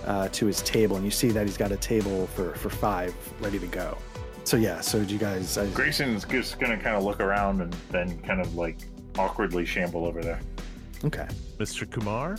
uh, 0.06 0.28
to 0.30 0.46
his 0.46 0.62
table, 0.62 0.96
and 0.96 1.06
you 1.06 1.12
see 1.12 1.30
that 1.30 1.46
he's 1.46 1.58
got 1.58 1.72
a 1.72 1.78
table 1.78 2.28
for 2.28 2.54
for 2.56 2.70
five 2.70 3.14
ready 3.40 3.60
to 3.60 3.68
go. 3.68 3.98
So 4.46 4.58
yeah, 4.58 4.82
so 4.82 5.04
do 5.04 5.14
you 5.14 5.20
guys? 5.20 5.58
I, 5.58 5.68
Grayson's 5.68 6.26
just 6.26 6.60
gonna 6.60 6.78
kind 6.78 6.96
of 6.96 7.04
look 7.04 7.20
around 7.20 7.62
and 7.62 7.74
then 7.92 8.20
kind 8.22 8.42
of 8.42 8.56
like 8.56 8.78
awkwardly 9.18 9.66
shamble 9.66 10.06
over 10.06 10.22
there. 10.22 10.40
okay. 11.06 11.28
Mr. 11.60 11.90
Kumar, 11.90 12.38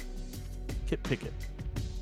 Kit 0.87 1.03
Pickett. 1.03 1.33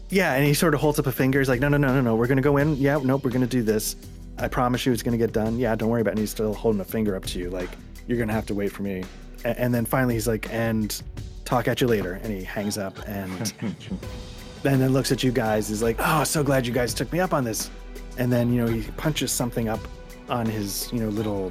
Yeah, 0.08 0.34
and 0.34 0.44
he 0.44 0.54
sort 0.54 0.74
of 0.74 0.80
holds 0.80 0.98
up 0.98 1.06
a 1.06 1.12
finger. 1.12 1.38
He's 1.38 1.48
like, 1.48 1.60
no, 1.60 1.68
no, 1.68 1.76
no, 1.76 1.88
no, 1.88 2.00
no. 2.00 2.16
We're 2.16 2.26
gonna 2.26 2.42
go 2.42 2.56
in. 2.56 2.76
Yeah, 2.76 2.98
nope. 3.02 3.24
We're 3.24 3.30
gonna 3.30 3.46
do 3.46 3.62
this. 3.62 3.96
I 4.38 4.48
promise 4.48 4.84
you, 4.86 4.92
it's 4.92 5.02
gonna 5.02 5.16
get 5.18 5.32
done. 5.32 5.58
Yeah, 5.58 5.74
don't 5.74 5.88
worry 5.88 6.00
about 6.00 6.10
it. 6.10 6.12
And 6.12 6.20
he's 6.20 6.30
still 6.30 6.54
holding 6.54 6.80
a 6.80 6.84
finger 6.84 7.14
up 7.16 7.24
to 7.26 7.38
you, 7.38 7.50
like 7.50 7.68
you're 8.06 8.18
gonna 8.18 8.32
have 8.32 8.46
to 8.46 8.54
wait 8.54 8.72
for 8.72 8.82
me. 8.82 9.04
A- 9.44 9.60
And 9.60 9.72
then 9.74 9.84
finally, 9.84 10.14
he's 10.14 10.26
like, 10.28 10.52
and 10.52 11.00
talk 11.44 11.68
at 11.68 11.80
you 11.80 11.86
later. 11.86 12.14
And 12.22 12.32
he 12.32 12.42
hangs 12.44 12.78
up 12.78 12.96
and 13.08 13.52
then 14.62 14.78
then 14.80 14.92
looks 14.92 15.12
at 15.12 15.22
you 15.22 15.32
guys. 15.32 15.68
He's 15.68 15.82
like, 15.82 15.96
oh, 16.00 16.24
so 16.24 16.42
glad 16.42 16.66
you 16.66 16.72
guys 16.72 16.94
took 16.94 17.12
me 17.12 17.20
up 17.20 17.32
on 17.34 17.44
this. 17.44 17.70
And 18.18 18.32
then 18.32 18.52
you 18.52 18.64
know 18.64 18.70
he 18.70 18.82
punches 18.92 19.32
something 19.32 19.68
up 19.68 19.80
on 20.28 20.46
his 20.46 20.90
you 20.92 21.00
know 21.00 21.08
little 21.08 21.50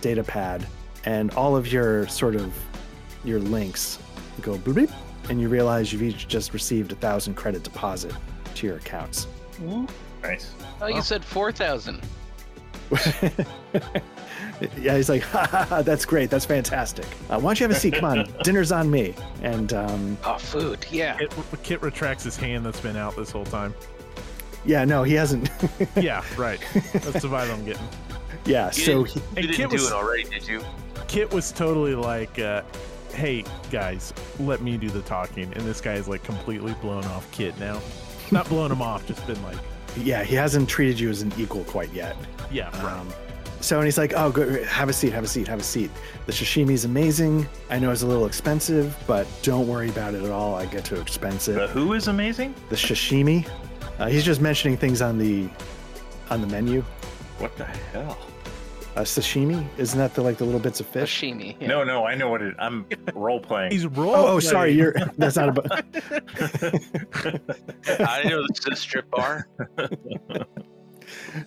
data 0.00 0.22
pad, 0.24 0.66
and 1.04 1.30
all 1.34 1.54
of 1.56 1.70
your 1.72 2.06
sort 2.08 2.34
of 2.34 2.52
your 3.24 3.40
links 3.40 3.98
go 4.40 4.56
bloop, 4.58 4.88
bloop, 4.88 4.92
and 5.30 5.40
you 5.40 5.48
realize 5.48 5.92
you've 5.92 6.02
each 6.02 6.26
just 6.28 6.52
received 6.52 6.92
a 6.92 6.96
thousand 6.96 7.34
credit 7.34 7.62
deposit 7.62 8.12
to 8.54 8.66
your 8.66 8.76
accounts. 8.76 9.26
nice. 10.22 10.52
Oh, 10.80 10.86
you 10.86 10.94
Wow. 10.96 11.00
said 11.00 11.24
four 11.24 11.52
thousand. 11.52 12.00
yeah, 14.78 14.96
he's 14.96 15.08
like, 15.08 15.22
ha, 15.32 15.46
ha, 15.50 15.64
ha, 15.64 15.82
that's 15.82 16.04
great. 16.04 16.30
That's 16.30 16.44
fantastic. 16.44 17.06
Uh, 17.28 17.38
why 17.40 17.50
don't 17.50 17.60
you 17.60 17.64
have 17.64 17.76
a 17.76 17.78
seat? 17.80 17.94
Come 17.94 18.04
on, 18.04 18.32
dinner's 18.44 18.72
on 18.72 18.90
me. 18.90 19.14
And 19.42 19.72
um, 19.72 20.18
Oh, 20.24 20.38
food. 20.38 20.86
Yeah. 20.90 21.16
Kit, 21.18 21.34
Kit 21.62 21.82
retracts 21.82 22.24
his 22.24 22.36
hand 22.36 22.64
that's 22.66 22.80
been 22.80 22.96
out 22.96 23.16
this 23.16 23.30
whole 23.30 23.44
time. 23.46 23.74
yeah, 24.64 24.84
no, 24.84 25.02
he 25.02 25.14
hasn't. 25.14 25.50
Yeah, 25.96 26.24
right. 26.36 26.60
That's 26.92 27.22
the 27.22 27.28
vibe 27.28 27.52
I'm 27.52 27.64
getting. 27.64 27.86
yeah, 28.44 28.66
You 28.66 28.72
so 28.72 29.04
didn't- 29.04 29.08
he, 29.08 29.20
You 29.20 29.26
And 29.28 29.36
didn't 29.46 29.54
Kit 29.56 29.70
do 29.70 29.74
was 29.76 29.86
it 29.86 29.92
already, 29.92 30.24
did 30.24 30.46
you? 30.46 30.62
Kit 31.08 31.32
was 31.32 31.52
totally 31.52 31.94
like, 31.94 32.38
uh, 32.38 32.62
"Hey 33.12 33.44
guys, 33.70 34.14
let 34.40 34.62
me 34.62 34.78
do 34.78 34.88
the 34.88 35.02
talking," 35.02 35.44
and 35.52 35.62
this 35.66 35.80
guy 35.80 35.94
is 35.94 36.08
like 36.08 36.22
completely 36.22 36.72
blown 36.80 37.04
off 37.06 37.30
Kit 37.32 37.58
now. 37.58 37.80
Not 38.30 38.48
blown 38.48 38.72
him 38.72 38.80
off, 38.80 39.06
just 39.06 39.26
been 39.26 39.42
like, 39.42 39.58
yeah, 39.96 40.22
he 40.24 40.34
hasn't 40.34 40.68
treated 40.68 40.98
you 40.98 41.10
as 41.10 41.22
an 41.22 41.32
equal 41.38 41.64
quite 41.64 41.92
yet. 41.92 42.16
"Yeah, 42.50 42.68
right." 42.84 43.00
Um, 43.00 43.08
so 43.60 43.76
and 43.78 43.84
he's 43.86 43.98
like, 43.98 44.12
"Oh, 44.16 44.30
go, 44.30 44.62
have 44.64 44.88
a 44.88 44.92
seat, 44.92 45.12
have 45.12 45.24
a 45.24 45.28
seat, 45.28 45.46
have 45.48 45.60
a 45.60 45.64
seat. 45.64 45.90
The 46.26 46.32
sashimi 46.32 46.72
is 46.72 46.84
amazing. 46.84 47.46
I 47.70 47.78
know 47.78 47.90
it's 47.90 48.02
a 48.02 48.06
little 48.06 48.26
expensive, 48.26 48.96
but 49.06 49.26
don't 49.42 49.66
worry 49.68 49.88
about 49.88 50.14
it 50.14 50.22
at 50.22 50.30
all. 50.30 50.54
I 50.56 50.66
get 50.66 50.84
to 50.86 51.00
expense 51.00 51.46
The 51.46 51.64
it. 51.64 51.70
who 51.70 51.92
is 51.92 52.08
amazing? 52.08 52.54
The 52.70 52.76
sashimi. 52.76 53.48
Uh, 53.98 54.06
he's 54.08 54.24
just 54.24 54.40
mentioning 54.40 54.76
things 54.76 55.00
on 55.02 55.18
the 55.18 55.48
on 56.30 56.40
the 56.40 56.46
menu. 56.48 56.82
What 57.38 57.56
the 57.56 57.64
hell? 57.66 58.18
Uh, 58.94 59.00
sashimi 59.00 59.66
isn't 59.78 59.98
that 59.98 60.14
the 60.14 60.20
like 60.20 60.36
the 60.36 60.44
little 60.44 60.60
bits 60.60 60.78
of 60.80 60.86
fish? 60.86 61.20
Sashimi. 61.22 61.56
Yeah. 61.58 61.68
No, 61.68 61.82
no, 61.84 62.04
I 62.04 62.14
know 62.14 62.28
what 62.28 62.42
it. 62.42 62.54
I'm 62.58 62.84
role 63.14 63.40
playing. 63.40 63.72
He's 63.72 63.86
role. 63.86 64.14
Oh, 64.14 64.26
oh, 64.34 64.40
sorry, 64.40 64.72
you're 64.72 64.92
that's 65.16 65.36
not 65.36 65.48
about. 65.48 65.70
I 68.00 68.22
know 68.24 68.44
this 68.48 68.58
is 68.60 68.66
a 68.70 68.76
strip 68.76 69.10
bar. 69.10 69.48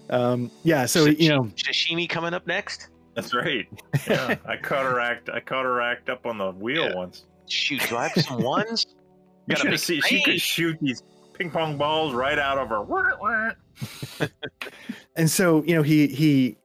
Um, 0.09 0.51
yeah, 0.63 0.85
so 0.85 1.05
you 1.05 1.29
know, 1.29 1.45
Sashimi 1.55 2.07
coming 2.07 2.33
up 2.33 2.45
next. 2.45 2.89
That's 3.15 3.33
right. 3.33 3.67
Yeah, 4.07 4.35
I 4.45 4.57
caught 4.57 4.85
her 4.85 4.99
act. 4.99 5.29
I 5.29 5.39
caught 5.39 5.65
her 5.65 5.81
act 5.81 6.09
up 6.09 6.25
on 6.25 6.37
the 6.37 6.51
wheel 6.51 6.89
Yeah. 6.89 6.95
once. 6.95 7.25
Shoot, 7.49 7.81
do 7.89 7.97
I 7.97 8.09
have 8.09 8.25
some 8.25 8.43
ones? 8.43 8.85
You 9.47 9.55
Got 9.55 9.61
should 9.61 9.69
big 9.71 9.79
see. 9.79 10.01
She 10.01 10.21
could 10.23 10.39
shoot 10.41 10.77
these 10.81 11.01
ping 11.33 11.49
pong 11.49 11.77
balls 11.77 12.13
right 12.13 12.37
out 12.37 12.57
of 12.57 12.69
her. 12.69 12.81
Wah, 12.83 13.11
wah. 13.19 13.51
and 15.15 15.29
so 15.29 15.63
you 15.63 15.75
know 15.75 15.81
he 15.81 16.07
he 16.07 16.57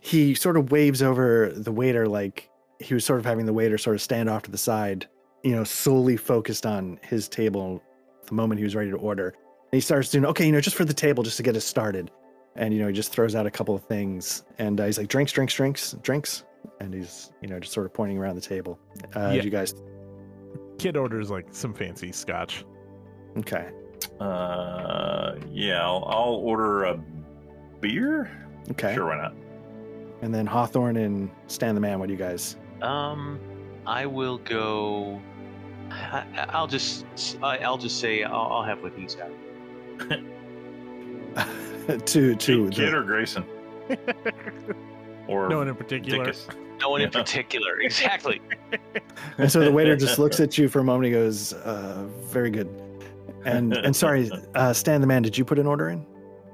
he 0.00 0.34
sort 0.34 0.56
of 0.56 0.70
waves 0.70 1.02
over 1.02 1.52
the 1.54 1.72
waiter 1.72 2.06
like 2.08 2.48
he 2.80 2.94
was 2.94 3.04
sort 3.04 3.18
of 3.18 3.24
having 3.26 3.46
the 3.46 3.52
waiter 3.52 3.76
sort 3.78 3.96
of 3.96 4.02
stand 4.02 4.28
off 4.30 4.42
to 4.42 4.50
the 4.50 4.58
side 4.58 5.06
you 5.42 5.52
know 5.54 5.64
solely 5.64 6.16
focused 6.16 6.64
on 6.66 6.98
his 7.02 7.28
table 7.28 7.82
the 8.26 8.34
moment 8.34 8.58
he 8.58 8.64
was 8.64 8.74
ready 8.76 8.90
to 8.90 8.96
order 8.96 9.28
and 9.28 9.72
he 9.72 9.80
starts 9.80 10.10
doing 10.10 10.24
okay 10.24 10.46
you 10.46 10.52
know 10.52 10.60
just 10.60 10.76
for 10.76 10.84
the 10.84 10.94
table 10.94 11.22
just 11.24 11.36
to 11.36 11.42
get 11.42 11.56
us 11.56 11.64
started 11.64 12.10
and 12.56 12.72
you 12.74 12.80
know 12.80 12.86
he 12.88 12.92
just 12.92 13.10
throws 13.12 13.34
out 13.34 13.46
a 13.46 13.50
couple 13.50 13.74
of 13.74 13.82
things 13.84 14.44
and 14.58 14.80
uh, 14.80 14.84
he's 14.86 14.98
like 14.98 15.08
drinks 15.08 15.32
drinks 15.32 15.54
drinks 15.54 15.92
drinks 16.02 16.44
and 16.80 16.94
he's 16.94 17.32
you 17.40 17.48
know 17.48 17.58
just 17.58 17.72
sort 17.72 17.84
of 17.86 17.92
pointing 17.92 18.18
around 18.18 18.34
the 18.36 18.40
table 18.40 18.78
uh 19.16 19.32
Yeah. 19.34 19.42
you 19.42 19.50
guys 19.50 19.74
Kit 20.78 20.96
orders 20.96 21.28
like 21.28 21.46
some 21.50 21.74
fancy 21.74 22.12
scotch. 22.12 22.64
okay 23.38 23.68
Uh, 24.20 25.34
yeah, 25.50 25.82
I'll, 25.84 26.04
I'll 26.06 26.34
order 26.34 26.84
a 26.84 27.02
beer. 27.80 28.30
okay 28.70 28.94
Sure, 28.94 29.06
why 29.06 29.16
not? 29.16 29.34
And 30.22 30.34
then 30.34 30.46
hawthorne 30.46 30.96
and 30.96 31.30
stan 31.46 31.74
the 31.74 31.80
man 31.80 31.98
what 31.98 32.06
do 32.06 32.12
you 32.12 32.18
guys 32.18 32.56
Um, 32.82 33.38
I 33.86 34.04
will 34.06 34.38
go. 34.38 35.20
I, 35.90 36.24
I'll 36.50 36.66
just. 36.66 37.06
I, 37.42 37.58
I'll 37.58 37.78
just 37.78 37.98
say 38.00 38.22
I'll, 38.22 38.34
I'll 38.52 38.64
have 38.64 38.82
what 38.82 38.92
he's 38.94 39.14
got. 39.14 39.30
to 42.06 42.34
to 42.34 42.36
Kit, 42.36 42.74
Kit 42.74 42.94
or 42.94 43.02
Grayson? 43.02 43.44
or 45.28 45.48
No 45.48 45.58
one 45.58 45.68
in 45.68 45.74
particular. 45.74 46.26
Dickus? 46.26 46.48
No 46.80 46.90
one 46.90 47.00
in 47.00 47.10
particular. 47.10 47.80
Exactly. 47.80 48.40
And 49.38 49.50
so 49.50 49.60
the 49.60 49.70
waiter 49.70 49.94
just 49.96 50.18
looks 50.18 50.40
at 50.40 50.58
you 50.58 50.68
for 50.68 50.80
a 50.80 50.84
moment. 50.84 51.06
He 51.06 51.10
goes, 51.12 51.52
uh, 51.52 52.06
"Very 52.24 52.50
good." 52.50 52.68
And 53.44 53.72
and 53.76 53.94
sorry, 53.94 54.30
uh, 54.56 54.72
Stan 54.72 55.00
the 55.00 55.06
man, 55.06 55.22
did 55.22 55.38
you 55.38 55.44
put 55.44 55.58
an 55.60 55.66
order 55.66 55.90
in? 55.90 56.04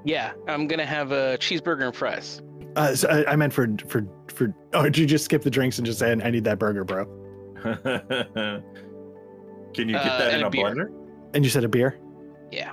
Yeah. 0.05 0.32
I'm 0.49 0.66
gonna 0.66 0.85
have 0.85 1.11
a 1.12 1.39
cheeseburger 1.39 1.85
and 1.86 1.97
fries. 1.97 2.43
Uh, 2.76 2.94
so 2.94 3.09
I, 3.09 3.32
I 3.32 3.36
meant 3.36 3.52
for 3.52 3.68
for 3.86 4.06
for. 4.28 4.55
Oh, 4.72 4.84
did 4.84 4.98
you 4.98 5.06
just 5.06 5.24
skip 5.24 5.42
the 5.42 5.51
drinks 5.51 5.78
and 5.78 5.86
just 5.86 5.98
say, 5.98 6.10
"I 6.12 6.30
need 6.30 6.44
that 6.44 6.59
burger, 6.59 6.84
bro"? 6.84 7.06
Can 9.74 9.88
you 9.88 9.94
get 9.94 10.06
Uh, 10.06 10.18
that 10.18 10.34
in 10.34 10.42
a 10.42 10.48
a 10.48 10.51
blender? 10.51 10.90
And 11.34 11.44
you 11.44 11.51
said 11.51 11.64
a 11.64 11.68
beer. 11.68 11.98
Yeah. 12.52 12.72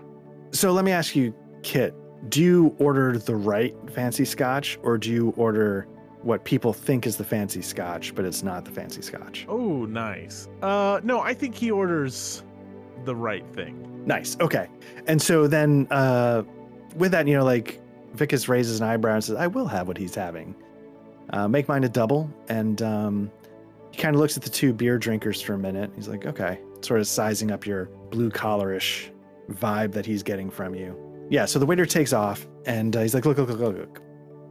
So 0.51 0.71
let 0.71 0.85
me 0.85 0.91
ask 0.91 1.15
you, 1.15 1.33
Kit. 1.63 1.93
Do 2.29 2.41
you 2.41 2.75
order 2.77 3.17
the 3.17 3.35
right 3.35 3.75
fancy 3.91 4.25
scotch, 4.25 4.77
or 4.83 4.97
do 4.97 5.09
you 5.09 5.33
order 5.37 5.87
what 6.21 6.45
people 6.45 6.71
think 6.71 7.07
is 7.07 7.17
the 7.17 7.23
fancy 7.23 7.63
scotch, 7.63 8.13
but 8.13 8.25
it's 8.25 8.43
not 8.43 8.63
the 8.63 8.69
fancy 8.71 9.01
scotch? 9.01 9.45
Oh, 9.49 9.85
nice. 9.85 10.47
Uh, 10.61 10.99
no, 11.03 11.21
I 11.21 11.33
think 11.33 11.55
he 11.55 11.71
orders 11.71 12.43
the 13.05 13.15
right 13.15 13.43
thing. 13.55 14.03
Nice. 14.05 14.37
Okay. 14.39 14.67
And 15.07 15.19
so 15.19 15.47
then, 15.47 15.87
uh, 15.89 16.43
with 16.95 17.11
that, 17.13 17.27
you 17.27 17.35
know, 17.35 17.43
like 17.43 17.80
Vikas 18.15 18.47
raises 18.47 18.79
an 18.79 18.87
eyebrow 18.87 19.15
and 19.15 19.23
says, 19.23 19.35
"I 19.35 19.47
will 19.47 19.67
have 19.67 19.87
what 19.87 19.97
he's 19.97 20.15
having. 20.15 20.55
Uh, 21.31 21.47
make 21.47 21.67
mine 21.67 21.83
a 21.83 21.89
double." 21.89 22.29
And 22.49 22.81
um, 22.81 23.31
he 23.91 23.97
kind 23.97 24.15
of 24.15 24.21
looks 24.21 24.37
at 24.37 24.43
the 24.43 24.49
two 24.49 24.73
beer 24.73 24.97
drinkers 24.97 25.41
for 25.41 25.53
a 25.53 25.57
minute. 25.57 25.91
He's 25.95 26.07
like, 26.07 26.25
"Okay," 26.25 26.59
sort 26.81 26.99
of 26.99 27.07
sizing 27.07 27.51
up 27.51 27.65
your 27.65 27.85
blue 28.09 28.29
collarish 28.29 29.09
vibe 29.51 29.91
that 29.93 30.05
he's 30.05 30.23
getting 30.23 30.49
from 30.49 30.75
you. 30.75 30.95
Yeah. 31.29 31.45
So 31.45 31.59
the 31.59 31.65
waiter 31.65 31.85
takes 31.85 32.13
off, 32.13 32.47
and 32.65 32.95
uh, 32.95 33.01
he's 33.01 33.13
like, 33.13 33.25
"Look, 33.25 33.37
look, 33.37 33.49
look, 33.49 33.59
look, 33.59 33.77
look. 33.77 34.01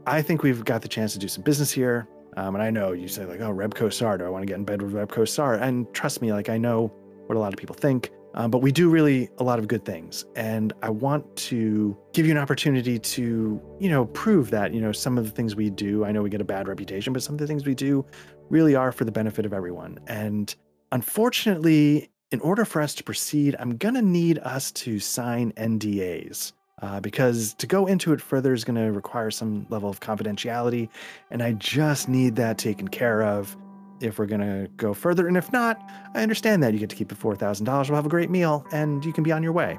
I 0.06 0.22
think 0.22 0.42
we've 0.42 0.64
got 0.64 0.82
the 0.82 0.88
chance 0.88 1.12
to 1.12 1.18
do 1.18 1.28
some 1.28 1.42
business 1.42 1.70
here." 1.70 2.08
Um, 2.36 2.54
and 2.54 2.62
I 2.62 2.70
know 2.70 2.92
you 2.92 3.08
say 3.08 3.24
like, 3.26 3.40
"Oh, 3.40 3.52
Rebco 3.52 3.92
Sar, 3.92 4.16
do 4.18 4.24
I 4.24 4.28
want 4.28 4.42
to 4.42 4.46
get 4.46 4.56
in 4.56 4.64
bed 4.64 4.82
with 4.82 4.92
Rebco 4.92 5.28
Sar?" 5.28 5.54
And 5.56 5.92
trust 5.92 6.22
me, 6.22 6.32
like 6.32 6.48
I 6.48 6.58
know 6.58 6.92
what 7.26 7.36
a 7.36 7.38
lot 7.38 7.52
of 7.52 7.58
people 7.58 7.74
think. 7.74 8.10
Um, 8.34 8.50
but 8.50 8.58
we 8.58 8.70
do 8.72 8.88
really 8.88 9.28
a 9.38 9.44
lot 9.44 9.58
of 9.58 9.68
good 9.68 9.84
things. 9.84 10.24
And 10.36 10.72
I 10.82 10.90
want 10.90 11.36
to 11.36 11.96
give 12.12 12.26
you 12.26 12.32
an 12.32 12.38
opportunity 12.38 12.98
to, 12.98 13.60
you 13.80 13.88
know, 13.88 14.06
prove 14.06 14.50
that, 14.50 14.72
you 14.72 14.80
know, 14.80 14.92
some 14.92 15.18
of 15.18 15.24
the 15.24 15.30
things 15.30 15.56
we 15.56 15.70
do, 15.70 16.04
I 16.04 16.12
know 16.12 16.22
we 16.22 16.30
get 16.30 16.40
a 16.40 16.44
bad 16.44 16.68
reputation, 16.68 17.12
but 17.12 17.22
some 17.22 17.34
of 17.34 17.40
the 17.40 17.46
things 17.46 17.66
we 17.66 17.74
do 17.74 18.04
really 18.48 18.74
are 18.74 18.92
for 18.92 19.04
the 19.04 19.12
benefit 19.12 19.46
of 19.46 19.52
everyone. 19.52 19.98
And 20.06 20.54
unfortunately, 20.92 22.10
in 22.30 22.40
order 22.40 22.64
for 22.64 22.80
us 22.80 22.94
to 22.96 23.04
proceed, 23.04 23.56
I'm 23.58 23.76
going 23.76 23.94
to 23.94 24.02
need 24.02 24.38
us 24.38 24.70
to 24.72 24.98
sign 24.98 25.52
NDAs. 25.52 26.52
Uh, 26.82 26.98
because 26.98 27.52
to 27.54 27.66
go 27.66 27.86
into 27.86 28.14
it 28.14 28.22
further 28.22 28.54
is 28.54 28.64
going 28.64 28.82
to 28.82 28.90
require 28.90 29.30
some 29.30 29.66
level 29.68 29.90
of 29.90 30.00
confidentiality. 30.00 30.88
And 31.30 31.42
I 31.42 31.52
just 31.52 32.08
need 32.08 32.36
that 32.36 32.56
taken 32.56 32.88
care 32.88 33.22
of 33.22 33.54
if 34.00 34.18
we're 34.18 34.26
going 34.26 34.40
to 34.40 34.68
go 34.76 34.94
further. 34.94 35.28
And 35.28 35.36
if 35.36 35.52
not, 35.52 35.80
I 36.14 36.22
understand 36.22 36.62
that. 36.62 36.72
You 36.72 36.78
get 36.78 36.90
to 36.90 36.96
keep 36.96 37.08
the 37.08 37.14
$4,000. 37.14 37.88
We'll 37.88 37.96
have 37.96 38.06
a 38.06 38.08
great 38.08 38.30
meal 38.30 38.64
and 38.72 39.04
you 39.04 39.12
can 39.12 39.24
be 39.24 39.32
on 39.32 39.42
your 39.42 39.52
way. 39.52 39.78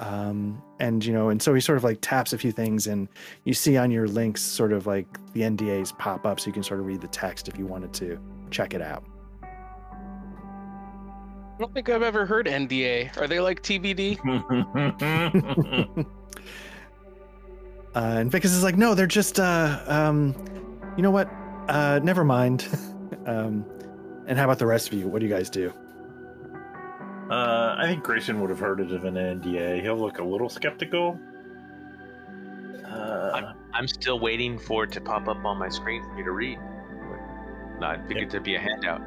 Um, 0.00 0.62
and, 0.80 1.04
you 1.04 1.12
know, 1.12 1.28
and 1.28 1.40
so 1.40 1.54
he 1.54 1.60
sort 1.60 1.78
of 1.78 1.84
like 1.84 1.98
taps 2.00 2.32
a 2.32 2.38
few 2.38 2.52
things 2.52 2.86
and 2.86 3.08
you 3.44 3.54
see 3.54 3.76
on 3.76 3.90
your 3.90 4.08
links 4.08 4.42
sort 4.42 4.72
of 4.72 4.86
like 4.86 5.06
the 5.32 5.42
NDAs 5.42 5.96
pop 5.98 6.26
up 6.26 6.40
so 6.40 6.46
you 6.46 6.52
can 6.52 6.62
sort 6.62 6.80
of 6.80 6.86
read 6.86 7.00
the 7.00 7.08
text 7.08 7.48
if 7.48 7.58
you 7.58 7.66
wanted 7.66 7.92
to 7.94 8.18
check 8.50 8.74
it 8.74 8.82
out. 8.82 9.04
I 9.42 9.46
don't 11.60 11.72
think 11.72 11.88
I've 11.88 12.02
ever 12.02 12.26
heard 12.26 12.46
NDA. 12.46 13.16
Are 13.16 13.28
they 13.28 13.38
like 13.38 13.62
TBD? 13.62 14.18
Uh, 17.94 18.16
and 18.18 18.30
Vikas 18.30 18.46
is 18.46 18.64
like, 18.64 18.76
no, 18.76 18.94
they're 18.94 19.06
just, 19.06 19.38
uh, 19.38 19.80
um, 19.86 20.34
you 20.96 21.02
know 21.02 21.12
what? 21.12 21.30
Uh, 21.68 22.00
never 22.02 22.24
mind. 22.24 22.66
um, 23.26 23.64
and 24.26 24.38
how 24.38 24.44
about 24.44 24.58
the 24.58 24.66
rest 24.66 24.88
of 24.88 24.94
you? 24.98 25.08
What 25.08 25.20
do 25.20 25.26
you 25.26 25.32
guys 25.34 25.50
do? 25.50 25.72
uh, 27.30 27.76
I 27.78 27.86
think 27.86 28.04
Grayson 28.04 28.40
would 28.40 28.50
have 28.50 28.58
heard 28.58 28.80
it 28.80 28.92
of 28.92 29.04
an 29.04 29.14
NDA. 29.14 29.80
He'll 29.82 29.98
look 29.98 30.18
a 30.18 30.24
little 30.24 30.48
skeptical. 30.48 31.18
Uh, 32.86 33.52
I'm 33.72 33.88
still 33.88 34.20
waiting 34.20 34.58
for 34.58 34.84
it 34.84 34.92
to 34.92 35.00
pop 35.00 35.26
up 35.28 35.44
on 35.44 35.58
my 35.58 35.68
screen 35.68 36.02
for 36.04 36.14
me 36.14 36.22
to 36.22 36.30
read. 36.30 36.58
No, 37.80 37.86
I 37.88 37.98
figured 38.06 38.30
there'd 38.30 38.44
be 38.44 38.54
a 38.56 38.60
handout. 38.60 39.00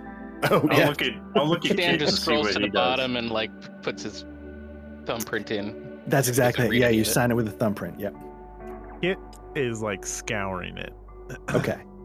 Oh, 0.50 0.68
I'll 0.70 0.88
look 0.88 1.00
at 1.00 1.12
I'll 1.34 1.48
look 1.48 1.64
at 1.64 1.78
Dan 1.78 1.92
Kit 1.92 2.00
just 2.00 2.20
scrolls 2.20 2.48
to 2.48 2.60
he 2.60 2.66
the 2.66 2.70
does. 2.70 2.74
bottom 2.74 3.16
and 3.16 3.30
like 3.30 3.50
puts 3.82 4.02
his 4.02 4.26
thumbprint 5.06 5.50
in. 5.50 5.98
That's 6.06 6.28
exactly 6.28 6.66
it. 6.66 6.74
Yeah, 6.74 6.90
you 6.90 7.00
it. 7.00 7.06
sign 7.06 7.30
it 7.30 7.34
with 7.34 7.48
a 7.48 7.52
thumbprint. 7.52 7.98
Yep. 7.98 8.14
Kit 9.00 9.18
is 9.54 9.80
like 9.80 10.04
scouring 10.04 10.76
it. 10.76 10.92
Okay. 11.54 11.78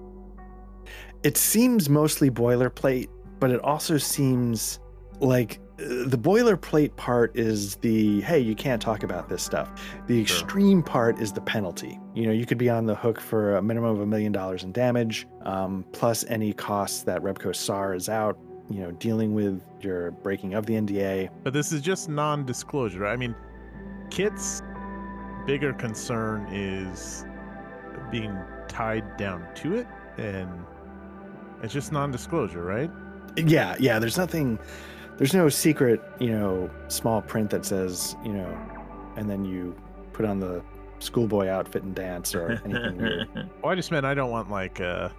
It 1.23 1.37
seems 1.37 1.89
mostly 1.89 2.29
boilerplate, 2.31 3.07
but 3.39 3.51
it 3.51 3.59
also 3.61 3.97
seems 3.97 4.79
like 5.19 5.59
uh, 5.79 6.07
the 6.07 6.17
boilerplate 6.17 6.95
part 6.95 7.37
is 7.37 7.75
the 7.77 8.21
hey, 8.21 8.39
you 8.39 8.55
can't 8.55 8.81
talk 8.81 9.03
about 9.03 9.29
this 9.29 9.43
stuff. 9.43 9.71
The 10.07 10.25
Sure. 10.25 10.37
extreme 10.43 10.81
part 10.81 11.19
is 11.19 11.31
the 11.31 11.41
penalty. 11.41 11.99
You 12.15 12.25
know, 12.25 12.31
you 12.33 12.45
could 12.45 12.57
be 12.57 12.69
on 12.69 12.85
the 12.87 12.95
hook 12.95 13.19
for 13.19 13.57
a 13.57 13.61
minimum 13.61 13.91
of 13.91 14.01
a 14.01 14.05
million 14.05 14.31
dollars 14.31 14.63
in 14.63 14.71
damage, 14.71 15.27
um, 15.43 15.85
plus 15.91 16.25
any 16.27 16.53
costs 16.53 17.03
that 17.03 17.21
Rebco 17.21 17.55
SAR 17.55 17.93
is 17.93 18.09
out. 18.09 18.37
You 18.69 18.81
know, 18.81 18.91
dealing 18.91 19.33
with 19.33 19.61
your 19.81 20.11
breaking 20.11 20.53
of 20.53 20.65
the 20.65 20.75
NDA. 20.75 21.29
But 21.43 21.51
this 21.53 21.71
is 21.73 21.81
just 21.81 22.07
non-disclosure. 22.07 23.05
I 23.05 23.17
mean, 23.17 23.35
Kit's 24.09 24.61
bigger 25.45 25.73
concern 25.73 26.47
is 26.51 27.25
being 28.11 28.33
tied 28.69 29.17
down 29.17 29.45
to 29.55 29.75
it, 29.75 29.87
and 30.17 30.49
it's 31.63 31.73
just 31.73 31.91
non-disclosure, 31.91 32.63
right? 32.63 32.89
Yeah, 33.37 33.75
yeah. 33.79 33.99
There's 33.99 34.17
nothing. 34.17 34.59
There's 35.17 35.33
no 35.33 35.49
secret, 35.49 36.01
you 36.19 36.31
know, 36.31 36.69
small 36.87 37.21
print 37.21 37.49
that 37.51 37.65
says, 37.65 38.15
you 38.25 38.33
know, 38.33 38.57
and 39.15 39.29
then 39.29 39.45
you 39.45 39.75
put 40.13 40.25
on 40.25 40.39
the 40.39 40.63
schoolboy 40.99 41.47
outfit 41.47 41.83
and 41.83 41.93
dance 41.95 42.33
or 42.35 42.61
anything 42.65 42.97
weird. 42.97 43.27
Oh, 43.63 43.69
I 43.69 43.75
just 43.75 43.91
meant 43.91 44.05
I 44.05 44.13
don't 44.13 44.31
want 44.31 44.49
like 44.49 44.79
a 44.79 45.13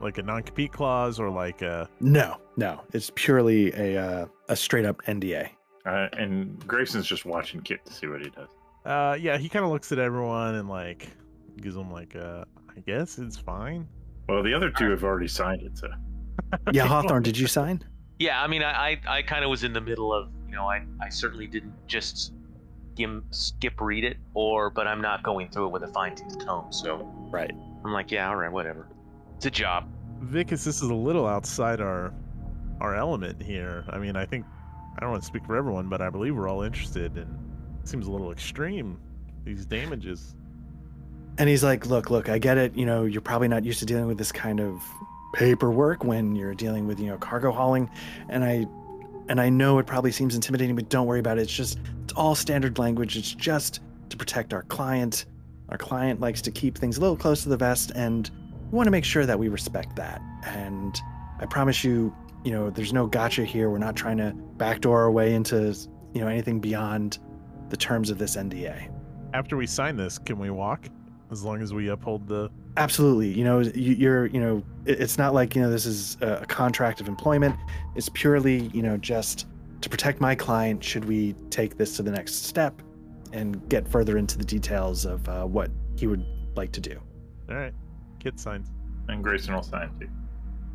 like 0.00 0.18
a 0.18 0.22
non-compete 0.22 0.72
clause 0.72 1.18
or 1.20 1.30
like 1.30 1.62
a 1.62 1.88
No, 2.00 2.36
no. 2.56 2.80
It's 2.92 3.10
purely 3.14 3.72
a 3.74 3.96
uh, 3.96 4.26
a 4.48 4.56
straight 4.56 4.84
up 4.84 5.00
NDA. 5.06 5.48
Uh, 5.86 6.08
and 6.18 6.58
Grayson's 6.66 7.06
just 7.06 7.24
watching 7.24 7.60
Kit 7.60 7.84
to 7.86 7.92
see 7.92 8.06
what 8.06 8.20
he 8.20 8.30
does. 8.30 8.48
uh 8.84 9.16
yeah, 9.20 9.38
he 9.38 9.48
kind 9.48 9.64
of 9.64 9.70
looks 9.70 9.92
at 9.92 9.98
everyone 9.98 10.56
and 10.56 10.68
like 10.68 11.08
gives 11.60 11.74
them 11.76 11.90
like 11.92 12.16
uh 12.16 12.44
I 12.76 12.80
guess 12.80 13.18
it's 13.18 13.36
fine. 13.36 13.86
Well, 14.28 14.42
the 14.42 14.54
other 14.54 14.70
two 14.70 14.86
uh, 14.86 14.90
have 14.90 15.04
already 15.04 15.28
signed 15.28 15.62
it, 15.62 15.76
so 15.76 15.88
Yeah, 16.72 16.86
Hawthorne, 16.86 17.22
did 17.22 17.38
you 17.38 17.46
sign? 17.46 17.82
Yeah, 18.18 18.42
I 18.42 18.46
mean, 18.46 18.62
I 18.62 19.00
I, 19.06 19.18
I 19.18 19.22
kind 19.22 19.44
of 19.44 19.50
was 19.50 19.64
in 19.64 19.72
the 19.72 19.80
middle 19.80 20.12
of 20.12 20.30
you 20.48 20.54
know 20.54 20.66
I 20.66 20.84
I 21.00 21.08
certainly 21.08 21.46
didn't 21.46 21.74
just 21.86 22.32
skim 22.94 23.24
skip 23.30 23.80
read 23.80 24.04
it 24.04 24.16
or 24.34 24.70
but 24.70 24.86
I'm 24.86 25.00
not 25.00 25.24
going 25.24 25.48
through 25.50 25.66
it 25.66 25.72
with 25.72 25.82
a 25.82 25.88
fine 25.88 26.14
tooth 26.14 26.44
comb. 26.44 26.72
So 26.72 27.10
Right. 27.30 27.52
I'm 27.84 27.92
like, 27.92 28.10
yeah, 28.10 28.28
all 28.28 28.36
right, 28.36 28.52
whatever. 28.52 28.86
It's 29.36 29.46
a 29.46 29.50
job. 29.50 29.88
Vikas, 30.22 30.64
this 30.64 30.80
is 30.80 30.82
a 30.82 30.94
little 30.94 31.26
outside 31.26 31.80
our 31.80 32.14
our 32.80 32.94
element 32.94 33.42
here. 33.42 33.84
I 33.90 33.98
mean, 33.98 34.16
I 34.16 34.24
think 34.24 34.46
I 34.96 35.00
don't 35.00 35.10
want 35.10 35.22
to 35.22 35.26
speak 35.26 35.44
for 35.44 35.56
everyone, 35.56 35.88
but 35.88 36.00
I 36.00 36.08
believe 36.08 36.36
we're 36.36 36.48
all 36.48 36.62
interested 36.62 37.16
and 37.16 37.38
it 37.82 37.88
seems 37.88 38.06
a 38.06 38.10
little 38.10 38.32
extreme 38.32 38.98
these 39.44 39.66
damages. 39.66 40.36
And 41.38 41.48
he's 41.48 41.64
like, 41.64 41.86
"Look, 41.86 42.10
look, 42.10 42.28
I 42.28 42.38
get 42.38 42.58
it. 42.58 42.76
You 42.76 42.86
know, 42.86 43.04
you're 43.04 43.20
probably 43.20 43.48
not 43.48 43.64
used 43.64 43.80
to 43.80 43.86
dealing 43.86 44.06
with 44.06 44.18
this 44.18 44.32
kind 44.32 44.60
of 44.60 44.82
paperwork 45.34 46.04
when 46.04 46.36
you're 46.36 46.54
dealing 46.54 46.86
with, 46.86 47.00
you 47.00 47.06
know, 47.06 47.18
cargo 47.18 47.50
hauling, 47.50 47.90
and 48.28 48.44
I 48.44 48.66
and 49.28 49.40
I 49.40 49.48
know 49.48 49.78
it 49.78 49.86
probably 49.86 50.12
seems 50.12 50.34
intimidating, 50.34 50.76
but 50.76 50.88
don't 50.88 51.06
worry 51.06 51.20
about 51.20 51.38
it. 51.38 51.42
It's 51.42 51.52
just 51.52 51.78
it's 52.04 52.12
all 52.14 52.34
standard 52.34 52.78
language. 52.78 53.16
It's 53.16 53.34
just 53.34 53.80
to 54.10 54.16
protect 54.16 54.52
our 54.52 54.62
client. 54.64 55.26
Our 55.70 55.78
client 55.78 56.20
likes 56.20 56.42
to 56.42 56.50
keep 56.50 56.76
things 56.76 56.98
a 56.98 57.00
little 57.00 57.16
close 57.16 57.42
to 57.42 57.48
the 57.48 57.56
vest 57.56 57.90
and 57.94 58.30
we 58.70 58.76
want 58.76 58.86
to 58.86 58.90
make 58.90 59.04
sure 59.04 59.24
that 59.24 59.38
we 59.38 59.48
respect 59.48 59.96
that. 59.96 60.20
And 60.44 61.00
I 61.40 61.46
promise 61.46 61.84
you, 61.84 62.14
you 62.44 62.50
know, 62.50 62.70
there's 62.70 62.92
no 62.92 63.06
gotcha 63.06 63.44
here. 63.44 63.70
We're 63.70 63.78
not 63.78 63.96
trying 63.96 64.18
to 64.18 64.32
backdoor 64.56 65.00
our 65.00 65.10
way 65.10 65.34
into, 65.34 65.76
you 66.12 66.20
know, 66.20 66.28
anything 66.28 66.60
beyond 66.60 67.18
the 67.68 67.76
terms 67.76 68.10
of 68.10 68.18
this 68.18 68.36
NDA. 68.36 68.90
After 69.32 69.56
we 69.56 69.66
sign 69.66 69.96
this, 69.96 70.18
can 70.18 70.38
we 70.38 70.50
walk? 70.50 70.88
As 71.34 71.42
long 71.44 71.60
as 71.60 71.74
we 71.74 71.88
uphold 71.88 72.28
the 72.28 72.48
Absolutely. 72.76 73.28
You 73.28 73.44
know, 73.44 73.60
you, 73.60 73.94
you're, 73.94 74.26
you 74.26 74.40
know, 74.40 74.62
it's 74.86 75.18
not 75.18 75.34
like, 75.34 75.54
you 75.54 75.62
know, 75.62 75.70
this 75.70 75.84
is 75.84 76.16
a 76.20 76.38
a 76.42 76.46
contract 76.46 77.00
of 77.00 77.08
employment. 77.08 77.56
It's 77.96 78.08
purely, 78.08 78.68
you 78.68 78.82
know, 78.82 78.96
just 78.96 79.46
to 79.80 79.88
protect 79.88 80.20
my 80.20 80.34
client 80.34 80.82
should 80.82 81.04
we 81.04 81.34
take 81.50 81.76
this 81.76 81.96
to 81.96 82.02
the 82.02 82.10
next 82.10 82.46
step 82.46 82.80
and 83.32 83.68
get 83.68 83.86
further 83.88 84.16
into 84.16 84.38
the 84.38 84.44
details 84.44 85.04
of 85.04 85.28
uh, 85.28 85.44
what 85.44 85.70
he 85.96 86.06
would 86.06 86.24
like 86.56 86.70
to 86.72 86.80
do. 86.80 86.98
All 87.48 87.56
right. 87.56 87.74
Kit 88.20 88.38
signs. 88.38 88.70
and 89.08 89.22
Grayson 89.22 89.54
will 89.54 89.62
sign 89.62 89.90
too. 89.98 90.08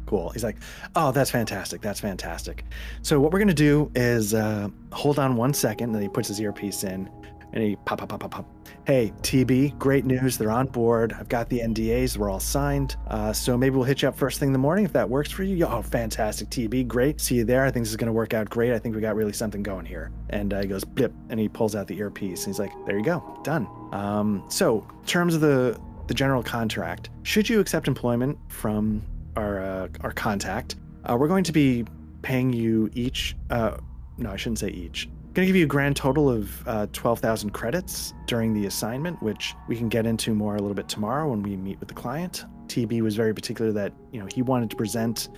Cool. 0.05 0.29
He's 0.29 0.43
like, 0.43 0.57
oh, 0.95 1.11
that's 1.11 1.31
fantastic. 1.31 1.81
That's 1.81 1.99
fantastic. 1.99 2.65
So 3.01 3.19
what 3.19 3.31
we're 3.31 3.39
gonna 3.39 3.53
do 3.53 3.91
is 3.95 4.33
uh, 4.33 4.67
hold 4.91 5.19
on 5.19 5.35
one 5.35 5.53
second. 5.53 5.85
and 5.85 5.95
Then 5.95 6.01
he 6.01 6.09
puts 6.09 6.27
his 6.27 6.39
earpiece 6.41 6.83
in, 6.83 7.09
and 7.53 7.63
he 7.63 7.75
pop, 7.77 7.99
pop, 7.99 8.09
pop, 8.09 8.19
pop, 8.19 8.31
pop. 8.31 8.45
Hey, 8.85 9.13
TB, 9.21 9.77
great 9.77 10.05
news. 10.05 10.37
They're 10.37 10.51
on 10.51 10.67
board. 10.67 11.13
I've 11.13 11.29
got 11.29 11.49
the 11.49 11.59
NDAs. 11.59 12.17
We're 12.17 12.29
all 12.29 12.39
signed. 12.39 12.95
Uh, 13.07 13.33
so 13.33 13.57
maybe 13.57 13.75
we'll 13.75 13.85
hit 13.85 14.01
you 14.01 14.07
up 14.07 14.17
first 14.17 14.39
thing 14.39 14.49
in 14.49 14.53
the 14.53 14.59
morning 14.59 14.85
if 14.85 14.93
that 14.93 15.09
works 15.09 15.31
for 15.31 15.43
you. 15.43 15.65
Oh, 15.65 15.81
fantastic, 15.81 16.49
TB. 16.49 16.87
Great. 16.87 17.21
See 17.21 17.35
you 17.35 17.43
there. 17.43 17.65
I 17.65 17.71
think 17.71 17.85
this 17.85 17.91
is 17.91 17.97
gonna 17.97 18.13
work 18.13 18.33
out 18.33 18.49
great. 18.49 18.73
I 18.73 18.79
think 18.79 18.95
we 18.95 19.01
got 19.01 19.15
really 19.15 19.33
something 19.33 19.63
going 19.63 19.85
here. 19.85 20.11
And 20.29 20.53
uh, 20.53 20.61
he 20.61 20.67
goes 20.67 20.83
blip, 20.83 21.13
and 21.29 21.39
he 21.39 21.49
pulls 21.49 21.75
out 21.75 21.87
the 21.87 21.97
earpiece. 21.97 22.45
And 22.45 22.53
he's 22.53 22.59
like, 22.59 22.71
there 22.85 22.97
you 22.97 23.03
go, 23.03 23.39
done. 23.43 23.67
Um, 23.91 24.43
so 24.49 24.87
terms 25.05 25.35
of 25.35 25.41
the 25.41 25.79
the 26.07 26.13
general 26.15 26.41
contract, 26.41 27.11
should 27.21 27.47
you 27.47 27.59
accept 27.59 27.87
employment 27.87 28.37
from 28.47 29.03
our 29.35 29.59
uh, 29.59 29.87
our 30.01 30.11
contact, 30.11 30.75
uh, 31.05 31.15
we're 31.19 31.27
going 31.27 31.43
to 31.43 31.51
be 31.51 31.85
paying 32.21 32.51
you 32.51 32.89
each. 32.93 33.35
Uh, 33.49 33.77
no, 34.17 34.31
I 34.31 34.35
shouldn't 34.35 34.59
say 34.59 34.69
each. 34.69 35.07
Going 35.33 35.45
to 35.45 35.47
give 35.47 35.55
you 35.55 35.65
a 35.65 35.67
grand 35.67 35.95
total 35.95 36.29
of 36.29 36.67
uh, 36.67 36.87
twelve 36.91 37.19
thousand 37.19 37.51
credits 37.51 38.13
during 38.25 38.53
the 38.53 38.65
assignment, 38.65 39.21
which 39.21 39.53
we 39.67 39.75
can 39.75 39.87
get 39.87 40.05
into 40.05 40.33
more 40.33 40.55
a 40.55 40.59
little 40.59 40.73
bit 40.73 40.89
tomorrow 40.89 41.29
when 41.29 41.43
we 41.43 41.55
meet 41.55 41.79
with 41.79 41.87
the 41.87 41.93
client. 41.93 42.45
TB 42.67 43.01
was 43.01 43.15
very 43.15 43.33
particular 43.33 43.71
that 43.71 43.93
you 44.11 44.19
know 44.19 44.27
he 44.33 44.41
wanted 44.41 44.69
to 44.71 44.75
present 44.75 45.29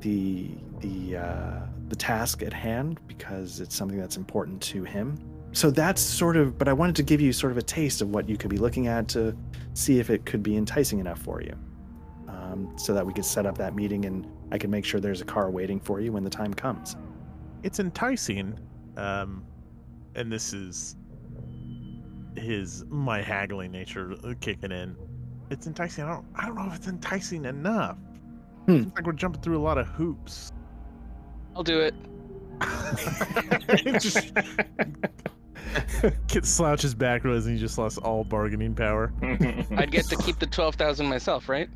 the 0.00 0.50
the 0.80 1.16
uh, 1.18 1.60
the 1.88 1.96
task 1.96 2.42
at 2.42 2.54
hand 2.54 3.00
because 3.06 3.60
it's 3.60 3.76
something 3.76 3.98
that's 3.98 4.16
important 4.16 4.62
to 4.62 4.82
him. 4.82 5.18
So 5.52 5.70
that's 5.70 6.00
sort 6.00 6.38
of. 6.38 6.56
But 6.56 6.68
I 6.68 6.72
wanted 6.72 6.96
to 6.96 7.02
give 7.02 7.20
you 7.20 7.34
sort 7.34 7.52
of 7.52 7.58
a 7.58 7.62
taste 7.62 8.00
of 8.00 8.08
what 8.08 8.28
you 8.28 8.38
could 8.38 8.50
be 8.50 8.58
looking 8.58 8.86
at 8.86 9.08
to 9.08 9.36
see 9.74 9.98
if 9.98 10.08
it 10.08 10.24
could 10.24 10.42
be 10.42 10.56
enticing 10.56 11.00
enough 11.00 11.20
for 11.20 11.42
you 11.42 11.54
um, 12.28 12.72
so 12.76 12.94
that 12.94 13.06
we 13.06 13.12
could 13.12 13.24
set 13.24 13.46
up 13.46 13.58
that 13.58 13.74
meeting 13.74 14.04
and 14.06 14.26
I 14.50 14.58
can 14.58 14.70
make 14.70 14.84
sure 14.84 15.00
there's 15.00 15.20
a 15.20 15.26
car 15.26 15.50
waiting 15.50 15.80
for 15.80 16.00
you 16.00 16.12
when 16.12 16.24
the 16.24 16.30
time 16.30 16.52
comes. 16.52 16.96
It's 17.62 17.78
enticing. 17.78 18.58
Um 18.96 19.44
and 20.14 20.30
this 20.30 20.52
is 20.52 20.96
his 22.36 22.84
my 22.88 23.20
haggling 23.20 23.72
nature 23.72 24.14
uh, 24.24 24.34
kicking 24.40 24.72
in. 24.72 24.96
It's 25.50 25.66
enticing. 25.66 26.04
I 26.04 26.12
don't 26.12 26.26
I 26.34 26.46
don't 26.46 26.56
know 26.56 26.66
if 26.66 26.76
it's 26.76 26.88
enticing 26.88 27.44
enough. 27.44 27.98
Hmm. 28.66 28.82
It's 28.82 28.94
like 28.94 29.06
we're 29.06 29.12
jumping 29.12 29.42
through 29.42 29.58
a 29.58 29.64
lot 29.64 29.78
of 29.78 29.86
hoops. 29.88 30.52
I'll 31.54 31.62
do 31.62 31.80
it. 31.80 31.94
just 34.00 34.32
Kit 36.28 36.44
slouches 36.44 36.94
backwards 36.94 37.46
and 37.46 37.56
he 37.56 37.60
just 37.60 37.78
lost 37.78 37.98
all 37.98 38.24
bargaining 38.24 38.74
power. 38.74 39.12
I'd 39.76 39.90
get 39.90 40.06
to 40.06 40.16
keep 40.16 40.38
the 40.38 40.46
twelve 40.46 40.74
thousand 40.76 41.06
myself, 41.06 41.48
right? 41.48 41.68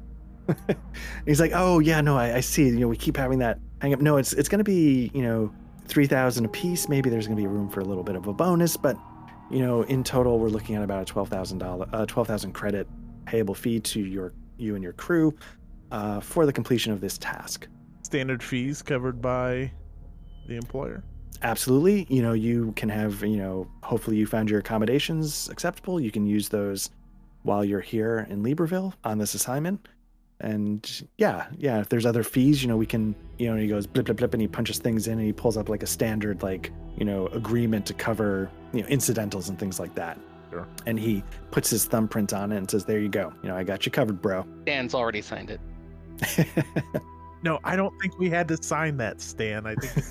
He's 1.26 1.40
like, 1.40 1.52
"Oh 1.54 1.80
yeah, 1.80 2.00
no, 2.00 2.16
I, 2.16 2.36
I 2.36 2.40
see. 2.40 2.66
You 2.66 2.80
know, 2.80 2.88
we 2.88 2.96
keep 2.96 3.16
having 3.16 3.40
that 3.40 3.58
hang 3.80 3.92
up. 3.92 4.00
No, 4.00 4.16
it's 4.16 4.32
it's 4.32 4.48
going 4.48 4.60
to 4.60 4.64
be 4.64 5.10
you 5.12 5.22
know 5.22 5.52
three 5.86 6.06
thousand 6.06 6.44
a 6.44 6.48
piece. 6.48 6.88
Maybe 6.88 7.10
there's 7.10 7.26
going 7.26 7.36
to 7.36 7.42
be 7.42 7.46
room 7.46 7.68
for 7.68 7.80
a 7.80 7.84
little 7.84 8.04
bit 8.04 8.16
of 8.16 8.26
a 8.26 8.32
bonus, 8.32 8.76
but 8.76 8.96
you 9.50 9.60
know, 9.60 9.82
in 9.82 10.02
total, 10.02 10.38
we're 10.38 10.48
looking 10.48 10.74
at 10.74 10.82
about 10.82 11.02
a 11.02 11.04
twelve 11.04 11.28
thousand 11.28 11.58
dollar, 11.58 11.88
uh, 11.92 12.06
twelve 12.06 12.26
thousand 12.26 12.52
credit 12.52 12.88
payable 13.26 13.54
fee 13.54 13.80
to 13.80 14.00
your 14.00 14.32
you 14.56 14.74
and 14.74 14.82
your 14.82 14.92
crew 14.92 15.34
uh, 15.92 16.20
for 16.20 16.46
the 16.46 16.52
completion 16.52 16.92
of 16.92 17.00
this 17.00 17.18
task. 17.18 17.68
Standard 18.02 18.42
fees 18.42 18.82
covered 18.82 19.20
by 19.20 19.70
the 20.48 20.56
employer. 20.56 21.04
Absolutely. 21.42 22.06
You 22.08 22.22
know, 22.22 22.32
you 22.32 22.72
can 22.76 22.88
have, 22.88 23.22
you 23.22 23.36
know, 23.36 23.68
hopefully 23.82 24.16
you 24.16 24.26
found 24.26 24.48
your 24.48 24.60
accommodations 24.60 25.48
acceptable. 25.50 26.00
You 26.00 26.10
can 26.10 26.24
use 26.24 26.48
those 26.48 26.90
while 27.42 27.64
you're 27.64 27.80
here 27.80 28.26
in 28.30 28.42
Libreville 28.42 28.94
on 29.04 29.18
this 29.18 29.34
assignment. 29.34 29.86
And 30.40 31.08
yeah, 31.16 31.46
yeah, 31.56 31.80
if 31.80 31.88
there's 31.88 32.04
other 32.04 32.22
fees, 32.22 32.62
you 32.62 32.68
know, 32.68 32.76
we 32.76 32.86
can, 32.86 33.14
you 33.38 33.50
know, 33.50 33.56
he 33.56 33.66
goes 33.66 33.86
blip, 33.86 34.06
blip, 34.06 34.18
blip, 34.18 34.34
and 34.34 34.40
he 34.40 34.48
punches 34.48 34.78
things 34.78 35.06
in 35.08 35.14
and 35.14 35.26
he 35.26 35.32
pulls 35.32 35.56
up 35.56 35.68
like 35.68 35.82
a 35.82 35.86
standard, 35.86 36.42
like, 36.42 36.72
you 36.98 37.04
know, 37.04 37.26
agreement 37.28 37.86
to 37.86 37.94
cover, 37.94 38.50
you 38.72 38.82
know, 38.82 38.88
incidentals 38.88 39.48
and 39.48 39.58
things 39.58 39.80
like 39.80 39.94
that. 39.94 40.18
Sure. 40.50 40.68
And 40.86 40.98
he 40.98 41.24
puts 41.50 41.70
his 41.70 41.86
thumbprint 41.86 42.32
on 42.32 42.52
it 42.52 42.58
and 42.58 42.70
says, 42.70 42.84
there 42.84 43.00
you 43.00 43.08
go. 43.08 43.32
You 43.42 43.48
know, 43.48 43.56
I 43.56 43.64
got 43.64 43.86
you 43.86 43.92
covered, 43.92 44.20
bro. 44.20 44.46
Dan's 44.64 44.94
already 44.94 45.22
signed 45.22 45.50
it. 45.50 45.60
No, 47.46 47.60
I 47.62 47.76
don't 47.76 47.96
think 48.00 48.18
we 48.18 48.28
had 48.28 48.48
to 48.48 48.60
sign 48.60 48.96
that, 48.96 49.20
Stan. 49.20 49.66
I 49.66 49.76
think 49.76 50.04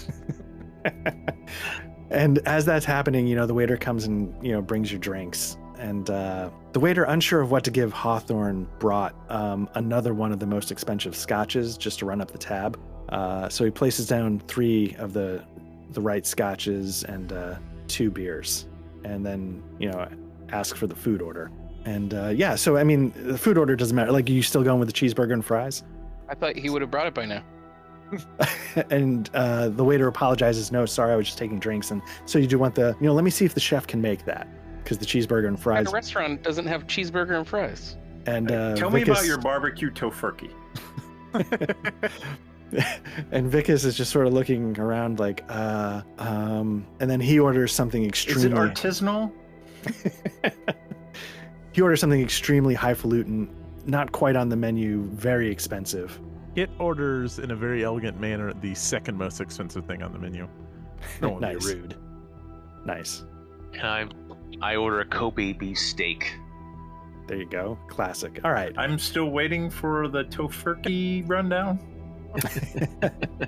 and 2.09 2.39
as 2.47 2.63
that's 2.63 2.85
happening, 2.85 3.27
you 3.27 3.35
know, 3.35 3.45
the 3.45 3.53
waiter 3.53 3.75
comes 3.75 4.05
and, 4.05 4.33
you 4.41 4.53
know, 4.53 4.61
brings 4.61 4.89
your 4.89 4.99
drinks. 4.99 5.57
And 5.85 6.09
uh, 6.09 6.49
the 6.73 6.79
waiter, 6.79 7.03
unsure 7.03 7.41
of 7.41 7.51
what 7.51 7.63
to 7.65 7.69
give 7.69 7.93
Hawthorne, 7.93 8.67
brought 8.79 9.13
um, 9.29 9.69
another 9.75 10.15
one 10.15 10.31
of 10.31 10.39
the 10.39 10.47
most 10.47 10.71
expensive 10.71 11.15
scotches 11.15 11.77
just 11.77 11.99
to 11.99 12.07
run 12.07 12.21
up 12.21 12.31
the 12.31 12.39
tab. 12.39 12.79
Uh, 13.09 13.47
so 13.49 13.63
he 13.63 13.69
places 13.69 14.07
down 14.07 14.39
three 14.47 14.95
of 14.97 15.13
the 15.13 15.43
the 15.91 16.01
right 16.01 16.25
scotches 16.25 17.03
and 17.03 17.31
uh, 17.31 17.59
two 17.87 18.09
beers, 18.09 18.65
and 19.03 19.23
then 19.23 19.61
you 19.77 19.87
know 19.91 20.07
ask 20.49 20.75
for 20.75 20.87
the 20.87 20.95
food 20.95 21.21
order. 21.21 21.51
And 21.85 22.15
uh, 22.15 22.29
yeah, 22.29 22.55
so 22.55 22.77
I 22.77 22.83
mean, 22.83 23.13
the 23.15 23.37
food 23.37 23.55
order 23.55 23.75
doesn't 23.75 23.95
matter. 23.95 24.11
Like, 24.11 24.27
are 24.27 24.33
you 24.33 24.41
still 24.41 24.63
going 24.63 24.79
with 24.79 24.87
the 24.87 24.93
cheeseburger 24.93 25.33
and 25.33 25.45
fries? 25.45 25.83
I 26.27 26.33
thought 26.33 26.55
he 26.55 26.71
would 26.71 26.81
have 26.81 26.89
brought 26.89 27.05
it 27.05 27.13
by 27.13 27.25
now. 27.25 27.43
and 28.89 29.29
uh, 29.35 29.69
the 29.69 29.83
waiter 29.83 30.07
apologizes. 30.07 30.71
No, 30.71 30.87
sorry, 30.87 31.13
I 31.13 31.15
was 31.15 31.27
just 31.27 31.37
taking 31.37 31.59
drinks. 31.59 31.91
And 31.91 32.01
so 32.25 32.39
you 32.39 32.47
do 32.47 32.57
want 32.57 32.73
the, 32.73 32.97
you 32.99 33.05
know, 33.05 33.13
let 33.13 33.23
me 33.23 33.29
see 33.29 33.45
if 33.45 33.53
the 33.53 33.59
chef 33.59 33.85
can 33.85 34.01
make 34.01 34.25
that 34.25 34.47
because 34.85 34.99
the 34.99 35.05
cheeseburger 35.05 35.47
and 35.47 35.59
fries. 35.59 35.87
The 35.87 35.91
restaurant 35.91 36.43
doesn't 36.43 36.67
have 36.67 36.85
cheeseburger 36.85 37.35
and 37.37 37.47
fries. 37.47 37.97
And 38.27 38.51
uh, 38.51 38.75
Tell 38.75 38.91
me 38.91 39.01
about 39.01 39.25
your 39.25 39.39
barbecue 39.39 39.89
tofurkey. 39.91 40.51
and 43.31 43.51
Vikas 43.51 43.83
is 43.83 43.97
just 43.97 44.11
sort 44.11 44.27
of 44.27 44.33
looking 44.33 44.79
around 44.79 45.19
like, 45.19 45.43
uh, 45.49 46.01
um, 46.19 46.85
and 46.99 47.09
then 47.09 47.19
he 47.19 47.39
orders 47.39 47.73
something 47.73 48.03
Is 48.03 48.09
extremely. 48.09 48.47
it 48.47 48.53
artisanal? 48.53 49.31
he 51.73 51.81
orders 51.81 51.99
something 51.99 52.21
extremely 52.21 52.75
highfalutin, 52.75 53.49
not 53.85 54.11
quite 54.11 54.35
on 54.35 54.49
the 54.49 54.55
menu, 54.55 55.01
very 55.13 55.49
expensive. 55.49 56.19
It 56.55 56.69
orders 56.79 57.39
in 57.39 57.51
a 57.51 57.55
very 57.55 57.83
elegant 57.83 58.19
manner 58.19 58.53
the 58.53 58.75
second 58.75 59.17
most 59.17 59.41
expensive 59.41 59.85
thing 59.85 60.03
on 60.03 60.13
the 60.13 60.19
menu. 60.19 60.47
No 61.21 61.29
one 61.31 61.41
Nice. 61.41 61.65
be 61.65 61.73
rude. 61.73 61.95
Nice. 62.85 63.23
And 63.73 63.87
I, 63.87 64.07
I 64.61 64.75
order 64.75 65.01
a 65.01 65.05
Kobe 65.05 65.53
beef 65.53 65.77
steak. 65.77 66.37
There 67.27 67.37
you 67.37 67.45
go. 67.45 67.77
Classic. 67.87 68.39
All 68.43 68.51
right. 68.51 68.73
I'm 68.77 68.99
still 68.99 69.29
waiting 69.31 69.69
for 69.69 70.07
the 70.07 70.25
tofurkey 70.25 71.27
rundown. 71.27 71.79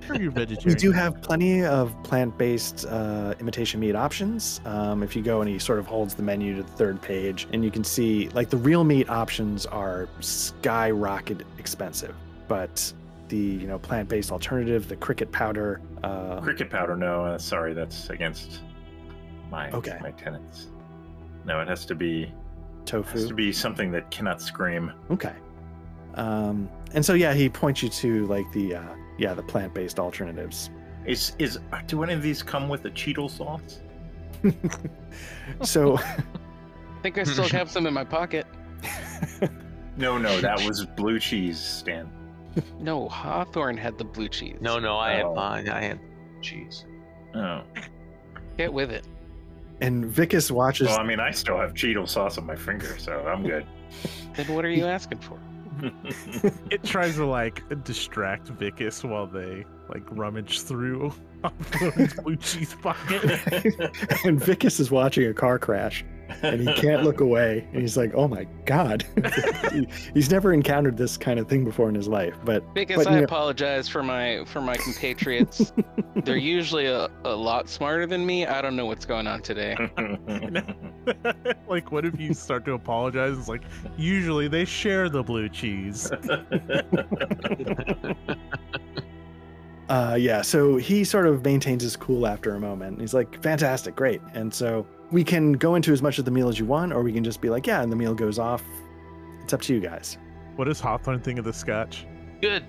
Are 0.09 0.15
you 0.15 0.31
We 0.65 0.73
do 0.75 0.91
have 0.93 1.21
plenty 1.21 1.63
of 1.65 1.93
plant-based 2.03 2.85
uh, 2.85 3.33
imitation 3.39 3.79
meat 3.81 3.95
options. 3.95 4.61
Um, 4.65 5.03
if 5.03 5.15
you 5.15 5.21
go 5.21 5.41
and 5.41 5.49
he 5.49 5.59
sort 5.59 5.79
of 5.79 5.87
holds 5.87 6.15
the 6.15 6.23
menu 6.23 6.55
to 6.55 6.63
the 6.63 6.71
third 6.71 7.01
page, 7.01 7.47
and 7.51 7.63
you 7.65 7.71
can 7.71 7.83
see 7.83 8.29
like 8.29 8.49
the 8.49 8.57
real 8.57 8.83
meat 8.83 9.09
options 9.09 9.65
are 9.65 10.07
skyrocket 10.21 11.41
expensive, 11.57 12.15
but 12.47 12.93
the 13.27 13.37
you 13.37 13.67
know 13.67 13.77
plant-based 13.77 14.31
alternative, 14.31 14.87
the 14.87 14.95
cricket 14.95 15.31
powder, 15.33 15.81
uh, 16.03 16.39
Cricket 16.39 16.69
powder, 16.69 16.95
no. 16.95 17.25
Uh, 17.25 17.37
sorry, 17.37 17.73
that's 17.73 18.09
against 18.09 18.61
my 19.51 19.69
Okay. 19.71 19.97
my 20.01 20.11
tenants. 20.11 20.67
No, 21.47 21.59
it 21.61 21.67
has 21.67 21.85
to 21.85 21.95
be 21.95 22.31
tofu. 22.85 23.11
has 23.17 23.27
to 23.27 23.33
be 23.33 23.51
something 23.51 23.89
that 23.93 24.11
cannot 24.11 24.41
scream. 24.41 24.91
Okay. 25.09 25.33
Um, 26.15 26.69
and 26.93 27.03
so 27.03 27.13
yeah, 27.13 27.33
he 27.33 27.47
points 27.49 27.81
you 27.81 27.89
to 27.89 28.25
like 28.27 28.51
the 28.51 28.75
uh, 28.75 28.83
yeah 29.17 29.33
the 29.33 29.41
plant-based 29.43 29.97
alternatives. 29.99 30.69
Is 31.05 31.33
is 31.39 31.57
do 31.87 32.03
any 32.03 32.13
of 32.13 32.21
these 32.21 32.43
come 32.43 32.67
with 32.69 32.85
a 32.85 32.89
Cheeto 32.91 33.29
sauce? 33.29 33.79
so 35.63 35.97
I 35.97 36.23
think 37.01 37.17
I 37.17 37.23
still 37.23 37.47
have 37.49 37.71
some 37.71 37.87
in 37.87 37.93
my 37.93 38.03
pocket. 38.03 38.45
No, 39.99 40.15
no, 40.19 40.39
that 40.41 40.61
was 40.63 40.85
blue 40.85 41.17
cheese, 41.17 41.59
Stan. 41.59 42.07
No, 42.79 43.09
Hawthorne 43.09 43.75
had 43.77 43.97
the 43.97 44.03
blue 44.03 44.29
cheese. 44.29 44.57
No, 44.61 44.77
no, 44.77 44.95
I 44.95 45.13
had 45.13 45.25
Oh. 45.25 45.33
mine. 45.33 45.67
I 45.69 45.81
had 45.81 45.99
cheese. 46.43 46.85
Oh, 47.33 47.63
Get 48.59 48.71
with 48.71 48.91
it. 48.91 49.07
And 49.81 50.05
Vikas 50.05 50.49
watches. 50.49 50.87
well, 50.87 50.99
I 50.99 51.03
mean, 51.03 51.19
I 51.19 51.31
still 51.31 51.57
have 51.57 51.73
Cheeto 51.73 52.07
sauce 52.07 52.37
on 52.37 52.45
my 52.45 52.55
finger, 52.55 52.97
so 52.97 53.25
I'm 53.27 53.43
good. 53.43 53.65
Then 54.35 54.53
what 54.53 54.65
are 54.65 54.69
you 54.69 54.85
asking 54.85 55.19
for? 55.19 55.39
It 56.71 56.83
tries 56.83 57.15
to 57.15 57.25
like 57.25 57.63
distract 57.83 58.47
Vikas 58.57 59.07
while 59.07 59.27
they 59.27 59.65
like 59.89 60.03
rummage 60.11 60.61
through 60.61 61.13
blue 62.23 62.35
cheese 62.37 62.75
pocket. 62.81 63.23
and 64.25 64.41
Vikas 64.41 64.79
is 64.79 64.89
watching 64.91 65.27
a 65.27 65.33
car 65.33 65.59
crash 65.59 66.03
and 66.43 66.67
he 66.67 66.73
can't 66.75 67.03
look 67.03 67.19
away 67.21 67.67
and 67.73 67.81
he's 67.81 67.97
like 67.97 68.11
oh 68.15 68.27
my 68.27 68.45
god 68.65 69.05
He- 69.71 69.87
he's 70.13 70.29
never 70.31 70.53
encountered 70.53 70.97
this 70.97 71.17
kind 71.17 71.39
of 71.39 71.47
thing 71.47 71.63
before 71.65 71.89
in 71.89 71.95
his 71.95 72.07
life 72.07 72.35
but 72.43 72.73
Because 72.73 73.03
But, 73.05 73.07
I 73.13 73.17
know- 73.19 73.23
apologize 73.23 73.87
for 73.87 74.03
my 74.03 74.43
for 74.45 74.61
my 74.61 74.75
compatriots. 74.77 75.71
They're 76.23 76.37
usually 76.37 76.85
a, 76.87 77.09
a 77.25 77.35
lot 77.35 77.69
smarter 77.69 78.05
than 78.05 78.25
me. 78.25 78.45
I 78.45 78.61
don't 78.61 78.75
know 78.75 78.85
what's 78.85 79.05
going 79.05 79.27
on 79.27 79.41
today. 79.41 79.75
like, 81.67 81.91
what 81.91 82.05
if 82.05 82.19
you 82.19 82.33
start 82.33 82.65
to 82.65 82.73
apologize? 82.73 83.37
It's 83.37 83.47
like 83.47 83.61
usually 83.97 84.47
they 84.47 84.65
share 84.65 85.09
the 85.09 85.23
blue 85.23 85.49
cheese. 85.49 86.11
Uh 89.89 90.17
yeah 90.19 90.41
so 90.41 90.75
he 90.75 91.03
sort 91.05 91.25
of 91.27 91.43
maintains 91.45 91.81
his 91.83 91.95
cool 91.95 92.27
after 92.27 92.55
a 92.55 92.59
moment 92.59 92.99
he's 92.99 93.13
like 93.13 93.41
fantastic 93.41 93.95
great 93.95 94.21
and 94.33 94.53
so 94.53 94.85
we 95.11 95.23
can 95.23 95.53
go 95.53 95.75
into 95.75 95.93
as 95.93 96.01
much 96.01 96.19
of 96.19 96.25
the 96.25 96.31
meal 96.31 96.49
as 96.49 96.59
you 96.59 96.65
want 96.65 96.91
or 96.91 97.01
we 97.03 97.13
can 97.13 97.23
just 97.23 97.39
be 97.39 97.49
like 97.49 97.65
yeah 97.65 97.81
and 97.81 97.89
the 97.91 97.95
meal 97.95 98.13
goes 98.13 98.37
off 98.37 98.61
it's 99.43 99.53
up 99.53 99.61
to 99.61 99.73
you 99.73 99.79
guys 99.79 100.17
What 100.57 100.65
does 100.65 100.81
Hawthorne 100.81 101.21
think 101.21 101.39
of 101.39 101.45
the 101.45 101.53
scotch? 101.53 102.05
Good, 102.41 102.65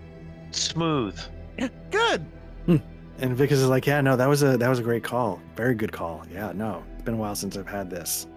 smooth. 0.52 1.18
Good. 1.90 2.24
and 2.68 3.36
Vikas 3.36 3.50
is 3.52 3.66
like 3.66 3.84
yeah 3.86 4.00
no 4.00 4.14
that 4.14 4.28
was 4.28 4.44
a 4.44 4.56
that 4.56 4.68
was 4.68 4.78
a 4.78 4.82
great 4.84 5.02
call 5.02 5.40
very 5.56 5.74
good 5.74 5.90
call 5.90 6.24
yeah 6.32 6.52
no 6.54 6.84
it's 6.94 7.02
been 7.02 7.14
a 7.14 7.16
while 7.16 7.34
since 7.34 7.56
i've 7.56 7.66
had 7.66 7.90
this 7.90 8.28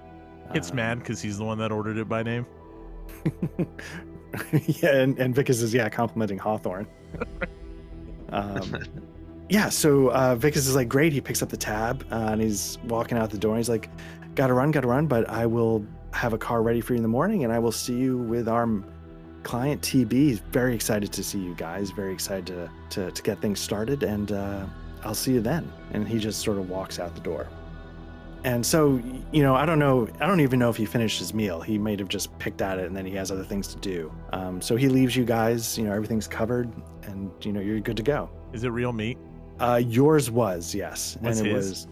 It's 0.56 0.72
Uh, 0.72 0.76
mad 0.76 0.98
because 1.00 1.22
he's 1.22 1.38
the 1.38 1.44
one 1.46 1.60
that 1.60 1.72
ordered 1.72 1.98
it 1.98 2.10
by 2.10 2.24
name. 2.24 2.48
yeah, 4.82 4.96
and, 4.96 5.20
and 5.20 5.36
Vikas 5.36 5.62
is 5.62 5.72
yeah 5.74 5.88
complimenting 5.90 6.40
Hawthorne. 6.40 6.88
um, 8.32 8.78
yeah, 9.50 9.70
so 9.70 10.10
uh, 10.10 10.36
Vikas 10.36 10.58
is 10.58 10.76
like 10.76 10.90
great. 10.90 11.14
He 11.14 11.22
picks 11.22 11.42
up 11.42 11.50
the 11.50 11.58
tab 11.58 12.06
uh, 12.12 12.30
and 12.32 12.42
he's 12.42 12.78
walking 12.86 13.18
out 13.18 13.30
the 13.30 13.38
door. 13.38 13.52
And 13.52 13.60
he's 13.60 13.70
like, 13.70 13.90
"Gotta 14.36 14.54
run, 14.54 14.72
gotta 14.72 14.88
run," 14.88 15.08
but 15.08 15.30
I 15.30 15.46
will 15.46 15.86
have 16.14 16.34
a 16.34 16.38
car 16.38 16.62
ready 16.62 16.82
for 16.82 16.94
you 16.94 16.98
in 16.98 17.04
the 17.04 17.10
morning, 17.10 17.44
and 17.44 17.54
I 17.54 17.60
will 17.60 17.72
see 17.72 17.98
you 17.98 18.18
with 18.18 18.48
our 18.48 18.68
client 19.44 19.82
TB. 19.82 20.12
He's 20.12 20.40
very 20.40 20.76
excited 20.76 21.12
to 21.12 21.24
see 21.24 21.40
you 21.40 21.56
guys. 21.56 21.92
Very 21.92 22.14
excited 22.14 22.48
to 22.48 22.72
to, 22.92 23.12
to 23.12 23.24
get 23.24 23.42
things 23.42 23.60
started, 23.60 24.04
and 24.04 24.32
uh, 24.32 24.66
I'll 25.04 25.16
see 25.16 25.34
you 25.34 25.42
then. 25.42 25.72
And 25.92 26.08
he 26.08 26.20
just 26.20 26.42
sort 26.42 26.58
of 26.58 26.70
walks 26.70 27.00
out 27.00 27.14
the 27.16 27.22
door. 27.22 27.48
And 28.44 28.66
so, 28.66 29.00
you 29.32 29.44
know, 29.44 29.56
I 29.56 29.66
don't 29.66 29.78
know. 29.78 30.08
I 30.20 30.26
don't 30.26 30.40
even 30.40 30.58
know 30.58 30.70
if 30.70 30.76
he 30.78 30.86
finished 30.86 31.20
his 31.20 31.32
meal. 31.34 31.62
He 31.62 31.78
might 31.78 32.00
have 32.00 32.08
just 32.08 32.36
picked 32.40 32.62
at 32.62 32.80
it, 32.80 32.86
and 32.88 32.96
then 32.98 33.06
he 33.06 33.14
has 33.16 33.32
other 33.32 33.44
things 33.44 33.68
to 33.68 33.78
do. 33.78 34.12
Um, 34.34 34.62
so 34.62 34.76
he 34.76 34.88
leaves 34.90 35.16
you 35.16 35.26
guys. 35.26 35.78
You 35.78 35.84
know, 35.86 35.94
everything's 35.94 36.28
covered, 36.28 36.72
and 37.04 37.30
you 37.42 37.54
know 37.54 37.60
you're 37.60 37.80
good 37.80 37.98
to 37.98 38.04
go. 38.04 38.30
Is 38.52 38.64
it 38.64 38.70
real 38.70 38.94
meat? 38.94 39.18
Uh, 39.60 39.80
yours 39.86 40.32
was 40.32 40.74
yes, 40.74 41.18
Was 41.22 41.40
and 41.40 41.48
it 41.48 41.54
his? 41.56 41.70
was 41.70 41.88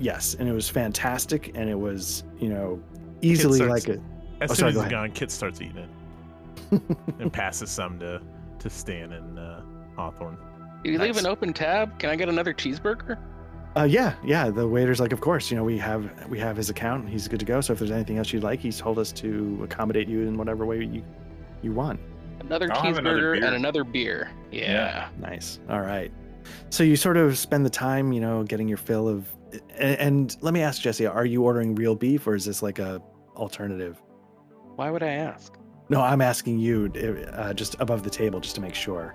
yes, 0.00 0.34
and 0.34 0.48
it 0.48 0.52
was 0.52 0.68
fantastic, 0.68 1.52
and 1.54 1.70
it 1.70 1.78
was 1.78 2.24
you 2.40 2.48
know 2.48 2.82
easily 3.20 3.58
starts- 3.58 3.86
like 3.86 3.96
a 3.96 4.00
As 4.42 4.50
Oh, 4.50 4.54
soon 4.54 4.56
sorry, 4.56 4.68
as 4.70 4.74
go 4.74 4.80
it's 4.80 4.80
ahead. 4.80 4.90
gone, 4.90 5.10
Kit 5.12 5.30
starts 5.30 5.60
eating 5.60 5.76
it 5.78 6.82
and 7.20 7.32
passes 7.32 7.70
some 7.70 8.00
to 8.00 8.20
to 8.58 8.68
Stan 8.70 9.12
and 9.12 9.38
uh, 9.38 9.60
Hawthorne. 9.94 10.36
You 10.82 10.98
leave 10.98 11.16
an 11.16 11.26
open 11.26 11.52
tab. 11.52 11.96
Can 12.00 12.10
I 12.10 12.16
get 12.16 12.28
another 12.28 12.52
cheeseburger? 12.52 13.18
Uh, 13.74 13.84
yeah, 13.84 14.14
yeah. 14.22 14.50
The 14.50 14.68
waiter's 14.68 15.00
like, 15.00 15.12
of 15.12 15.20
course, 15.20 15.50
you 15.50 15.56
know, 15.56 15.64
we 15.64 15.78
have 15.78 16.28
we 16.28 16.38
have 16.38 16.56
his 16.56 16.68
account. 16.68 17.08
He's 17.08 17.26
good 17.26 17.40
to 17.40 17.46
go. 17.46 17.60
So 17.60 17.72
if 17.72 17.78
there's 17.78 17.90
anything 17.90 18.18
else 18.18 18.32
you'd 18.32 18.42
like, 18.42 18.60
he's 18.60 18.78
told 18.78 18.98
us 18.98 19.12
to 19.12 19.60
accommodate 19.64 20.08
you 20.08 20.20
in 20.22 20.36
whatever 20.36 20.66
way 20.66 20.84
you 20.84 21.02
you 21.62 21.72
want. 21.72 21.98
Another 22.40 22.70
I'll 22.72 22.82
have 22.82 22.98
another 22.98 23.36
cheeseburger 23.36 23.46
and 23.46 23.54
another 23.54 23.84
beer. 23.84 24.30
Yeah. 24.50 24.60
Yeah. 24.60 25.08
Nice. 25.18 25.60
All 25.70 25.80
right. 25.80 26.12
So 26.70 26.82
you 26.82 26.96
sort 26.96 27.16
of 27.16 27.38
spend 27.38 27.64
the 27.64 27.70
time, 27.70 28.12
you 28.12 28.20
know, 28.20 28.42
getting 28.42 28.68
your 28.68 28.78
fill 28.78 29.08
of. 29.08 29.26
And, 29.78 29.98
and 29.98 30.36
let 30.40 30.52
me 30.52 30.60
ask 30.60 30.82
Jesse, 30.82 31.06
are 31.06 31.24
you 31.24 31.44
ordering 31.44 31.74
real 31.74 31.94
beef 31.94 32.26
or 32.26 32.34
is 32.34 32.44
this 32.44 32.62
like 32.62 32.78
a 32.78 33.00
alternative? 33.36 34.02
Why 34.76 34.90
would 34.90 35.02
I 35.02 35.12
ask? 35.12 35.54
No, 35.88 36.00
I'm 36.00 36.20
asking 36.20 36.58
you, 36.58 36.90
uh, 37.32 37.52
just 37.52 37.76
above 37.78 38.02
the 38.02 38.10
table, 38.10 38.40
just 38.40 38.54
to 38.54 38.60
make 38.60 38.74
sure. 38.74 39.14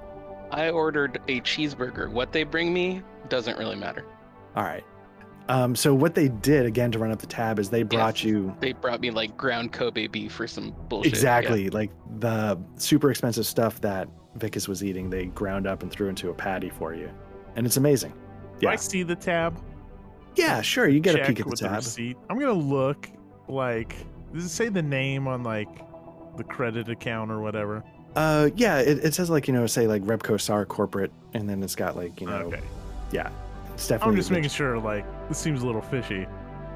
I 0.52 0.70
ordered 0.70 1.20
a 1.28 1.42
cheeseburger. 1.42 2.12
What 2.12 2.32
they 2.32 2.44
bring 2.44 2.72
me 2.74 3.02
doesn't 3.30 3.58
really 3.58 3.76
matter. 3.76 4.06
All 4.58 4.64
right. 4.64 4.84
Um, 5.50 5.76
so 5.76 5.94
what 5.94 6.16
they 6.16 6.28
did 6.28 6.66
again 6.66 6.92
to 6.92 7.00
run 7.00 7.12
up 7.12 7.20
the 7.20 7.28
tab 7.28 7.60
is 7.60 7.70
they 7.70 7.84
brought 7.84 8.24
you 8.24 8.54
They 8.60 8.74
brought 8.74 9.00
me 9.00 9.12
like 9.12 9.38
ground 9.38 9.72
Kobe 9.72 10.08
beef 10.08 10.38
or 10.40 10.48
some 10.48 10.76
bullshit. 10.90 11.14
yeah. 11.14 11.16
exactly 11.16 11.70
like 11.70 11.92
the 12.20 12.60
super 12.76 13.12
expensive 13.12 13.46
stuff 13.46 13.80
that 13.82 14.10
Vikas 14.38 14.68
was 14.68 14.84
eating. 14.84 15.10
They 15.10 15.28
ground 15.28 15.68
up 15.68 15.84
and 15.84 15.92
threw 15.92 16.10
into 16.10 16.32
a 16.32 16.34
patty 16.34 16.70
for 16.70 16.94
you, 16.94 17.10
and 17.56 17.66
it's 17.66 17.78
amazing. 17.78 18.14
Yeah. 18.60 18.72
I 18.72 18.76
see 18.76 19.04
the 19.04 19.16
tab? 19.16 19.58
Yeah, 20.36 20.62
sure. 20.62 20.90
You 20.90 21.00
get 21.00 21.16
a 21.16 21.20
peek 21.20 21.40
at 21.40 21.46
the 21.46 21.52
with 21.52 21.60
tab. 21.60 21.76
receipt. 21.78 22.18
I'm 22.30 22.40
gonna 22.40 22.52
look 22.54 23.10
like 23.48 23.96
does 24.34 24.44
it 24.44 24.50
say 24.50 24.70
the 24.70 24.82
name 24.82 25.28
on 25.28 25.44
like 25.44 25.70
the 26.36 26.44
credit 26.44 26.90
account 26.90 27.32
or 27.32 27.42
whatever? 27.42 27.84
Uh, 28.16 28.50
yeah, 28.56 28.80
it, 28.80 29.06
it 29.06 29.14
says 29.14 29.30
like 29.30 29.48
you 29.48 29.54
know, 29.54 29.66
say 29.68 29.88
like 29.88 30.04
Repco 30.04 30.42
Sar 30.42 30.66
corporate, 30.66 31.12
and 31.34 31.48
then 31.48 31.64
it's 31.64 31.76
got 31.76 31.96
like 31.96 32.20
you 32.20 32.28
know, 32.28 32.48
okay. 32.48 32.62
yeah, 33.12 33.30
it's 33.78 33.88
definitely. 33.88 34.14
I'm 34.14 34.18
just 34.18 34.32
making 34.32 34.50
sure. 34.50 34.80
Like 34.80 35.06
this 35.30 35.38
seems 35.38 35.62
a 35.62 35.66
little 35.66 35.82
fishy. 35.82 36.26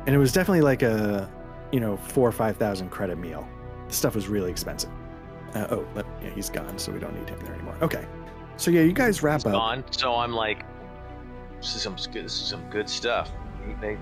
and 0.06 0.16
it 0.16 0.20
was 0.20 0.32
definitely 0.32 0.62
like 0.62 0.84
a, 0.84 1.30
you 1.72 1.80
know, 1.80 1.98
four 1.98 2.28
or 2.28 2.32
five 2.32 2.58
thousand 2.58 2.90
credit 2.92 3.18
meal. 3.18 3.48
The 3.88 3.94
stuff 3.94 4.14
was 4.16 4.28
really 4.28 4.52
expensive. 4.52 4.92
Uh, 5.56 5.68
oh, 5.72 5.88
let, 5.96 6.06
yeah, 6.22 6.30
he's 6.30 6.50
gone, 6.50 6.78
so 6.78 6.92
we 6.92 7.00
don't 7.00 7.18
need 7.18 7.28
him 7.28 7.40
there 7.44 7.56
anymore. 7.56 7.76
Okay, 7.82 8.06
so 8.56 8.70
yeah, 8.72 8.82
you 8.82 8.94
guys 8.94 9.22
wrap 9.24 9.38
It's 9.38 9.46
up. 9.48 9.54
gone. 9.54 9.84
So 9.92 10.16
I'm 10.16 10.32
like, 10.32 10.64
this 11.60 11.76
is 11.76 11.82
some 11.82 11.96
good. 11.96 12.26
This 12.26 12.40
is 12.42 12.48
some 12.48 12.64
good 12.70 12.88
stuff. 12.88 13.32
They 13.82 13.98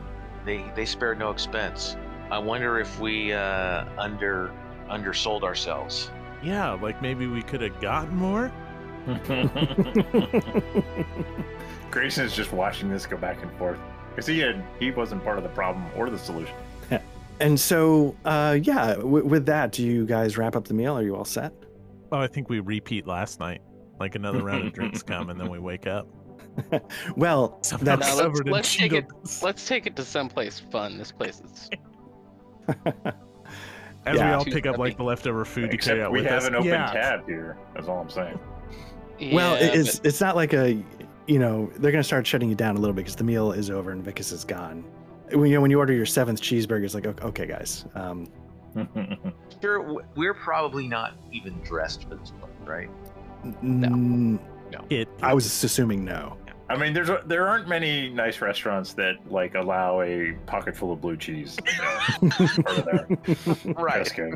they 0.46 0.64
they 0.76 0.86
spared 0.86 1.18
no 1.20 1.32
expense. 1.32 1.96
I 2.32 2.38
wonder 2.38 2.80
if 2.80 3.00
we 3.00 3.34
uh, 3.34 3.86
under 3.98 4.52
undersold 4.90 5.44
ourselves. 5.44 6.12
Yeah, 6.44 6.72
like 6.74 7.02
maybe 7.02 7.26
we 7.28 7.42
could 7.42 7.62
have 7.62 7.80
gotten 7.82 8.16
more. 8.16 8.52
Grayson 11.92 12.26
is 12.26 12.36
just 12.36 12.52
watching 12.54 12.90
this 12.90 13.06
go 13.06 13.18
back 13.18 13.42
and 13.42 13.52
forth 13.58 13.80
because 14.10 14.26
he 14.28 14.40
had 14.40 14.64
he 14.80 14.92
wasn't 14.92 15.24
part 15.24 15.38
of 15.38 15.44
the 15.44 15.50
problem 15.50 15.86
or 15.96 16.10
the 16.10 16.18
solution. 16.20 16.56
And 17.42 17.58
so, 17.58 18.18
uh, 18.26 18.58
yeah, 18.62 18.96
w- 18.96 19.24
with 19.26 19.46
that, 19.46 19.72
do 19.72 19.82
you 19.82 20.06
guys 20.06 20.38
wrap 20.38 20.58
up 20.58 20.68
the 20.68 20.74
meal? 20.74 20.98
Are 20.98 21.02
you 21.04 21.16
all 21.16 21.24
set? 21.24 21.54
Oh, 22.12 22.18
I 22.18 22.28
think 22.28 22.50
we 22.50 22.60
repeat 22.60 23.08
last 23.08 23.40
night. 23.40 23.62
Like 23.98 24.16
another 24.16 24.44
round 24.44 24.68
of 24.68 24.74
drinks 24.74 25.02
come 25.02 25.30
and 25.30 25.40
then 25.40 25.50
we 25.50 25.58
wake 25.58 25.88
up. 25.88 26.06
Well, 27.16 27.58
Somehow 27.64 27.96
that's 27.96 28.18
Now, 28.18 28.28
let's- 28.28 28.42
let's 28.46 28.76
take 28.76 28.92
it- 28.92 29.08
Cheetos. 29.08 29.42
Let's 29.42 29.66
take 29.66 29.88
it 29.88 29.96
to 29.96 30.04
someplace 30.04 30.60
fun. 30.60 30.98
This 30.98 31.14
place 31.14 31.40
is 31.40 31.70
As 34.06 34.16
we 34.18 34.20
all 34.22 34.44
pick 34.44 34.66
up 34.66 34.78
like 34.78 34.98
the 34.98 35.04
leftover 35.04 35.46
food 35.46 35.72
to 35.72 35.78
carry 35.78 36.02
out 36.04 36.12
we 36.12 36.20
with 36.20 36.28
have 36.30 36.40
us. 36.42 36.48
an 36.50 36.56
open 36.56 36.68
yeah. 36.68 36.92
tab 36.92 37.26
here. 37.26 37.58
That's 37.74 37.88
all 37.88 38.00
I'm 38.02 38.10
saying. 38.10 38.38
well, 39.32 39.58
Yeah, 39.58 39.68
it- 39.68 39.80
it's 39.80 40.02
it's 40.04 40.20
not 40.20 40.36
like 40.36 40.52
a 40.54 40.84
you 41.30 41.38
know 41.38 41.72
they're 41.78 41.92
gonna 41.92 42.04
start 42.04 42.26
shutting 42.26 42.50
you 42.50 42.56
down 42.56 42.76
a 42.76 42.80
little 42.80 42.94
bit 42.94 43.02
because 43.02 43.16
the 43.16 43.24
meal 43.24 43.52
is 43.52 43.70
over 43.70 43.92
and 43.92 44.04
Vikas 44.04 44.34
is 44.34 44.44
gone. 44.44 44.84
When 45.32 45.46
you 45.46 45.56
know 45.56 45.62
when 45.62 45.70
you 45.70 45.78
order 45.78 45.94
your 45.94 46.08
seventh 46.08 46.42
cheeseburger, 46.42 46.84
it's 46.84 46.96
like 46.96 47.06
okay, 47.06 47.26
okay 47.26 47.46
guys, 47.46 47.86
um, 47.94 48.28
Sure, 49.62 50.04
we're 50.16 50.34
probably 50.34 50.88
not 50.88 51.14
even 51.32 51.60
dressed 51.62 52.08
for 52.08 52.16
this 52.16 52.32
place, 52.32 52.52
right? 52.66 52.90
No. 53.62 53.88
N- 53.88 54.40
no. 54.72 54.86
It, 54.90 55.08
I 55.22 55.34
was 55.34 55.46
assuming 55.64 56.04
no. 56.04 56.38
I 56.70 56.78
mean, 56.78 56.94
there's 56.94 57.10
a, 57.10 57.24
there 57.26 57.48
aren't 57.48 57.68
many 57.68 58.10
nice 58.10 58.42
restaurants 58.42 58.94
that 58.94 59.16
like 59.32 59.56
allow 59.56 60.02
a 60.02 60.34
pocket 60.46 60.78
full 60.78 60.92
of 60.92 61.02
blue 61.02 61.18
cheese. 61.18 61.58
You 62.22 62.30
know, 62.30 62.36
over 62.68 62.82
there. 62.82 63.76
That's 63.76 64.12
good. 64.12 64.36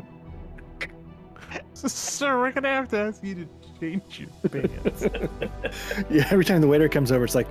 Sir, 1.74 2.38
we're 2.38 2.52
gonna 2.52 2.68
have 2.68 2.88
to 2.88 2.98
ask 2.98 3.22
you 3.22 3.34
to 3.34 3.48
change 3.90 4.20
your 4.20 4.50
pants. 4.50 5.02
yeah, 6.10 6.26
every 6.30 6.44
time 6.44 6.60
the 6.60 6.68
waiter 6.68 6.88
comes 6.88 7.12
over, 7.12 7.24
it's 7.24 7.34
like 7.34 7.48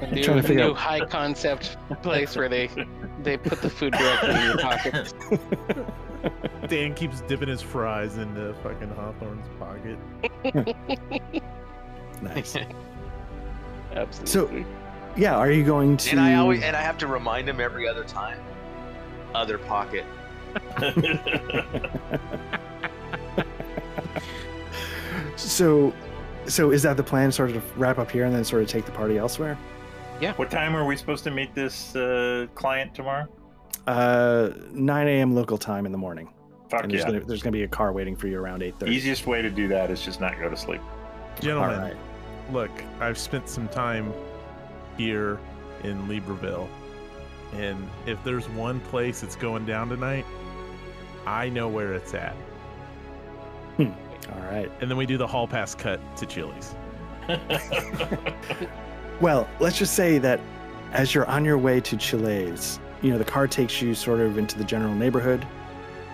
a 0.00 0.14
new, 0.14 0.22
trying 0.22 0.40
to 0.40 0.42
figure 0.42 0.64
new 0.64 0.70
out- 0.70 0.76
high 0.76 1.04
concept 1.04 1.76
place 2.02 2.36
where 2.36 2.48
they 2.48 2.68
they 3.22 3.36
put 3.36 3.60
the 3.60 3.70
food 3.70 3.92
directly 3.92 4.30
in 4.30 4.42
your 4.42 4.58
pocket. 4.58 5.14
Dan 6.68 6.94
keeps 6.94 7.20
dipping 7.22 7.48
his 7.48 7.60
fries 7.60 8.16
into 8.16 8.54
fucking 8.62 8.90
Hawthorne's 8.90 9.48
pocket. 9.58 9.98
nice. 12.22 12.56
Absolutely. 13.94 14.62
So, 14.62 14.68
yeah, 15.16 15.34
are 15.36 15.50
you 15.50 15.64
going 15.64 15.96
to? 15.96 16.10
And 16.10 16.20
I 16.20 16.36
always 16.36 16.62
and 16.62 16.76
I 16.76 16.82
have 16.82 16.96
to 16.98 17.06
remind 17.06 17.48
him 17.48 17.60
every 17.60 17.88
other 17.88 18.04
time. 18.04 18.38
Other 19.34 19.58
pocket. 19.58 20.04
So, 25.36 25.92
so 26.46 26.70
is 26.70 26.82
that 26.82 26.96
the 26.96 27.02
plan? 27.02 27.32
Sort 27.32 27.50
of 27.50 27.78
wrap 27.78 27.98
up 27.98 28.10
here 28.10 28.24
and 28.24 28.34
then 28.34 28.44
sort 28.44 28.62
of 28.62 28.68
take 28.68 28.84
the 28.84 28.92
party 28.92 29.18
elsewhere? 29.18 29.58
Yeah. 30.20 30.34
What 30.34 30.50
time 30.50 30.76
are 30.76 30.84
we 30.84 30.96
supposed 30.96 31.24
to 31.24 31.30
meet 31.30 31.54
this 31.54 31.96
uh, 31.96 32.46
client 32.54 32.94
tomorrow? 32.94 33.26
Uh, 33.86 34.50
9 34.70 35.08
a.m. 35.08 35.34
local 35.34 35.58
time 35.58 35.86
in 35.86 35.92
the 35.92 35.98
morning. 35.98 36.32
Fuck 36.68 36.84
and 36.84 36.92
there's, 36.92 37.02
yeah. 37.02 37.10
gonna, 37.10 37.24
there's 37.24 37.42
gonna 37.42 37.52
be 37.52 37.64
a 37.64 37.68
car 37.68 37.92
waiting 37.92 38.16
for 38.16 38.28
you 38.28 38.38
around 38.38 38.62
8:30. 38.62 38.88
Easiest 38.88 39.26
way 39.26 39.42
to 39.42 39.50
do 39.50 39.68
that 39.68 39.90
is 39.90 40.00
just 40.02 40.20
not 40.20 40.38
go 40.38 40.48
to 40.48 40.56
sleep. 40.56 40.80
Gentlemen, 41.40 41.80
right. 41.80 41.96
look, 42.50 42.70
I've 43.00 43.18
spent 43.18 43.48
some 43.48 43.68
time 43.68 44.12
here 44.96 45.38
in 45.82 46.06
Libreville, 46.08 46.68
and 47.52 47.88
if 48.06 48.22
there's 48.24 48.48
one 48.50 48.80
place 48.80 49.20
that's 49.20 49.36
going 49.36 49.66
down 49.66 49.88
tonight, 49.88 50.24
I 51.26 51.48
know 51.48 51.68
where 51.68 51.92
it's 51.92 52.14
at. 52.14 52.36
All 54.30 54.42
right. 54.42 54.70
And 54.80 54.90
then 54.90 54.96
we 54.96 55.06
do 55.06 55.16
the 55.16 55.26
hall 55.26 55.46
pass 55.48 55.74
cut 55.74 56.00
to 56.16 56.26
Chili's. 56.26 56.74
Well, 59.22 59.48
let's 59.60 59.78
just 59.78 59.94
say 59.94 60.18
that 60.18 60.40
as 60.92 61.14
you're 61.14 61.26
on 61.26 61.44
your 61.44 61.56
way 61.56 61.80
to 61.80 61.96
Chili's, 61.96 62.80
you 63.02 63.10
know, 63.12 63.18
the 63.18 63.24
car 63.24 63.46
takes 63.46 63.80
you 63.80 63.94
sort 63.94 64.18
of 64.18 64.36
into 64.36 64.58
the 64.58 64.64
general 64.64 64.92
neighborhood. 64.96 65.46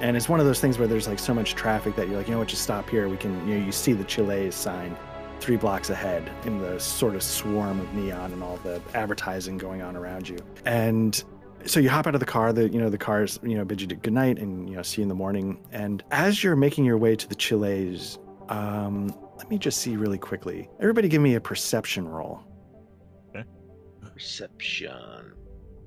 And 0.00 0.14
it's 0.14 0.28
one 0.28 0.40
of 0.40 0.46
those 0.46 0.60
things 0.60 0.78
where 0.78 0.86
there's 0.86 1.08
like 1.08 1.18
so 1.18 1.32
much 1.32 1.54
traffic 1.54 1.96
that 1.96 2.06
you're 2.06 2.18
like, 2.18 2.28
you 2.28 2.34
know 2.34 2.38
what, 2.40 2.48
just 2.48 2.62
stop 2.62 2.86
here. 2.90 3.08
We 3.08 3.16
can, 3.16 3.48
you 3.48 3.58
know, 3.58 3.64
you 3.64 3.72
see 3.72 3.94
the 3.94 4.04
Chili's 4.04 4.54
sign 4.54 4.94
three 5.40 5.56
blocks 5.56 5.88
ahead 5.88 6.30
in 6.44 6.58
the 6.60 6.78
sort 6.78 7.14
of 7.14 7.22
swarm 7.22 7.80
of 7.80 7.94
neon 7.94 8.30
and 8.30 8.42
all 8.42 8.58
the 8.58 8.82
advertising 8.92 9.56
going 9.56 9.80
on 9.80 9.96
around 9.96 10.28
you. 10.28 10.38
And 10.66 11.24
so 11.68 11.80
you 11.80 11.90
hop 11.90 12.06
out 12.06 12.14
of 12.14 12.20
the 12.20 12.26
car, 12.26 12.52
the, 12.52 12.68
you 12.68 12.80
know, 12.80 12.88
the 12.90 12.98
cars, 12.98 13.38
you 13.42 13.56
know, 13.56 13.64
bid 13.64 13.80
you 13.80 13.86
good 13.86 14.12
night 14.12 14.38
and, 14.38 14.68
you 14.68 14.76
know, 14.76 14.82
see 14.82 15.00
you 15.00 15.04
in 15.04 15.08
the 15.08 15.14
morning. 15.14 15.62
And 15.72 16.02
as 16.10 16.42
you're 16.42 16.56
making 16.56 16.84
your 16.84 16.96
way 16.98 17.14
to 17.16 17.28
the 17.28 17.34
Chili's, 17.34 18.18
um, 18.48 19.14
let 19.36 19.48
me 19.50 19.58
just 19.58 19.78
see 19.80 19.96
really 19.96 20.18
quickly. 20.18 20.68
Everybody 20.80 21.08
give 21.08 21.20
me 21.22 21.34
a 21.34 21.40
perception 21.40 22.08
roll. 22.08 22.42
Perception. 24.12 25.32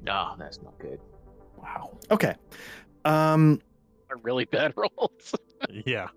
No, 0.03 0.35
that's 0.39 0.61
not 0.61 0.77
good. 0.79 0.99
wow. 1.57 1.97
Okay. 2.09 2.35
Um, 3.05 3.59
Are 4.09 4.17
really 4.17 4.45
bad 4.45 4.73
rolls. 4.77 5.35
Yeah. 5.85 6.07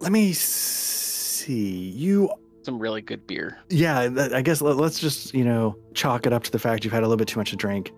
let 0.00 0.12
me 0.12 0.32
see. 0.32 1.90
You, 1.90 2.30
Some 2.62 2.78
really 2.78 3.00
good 3.02 3.26
beer. 3.26 3.58
yeah, 3.68 4.10
I 4.32 4.42
guess 4.42 4.60
let, 4.60 4.76
let's 4.76 4.98
just, 4.98 5.34
you 5.34 5.44
know, 5.44 5.76
chalk 5.94 6.26
it 6.26 6.32
up 6.32 6.42
to 6.44 6.50
the 6.50 6.58
fact 6.58 6.84
you've 6.84 6.92
had 6.92 7.02
a 7.02 7.06
little 7.06 7.16
bit 7.16 7.28
too 7.28 7.38
much 7.38 7.50
to 7.50 7.56
drink. 7.56 7.92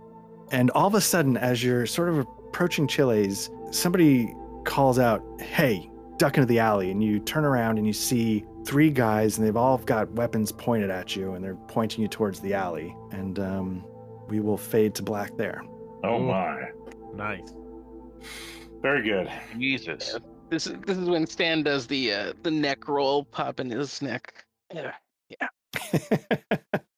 And 0.50 0.70
all 0.70 0.86
of 0.86 0.94
a 0.94 1.00
sudden, 1.00 1.36
as 1.36 1.62
you're 1.62 1.86
sort 1.86 2.08
of 2.08 2.18
approaching 2.18 2.86
Chili's, 2.86 3.50
somebody 3.70 4.34
calls 4.64 4.98
out, 4.98 5.22
Hey, 5.40 5.90
duck 6.18 6.36
into 6.36 6.46
the 6.46 6.58
alley. 6.58 6.90
And 6.90 7.02
you 7.02 7.18
turn 7.20 7.44
around 7.44 7.78
and 7.78 7.86
you 7.86 7.92
see 7.92 8.44
three 8.64 8.90
guys, 8.90 9.38
and 9.38 9.46
they've 9.46 9.56
all 9.56 9.78
got 9.78 10.10
weapons 10.12 10.52
pointed 10.52 10.90
at 10.90 11.16
you, 11.16 11.34
and 11.34 11.44
they're 11.44 11.56
pointing 11.68 12.02
you 12.02 12.08
towards 12.08 12.40
the 12.40 12.54
alley. 12.54 12.94
And 13.10 13.38
um, 13.38 13.84
we 14.28 14.40
will 14.40 14.56
fade 14.56 14.94
to 14.96 15.02
black 15.02 15.36
there. 15.36 15.62
Oh 16.02 16.18
my. 16.18 16.70
Nice. 17.14 17.54
Very 18.82 19.02
good. 19.02 19.30
Jesus. 19.58 20.18
This 20.50 20.66
is 20.66 20.76
this 20.86 20.98
is 20.98 21.08
when 21.08 21.26
Stan 21.26 21.62
does 21.62 21.86
the 21.86 22.12
uh, 22.12 22.32
the 22.42 22.50
neck 22.50 22.86
roll, 22.86 23.24
pop 23.24 23.60
in 23.60 23.70
his 23.70 24.02
neck. 24.02 24.44
Yeah. 24.72 24.92
yeah. 25.28 26.58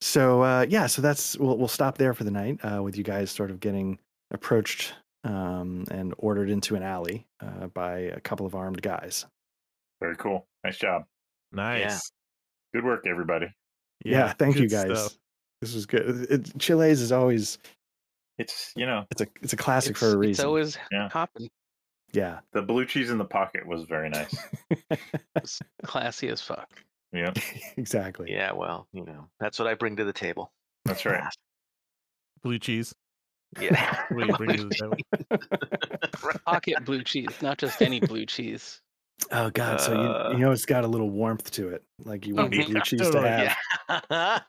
So 0.00 0.42
uh, 0.42 0.66
yeah. 0.68 0.86
So 0.86 1.02
that's 1.02 1.36
we'll 1.38 1.56
we'll 1.58 1.68
stop 1.68 1.98
there 1.98 2.14
for 2.14 2.24
the 2.24 2.30
night 2.30 2.58
uh, 2.64 2.82
with 2.82 2.96
you 2.96 3.04
guys 3.04 3.30
sort 3.30 3.50
of 3.50 3.60
getting 3.60 3.98
approached 4.30 4.94
um, 5.24 5.84
and 5.90 6.14
ordered 6.18 6.50
into 6.50 6.76
an 6.76 6.82
alley 6.82 7.26
uh, 7.40 7.66
by 7.68 7.98
a 7.98 8.20
couple 8.20 8.46
of 8.46 8.54
armed 8.54 8.82
guys. 8.82 9.24
Very 10.00 10.16
cool. 10.16 10.46
Nice 10.64 10.76
job. 10.78 11.04
Nice. 11.52 12.10
Good 12.74 12.84
work, 12.84 13.06
everybody. 13.06 13.46
Yeah. 14.04 14.32
thank 14.32 14.56
you 14.56 14.68
guys. 14.68 14.98
stuff. 14.98 15.18
This 15.60 15.74
was 15.74 15.86
good. 15.86 16.26
It, 16.30 16.58
Chili's 16.58 17.00
is 17.00 17.12
always 17.12 17.58
It's 18.38 18.72
you 18.76 18.84
know 18.84 19.06
it's 19.10 19.22
a 19.22 19.26
it's 19.40 19.52
a 19.52 19.56
classic 19.56 19.92
It's, 19.92 20.00
for 20.00 20.10
a 20.12 20.16
reason. 20.16 20.32
it's 20.32 20.44
always 20.44 20.76
Yeah. 20.92 21.08
hopping. 21.08 21.48
Yeah. 22.12 22.40
the 22.52 22.62
blue 22.62 22.84
cheese 22.84 23.10
in 23.10 23.18
the 23.18 23.24
pocket 23.24 23.66
was 23.66 23.84
very 23.84 24.10
nice. 24.10 24.36
It's 25.36 25.60
classy 25.84 26.28
as 26.28 26.40
fuck. 26.40 26.68
Yeah, 27.14 27.32
exactly. 27.76 28.30
Yeah, 28.32 28.52
well, 28.52 28.86
you 28.92 29.04
know, 29.04 29.28
that's 29.40 29.58
what 29.58 29.68
I 29.68 29.74
bring 29.74 29.96
to 29.96 30.04
the 30.04 30.12
table. 30.12 30.52
that's 30.84 31.06
right. 31.06 31.22
Blue 32.42 32.58
cheese. 32.58 32.94
Yeah. 33.58 33.96
What 34.10 34.22
do 34.22 34.28
you 34.28 34.36
bring 34.36 34.56
to 34.56 34.68
the 34.68 34.74
table? 34.74 34.96
Pocket 36.44 36.84
blue 36.84 37.02
cheese, 37.02 37.34
not 37.40 37.56
just 37.58 37.80
any 37.80 38.00
blue 38.00 38.26
cheese. 38.26 38.80
Oh 39.30 39.48
God. 39.50 39.80
So 39.80 39.92
Uh, 39.92 40.28
you, 40.32 40.38
you 40.38 40.44
know 40.44 40.50
it's 40.52 40.66
got 40.66 40.84
a 40.84 40.88
little 40.88 41.08
warmth 41.10 41.50
to 41.52 41.68
it, 41.68 41.84
like 42.04 42.26
you 42.26 42.34
want 42.34 42.52
Mhm. 42.52 42.66
blue 42.66 42.80
cheese 42.82 43.10
to 43.10 43.20
have. 43.20 43.56
yeah. 44.10 44.40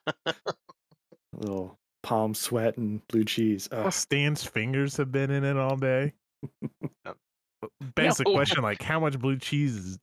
A 1.34 1.38
little 1.38 1.80
palm 2.04 2.34
sweat 2.34 2.78
and 2.78 3.06
blue 3.08 3.24
cheese. 3.26 3.68
Oh, 3.72 3.84
Well, 3.84 3.92
Stan's 3.92 4.44
fingers 4.44 4.98
have 4.98 5.12
been 5.12 5.32
in 5.32 5.44
it 5.44 5.58
all 5.58 5.76
day. 5.78 6.14
Basic 7.96 8.28
No. 8.28 8.34
question, 8.34 8.62
like, 8.64 8.82
how 8.82 9.00
much 9.00 9.18
blue 9.20 9.38
cheese 9.38 9.76
is? 9.76 10.00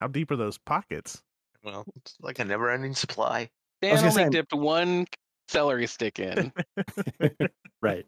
How 0.00 0.08
deep 0.08 0.30
are 0.30 0.36
those 0.36 0.58
pockets? 0.58 1.22
Well, 1.64 1.84
it's 1.96 2.14
like 2.20 2.38
a 2.38 2.44
never-ending 2.44 2.94
supply. 2.94 3.48
was 3.82 4.00
Dan 4.00 4.10
only 4.10 4.24
say- 4.24 4.28
dipped 4.30 4.52
one 4.54 5.06
celery 5.48 5.86
stick 5.86 6.18
in. 6.18 6.52
right 7.82 8.06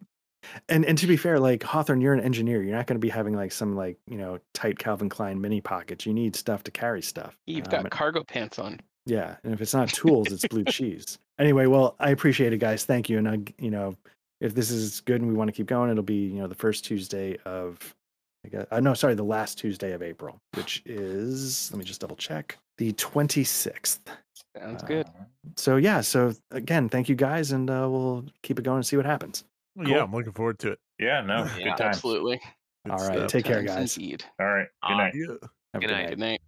and 0.68 0.84
and 0.86 0.96
to 0.96 1.06
be 1.06 1.16
fair 1.16 1.38
like 1.40 1.62
hawthorne 1.62 2.00
you're 2.00 2.14
an 2.14 2.20
engineer 2.20 2.62
you're 2.62 2.74
not 2.76 2.86
going 2.86 2.94
to 2.94 3.00
be 3.04 3.08
having 3.08 3.34
like 3.34 3.50
some 3.52 3.74
like 3.74 3.98
you 4.06 4.16
know 4.16 4.38
tight 4.54 4.78
calvin 4.78 5.08
klein 5.08 5.40
mini 5.40 5.60
pockets 5.60 6.06
you 6.06 6.14
need 6.14 6.36
stuff 6.36 6.62
to 6.62 6.70
carry 6.70 7.02
stuff 7.02 7.36
You've 7.46 7.64
Um, 7.66 7.82
got 7.82 7.90
cargo 7.90 8.22
pants 8.24 8.58
on. 8.58 8.80
yeah 9.06 9.36
and 9.44 9.52
if 9.52 9.60
it's 9.60 9.74
not 9.74 9.88
tools 9.88 10.30
it's 10.32 10.46
blue 10.46 10.64
cheese 10.68 11.18
anyway 11.38 11.66
well 11.66 11.96
i 11.98 12.10
appreciate 12.10 12.52
it 12.52 12.58
guys 12.58 12.84
thank 12.84 13.10
you 13.10 13.18
and 13.18 13.28
i 13.28 13.38
you 13.58 13.70
know 13.70 13.96
if 14.40 14.54
this 14.54 14.70
is 14.70 15.00
good 15.00 15.20
and 15.20 15.28
we 15.28 15.36
want 15.36 15.48
to 15.48 15.52
keep 15.52 15.66
going 15.66 15.90
it'll 15.90 16.02
be 16.02 16.26
you 16.26 16.38
know 16.38 16.46
the 16.46 16.54
first 16.54 16.84
tuesday 16.84 17.36
of 17.44 17.78
I 18.44 18.48
guess, 18.48 18.66
uh, 18.70 18.78
no 18.80 18.94
sorry 18.94 19.14
the 19.14 19.24
last 19.24 19.58
tuesday 19.58 19.92
of 19.92 20.02
april 20.02 20.38
which 20.54 20.80
is 20.86 21.70
let 21.72 21.78
me 21.78 21.84
just 21.84 22.00
double 22.00 22.16
check 22.16 22.56
the 22.78 22.92
26th 22.94 24.00
Sounds 24.58 24.82
good. 24.82 25.06
Uh, 25.06 25.10
so 25.56 25.76
yeah 25.76 26.00
so 26.00 26.32
again 26.50 26.88
thank 26.88 27.08
you 27.08 27.14
guys 27.14 27.52
and 27.52 27.70
uh, 27.70 27.86
we'll 27.90 28.24
keep 28.42 28.58
it 28.58 28.62
going 28.62 28.76
and 28.78 28.86
see 28.86 28.96
what 28.96 29.06
happens 29.06 29.44
Well, 29.74 29.88
Yeah, 29.88 30.02
I'm 30.02 30.12
looking 30.12 30.32
forward 30.32 30.58
to 30.60 30.72
it. 30.72 30.78
yeah, 30.98 31.20
no, 31.20 31.44
Yeah, 31.58 31.64
good 31.64 31.76
times. 31.76 31.80
Absolutely. 31.96 32.40
Good 32.84 32.92
All 32.92 32.98
right, 32.98 33.18
stuff. 33.18 33.30
take 33.32 33.44
care, 33.44 33.62
guys. 33.62 33.96
Indeed. 33.96 34.24
All 34.40 34.46
right. 34.46 34.68
Good 34.86 34.92
Uh, 34.92 34.96
night. 34.96 35.12
Yeah. 35.14 35.26
Have 35.74 35.80
Good 35.82 35.88
good 35.88 35.90
night. 35.90 36.00
night. 36.02 36.08
Good 36.10 36.18
night. 36.20 36.40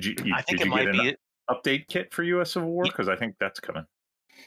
Did 0.00 0.18
you? 0.20 0.24
you 0.26 0.34
I 0.34 0.42
think 0.42 0.58
did 0.58 0.66
it 0.66 0.70
you 0.70 0.76
get 0.76 0.84
might 0.86 0.94
an 0.94 1.00
be 1.02 1.08
it. 1.10 1.20
update 1.50 1.88
kit 1.88 2.12
for 2.12 2.22
U.S. 2.22 2.52
Civil 2.52 2.70
War? 2.70 2.84
Ye- 2.84 2.90
Because 2.90 3.08
I 3.08 3.16
think 3.16 3.36
that's 3.38 3.60
coming. 3.60 3.84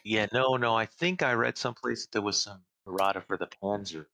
Yeah, 0.04 0.26
no, 0.34 0.56
no. 0.58 0.76
I 0.76 0.86
think 0.86 1.22
I 1.22 1.34
read 1.34 1.58
someplace 1.58 2.04
that 2.06 2.12
there 2.14 2.22
was 2.22 2.42
some 2.42 2.62
errata 2.88 3.22
for 3.22 3.38
the 3.38 3.48
Panzer 3.62 4.06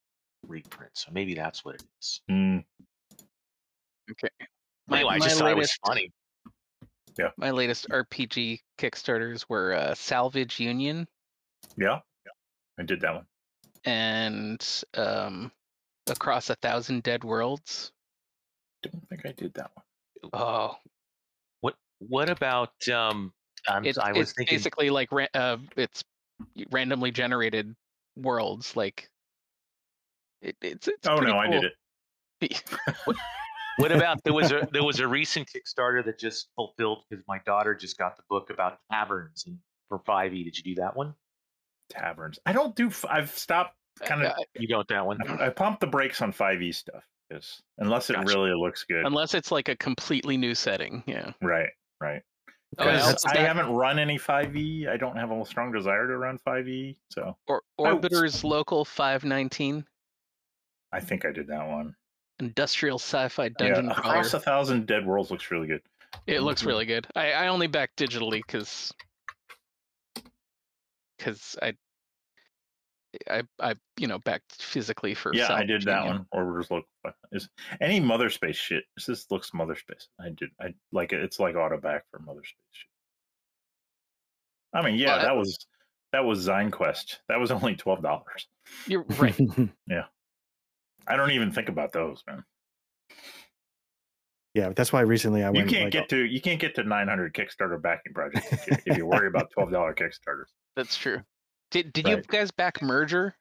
reprint, 0.47 0.91
so 0.93 1.09
maybe 1.13 1.33
that's 1.33 1.63
what 1.63 1.75
it 1.75 1.83
is. 2.01 2.21
Hmm. 2.27 2.57
Okay. 4.11 4.27
My, 4.87 4.97
Anyway, 4.99 5.13
I 5.15 5.19
just 5.19 5.39
thought 5.39 5.51
it 5.51 5.57
was 5.57 5.77
funny. 5.85 6.11
Yeah. 7.17 7.29
my 7.37 7.51
latest 7.51 7.87
RPG 7.89 8.59
Kickstarters 8.77 9.45
were 9.49 9.73
uh, 9.73 9.93
Salvage 9.93 10.59
Union 10.59 11.07
yeah, 11.77 11.99
I 12.79 12.83
did 12.83 13.01
that 13.01 13.13
one. 13.15 13.25
and 13.85 14.65
um, 14.95 15.51
Across 16.09 16.49
a 16.49 16.55
Thousand 16.55 17.03
Dead 17.03 17.23
Worlds. 17.23 17.91
Don't 18.83 19.07
think 19.09 19.25
I 19.25 19.33
did 19.33 19.53
that 19.55 19.71
one. 19.73 20.31
Oh, 20.33 20.75
What 21.99 22.09
What 22.09 22.29
about? 22.29 22.87
Um, 22.89 23.33
I'm, 23.67 23.85
it's, 23.85 23.97
I 23.97 24.11
was 24.11 24.29
it's 24.29 24.33
thinking. 24.33 24.57
basically 24.57 24.89
like 24.89 25.11
ra- 25.11 25.27
uh, 25.33 25.57
it's 25.75 26.03
randomly 26.71 27.11
generated 27.11 27.75
worlds. 28.15 28.75
Like 28.75 29.09
it, 30.41 30.55
it's, 30.61 30.87
it's 30.87 31.07
oh 31.07 31.17
pretty 31.17 31.31
no, 31.31 31.37
I 31.37 31.47
did 31.47 31.61
cool. 31.61 32.49
it. 32.49 33.15
What 33.77 33.93
about 33.93 34.21
there 34.25 34.33
was 34.33 34.51
a 34.51 34.67
there 34.73 34.83
was 34.83 34.99
a 34.99 35.07
recent 35.07 35.47
Kickstarter 35.47 36.03
that 36.03 36.19
just 36.19 36.49
fulfilled 36.57 37.05
because 37.09 37.23
my 37.29 37.39
daughter 37.45 37.73
just 37.73 37.97
got 37.97 38.17
the 38.17 38.23
book 38.29 38.49
about 38.49 38.79
taverns 38.91 39.45
and 39.47 39.57
for 39.87 39.99
five 39.99 40.33
E. 40.33 40.43
Did 40.43 40.57
you 40.57 40.63
do 40.75 40.81
that 40.81 40.97
one? 40.97 41.13
Taverns. 41.89 42.39
I 42.45 42.51
don't 42.51 42.75
do. 42.75 42.91
I've 43.09 43.31
stopped. 43.31 43.75
Kind 44.01 44.23
of. 44.23 44.33
Uh, 44.33 44.35
You 44.59 44.67
don't 44.67 44.85
that 44.89 45.05
one? 45.05 45.17
I, 45.39 45.45
I 45.45 45.49
pumped 45.49 45.79
the 45.79 45.87
brakes 45.87 46.21
on 46.21 46.33
5e 46.33 46.75
stuff. 46.75 47.03
Yes, 47.31 47.61
unless 47.77 48.09
it 48.09 48.13
Gotcha. 48.17 48.27
really 48.27 48.51
looks 48.53 48.83
good. 48.83 49.05
unless 49.05 49.33
it's 49.33 49.49
like 49.51 49.69
a 49.69 49.77
completely 49.77 50.35
new 50.35 50.55
setting. 50.55 51.01
Yeah. 51.07 51.31
right. 51.41 51.69
Right. 52.01 52.21
Oh, 52.77 52.85
yeah, 52.85 52.97
that's- 52.97 53.25
I 53.25 53.37
haven't 53.39 53.71
run 53.71 53.97
any 53.99 54.17
5e. 54.17 54.87
I 54.87 54.95
don't 54.97 55.15
have 55.17 55.31
a 55.31 55.45
strong 55.45 55.71
desire 55.71 56.07
to 56.07 56.17
run 56.17 56.37
5e. 56.39 56.95
So 57.11 57.35
Or 57.47 57.63
I 57.79 57.93
was- 57.93 58.03
Orbiter's 58.05 58.43
Local 58.43 58.85
519, 58.85 59.85
I 60.91 60.99
think 60.99 61.25
I 61.25 61.31
did 61.31 61.47
that 61.47 61.67
one. 61.67 61.95
Industrial 62.39 62.97
Sci-Fi 62.99 63.49
Dungeon 63.49 63.87
yeah, 63.87 63.93
Crawler. 63.93 64.15
Across 64.17 64.33
a 64.35 64.39
Thousand 64.39 64.87
Dead 64.87 65.05
Worlds 65.05 65.29
looks 65.31 65.51
really 65.51 65.67
good. 65.67 65.81
It 66.25 66.39
looks 66.41 66.63
Mhm. 66.63 66.67
really 66.67 66.85
good. 66.85 67.05
I, 67.15 67.33
I 67.33 67.47
only 67.47 67.67
back 67.67 67.95
digitally 67.97 68.41
because 68.45 68.93
because 71.17 71.57
I 71.61 71.73
I 73.29 73.43
I 73.59 73.75
you 73.97 74.07
know 74.07 74.19
backed 74.19 74.61
physically 74.61 75.13
for 75.13 75.33
yeah, 75.33 75.51
I 75.53 75.63
did 75.63 75.81
that 75.83 76.03
Union. 76.05 76.25
one. 76.31 76.45
Orbiters 76.45 76.69
look 76.71 76.85
uh, 77.05 77.11
is 77.31 77.49
any 77.81 77.99
Mothership 77.99 78.53
shit. 78.55 78.83
This 79.07 79.25
looks 79.31 79.51
Mothership. 79.51 80.01
I 80.19 80.29
did. 80.29 80.49
I 80.61 80.73
like 80.91 81.11
it. 81.13 81.21
It's 81.23 81.39
like 81.39 81.55
auto 81.55 81.79
back 81.79 82.03
for 82.11 82.19
Mothership 82.19 82.61
shit. 82.71 82.89
I 84.73 84.83
mean, 84.83 84.95
yeah, 84.95 85.07
Well, 85.07 85.19
I- 85.19 85.23
that 85.23 85.35
was 85.37 85.67
that 86.11 86.25
was 86.25 86.47
Zine 86.47 86.71
Quest. 86.71 87.19
That 87.27 87.39
was 87.39 87.51
only 87.51 87.75
twelve 87.75 88.01
dollars. 88.01 88.47
You're 88.87 89.03
right. 89.17 89.37
Yeah, 89.87 90.05
I 91.07 91.15
don't 91.17 91.31
even 91.31 91.51
think 91.51 91.69
about 91.69 91.91
those, 91.91 92.23
man. 92.27 92.43
yeah, 94.53 94.71
that's 94.75 94.91
why 94.93 95.01
recently 95.01 95.43
I 95.43 95.47
You 95.49 95.53
went. 95.59 95.69
can't 95.69 95.83
like, 95.85 95.93
get 95.93 96.09
to 96.09 96.23
you 96.25 96.41
can't 96.41 96.59
get 96.59 96.75
to 96.75 96.83
nine 96.83 97.07
hundred 97.07 97.33
Kickstarter 97.33 97.81
backing 97.81 98.13
projects 98.13 98.51
if 98.53 98.67
you, 98.67 98.77
if 98.85 98.97
you 98.97 99.05
worry 99.05 99.27
about 99.27 99.51
twelve 99.51 99.71
dollar 99.71 99.93
Kickstarters. 99.93 100.47
That's 100.75 100.95
true. 100.97 101.21
Did 101.71 101.93
did 101.93 102.07
you 102.07 102.21
guys 102.23 102.51
back 102.51 102.81
Merger? 102.81 103.35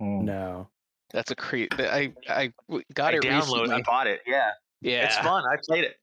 No. 0.00 0.68
That's 1.12 1.30
a 1.30 1.36
cre 1.36 1.64
I 1.78 2.12
I 2.28 2.52
w- 2.68 2.84
got 2.94 3.14
I 3.14 3.14
got 3.14 3.14
it 3.14 3.22
downloaded. 3.22 3.34
recently. 3.62 3.74
I 3.74 3.82
bought 3.82 4.06
it. 4.06 4.20
Yeah, 4.26 4.50
yeah. 4.82 5.04
it's 5.06 5.16
fun. 5.18 5.44
I 5.50 5.56
played 5.66 5.84
it. 5.84 5.96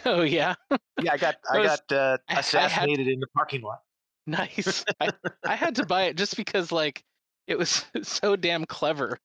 oh 0.04 0.22
yeah. 0.22 0.54
Yeah, 1.00 1.12
I 1.12 1.16
got 1.16 1.36
I 1.52 1.56
I 1.56 1.60
was- 1.60 1.80
got 1.88 1.96
uh, 1.96 2.18
I- 2.28 2.32
I 2.32 2.34
had- 2.34 2.40
assassinated 2.40 3.08
in 3.08 3.20
the 3.20 3.26
parking 3.28 3.62
lot. 3.62 3.80
Nice. 4.24 4.84
I, 5.00 5.08
I 5.44 5.56
had 5.56 5.74
to 5.76 5.84
buy 5.86 6.04
it 6.04 6.16
just 6.16 6.36
because 6.36 6.70
like 6.70 7.02
it 7.48 7.58
was 7.58 7.84
so 8.02 8.36
damn 8.36 8.64
clever. 8.66 9.18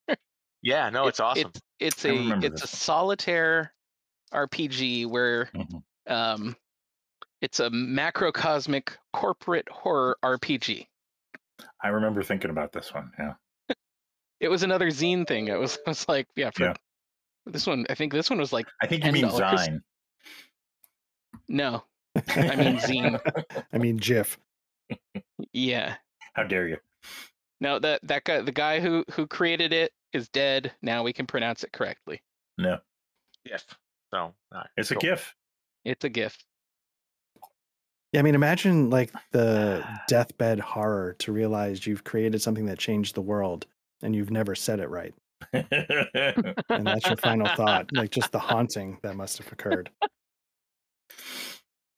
Yeah, 0.64 0.90
no, 0.90 1.06
It- 1.06 1.10
it's 1.10 1.20
awesome. 1.20 1.52
It's, 1.54 1.62
it's 1.80 2.06
I 2.06 2.10
a 2.10 2.14
remember 2.14 2.48
it's 2.48 2.64
a 2.64 2.68
solitaire 2.68 3.74
RPG 4.34 5.06
where 5.08 5.50
Mhm. 5.56 5.84
um 6.08 6.56
it's 7.42 7.60
a 7.60 7.70
macrocosmic 7.70 8.90
corporate 9.14 9.68
horror 9.70 10.18
RPG. 10.24 10.88
I 11.84 11.90
remember 11.90 12.24
thinking 12.24 12.50
about 12.50 12.72
this 12.72 12.94
one. 12.94 13.12
Yeah. 13.20 13.34
It 14.40 14.50
was 14.50 14.64
another 14.64 14.88
zine 14.88 15.28
thing. 15.28 15.48
It 15.48 15.58
was 15.60 15.76
it 15.86 15.88
was 15.88 16.08
like 16.08 16.28
yeah, 16.36 16.52
for 16.52 16.66
Yeah. 16.66 16.74
this 17.46 17.66
one 17.68 17.86
I 17.90 17.96
think 17.96 18.14
this 18.14 18.30
one 18.30 18.40
was 18.40 18.54
like 18.54 18.68
I 18.82 18.88
think 18.88 19.04
you 19.06 19.12
mean 19.12 19.26
$10. 19.26 19.40
Zine. 19.40 19.80
no. 21.48 21.84
I 22.30 22.56
mean 22.56 22.78
zine. 22.78 23.20
I 23.74 23.78
mean, 23.78 23.98
GIF. 23.98 24.38
Yeah. 25.54 25.96
How 26.34 26.44
dare 26.44 26.68
you? 26.68 26.78
No, 27.60 27.80
that 27.80 28.02
that 28.04 28.24
guy 28.24 28.42
the 28.42 28.52
guy 28.52 28.80
who 28.80 29.04
who 29.12 29.28
created 29.28 29.74
it 29.74 29.92
is 30.14 30.30
dead. 30.30 30.72
Now 30.82 31.04
we 31.04 31.14
can 31.14 31.26
pronounce 31.28 31.64
it 31.64 31.72
correctly. 31.74 32.22
No, 32.58 32.80
If 33.46 33.66
so, 34.12 34.18
all 34.18 34.34
right, 34.52 34.68
it's 34.78 34.90
a 34.92 34.96
cool. 34.96 35.02
GIF. 35.02 35.36
It's 35.86 36.04
a 36.06 36.10
gift. 36.10 36.44
Yeah, 38.14 38.22
I 38.22 38.24
mean, 38.24 38.36
imagine 38.36 38.90
like 38.90 39.12
the 39.32 39.84
deathbed 40.08 40.60
horror 40.60 41.16
to 41.20 41.32
realize 41.32 41.86
you've 41.86 42.04
created 42.04 42.42
something 42.42 42.66
that 42.68 42.80
changed 42.80 43.16
the 43.16 43.22
world 43.22 43.66
and 44.02 44.16
you've 44.16 44.32
never 44.32 44.56
said 44.56 44.80
it 44.80 44.90
right. 44.90 45.14
And 45.54 46.86
that's 46.86 47.06
your 47.06 47.18
final 47.18 47.48
thought. 47.56 47.90
Like 47.94 48.12
just 48.12 48.32
the 48.32 48.40
haunting 48.40 48.98
that 49.04 49.16
must 49.16 49.38
have 49.40 49.52
occurred. 49.52 49.90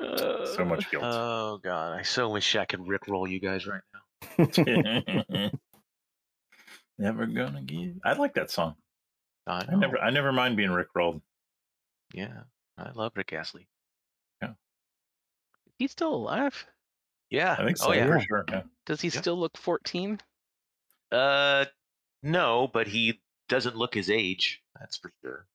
so 0.01 0.65
much 0.65 0.85
uh, 0.85 0.89
guilt. 0.91 1.03
Oh 1.03 1.59
god, 1.63 1.99
I 1.99 2.01
so 2.03 2.29
wish 2.29 2.55
I 2.55 2.65
could 2.65 2.81
rickroll 2.81 3.29
you 3.29 3.39
guys 3.39 3.67
right 3.67 3.81
now. 3.93 3.99
never 6.97 7.25
gonna 7.25 7.61
give. 7.61 7.95
I 8.03 8.13
like 8.13 8.33
that 8.35 8.51
song. 8.51 8.75
I, 9.47 9.65
I 9.69 9.75
never, 9.75 9.97
I 9.97 10.09
never 10.09 10.31
mind 10.31 10.57
being 10.57 10.69
rickrolled. 10.69 11.21
Yeah, 12.13 12.41
I 12.77 12.91
love 12.91 13.13
Rick 13.15 13.33
Astley. 13.33 13.67
He's 15.79 15.91
still 15.91 16.13
alive. 16.13 16.67
Yeah, 17.29 17.53
I 17.57 17.65
think 17.65 17.77
so 17.77 17.89
Oh 17.89 17.93
yeah. 17.93 18.07
for 18.07 18.19
sure. 18.19 18.45
Yeah. 18.49 18.63
Does 18.85 19.01
he 19.01 19.07
Yeah. 19.07 19.21
still 19.21 19.39
look 19.39 19.57
14? 19.57 20.19
Uh, 21.11 21.65
no, 22.21 22.67
but 22.67 22.87
he 22.87 23.21
doesn't 23.47 23.75
look 23.75 23.95
his 23.95 24.09
age. 24.09 24.61
That's 24.79 24.97
for 24.97 25.11
sure. 25.23 25.47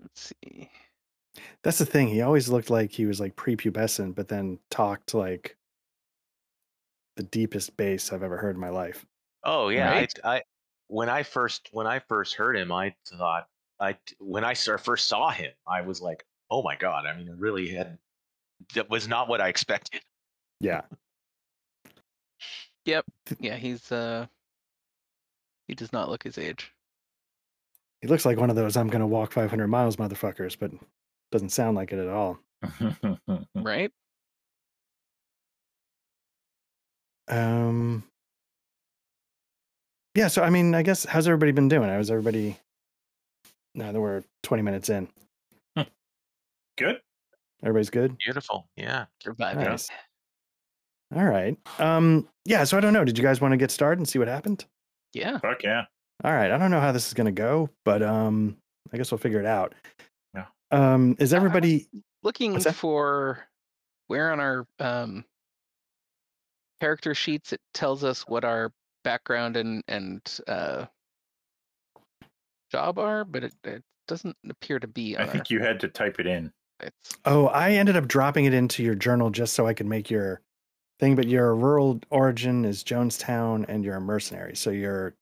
Let's 0.00 0.32
see. 0.44 0.70
That's 1.62 1.78
the 1.78 1.86
thing. 1.86 2.08
He 2.08 2.22
always 2.22 2.48
looked 2.48 2.70
like 2.70 2.92
he 2.92 3.04
was 3.04 3.20
like 3.20 3.36
prepubescent, 3.36 4.14
but 4.14 4.28
then 4.28 4.60
talked 4.70 5.12
like 5.12 5.56
the 7.16 7.22
deepest 7.24 7.76
bass 7.76 8.12
I've 8.12 8.22
ever 8.22 8.38
heard 8.38 8.54
in 8.54 8.60
my 8.60 8.70
life. 8.70 9.04
Oh 9.44 9.68
yeah, 9.68 9.90
Right. 9.90 10.14
I, 10.24 10.36
I 10.36 10.42
when 10.88 11.08
I 11.08 11.22
first 11.22 11.68
when 11.72 11.86
I 11.86 11.98
first 11.98 12.34
heard 12.34 12.56
him, 12.56 12.72
I 12.72 12.94
thought 13.06 13.48
I 13.78 13.98
when 14.18 14.44
I 14.44 14.54
first 14.54 15.08
saw 15.08 15.30
him, 15.30 15.52
I 15.66 15.82
was 15.82 16.00
like, 16.00 16.24
oh 16.50 16.62
my 16.62 16.76
god. 16.76 17.06
I 17.06 17.16
mean, 17.16 17.28
it 17.28 17.36
really 17.36 17.68
had 17.68 17.98
that 18.74 18.90
was 18.90 19.08
not 19.08 19.28
what 19.28 19.40
I 19.40 19.48
expected. 19.48 20.00
Yeah. 20.60 20.82
Yep. 22.84 23.04
Yeah, 23.38 23.56
he's 23.56 23.90
uh 23.92 24.26
he 25.68 25.74
does 25.74 25.92
not 25.92 26.08
look 26.08 26.22
his 26.22 26.38
age. 26.38 26.72
He 28.00 28.08
looks 28.08 28.24
like 28.24 28.38
one 28.38 28.50
of 28.50 28.56
those 28.56 28.76
I'm 28.76 28.88
going 28.88 29.00
to 29.00 29.06
walk 29.06 29.32
500 29.32 29.68
miles 29.68 29.96
motherfuckers, 29.96 30.56
but 30.58 30.70
doesn't 31.30 31.50
sound 31.50 31.76
like 31.76 31.92
it 31.92 31.98
at 31.98 32.08
all. 32.08 32.38
Right? 33.54 33.92
Um 37.28 38.04
Yeah, 40.14 40.28
so 40.28 40.42
I 40.42 40.50
mean, 40.50 40.74
I 40.74 40.82
guess 40.82 41.04
how's 41.04 41.28
everybody 41.28 41.52
been 41.52 41.68
doing? 41.68 41.88
How's 41.88 42.10
everybody 42.10 42.58
now 43.74 43.92
that 43.92 44.00
we're 44.00 44.24
20 44.42 44.62
minutes 44.62 44.88
in? 44.88 45.08
Good. 46.76 47.00
Everybody's 47.62 47.90
good? 47.90 48.16
Beautiful. 48.18 48.68
Yeah. 48.76 49.06
Surviving. 49.22 49.64
Nice. 49.64 49.88
All 51.14 51.24
right. 51.24 51.56
Um 51.78 52.28
yeah, 52.44 52.64
so 52.64 52.76
I 52.76 52.80
don't 52.80 52.92
know. 52.92 53.04
Did 53.04 53.18
you 53.18 53.24
guys 53.24 53.40
want 53.40 53.52
to 53.52 53.58
get 53.58 53.70
started 53.70 53.98
and 53.98 54.08
see 54.08 54.18
what 54.18 54.28
happened? 54.28 54.64
Yeah. 55.12 55.38
Fuck 55.38 55.62
yeah. 55.62 55.84
All 56.24 56.32
right. 56.32 56.50
I 56.50 56.58
don't 56.58 56.70
know 56.70 56.80
how 56.80 56.92
this 56.92 57.08
is 57.08 57.14
going 57.14 57.26
to 57.26 57.32
go, 57.32 57.68
but 57.84 58.02
um 58.02 58.56
I 58.92 58.96
guess 58.96 59.10
we'll 59.10 59.18
figure 59.18 59.40
it 59.40 59.46
out. 59.46 59.74
Yeah. 60.34 60.46
Um 60.70 61.16
is 61.18 61.34
everybody 61.34 61.88
Looking 62.22 62.60
for 62.60 63.46
where 64.08 64.30
on 64.32 64.40
our 64.40 64.66
um 64.78 65.24
character 66.80 67.14
sheets 67.14 67.52
it 67.52 67.60
tells 67.74 68.04
us 68.04 68.22
what 68.26 68.44
our 68.44 68.72
background 69.04 69.56
and 69.56 69.82
and 69.88 70.40
uh 70.46 70.86
job 72.70 72.98
are, 72.98 73.24
but 73.24 73.44
it, 73.44 73.54
it 73.64 73.82
doesn't 74.06 74.36
appear 74.48 74.78
to 74.78 74.86
be 74.86 75.16
on 75.16 75.24
I 75.24 75.26
think 75.26 75.50
you 75.50 75.60
had 75.60 75.80
to 75.80 75.88
type 75.88 76.20
it 76.20 76.26
in. 76.26 76.52
Sites. 76.80 77.18
Oh, 77.24 77.46
I 77.48 77.72
ended 77.72 77.96
up 77.96 78.06
dropping 78.08 78.44
it 78.44 78.54
into 78.54 78.82
your 78.82 78.94
journal 78.94 79.30
just 79.30 79.52
so 79.54 79.66
I 79.66 79.74
could 79.74 79.86
make 79.86 80.10
your 80.10 80.40
thing, 80.98 81.16
but 81.16 81.28
your 81.28 81.54
rural 81.54 82.00
origin 82.10 82.64
is 82.64 82.84
Jonestown 82.84 83.64
and 83.68 83.84
you're 83.84 83.96
a 83.96 84.00
mercenary. 84.00 84.56
So 84.56 84.70
your 84.70 85.14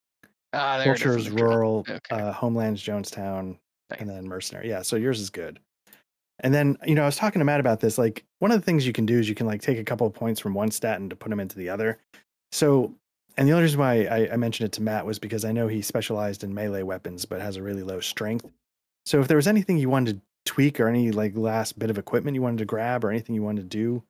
Ah, 0.53 0.79
there 0.79 0.93
it 0.93 0.97
is 0.97 1.03
in 1.03 1.09
culture 1.09 1.19
is 1.19 1.31
rural, 1.31 1.87
Okay. 1.89 1.99
uh, 2.11 2.33
homeland's 2.33 2.83
Jonestown, 2.83 3.59
Nice. 3.91 4.01
and 4.01 4.09
then 4.09 4.27
mercenary. 4.27 4.69
Yeah, 4.69 4.83
so 4.83 4.97
yours 4.97 5.21
is 5.21 5.31
good. 5.31 5.61
And 6.41 6.55
then, 6.55 6.77
you 6.87 6.95
know, 6.95 7.03
I 7.03 7.07
was 7.07 7.17
talking 7.17 7.41
to 7.41 7.45
Matt 7.45 7.61
about 7.61 7.81
this. 7.81 7.99
Like, 7.99 8.25
one 8.39 8.53
of 8.53 8.61
the 8.61 8.65
things 8.65 8.87
you 8.87 8.93
can 8.93 9.05
do 9.07 9.19
is 9.19 9.29
you 9.29 9.35
can 9.35 9.47
like 9.47 9.61
take 9.61 9.77
a 9.79 9.85
couple 9.85 10.07
of 10.07 10.15
points 10.15 10.41
from 10.41 10.55
one 10.55 10.71
stat 10.71 11.01
and 11.01 11.11
to 11.11 11.17
put 11.17 11.31
them 11.31 11.41
into 11.41 11.57
the 11.59 11.69
other. 11.69 11.99
So, 12.53 12.95
and 13.37 13.47
the 13.49 13.53
only 13.53 13.65
reason 13.65 13.81
why 13.81 14.05
I, 14.05 14.33
I 14.33 14.37
mentioned 14.37 14.67
it 14.67 14.73
to 14.73 14.83
Matt 14.83 15.05
was 15.05 15.19
because 15.19 15.45
I 15.45 15.53
know 15.53 15.67
he 15.69 15.83
specialized 15.83 16.45
in 16.45 16.55
melee 16.55 16.83
weapons, 16.83 17.25
but 17.25 17.41
has 17.41 17.57
a 17.57 17.63
really 17.63 17.83
low 17.83 18.01
strength. 18.01 18.47
So, 19.05 19.21
if 19.21 19.29
there 19.29 19.37
was 19.37 19.49
anything 19.49 19.79
you 19.79 19.91
wanted 19.91 20.17
to 20.17 20.23
tweak 20.49 20.81
or 20.81 20.89
any 20.89 21.11
like 21.11 21.37
last 21.37 21.79
bit 21.79 21.91
of 21.91 21.99
equipment 21.99 22.35
you 22.35 22.43
wanted 22.43 22.59
to 22.59 22.65
grab 22.65 23.05
or 23.05 23.11
anything 23.11 23.35
you 23.35 23.43
wanted 23.43 23.71
to 23.71 23.77
do, 23.77 24.03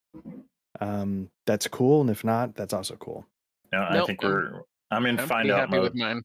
um, 0.80 1.28
that's 1.46 1.66
cool. 1.68 2.00
And 2.00 2.10
if 2.10 2.22
not, 2.24 2.54
that's 2.54 2.72
also 2.72 2.96
cool. 2.96 3.26
No, 3.72 3.80
I 3.82 3.94
Nope, 3.94 4.06
think 4.06 4.22
we're. 4.22 4.62
I'm 4.90 5.04
in 5.06 5.18
I'm 5.20 5.26
find 5.28 5.50
out 5.50 5.70
mode. 5.70 5.82
with 5.82 5.94
mine. 5.94 6.22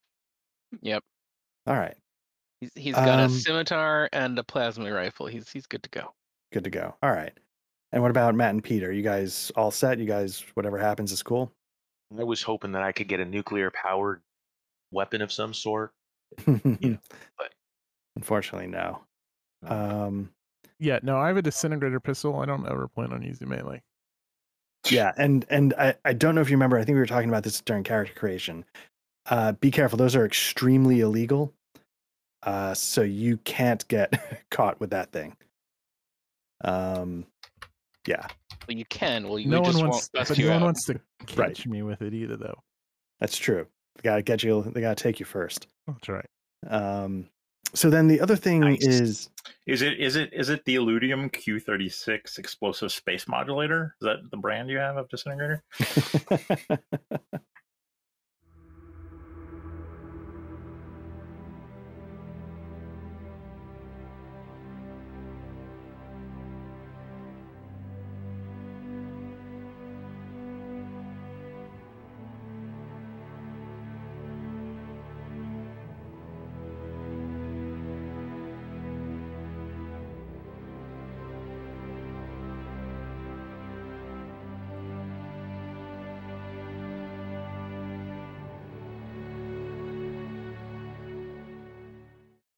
Yep. 0.82 1.04
All 1.68 1.76
right, 1.76 1.96
He's, 2.62 2.72
he's 2.76 2.96
got 2.96 3.20
Um, 3.20 3.32
a 3.32 3.34
scimitar 3.34 4.10
and 4.14 4.38
a 4.40 4.44
plasma 4.44 4.92
rifle. 4.92 5.28
He's 5.28 5.50
he's 5.50 5.66
good 5.66 5.84
to 5.84 5.90
go. 5.90 6.14
good 6.52 6.64
to 6.66 6.70
go. 6.70 6.96
All 7.02 7.12
right. 7.12 7.34
And 7.92 8.02
what 8.02 8.12
about 8.12 8.34
Matt 8.36 8.54
and 8.54 8.64
Peter? 8.64 8.92
You 8.92 9.04
guys 9.04 9.52
all 9.56 9.70
set? 9.72 10.00
You 10.00 10.06
guys, 10.06 10.44
whatever 10.56 10.78
happens 10.78 11.12
is 11.12 11.22
cool. 11.24 11.52
I 12.18 12.24
was 12.24 12.42
hoping 12.42 12.72
that 12.74 12.82
I 12.84 12.92
could 12.92 13.08
get 13.08 13.20
a 13.20 13.26
nuclear 13.26 13.72
powered 13.72 14.22
weapon 14.92 15.22
of 15.22 15.32
some 15.32 15.54
sort. 15.54 15.92
you 16.48 16.62
know, 16.82 16.98
but- 17.38 17.54
Unfortunately, 18.16 18.68
no. 18.68 19.02
Um, 19.66 20.32
Yeah, 20.80 21.00
no, 21.04 21.18
I 21.18 21.28
have 21.28 21.38
a 21.38 21.42
disintegrator 21.42 22.00
pistol. 22.00 22.40
I 22.40 22.46
don't 22.46 22.68
ever 22.68 22.88
plan 22.88 23.14
on 23.14 23.22
using 23.22 23.48
melee. 23.50 23.82
yeah, 24.90 25.14
and 25.18 25.46
and 25.50 25.74
I, 25.78 25.96
I 26.04 26.14
don't 26.14 26.36
know 26.36 26.42
if 26.42 26.50
you 26.50 26.56
remember. 26.58 26.78
I 26.78 26.84
think 26.84 26.96
we 26.96 27.00
were 27.00 27.06
talking 27.06 27.30
about 27.30 27.44
this 27.44 27.62
during 27.62 27.84
character 27.84 28.14
creation. 28.14 28.66
Uh, 29.28 29.54
be 29.54 29.72
careful; 29.72 29.98
those 29.98 30.16
are 30.16 30.26
extremely 30.26 31.00
illegal. 31.00 31.54
Uh, 32.42 32.74
so 32.74 33.02
you 33.02 33.38
can't 33.38 33.88
get 33.88 34.44
caught 34.52 34.80
with 34.82 34.90
that 34.90 35.12
thing. 35.14 35.38
Um, 36.66 37.26
yeah, 38.08 38.28
Well, 38.68 38.76
you 38.78 38.86
can. 38.86 39.28
Well, 39.30 39.40
you 39.40 39.50
no 39.50 39.62
one 39.62 39.72
just 39.72 39.82
wants, 39.84 40.10
won't 40.14 40.28
but 40.28 40.38
you 40.38 40.46
no 40.48 40.52
one 40.54 40.62
out. 40.64 40.66
wants 40.66 40.86
to 40.86 41.00
Right. 41.38 41.56
catch 41.56 41.66
me 41.66 41.82
with 41.84 42.02
it 42.02 42.14
either, 42.14 42.36
though. 42.36 42.60
that's 43.22 43.38
true. 43.38 43.66
They 43.96 44.02
gotta 44.02 44.22
get 44.24 44.44
you. 44.44 44.64
They 44.74 44.82
gotta 44.82 45.02
take 45.02 45.20
you 45.22 45.26
first. 45.26 45.68
That's 45.88 46.10
right. 46.10 46.26
Um, 46.68 47.30
so 47.74 47.90
then 47.90 48.08
the 48.08 48.20
other 48.22 48.36
thing 48.36 48.62
Nice. 48.62 48.86
is 48.86 49.30
Is 49.66 49.82
it 49.82 50.00
is 50.00 50.16
it 50.16 50.34
is 50.34 50.50
it 50.50 50.66
the 50.66 50.76
Illudium 50.76 51.32
Q36 51.32 52.38
explosive 52.38 52.92
space 52.92 53.28
modulator? 53.28 53.96
Is 54.02 54.06
that 54.06 54.30
the 54.32 54.38
brand 54.38 54.70
you 54.70 54.78
have 54.78 54.98
of 54.98 55.10
disintegrator? 55.10 55.64